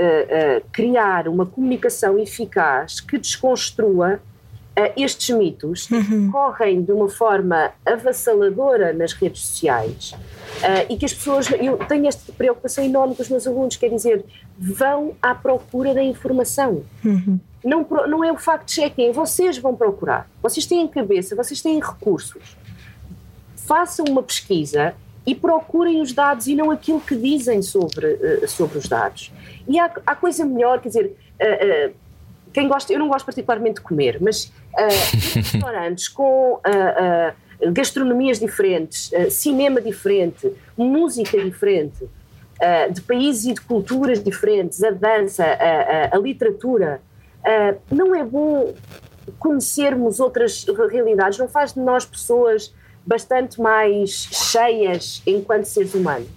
criar 0.73 1.27
uma 1.27 1.47
comunicação 1.47 2.19
eficaz 2.19 3.01
que 3.01 3.17
desconstrua 3.17 4.21
estes 4.97 5.37
mitos 5.37 5.91
uhum. 5.91 6.31
correm 6.31 6.83
de 6.83 6.93
uma 6.93 7.09
forma 7.09 7.73
avassaladora 7.85 8.93
nas 8.93 9.13
redes 9.13 9.47
sociais 9.47 10.15
e 10.89 10.97
que 10.97 11.05
as 11.05 11.13
pessoas. 11.13 11.51
Eu 11.51 11.77
tenho 11.79 12.07
esta 12.07 12.33
preocupação 12.33 12.83
enorme 12.83 13.15
com 13.15 13.23
os 13.23 13.29
meus 13.29 13.47
alunos, 13.47 13.77
quer 13.77 13.91
dizer, 13.91 14.25
vão 14.59 15.15
à 15.21 15.35
procura 15.35 15.93
da 15.93 16.03
informação. 16.03 16.83
Uhum 17.05 17.39
não, 17.65 17.87
não 18.09 18.25
é 18.25 18.33
o 18.33 18.37
fact-checking, 18.37 19.13
vocês 19.13 19.57
vão 19.59 19.75
procurar. 19.75 20.29
Vocês 20.43 20.67
têm 20.67 20.87
cabeça, 20.89 21.37
vocês 21.37 21.63
têm 21.63 21.81
recursos. 21.81 22.57
Façam 23.57 24.05
uma 24.09 24.23
pesquisa 24.23 24.95
e 25.25 25.35
procurem 25.35 26.01
os 26.01 26.13
dados 26.13 26.49
e 26.49 26.55
não 26.57 26.71
aquilo 26.71 27.01
que 27.01 27.15
dizem 27.15 27.63
sobre, 27.63 28.07
uh, 28.15 28.49
sobre 28.49 28.79
os 28.79 28.89
dados. 28.89 29.33
E 29.69 29.79
há, 29.79 29.91
há 30.05 30.17
coisa 30.17 30.45
melhor, 30.45 30.81
quer 30.81 30.89
dizer, 30.89 31.17
uh, 31.41 31.91
uh, 31.91 31.95
quem 32.53 32.67
gosta, 32.67 32.93
eu 32.93 32.99
não 32.99 33.09
gosto 33.09 33.25
particularmente 33.25 33.77
de 33.77 33.83
comer, 33.83 34.19
mas 34.21 34.53
restaurantes 35.35 36.09
com 36.09 36.61
gastronomias 37.73 38.39
diferentes, 38.41 39.11
cinema 39.31 39.81
diferente, 39.81 40.53
música 40.77 41.43
diferente, 41.43 42.09
de 42.93 43.01
países 43.03 43.45
e 43.47 43.55
de 43.55 43.61
culturas 43.61 44.23
diferentes, 44.23 44.83
a 44.83 44.91
dança, 44.91 45.45
a, 45.45 46.15
a, 46.15 46.17
a 46.17 46.19
literatura 46.19 47.01
não 47.91 48.15
é 48.15 48.25
bom 48.25 48.75
conhecermos 49.39 50.21
outras 50.21 50.65
realidades, 50.91 51.39
não 51.39 51.49
faz 51.49 51.75
de 51.75 51.81
nós 51.81 52.05
pessoas 52.05 52.75
bastante 53.05 53.61
mais 53.61 54.11
cheias 54.11 55.23
enquanto 55.27 55.65
seres 55.65 55.95
humanos. 55.95 56.29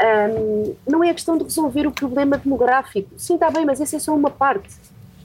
Um, 0.00 0.74
não 0.88 1.04
é 1.04 1.12
questão 1.12 1.36
de 1.36 1.44
resolver 1.44 1.86
o 1.86 1.92
problema 1.92 2.36
demográfico. 2.36 3.10
Sim, 3.16 3.34
está 3.34 3.50
bem, 3.50 3.64
mas 3.64 3.80
essa 3.80 3.96
é 3.96 3.98
só 3.98 4.14
uma 4.14 4.30
parte 4.30 4.68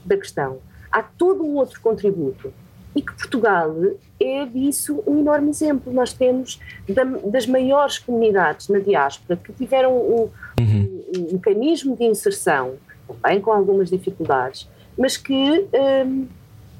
da 0.04 0.16
questão. 0.16 0.58
Há 0.90 1.02
todo 1.02 1.44
um 1.44 1.56
outro 1.56 1.80
contributo. 1.80 2.52
E 2.96 3.02
que 3.02 3.12
Portugal 3.14 3.74
é 4.20 4.46
disso 4.46 5.02
um 5.06 5.20
enorme 5.20 5.50
exemplo. 5.50 5.92
Nós 5.92 6.12
temos 6.12 6.58
da, 6.88 7.04
das 7.04 7.46
maiores 7.46 7.98
comunidades 7.98 8.68
na 8.68 8.78
diáspora 8.78 9.38
que 9.38 9.52
tiveram 9.52 9.96
um, 9.96 10.30
uhum. 10.58 11.02
um, 11.16 11.20
um 11.20 11.32
mecanismo 11.34 11.96
de 11.96 12.04
inserção, 12.04 12.74
também 13.06 13.40
com 13.40 13.52
algumas 13.52 13.90
dificuldades, 13.90 14.68
mas 14.96 15.16
que 15.16 15.66
um, 15.72 16.26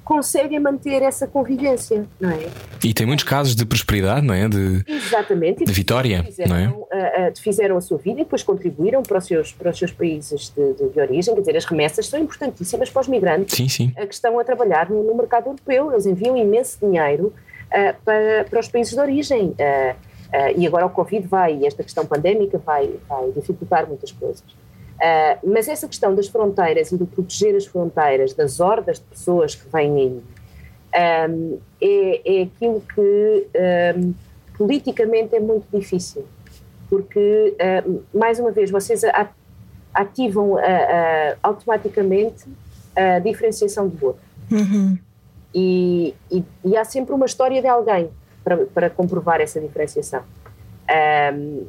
conseguem 0.08 0.58
manter 0.58 1.02
essa 1.02 1.26
convivência, 1.26 2.06
não 2.18 2.30
é? 2.30 2.48
E 2.82 2.94
tem 2.94 3.06
muitos 3.06 3.26
casos 3.26 3.54
de 3.54 3.66
prosperidade, 3.66 4.26
não 4.26 4.32
é? 4.32 4.48
De, 4.48 4.82
Exatamente. 4.88 5.66
De 5.66 5.70
vitória, 5.70 6.24
fizeram, 6.24 6.50
não 6.50 6.56
é? 6.56 6.68
Uh, 6.68 7.30
uh, 7.30 7.38
fizeram 7.38 7.76
a 7.76 7.80
sua 7.82 7.98
vida 7.98 8.22
e 8.22 8.24
depois 8.24 8.42
contribuíram 8.42 9.02
para 9.02 9.18
os 9.18 9.26
seus, 9.26 9.52
para 9.52 9.70
os 9.70 9.78
seus 9.78 9.92
países 9.92 10.50
de, 10.56 10.72
de, 10.72 10.88
de, 10.88 10.98
origem. 10.98 11.34
Quer 11.34 11.40
dizer, 11.40 11.56
as 11.58 11.66
remessas 11.66 12.06
são 12.06 12.18
importantíssimas 12.18 12.88
para 12.88 13.02
os 13.02 13.08
migrantes 13.08 13.54
sim, 13.54 13.68
sim. 13.68 13.92
Uh, 13.98 14.06
que 14.06 14.14
estão 14.14 14.38
a 14.38 14.44
trabalhar 14.44 14.88
no, 14.88 15.04
no, 15.04 15.14
mercado 15.14 15.48
europeu. 15.48 15.92
Eles 15.92 16.06
enviam 16.06 16.34
imenso 16.38 16.78
dinheiro 16.80 17.34
para, 18.02 18.46
para 18.48 18.60
os 18.60 18.68
países 18.68 18.94
de 18.94 19.00
origem. 19.00 19.54
e 20.56 20.66
agora 20.66 20.86
o 20.86 20.90
Covid 20.90 21.26
vai, 21.26 21.66
esta 21.66 21.82
questão 21.82 22.06
pandémica 22.06 22.56
vai, 22.56 22.94
vai 23.06 23.30
dificultar 23.32 23.86
muitas 23.86 24.10
coisas. 24.10 24.42
Uh, 24.98 25.52
mas 25.52 25.68
essa 25.68 25.86
questão 25.86 26.12
das 26.14 26.26
fronteiras 26.26 26.90
e 26.90 26.96
do 26.96 27.06
proteger 27.06 27.54
as 27.54 27.66
fronteiras, 27.66 28.34
das 28.34 28.58
hordas 28.58 28.98
de 28.98 29.04
pessoas 29.04 29.54
que 29.54 29.68
vêm 29.70 30.22
aí, 30.92 31.28
um, 31.30 31.58
é, 31.80 32.40
é 32.40 32.42
aquilo 32.42 32.82
que 32.94 33.46
um, 33.96 34.14
politicamente 34.56 35.36
é 35.36 35.40
muito 35.40 35.66
difícil. 35.72 36.24
Porque, 36.90 37.54
uh, 37.86 38.04
mais 38.12 38.40
uma 38.40 38.50
vez, 38.50 38.70
vocês 38.70 39.02
ativam 39.94 40.54
uh, 40.54 40.58
automaticamente 41.42 42.46
a 42.96 43.20
diferenciação 43.20 43.88
de 43.88 43.96
voto. 43.96 44.18
Uhum. 44.50 44.98
E, 45.54 46.14
e, 46.30 46.44
e, 46.64 46.76
há 46.76 46.84
sempre 46.84 47.14
uma 47.14 47.26
história 47.26 47.60
de 47.62 47.68
alguém 47.68 48.10
para, 48.42 48.56
para 48.66 48.90
comprovar 48.90 49.40
essa 49.40 49.60
diferenciação. 49.60 50.22
Um, 50.88 51.66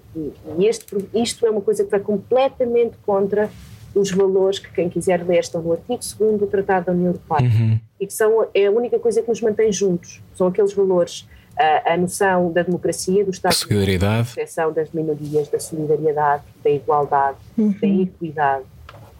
e 0.57 0.65
este, 0.65 0.95
isto 1.13 1.45
é 1.45 1.49
uma 1.49 1.61
coisa 1.61 1.83
que 1.83 1.91
vai 1.91 1.99
completamente 1.99 2.97
contra 3.05 3.49
os 3.93 4.11
valores 4.11 4.59
que 4.59 4.71
quem 4.71 4.89
quiser 4.89 5.25
ler 5.25 5.39
estão 5.39 5.61
no 5.61 5.73
artigo 5.73 5.99
2 6.17 6.39
do 6.39 6.47
Tratado 6.47 6.87
da 6.87 6.91
União 6.91 7.07
Europeia 7.07 7.49
uhum. 7.49 7.79
e 7.99 8.07
que 8.07 8.13
são, 8.13 8.47
é 8.53 8.67
a 8.67 8.71
única 8.71 8.99
coisa 8.99 9.21
que 9.21 9.27
nos 9.27 9.41
mantém 9.41 9.71
juntos. 9.71 10.21
São 10.35 10.47
aqueles 10.47 10.73
valores, 10.73 11.27
a, 11.57 11.93
a 11.93 11.97
noção 11.97 12.51
da 12.51 12.61
democracia, 12.61 13.25
do 13.25 13.31
Estado 13.31 13.51
de 13.51 13.57
da 13.97 14.23
proteção 14.35 14.71
das 14.71 14.91
minorias, 14.91 15.49
da 15.49 15.59
solidariedade, 15.59 16.43
da 16.63 16.69
igualdade, 16.69 17.37
uhum. 17.57 17.75
da 17.81 17.87
equidade. 17.87 18.65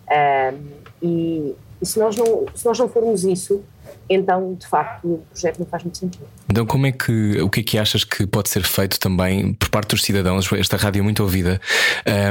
Um, 0.10 0.80
e, 1.02 1.56
e 1.82 1.86
se, 1.86 2.00
nós 2.00 2.16
não, 2.16 2.46
se 2.54 2.66
nós 2.66 2.78
não 2.78 2.88
formos 2.88 3.24
isso, 3.24 3.64
então 4.10 4.56
de 4.56 4.68
facto 4.68 5.06
o 5.06 5.24
projeto 5.32 5.60
não 5.60 5.66
faz 5.66 5.84
muito 5.84 5.98
sentido. 5.98 6.26
Então, 6.50 6.66
como 6.66 6.88
é 6.88 6.92
que 6.92 7.42
o 7.42 7.50
que 7.50 7.60
é 7.60 7.64
que 7.64 7.78
achas 7.78 8.04
que 8.04 8.26
pode 8.26 8.50
ser 8.50 8.64
feito 8.64 9.00
também 9.00 9.54
por 9.54 9.70
parte 9.70 9.90
dos 9.90 10.04
cidadãos? 10.04 10.52
Esta 10.54 10.78
rádio 10.78 11.00
é 11.00 11.04
muito 11.04 11.22
ouvida 11.22 11.62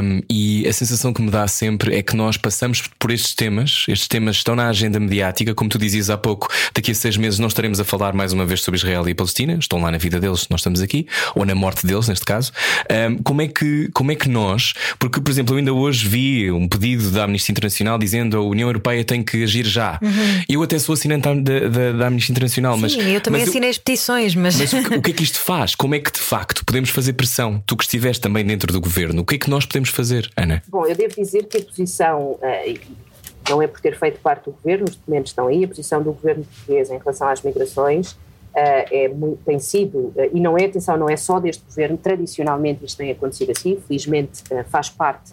um, 0.02 0.20
e 0.28 0.66
a 0.66 0.72
sensação 0.72 1.12
que 1.12 1.22
me 1.22 1.30
dá 1.30 1.46
sempre 1.46 1.96
é 1.96 2.02
que 2.02 2.16
nós 2.16 2.36
passamos 2.36 2.82
por 2.98 3.10
estes 3.10 3.34
temas, 3.34 3.84
estes 3.88 4.08
temas 4.08 4.36
estão 4.36 4.56
na 4.56 4.68
agenda 4.68 4.98
mediática, 4.98 5.54
como 5.54 5.70
tu 5.70 5.78
dizias 5.78 6.10
há 6.10 6.16
pouco, 6.16 6.48
daqui 6.74 6.90
a 6.90 6.94
seis 6.94 7.16
meses 7.16 7.38
não 7.38 7.48
estaremos 7.48 7.80
a 7.80 7.84
falar 7.84 8.12
mais 8.12 8.32
uma 8.32 8.44
vez 8.44 8.62
sobre 8.62 8.78
Israel 8.78 9.08
e 9.08 9.14
Palestina, 9.14 9.54
estão 9.54 9.80
lá 9.80 9.90
na 9.90 9.98
vida 9.98 10.18
deles, 10.18 10.46
nós 10.50 10.60
estamos 10.60 10.80
aqui, 10.80 11.06
ou 11.34 11.44
na 11.44 11.54
morte 11.54 11.86
deles, 11.86 12.08
neste 12.08 12.24
caso. 12.24 12.52
Um, 12.90 13.18
como, 13.22 13.42
é 13.42 13.48
que, 13.48 13.88
como 13.92 14.12
é 14.12 14.14
que 14.14 14.28
nós, 14.28 14.74
porque, 14.98 15.20
por 15.20 15.30
exemplo, 15.30 15.54
eu 15.54 15.58
ainda 15.58 15.72
hoje 15.72 16.06
vi 16.06 16.50
um 16.50 16.68
pedido 16.68 17.10
da 17.10 17.24
Amnistia 17.24 17.52
Internacional 17.52 17.98
dizendo 17.98 18.36
a 18.36 18.42
União 18.42 18.68
Europeia 18.68 19.04
tem 19.04 19.22
que 19.22 19.42
agir 19.42 19.66
já. 19.66 19.98
Uhum. 20.02 20.42
Eu 20.48 20.62
até 20.62 20.78
sou 20.78 20.92
assinante 20.92 21.28
da, 21.48 21.68
da, 21.68 21.92
da 21.92 22.06
Amnistia 22.06 22.32
Internacional, 22.32 22.74
Sim, 22.74 22.80
mas. 22.82 22.96
eu 22.96 23.20
também 23.20 23.40
mas 23.40 23.48
assinei 23.48 23.68
eu... 23.68 23.70
as 23.70 23.78
petições 23.78 24.34
mas. 24.34 24.56
Mas 24.56 24.72
o 24.72 24.82
que, 24.82 24.94
o 24.96 25.02
que, 25.02 25.10
é 25.10 25.14
que 25.14 25.22
isto 25.22 25.40
faz? 25.40 25.74
Como 25.74 25.94
é 25.94 25.98
que 25.98 26.12
de 26.12 26.18
facto 26.18 26.64
podemos 26.64 26.90
fazer 26.90 27.14
pressão? 27.14 27.62
Tu 27.66 27.76
que 27.76 27.84
estiveste 27.84 28.20
também 28.20 28.44
dentro 28.44 28.72
do 28.72 28.80
governo, 28.80 29.22
o 29.22 29.24
que 29.24 29.36
é 29.36 29.38
que 29.38 29.48
nós 29.48 29.64
podemos 29.64 29.88
fazer, 29.88 30.30
Ana? 30.36 30.62
Bom, 30.68 30.86
eu 30.86 30.94
devo 30.94 31.14
dizer 31.14 31.44
que 31.44 31.56
a 31.56 31.62
posição. 31.62 32.32
Uh, 32.32 33.08
não 33.48 33.62
é 33.62 33.66
por 33.66 33.80
ter 33.80 33.98
feito 33.98 34.20
parte 34.20 34.44
do 34.44 34.50
governo, 34.50 34.84
os 34.84 34.94
documentos 34.94 35.30
estão 35.30 35.46
aí, 35.46 35.64
a 35.64 35.68
posição 35.68 36.02
do 36.02 36.12
governo 36.12 36.44
português 36.44 36.90
em 36.90 36.98
relação 36.98 37.28
às 37.28 37.40
migrações 37.40 38.12
uh, 38.12 38.18
é 38.54 39.08
muito, 39.08 39.42
tem 39.42 39.58
sido, 39.58 39.98
uh, 39.98 40.14
e 40.34 40.38
não 40.38 40.58
é, 40.58 40.66
atenção, 40.66 40.98
não 40.98 41.08
é 41.08 41.16
só 41.16 41.40
deste 41.40 41.64
governo, 41.64 41.96
tradicionalmente 41.96 42.84
isto 42.84 42.98
tem 42.98 43.10
acontecido 43.10 43.52
assim, 43.52 43.80
felizmente 43.86 44.42
faz 44.68 44.90
parte 44.90 45.32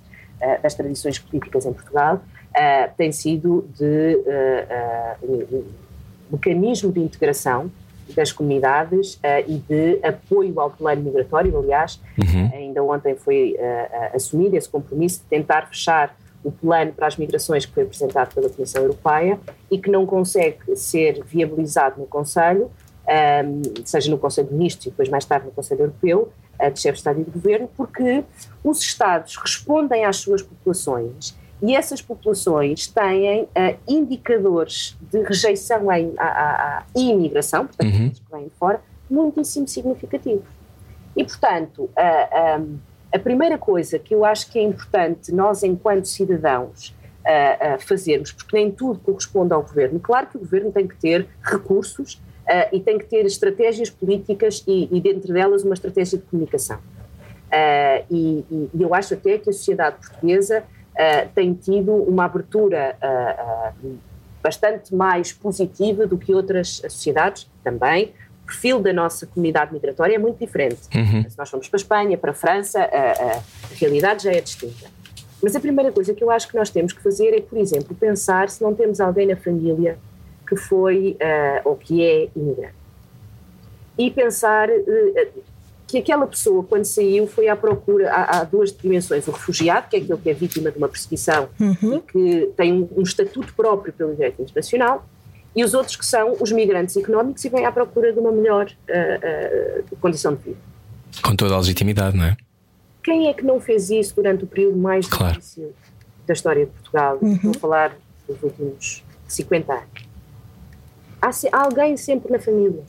das 0.61 0.76
tradições 0.76 1.18
políticas 1.18 1.66
em 1.66 1.74
Portugal, 1.74 2.22
tem 2.97 3.11
sido 3.11 3.68
de 3.78 4.20
mecanismo 6.32 6.92
de 6.92 7.00
integração 7.00 7.72
das 8.16 8.32
comunidades 8.32 9.20
e 9.48 9.58
de 9.58 10.00
apoio 10.06 10.60
ao 10.60 10.70
plano 10.70 11.02
migratório. 11.02 11.58
Aliás, 11.58 12.00
uhum. 12.20 12.52
ainda 12.54 12.84
ontem 12.84 13.16
foi 13.16 13.58
assumido 14.14 14.56
esse 14.56 14.70
compromisso 14.70 15.22
de 15.22 15.26
tentar 15.26 15.68
fechar 15.68 16.16
o 16.46 16.52
plano 16.52 16.94
para 16.94 17.08
as 17.08 17.18
migrações 17.18 17.66
que 17.66 17.74
foi 17.74 17.84
apresentado 17.84 18.34
pela 18.34 18.48
Comissão 18.50 18.84
Europeia 18.84 19.40
e 19.72 19.80
que 19.80 19.90
não 19.90 20.06
consegue 20.06 20.76
ser 20.76 21.24
viabilizado 21.26 22.00
no 22.00 22.06
Conselho, 22.06 22.70
um, 23.08 23.84
seja 23.84 24.12
no 24.12 24.18
Conselho 24.20 24.48
de 24.48 24.54
Ministros 24.54 24.86
e 24.86 24.90
depois 24.92 25.10
mais 25.10 25.26
tarde 25.26 25.48
no 25.48 25.52
Conselho 25.52 25.82
Europeu, 25.82 26.32
uh, 26.60 26.72
de 26.72 26.80
chefe 26.80 26.94
de 26.94 27.00
Estado 27.00 27.20
e 27.20 27.24
de 27.24 27.32
Governo, 27.32 27.68
porque 27.76 28.24
os 28.64 28.80
Estados 28.80 29.36
respondem 29.38 30.06
às 30.06 30.18
suas 30.18 30.44
populações 30.44 31.36
e 31.62 31.76
essas 31.76 32.01
populações 32.01 32.88
têm 32.88 33.43
uh, 33.43 33.49
indicadores 33.88 34.97
de 35.12 35.22
rejeição 35.22 35.89
à, 35.89 35.95
à, 36.18 36.78
à 36.80 36.84
imigração, 36.95 37.66
portanto, 37.66 37.93
uhum. 37.93 38.10
que 38.10 38.22
vêm 38.32 38.43
de 38.45 38.53
fora, 38.60 38.82
muitíssimo 39.10 39.68
significativos. 39.68 40.45
E, 41.16 41.24
portanto, 41.24 41.89
um, 42.60 42.78
a 43.14 43.20
primeira 43.20 43.58
coisa 43.58 43.97
que 43.97 44.14
eu 44.14 44.26
acho 44.26 44.51
que 44.51 44.60
é 44.60 44.64
importante 44.64 45.32
nós, 45.32 45.64
enquanto 45.64 46.06
cidadãos, 46.06 46.93
fazermos, 47.80 48.32
porque 48.32 48.56
nem 48.56 48.70
tudo 48.70 48.99
corresponde 48.99 49.51
ao 49.51 49.64
governo. 49.64 49.99
Claro 49.99 50.28
que 50.28 50.38
o 50.38 50.39
governo 50.39 50.72
tem 50.72 50.88
que 50.88 50.95
ter 50.95 51.28
recursos 51.41 52.16
uh, 52.16 52.70
e 52.72 52.80
tem 52.80 52.99
que 52.99 53.06
ter 53.06 53.26
estratégias 53.26 53.89
políticas 53.89 54.64
e, 54.68 54.89
e 54.95 55.01
dentro 55.01 55.34
delas, 55.34 55.64
uma 55.64 55.74
estratégia 55.74 56.20
de 56.20 56.26
comunicação. 56.26 56.78
E, 58.12 58.43
e, 58.51 58.70
eu 58.78 58.93
acho 58.93 59.14
até 59.14 59.38
que 59.38 59.49
a 59.49 59.53
sociedade 59.53 59.95
portuguesa 59.95 60.66
tem 61.34 61.54
tido 61.54 61.91
uma 61.93 62.26
abertura 62.26 62.98
bastante 64.41 64.93
mais 64.93 65.34
positiva 65.34 66.06
do 66.06 66.18
que 66.18 66.34
outras 66.34 66.82
sociedades 66.88 67.50
também, 67.64 68.14
perfil 68.46 68.80
da 68.80 68.93
nossa 68.93 69.26
comunidade 69.26 69.74
migratória 69.74 70.16
é 70.16 70.20
muito 70.20 70.38
diferente. 70.38 70.82
Uhum. 70.96 71.30
Se 71.30 71.38
nós 71.38 71.50
formos 71.50 71.68
para 71.68 71.78
a 71.78 71.82
Espanha, 71.82 72.18
para 72.18 72.32
a 72.32 72.34
França, 72.34 72.80
a, 72.80 72.84
a, 72.84 73.38
a, 73.38 73.41
realidade 73.76 74.24
já 74.24 74.32
é 74.32 74.39
distinta. 74.39 74.88
Mas 75.41 75.56
a 75.56 75.60
primeira 75.60 75.91
coisa 75.91 76.14
que 76.14 76.24
eu 76.24 76.32
acho 76.32 76.48
que 76.48 76.56
nós 76.56 76.70
temos 76.70 76.93
que 76.93 77.02
fazer 77.02 77.36
é, 77.36 77.41
por 77.41 77.58
exemplo, 77.58 77.96
pensar 77.96 78.50
se 78.50 78.64
não 78.64 78.74
temos 78.74 79.02
alguém 79.02 79.28
na 79.28 79.36
família 79.36 79.98
que 80.48 80.56
foi 80.56 81.18
uh, 81.20 81.70
ou 81.70 81.76
que 81.76 82.04
é 82.04 82.30
imigrante. 82.36 82.76
E 83.98 84.12
pensar 84.12 84.70
uh, 84.70 85.43
que 85.96 86.12
aquela 86.12 86.28
pessoa, 86.28 86.64
quando 86.64 86.84
saiu, 86.84 87.26
foi 87.28 87.48
à 87.48 87.56
procura. 87.56 88.12
Há, 88.12 88.39
há, 88.39 88.43
duas 88.43 88.76
dimensões: 88.76 89.28
o 89.28 89.32
refugiado, 89.32 89.88
que 89.89 89.96
é 89.96 90.00
aquele 90.00 90.20
que 90.20 90.30
é 90.30 90.34
vítima 90.34 90.72
de 90.72 90.78
uma 90.78 90.89
perseguição 90.89 91.48
uhum. 91.60 91.96
e 91.96 92.02
que 92.02 92.52
tem 92.58 92.74
um, 92.74 92.89
um 92.98 93.02
estatuto 93.02 93.54
próprio 93.54 93.93
pelo 93.93 94.14
direito 94.14 94.41
internacional, 94.41 95.08
e 95.56 95.64
os 95.64 95.74
outros 95.74 95.96
que 95.96 96.06
são 96.06 96.36
os 96.39 96.52
migrantes 96.52 96.98
económicos 96.98 97.43
e 97.46 97.50
vêm 97.50 97.66
à 97.66 97.72
procura 97.72 98.12
de 98.12 98.20
uma 98.20 98.32
melhor 98.32 98.66
uh, 98.68 99.93
uh, 99.93 99.98
condição 99.98 100.36
de 100.36 100.43
vida. 100.43 100.58
Com 101.24 101.36
toda 101.36 101.54
a 101.54 101.58
legitimidade, 101.58 102.18
não 102.18 102.26
é? 102.26 102.36
Quem 103.02 103.28
é 103.28 103.34
que 103.34 103.43
não 103.43 103.60
fez 103.62 103.89
isso 103.89 104.16
durante 104.16 104.43
o 104.43 104.48
período 104.48 104.78
mais 104.78 105.08
claro. 105.08 105.36
difícil 105.36 105.74
da 106.28 106.34
história 106.34 106.66
de 106.66 106.72
Portugal? 106.72 107.20
Uhum. 107.22 107.38
Vou 107.38 107.54
falar 107.54 107.96
dos 108.28 108.41
últimos 108.43 109.04
50 109.28 109.74
anos. 109.74 110.10
Há, 111.22 111.30
há 111.30 111.64
alguém 111.64 111.96
sempre 111.96 112.32
na 112.32 112.39
família, 112.39 112.84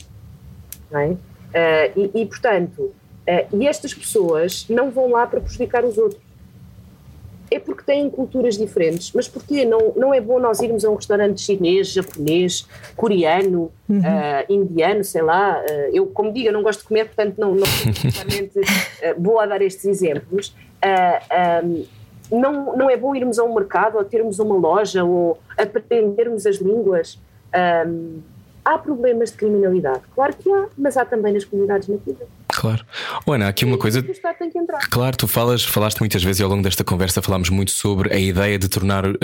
não 0.90 0.98
é? 0.98 1.16
Uh, 1.50 2.10
e, 2.14 2.22
e, 2.22 2.26
portanto, 2.26 2.92
e 3.52 3.66
estas 3.66 3.92
pessoas 3.92 4.66
não 4.68 4.90
vão 4.90 5.10
lá 5.10 5.26
para 5.26 5.40
prejudicar 5.40 5.84
os 5.84 5.98
outros 5.98 6.20
é 7.50 7.58
porque 7.58 7.82
têm 7.82 8.10
culturas 8.10 8.56
diferentes. 8.56 9.12
Mas 9.14 9.28
porquê? 9.28 9.64
Não, 9.64 9.92
não 9.96 10.12
é 10.12 10.20
bom 10.20 10.38
nós 10.38 10.60
irmos 10.60 10.84
a 10.84 10.90
um 10.90 10.94
restaurante 10.94 11.40
chinês, 11.40 11.92
japonês, 11.92 12.66
coreano, 12.96 13.70
uhum. 13.88 14.00
uh, 14.00 14.52
indiano, 14.52 15.04
sei 15.04 15.22
lá. 15.22 15.60
Uh, 15.60 15.90
eu, 15.92 16.06
como 16.06 16.32
digo, 16.32 16.48
eu 16.48 16.52
não 16.52 16.62
gosto 16.62 16.80
de 16.80 16.88
comer, 16.88 17.06
portanto 17.06 17.38
não, 17.38 17.54
não 17.54 17.66
sou 17.66 17.90
uh, 19.10 19.20
boa 19.20 19.44
a 19.44 19.46
dar 19.46 19.62
estes 19.62 19.84
exemplos. 19.84 20.54
Um, 21.64 21.84
não, 22.30 22.76
não 22.76 22.90
é 22.90 22.96
bom 22.96 23.14
irmos 23.14 23.38
a 23.38 23.44
um 23.44 23.54
mercado 23.54 23.96
ou 23.96 24.04
termos 24.04 24.38
uma 24.40 24.56
loja 24.56 25.04
ou 25.04 25.38
aprendermos 25.56 26.44
as 26.46 26.56
línguas. 26.56 27.18
Um, 27.86 28.20
há 28.66 28.76
problemas 28.76 29.30
de 29.30 29.36
criminalidade. 29.36 30.02
Claro 30.12 30.34
que 30.36 30.52
há, 30.52 30.66
mas 30.76 30.96
há 30.96 31.04
também 31.04 31.32
nas 31.32 31.44
comunidades 31.44 31.86
nativas. 31.86 32.26
Claro. 32.56 32.86
Ana, 33.26 33.48
aqui 33.48 33.66
uma 33.66 33.76
coisa. 33.76 34.02
Claro, 34.90 35.14
tu 35.14 35.28
falas, 35.28 35.62
falaste 35.62 36.00
muitas 36.00 36.24
vezes 36.24 36.40
e 36.40 36.42
ao 36.42 36.48
longo 36.48 36.62
desta 36.62 36.82
conversa 36.82 37.20
falámos 37.20 37.50
muito 37.50 37.70
sobre 37.70 38.14
a 38.14 38.18
ideia 38.18 38.58
de 38.58 38.66
tornar 38.66 39.06
uh, 39.06 39.16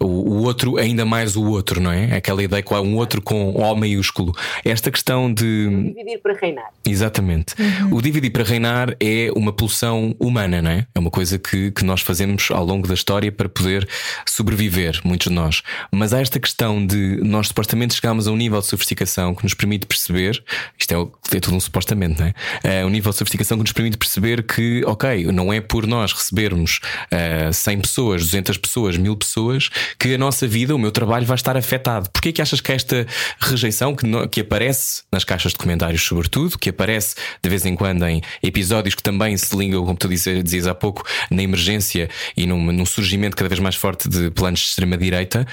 o, 0.00 0.06
o, 0.06 0.42
outro 0.42 0.76
ainda 0.76 1.04
mais 1.04 1.36
o 1.36 1.44
outro, 1.44 1.80
não 1.80 1.92
é? 1.92 2.16
Aquela 2.16 2.42
ideia 2.42 2.62
que 2.62 2.74
há 2.74 2.80
um 2.80 2.96
outro 2.96 3.22
com 3.22 3.52
O 3.52 3.74
maiúsculo. 3.76 4.32
Esta 4.64 4.90
questão 4.90 5.32
de. 5.32 5.68
O 5.68 5.94
dividir 5.94 6.18
para 6.20 6.34
reinar. 6.34 6.70
Exatamente. 6.84 7.54
Uhum. 7.60 7.96
O 7.96 8.02
dividir 8.02 8.32
para 8.32 8.42
reinar 8.42 8.96
é 8.98 9.30
uma 9.36 9.52
pulsão 9.52 10.16
humana, 10.18 10.60
não 10.60 10.70
é? 10.72 10.86
É 10.92 10.98
uma 10.98 11.10
coisa 11.10 11.38
que, 11.38 11.70
que 11.70 11.84
nós 11.84 12.00
fazemos 12.00 12.48
ao 12.50 12.64
longo 12.64 12.88
da 12.88 12.94
história 12.94 13.30
para 13.30 13.48
poder 13.48 13.88
sobreviver, 14.26 15.00
muitos 15.04 15.28
de 15.28 15.34
nós. 15.34 15.62
Mas 15.92 16.12
há 16.12 16.20
esta 16.20 16.40
questão 16.40 16.84
de 16.84 17.20
nós 17.22 17.48
supostamente 17.48 17.94
chegarmos 17.94 18.26
a 18.26 18.32
um 18.32 18.36
nível 18.36 18.60
de 18.60 18.66
sofisticação 18.66 19.32
que 19.32 19.44
nos 19.44 19.54
permite 19.54 19.86
perceber, 19.86 20.42
isto 20.76 20.92
é, 20.92 21.36
é 21.36 21.40
tudo 21.40 21.56
um 21.56 21.60
supostamente, 21.60 22.18
não 22.18 22.26
é? 22.26 22.34
Uh, 22.64 22.86
um 22.86 22.90
nível 22.90 23.12
de 23.12 23.18
sofisticação 23.18 23.58
que 23.58 23.64
nos 23.64 23.72
permite 23.72 23.96
perceber 23.96 24.42
que, 24.42 24.82
ok, 24.86 25.26
não 25.26 25.52
é 25.52 25.60
por 25.60 25.86
nós 25.86 26.12
recebermos 26.12 26.80
uh, 27.12 27.52
100 27.52 27.80
pessoas, 27.80 28.22
200 28.22 28.56
pessoas, 28.58 28.96
1000 28.96 29.16
pessoas, 29.16 29.70
que 29.98 30.14
a 30.14 30.18
nossa 30.18 30.46
vida, 30.46 30.74
o 30.74 30.78
meu 30.78 30.90
trabalho 30.90 31.26
vai 31.26 31.36
estar 31.36 31.56
afetado. 31.56 32.10
Porquê 32.10 32.32
que 32.32 32.42
achas 32.42 32.60
que 32.60 32.72
esta 32.72 33.06
rejeição 33.40 33.94
que, 33.94 34.06
no, 34.06 34.28
que 34.28 34.40
aparece 34.40 35.02
nas 35.12 35.24
caixas 35.24 35.52
de 35.52 35.58
comentários, 35.58 36.02
sobretudo, 36.02 36.58
que 36.58 36.70
aparece 36.70 37.14
de 37.42 37.48
vez 37.50 37.66
em 37.66 37.74
quando 37.74 38.04
em 38.06 38.22
episódios 38.42 38.94
que 38.94 39.02
também 39.02 39.36
se 39.36 39.56
ligam, 39.56 39.84
como 39.84 39.96
tu 39.96 40.08
dizias 40.08 40.66
há 40.66 40.74
pouco, 40.74 41.04
na 41.30 41.42
emergência 41.42 42.08
e 42.36 42.46
num, 42.46 42.72
num 42.72 42.86
surgimento 42.86 43.36
cada 43.36 43.48
vez 43.48 43.60
mais 43.60 43.74
forte 43.74 44.08
de 44.08 44.30
planos 44.30 44.60
de 44.60 44.66
extrema-direita, 44.66 45.46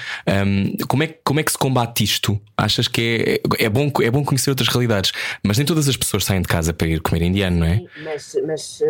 um, 0.46 0.76
como, 0.86 1.02
é, 1.02 1.08
como 1.24 1.40
é 1.40 1.42
que 1.42 1.52
se 1.52 1.58
combate 1.58 2.04
isto? 2.04 2.40
Achas 2.56 2.88
que 2.88 3.40
é, 3.58 3.64
é, 3.64 3.68
bom, 3.68 3.90
é 4.00 4.10
bom 4.10 4.24
conhecer 4.24 4.50
outras 4.50 4.68
realidades, 4.68 5.12
mas 5.42 5.58
nem 5.58 5.66
todas 5.66 5.88
as 5.88 5.96
pessoas 5.96 6.24
saem 6.24 6.40
de 6.40 6.48
casa 6.48 6.72
para 6.72 6.86
ir 6.86 7.01
comer 7.02 7.22
indiano, 7.22 7.58
não 7.58 7.66
é? 7.66 7.78
Sim, 7.78 7.88
mas, 8.04 8.36
mas 8.46 8.80
uh, 8.80 8.84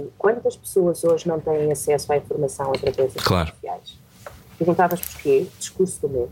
um, 0.00 0.08
quantas 0.18 0.56
pessoas 0.56 1.04
hoje 1.04 1.28
não 1.28 1.40
têm 1.40 1.70
acesso 1.70 2.12
à 2.12 2.16
informação 2.16 2.70
através 2.70 3.14
das 3.14 3.24
claro. 3.24 3.46
redes 3.46 3.60
sociais? 3.60 3.98
Perguntavas 4.58 5.00
porquê? 5.00 5.46
Discurso 5.58 6.00
do 6.02 6.08
medo. 6.08 6.30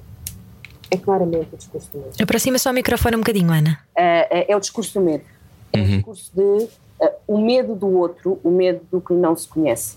É 0.90 0.96
claramente 0.96 1.48
o 1.52 1.56
discurso 1.56 1.88
do 1.92 1.98
medo. 1.98 2.12
Aproxima 2.20 2.58
só 2.58 2.70
o 2.70 2.72
microfone 2.72 3.16
um 3.16 3.20
bocadinho, 3.20 3.52
Ana. 3.52 3.78
Uh, 3.96 4.44
é 4.48 4.56
o 4.56 4.60
discurso 4.60 4.98
do 4.98 5.04
medo. 5.04 5.24
É 5.72 5.78
uhum. 5.78 5.84
o 5.84 5.88
discurso 5.88 6.32
de 6.34 6.40
uh, 6.40 6.68
o 7.26 7.38
medo 7.38 7.74
do 7.74 7.88
outro, 7.88 8.40
o 8.42 8.50
medo 8.50 8.80
do 8.90 9.00
que 9.00 9.12
não 9.12 9.34
se 9.36 9.48
conhece. 9.48 9.96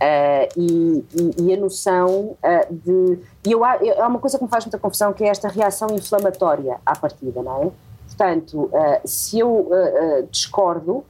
Uh, 0.00 0.48
e, 0.56 1.04
e, 1.14 1.42
e, 1.42 1.54
a 1.54 1.56
noção 1.58 2.36
uh, 2.42 2.66
de. 2.70 3.18
E 3.46 3.52
eu, 3.52 3.62
há 3.62 4.06
uma 4.06 4.18
coisa 4.18 4.38
que 4.38 4.44
me 4.44 4.48
faz 4.48 4.64
muita 4.64 4.78
confusão 4.78 5.12
que 5.12 5.22
é 5.22 5.28
esta 5.28 5.48
reação 5.48 5.94
inflamatória 5.94 6.78
à 6.86 6.96
partida, 6.96 7.42
não 7.42 7.62
é? 7.64 7.89
Portanto, 8.20 8.64
uh, 8.64 9.00
se 9.02 9.38
eu 9.38 9.50
uh, 9.50 10.28
discordo, 10.30 11.02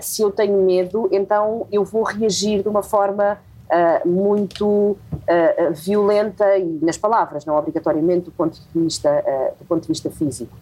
se 0.00 0.22
eu 0.22 0.32
tenho 0.32 0.60
medo, 0.60 1.08
então 1.12 1.68
eu 1.70 1.84
vou 1.84 2.02
reagir 2.02 2.62
de 2.62 2.68
uma 2.68 2.82
forma 2.82 3.38
muito 4.04 4.96
violenta 5.72 6.58
e 6.58 6.80
nas 6.82 6.98
palavras, 6.98 7.44
não 7.44 7.56
obrigatoriamente 7.56 8.24
do 8.24 8.32
ponto 8.32 8.58
de 8.58 8.80
vista, 8.80 9.24
do 9.56 9.64
ponto 9.64 9.82
de 9.82 9.88
vista 9.88 10.10
físico. 10.10 10.52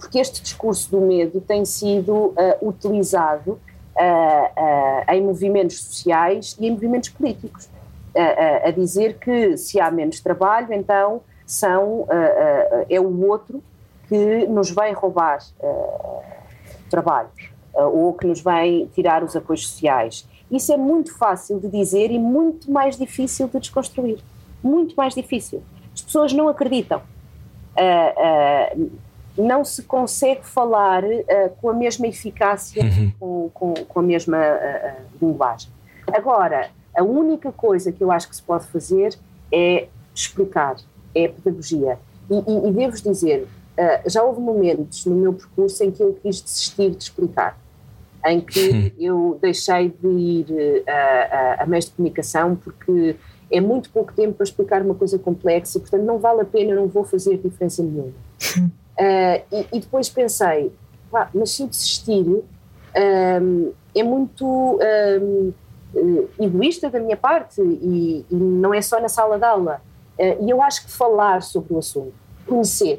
porque 0.00 0.18
este 0.18 0.42
discurso 0.42 0.90
do 0.90 1.00
medo 1.00 1.40
tem 1.40 1.64
sido 1.64 2.34
utilizado 2.60 3.56
em 5.08 5.22
movimentos 5.22 5.80
sociais 5.80 6.56
e 6.58 6.66
em 6.66 6.72
movimentos 6.72 7.10
políticos. 7.10 7.68
a 8.64 8.70
dizer 8.72 9.18
que 9.18 9.56
se 9.56 9.78
há 9.78 9.92
menos 9.92 10.18
trabalho, 10.18 10.72
então 10.72 11.20
são, 11.46 12.04
é 12.88 13.00
o 13.00 13.28
outro 13.28 13.62
que 14.10 14.44
nos 14.48 14.70
vem 14.70 14.92
roubar 14.92 15.38
uh, 15.60 16.20
trabalhos 16.90 17.48
uh, 17.72 17.82
ou 17.82 18.12
que 18.12 18.26
nos 18.26 18.40
vem 18.40 18.86
tirar 18.86 19.22
os 19.22 19.36
apoios 19.36 19.68
sociais. 19.68 20.28
Isso 20.50 20.72
é 20.72 20.76
muito 20.76 21.16
fácil 21.16 21.60
de 21.60 21.68
dizer 21.68 22.10
e 22.10 22.18
muito 22.18 22.68
mais 22.72 22.98
difícil 22.98 23.46
de 23.46 23.60
desconstruir. 23.60 24.18
Muito 24.60 24.96
mais 24.96 25.14
difícil. 25.14 25.62
As 25.94 26.02
pessoas 26.02 26.32
não 26.32 26.48
acreditam. 26.48 27.00
Uh, 27.76 28.90
não 29.38 29.64
se 29.64 29.84
consegue 29.84 30.44
falar 30.44 31.02
com 31.60 31.70
a 31.70 31.72
mesma 31.72 32.06
eficácia, 32.08 32.82
uhum. 32.82 33.12
com, 33.18 33.50
com, 33.54 33.74
com, 33.84 34.00
a 34.00 34.02
mesma 34.02 34.36
linguagem. 35.22 35.70
Agora, 36.12 36.68
a 36.94 37.02
única 37.02 37.50
coisa 37.52 37.92
que 37.92 38.02
eu 38.02 38.10
acho 38.10 38.28
que 38.28 38.36
se 38.36 38.42
pode 38.42 38.66
fazer 38.66 39.16
é 39.52 39.86
explicar, 40.12 40.76
é 41.14 41.28
pedagogia. 41.28 41.98
E, 42.28 42.34
e, 42.34 42.68
e 42.68 42.72
devo 42.72 43.00
dizer, 43.00 43.48
Uh, 43.80 44.10
já 44.10 44.22
houve 44.22 44.40
momentos 44.40 45.06
no 45.06 45.16
meu 45.16 45.32
percurso 45.32 45.82
em 45.82 45.90
que 45.90 46.02
eu 46.02 46.12
quis 46.22 46.42
desistir 46.42 46.90
de 46.90 47.02
explicar, 47.02 47.58
em 48.26 48.38
que 48.38 48.92
eu 48.98 49.38
deixei 49.40 49.88
de 49.88 50.06
ir 50.06 50.46
uh, 50.50 50.84
a, 50.86 51.62
a 51.62 51.66
meios 51.66 51.86
de 51.86 51.92
comunicação 51.92 52.56
porque 52.56 53.16
é 53.50 53.58
muito 53.58 53.88
pouco 53.88 54.12
tempo 54.12 54.34
para 54.34 54.44
explicar 54.44 54.82
uma 54.82 54.94
coisa 54.94 55.18
complexa 55.18 55.78
e, 55.78 55.80
portanto, 55.80 56.02
não 56.02 56.18
vale 56.18 56.42
a 56.42 56.44
pena, 56.44 56.74
não 56.74 56.86
vou 56.86 57.04
fazer 57.04 57.38
diferença 57.38 57.82
nenhuma. 57.82 58.12
Uh, 58.58 59.42
e, 59.50 59.66
e, 59.72 59.80
depois 59.80 60.10
pensei, 60.10 60.70
mas 61.34 61.50
se 61.50 61.62
eu 61.62 61.68
desistir, 61.68 62.26
um, 62.26 63.72
é 63.94 64.02
muito 64.02 64.78
um, 64.78 65.52
egoísta 66.38 66.90
da 66.90 67.00
minha 67.00 67.16
parte 67.16 67.60
e, 67.60 68.26
e, 68.30 68.34
não 68.34 68.74
é 68.74 68.82
só 68.82 69.00
na 69.00 69.08
sala 69.08 69.38
de 69.38 69.44
aula. 69.44 69.80
Uh, 70.18 70.44
e 70.46 70.50
eu 70.50 70.62
acho 70.62 70.84
que 70.84 70.92
falar 70.92 71.42
sobre 71.42 71.72
o 71.72 71.78
assunto, 71.78 72.12
conhecer, 72.46 72.98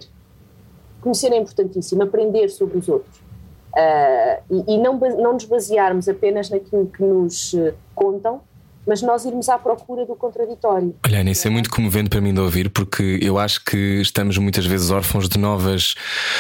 conhecer 1.02 1.32
é 1.32 1.38
importantíssimo, 1.38 2.04
aprender 2.04 2.50
sobre 2.50 2.78
os 2.78 2.88
outros. 2.88 3.18
Uh, 3.18 4.64
e, 4.68 4.76
e 4.76 4.78
não, 4.78 4.98
não 5.00 5.34
nos 5.34 5.46
basearmos 5.46 6.08
apenas 6.10 6.50
naquilo 6.50 6.88
que 6.88 7.02
nos 7.04 7.56
contam, 7.96 8.42
mas 8.86 9.02
nós 9.02 9.26
irmos 9.26 9.48
à 9.50 9.58
procura 9.58 10.06
do 10.06 10.16
contraditório. 10.16 10.96
Olha, 11.06 11.30
isso 11.30 11.48
é 11.48 11.52
muito 11.52 11.70
comovente 11.70 12.10
para 12.10 12.22
mim 12.22 12.34
de 12.34 12.40
ouvir, 12.40 12.70
porque 12.70 13.20
eu 13.22 13.38
acho 13.38 13.64
que 13.64 14.02
estamos 14.02 14.38
muitas 14.38 14.66
vezes 14.66 14.90
órfãos 14.90 15.30
de 15.30 15.38
novas 15.38 15.96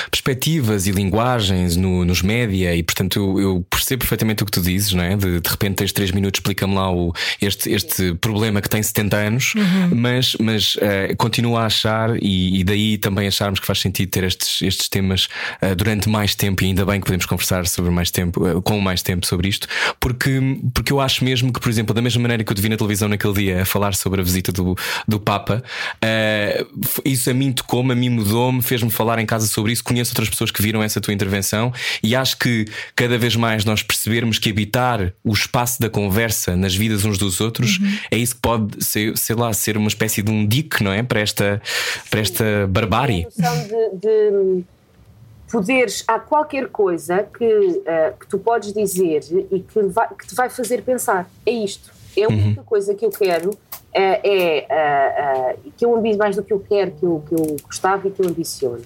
perspectivas 0.09 0.87
e 0.87 0.91
linguagens 0.91 1.75
no, 1.75 2.03
nos 2.03 2.21
média, 2.21 2.75
e 2.75 2.83
portanto 2.83 3.17
eu, 3.17 3.39
eu, 3.39 3.65
percebo 3.69 3.99
perfeitamente 3.99 4.43
o 4.43 4.45
que 4.45 4.51
tu 4.51 4.61
dizes, 4.61 4.93
não 4.93 5.03
é? 5.03 5.15
De, 5.15 5.39
de 5.39 5.49
repente 5.49 5.75
tens 5.75 5.91
3 5.91 6.11
minutos, 6.11 6.39
explica-me 6.39 6.75
lá 6.75 6.91
o, 6.91 7.13
este, 7.41 7.71
este 7.71 8.15
problema 8.15 8.61
que 8.61 8.69
tem 8.69 8.81
70 8.81 9.17
anos, 9.17 9.53
uhum. 9.55 9.95
mas, 9.95 10.35
mas 10.39 10.75
uh, 10.75 11.15
continuo 11.17 11.57
a 11.57 11.65
achar, 11.65 12.15
e, 12.21 12.59
e, 12.59 12.63
daí 12.63 12.97
também 12.97 13.27
acharmos 13.27 13.59
que 13.59 13.65
faz 13.65 13.79
sentido 13.79 14.09
ter 14.09 14.23
estes, 14.23 14.61
estes 14.61 14.89
temas 14.89 15.27
uh, 15.61 15.75
durante 15.75 16.09
mais 16.09 16.35
tempo, 16.35 16.63
e 16.63 16.67
ainda 16.67 16.85
bem 16.85 16.99
que 16.99 17.05
podemos 17.05 17.25
conversar 17.25 17.67
sobre 17.67 17.91
mais 17.91 18.09
tempo, 18.11 18.45
uh, 18.45 18.61
com 18.61 18.79
mais 18.79 19.01
tempo 19.01 19.25
sobre 19.25 19.47
isto, 19.47 19.67
porque, 19.99 20.59
porque 20.73 20.91
eu 20.91 20.99
acho 20.99 21.23
mesmo 21.23 21.53
que, 21.53 21.59
por 21.59 21.69
exemplo, 21.69 21.93
da 21.93 22.01
mesma 22.01 22.21
maneira 22.21 22.30
maneira 22.31 22.43
que 22.43 22.51
eu 22.51 22.55
te 22.55 22.61
vi 22.61 22.69
na 22.69 22.77
televisão 22.77 23.09
naquele 23.09 23.33
dia 23.33 23.61
a 23.61 23.65
falar 23.65 23.93
sobre 23.93 24.21
a 24.21 24.23
visita 24.23 24.51
do, 24.51 24.75
do 25.07 25.19
Papa, 25.19 25.63
uh, 25.97 26.81
isso 27.03 27.29
a 27.29 27.33
mim 27.33 27.51
tocou-me, 27.51 27.91
a 27.91 27.95
mim 27.95 28.09
mudou-me, 28.09 28.61
fez-me 28.61 28.89
falar 28.89 29.19
em 29.19 29.25
casa 29.25 29.47
sobre 29.47 29.71
isso. 29.71 29.83
Conheço 29.83 30.11
outras 30.11 30.29
pessoas 30.29 30.51
que 30.51 30.61
viram 30.61 30.81
essa 30.81 31.01
tua 31.01 31.13
intervenção 31.13 31.73
e 32.01 32.15
acho 32.15 32.37
que 32.37 32.65
cada 32.95 33.17
vez 33.17 33.35
mais 33.35 33.65
nós 33.65 33.83
percebermos 33.83 34.39
que 34.39 34.49
habitar 34.49 35.13
o 35.23 35.33
espaço 35.33 35.81
da 35.81 35.89
conversa 35.89 36.55
nas 36.55 36.75
vidas 36.75 37.05
uns 37.05 37.17
dos 37.17 37.41
outros 37.41 37.79
uhum. 37.79 37.97
é 38.09 38.17
isso 38.17 38.35
que 38.35 38.41
pode 38.41 38.83
ser, 38.83 39.17
sei 39.17 39.35
lá, 39.35 39.51
ser 39.53 39.77
uma 39.77 39.87
espécie 39.87 40.21
de 40.21 40.31
um 40.31 40.45
dique, 40.45 40.83
não 40.83 40.91
é? 40.91 41.03
Para 41.03 41.19
esta, 41.19 41.61
para 42.09 42.19
esta 42.19 42.67
barbárie. 42.67 43.27
De, 43.37 43.99
de 43.99 44.63
poderes, 45.51 46.03
há 46.07 46.17
qualquer 46.17 46.69
coisa 46.69 47.23
que, 47.23 47.45
uh, 47.45 48.17
que 48.17 48.27
tu 48.27 48.39
podes 48.39 48.73
dizer 48.73 49.21
e 49.51 49.59
que, 49.59 49.81
vai, 49.83 50.07
que 50.15 50.27
te 50.27 50.33
vai 50.33 50.49
fazer 50.49 50.81
pensar. 50.81 51.29
É 51.45 51.51
isto. 51.51 52.00
É 52.17 52.23
a 52.23 52.29
única 52.29 52.61
uhum. 52.61 52.65
coisa 52.65 52.93
que 52.93 53.05
eu 53.05 53.09
quero 53.09 53.51
é, 53.93 54.65
é 54.67 55.55
uh, 55.55 55.71
que 55.77 55.85
eu 55.85 55.95
ambiciono 55.95 56.17
mais 56.17 56.35
do 56.35 56.43
que 56.43 56.53
eu 56.53 56.59
quero, 56.59 56.91
que 56.91 57.05
eu, 57.05 57.23
que 57.27 57.35
eu 57.35 57.57
gostava 57.63 58.07
e 58.07 58.11
que 58.11 58.21
eu 58.21 58.27
ambiciono. 58.27 58.81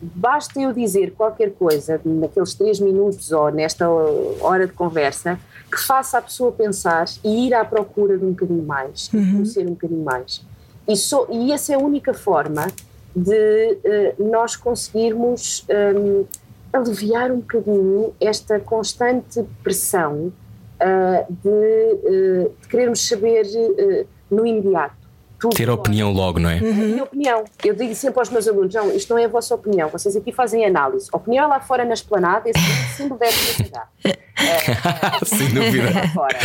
Basta 0.00 0.60
eu 0.60 0.72
dizer 0.72 1.12
qualquer 1.12 1.52
coisa 1.52 2.00
naqueles 2.04 2.54
três 2.54 2.78
minutos 2.80 3.32
ou 3.32 3.50
nesta 3.50 3.88
hora 3.88 4.66
de 4.66 4.72
conversa 4.72 5.38
que 5.70 5.78
faça 5.78 6.18
a 6.18 6.22
pessoa 6.22 6.52
pensar 6.52 7.06
e 7.24 7.46
ir 7.46 7.54
à 7.54 7.64
procura 7.64 8.16
de 8.16 8.24
um 8.24 8.30
bocadinho 8.30 8.62
mais, 8.62 9.10
uhum. 9.12 9.32
conhecer 9.32 9.66
um 9.66 9.70
bocadinho 9.70 10.04
mais. 10.04 10.42
E, 10.86 10.96
so, 10.96 11.26
e 11.30 11.50
essa 11.50 11.72
é 11.72 11.76
a 11.76 11.78
única 11.78 12.14
forma 12.14 12.66
de 13.14 13.78
uh, 14.18 14.30
nós 14.30 14.54
conseguirmos 14.54 15.66
um, 15.96 16.24
aliviar 16.72 17.32
um 17.32 17.40
bocadinho 17.40 18.14
esta 18.20 18.60
constante 18.60 19.42
pressão 19.62 20.32
uh, 20.80 21.32
de, 21.42 21.48
uh, 21.48 22.54
de, 22.60 22.68
querermos 22.68 23.06
saber 23.06 23.44
uh, 23.46 24.06
no 24.30 24.46
imediato. 24.46 25.06
Tudo 25.38 25.54
Ter 25.54 25.68
opinião 25.68 26.12
logo, 26.12 26.38
não 26.38 26.48
é? 26.48 26.56
Uhum. 26.56 26.74
Minha 26.74 27.04
opinião. 27.04 27.44
Eu 27.62 27.74
digo 27.74 27.94
sempre 27.94 28.20
aos 28.20 28.30
meus 28.30 28.48
alunos: 28.48 28.72
não, 28.72 28.90
isto 28.90 29.12
não 29.12 29.18
é 29.18 29.26
a 29.26 29.28
vossa 29.28 29.54
opinião, 29.54 29.88
vocês 29.90 30.16
aqui 30.16 30.32
fazem 30.32 30.64
análise. 30.64 31.08
Opinião 31.12 31.44
é 31.44 31.48
lá 31.48 31.60
fora 31.60 31.84
na 31.84 31.92
esplanada, 31.92 32.48
esse 32.48 32.96
símbolo 32.96 33.20
deve 33.20 33.32
ser 33.32 33.70
é, 34.06 35.24
Sem 35.24 35.48
dúvida. 35.52 36.08
Fora, 36.14 36.38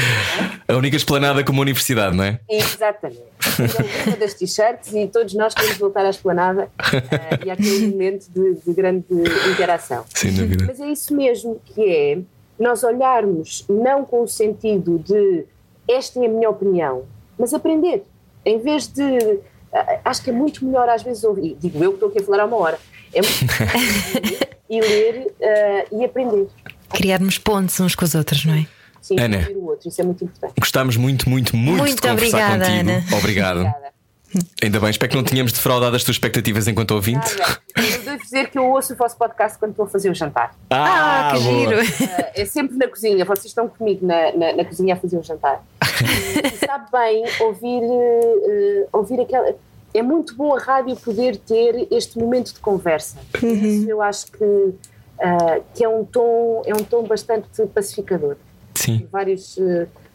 é? 0.68 0.74
A 0.74 0.76
única 0.76 0.98
esplanada 0.98 1.42
como 1.44 1.62
universidade, 1.62 2.16
não 2.16 2.24
é? 2.24 2.40
Exatamente. 2.50 3.32
Das 4.20 4.34
t-shirts 4.34 4.94
e 4.94 5.08
todos 5.08 5.34
nós 5.36 5.54
queremos 5.54 5.78
voltar 5.78 6.06
à 6.06 6.10
esplanada 6.10 6.66
uh, 6.66 7.46
e 7.46 7.50
àquele 7.50 7.88
momento 7.88 8.28
de, 8.30 8.56
de 8.56 8.74
grande 8.74 9.06
interação. 9.52 10.04
Sem 10.14 10.34
dúvida. 10.34 10.66
Mas 10.68 10.80
é 10.82 10.88
isso 10.88 11.16
mesmo 11.16 11.62
que 11.66 11.90
é 11.90 12.20
nós 12.60 12.84
olharmos 12.84 13.66
não 13.70 14.06
com 14.06 14.24
o 14.24 14.28
sentido 14.28 15.00
de 15.00 15.46
esta 15.90 16.20
é 16.20 16.26
a 16.26 16.30
minha 16.30 16.50
opinião, 16.50 17.04
mas 17.38 17.54
aprender. 17.54 18.04
Em 18.46 18.60
vez 18.60 18.88
de. 18.88 19.40
Acho 20.04 20.24
que 20.24 20.30
é 20.30 20.34
muito 20.34 20.66
melhor 20.66 20.90
às 20.90 21.02
vezes 21.02 21.24
ouvir, 21.24 21.56
digo 21.60 21.82
eu 21.82 21.92
que 21.92 21.96
estou 21.96 22.10
aqui 22.10 22.20
a 22.20 22.24
falar 22.24 22.44
há 22.44 22.46
uma 22.46 22.58
hora, 22.58 22.80
é 23.14 23.22
muito 23.22 24.52
e 24.70 24.82
ler 24.82 25.28
uh, 25.40 25.98
e 25.98 26.04
aprender. 26.04 26.48
Criarmos 26.90 27.38
pontos 27.38 27.80
uns 27.80 27.96
com 27.96 28.04
os 28.04 28.14
outros, 28.14 28.44
não 28.46 28.54
é? 28.54 28.68
Sim, 29.02 29.20
Ana, 29.20 29.50
o 29.56 29.68
outro, 29.70 29.88
isso 29.88 30.02
é 30.02 30.04
muito 30.04 30.24
importante. 30.26 30.54
Gostámos 30.60 30.98
muito, 30.98 31.30
muito, 31.30 31.56
muito, 31.56 31.78
muito 31.80 31.96
de 31.96 32.02
conversar 32.02 32.54
obrigada, 32.54 32.66
contigo. 32.66 32.90
Ana. 32.92 33.18
Obrigado. 33.18 33.58
Obrigada. 33.60 34.01
Ainda 34.64 34.80
bem, 34.80 34.92
espero 34.92 35.10
que 35.10 35.18
não 35.18 35.24
tínhamos 35.24 35.52
defraudado 35.52 35.96
as 35.96 36.04
tuas 36.04 36.16
expectativas 36.16 36.68
enquanto 36.68 36.92
ouvinte. 36.92 37.36
Nada. 37.36 37.60
Eu 37.76 38.04
devo 38.04 38.24
dizer 38.24 38.50
que 38.52 38.60
eu 38.60 38.66
ouço 38.70 38.94
o 38.94 38.96
vosso 38.96 39.18
podcast 39.18 39.58
quando 39.58 39.72
estou 39.72 39.86
a 39.86 39.90
fazer 39.90 40.12
o 40.12 40.14
jantar. 40.14 40.56
Ah, 40.70 41.30
ah 41.30 41.34
que 41.34 41.44
boa. 41.44 41.84
giro! 41.84 42.06
Uh, 42.06 42.26
é 42.36 42.46
sempre 42.46 42.78
na 42.78 42.88
cozinha, 42.88 43.26
vocês 43.26 43.46
estão 43.48 43.68
comigo 43.68 44.06
na, 44.06 44.32
na, 44.34 44.54
na 44.58 44.66
cozinha 44.66 44.94
a 44.94 44.98
fazer 44.98 45.18
o 45.18 45.24
jantar. 45.24 45.64
E, 45.82 46.48
e 46.48 46.58
sabe 46.64 46.92
bem 46.92 47.26
ouvir, 47.40 47.82
uh, 47.82 48.88
ouvir 48.94 49.22
aquela. 49.22 49.56
É 49.96 50.04
muito 50.04 50.36
bom 50.36 50.56
a 50.56 50.60
rádio 50.60 50.96
poder 50.96 51.38
ter 51.38 51.88
este 51.90 52.20
momento 52.20 52.54
de 52.54 52.60
conversa. 52.60 53.18
Uhum. 53.42 53.54
Isso 53.54 53.90
eu 53.90 54.00
acho 54.00 54.32
que, 54.32 54.44
uh, 54.44 55.64
que 55.74 55.84
é, 55.84 55.90
um 55.90 56.06
tom, 56.06 56.62
é 56.68 56.74
um 56.76 56.84
tom 56.84 57.04
bastante 57.04 57.66
pacificador. 57.74 58.36
Sim. 58.76 59.08
Vários 59.12 59.58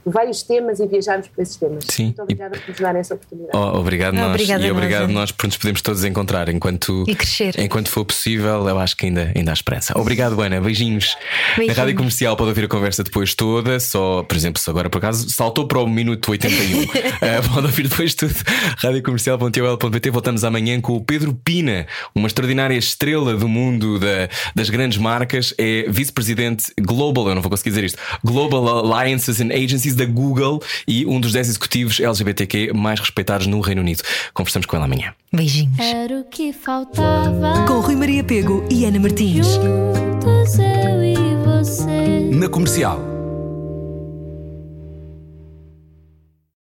vários 0.07 0.43
temas 0.43 0.79
e 0.79 0.87
viajarmos 0.87 1.29
por 1.29 1.43
esses 1.43 1.57
temas. 1.57 1.85
Sim. 1.91 2.05
Muito 2.05 2.23
obrigada 2.23 2.59
por 2.59 2.69
nos 2.69 2.81
dar 2.81 2.95
essa 2.97 3.15
oportunidade. 3.15 3.57
Oh, 3.57 3.79
obrigado 3.79 4.15
nós. 4.15 4.31
Obrigada 4.31 4.67
e 4.67 4.71
obrigado 4.71 5.09
nós, 5.09 5.15
nós 5.15 5.33
por 5.33 5.47
nos 5.47 5.57
podermos 5.57 5.83
todos 5.83 6.05
encontrar 6.05 6.49
enquanto, 6.49 7.05
e 7.09 7.15
crescer. 7.15 7.59
enquanto 7.59 7.89
for 7.89 8.05
possível. 8.05 8.69
Eu 8.69 8.79
acho 8.79 8.97
que 8.97 9.07
ainda, 9.07 9.33
ainda 9.35 9.51
há 9.51 9.55
esperança. 9.55 9.99
Obrigado, 9.99 10.41
Ana. 10.41 10.61
Beijinhos. 10.61 11.17
Beijinhos. 11.57 11.77
Na 11.77 11.83
rádio 11.83 11.97
comercial 11.97 12.37
pode 12.37 12.51
ouvir 12.51 12.65
a 12.65 12.69
conversa 12.69 13.03
depois 13.03 13.35
toda. 13.35 13.81
Só, 13.81 14.23
por 14.23 14.37
exemplo, 14.37 14.63
se 14.63 14.71
agora 14.71 14.89
por 14.89 14.99
acaso 14.99 15.29
saltou 15.29 15.67
para 15.67 15.81
o 15.81 15.89
minuto 15.89 16.31
81. 16.31 16.83
uh, 16.83 16.87
eh, 17.21 17.43
pode 17.53 17.67
ouvir 17.67 17.89
depois 17.89 18.15
tudo. 18.15 18.35
Radiocomercial.ol.pt. 18.79 20.11
Voltamos 20.11 20.45
amanhã 20.45 20.81
com 20.81 20.95
o 20.95 21.05
Pedro 21.05 21.35
Pina, 21.35 21.87
uma 22.15 22.29
extraordinária 22.29 22.77
estrela 22.77 23.35
do 23.35 23.49
mundo 23.49 23.99
da, 23.99 24.29
das 24.55 24.71
grandes 24.71 24.99
marcas. 24.99 25.53
É 25.59 25.87
vice-presidente 25.89 26.73
global, 26.81 27.29
eu 27.29 27.35
não 27.35 27.43
vou 27.43 27.51
conseguir 27.51 27.71
dizer 27.71 27.85
isto, 27.85 27.99
Global 28.25 28.93
Alliances 28.93 29.41
and 29.41 29.53
Agencies 29.53 29.96
da 29.97 30.05
Google 30.05 30.63
e 30.87 31.07
um 31.07 31.21
dos 31.21 31.33
10 31.33 31.49
executivos 31.49 32.01
LGBTQ 32.01 32.73
mais 32.73 33.01
respeitados 33.01 33.47
no 33.47 33.61
Reino 33.61 33.81
Unido. 33.81 34.03
Conversamos 34.33 34.67
com 34.67 34.77
ele 34.77 34.85
amanhã. 34.85 35.15
Beijinhos. 35.33 35.79
Era 35.79 36.21
o 36.21 36.25
que 36.25 36.53
faltava. 36.53 37.65
Com 37.67 37.81
Rui 37.81 37.97
Maria 37.97 38.25
Pego 38.25 38.65
e 38.71 38.85
Ana 38.85 39.01
Martins. 39.01 39.47
Juntos 39.47 40.59
eu 40.59 41.03
e 41.03 41.17
você. 41.45 42.31
Na 42.31 42.49
comercial. 42.49 43.16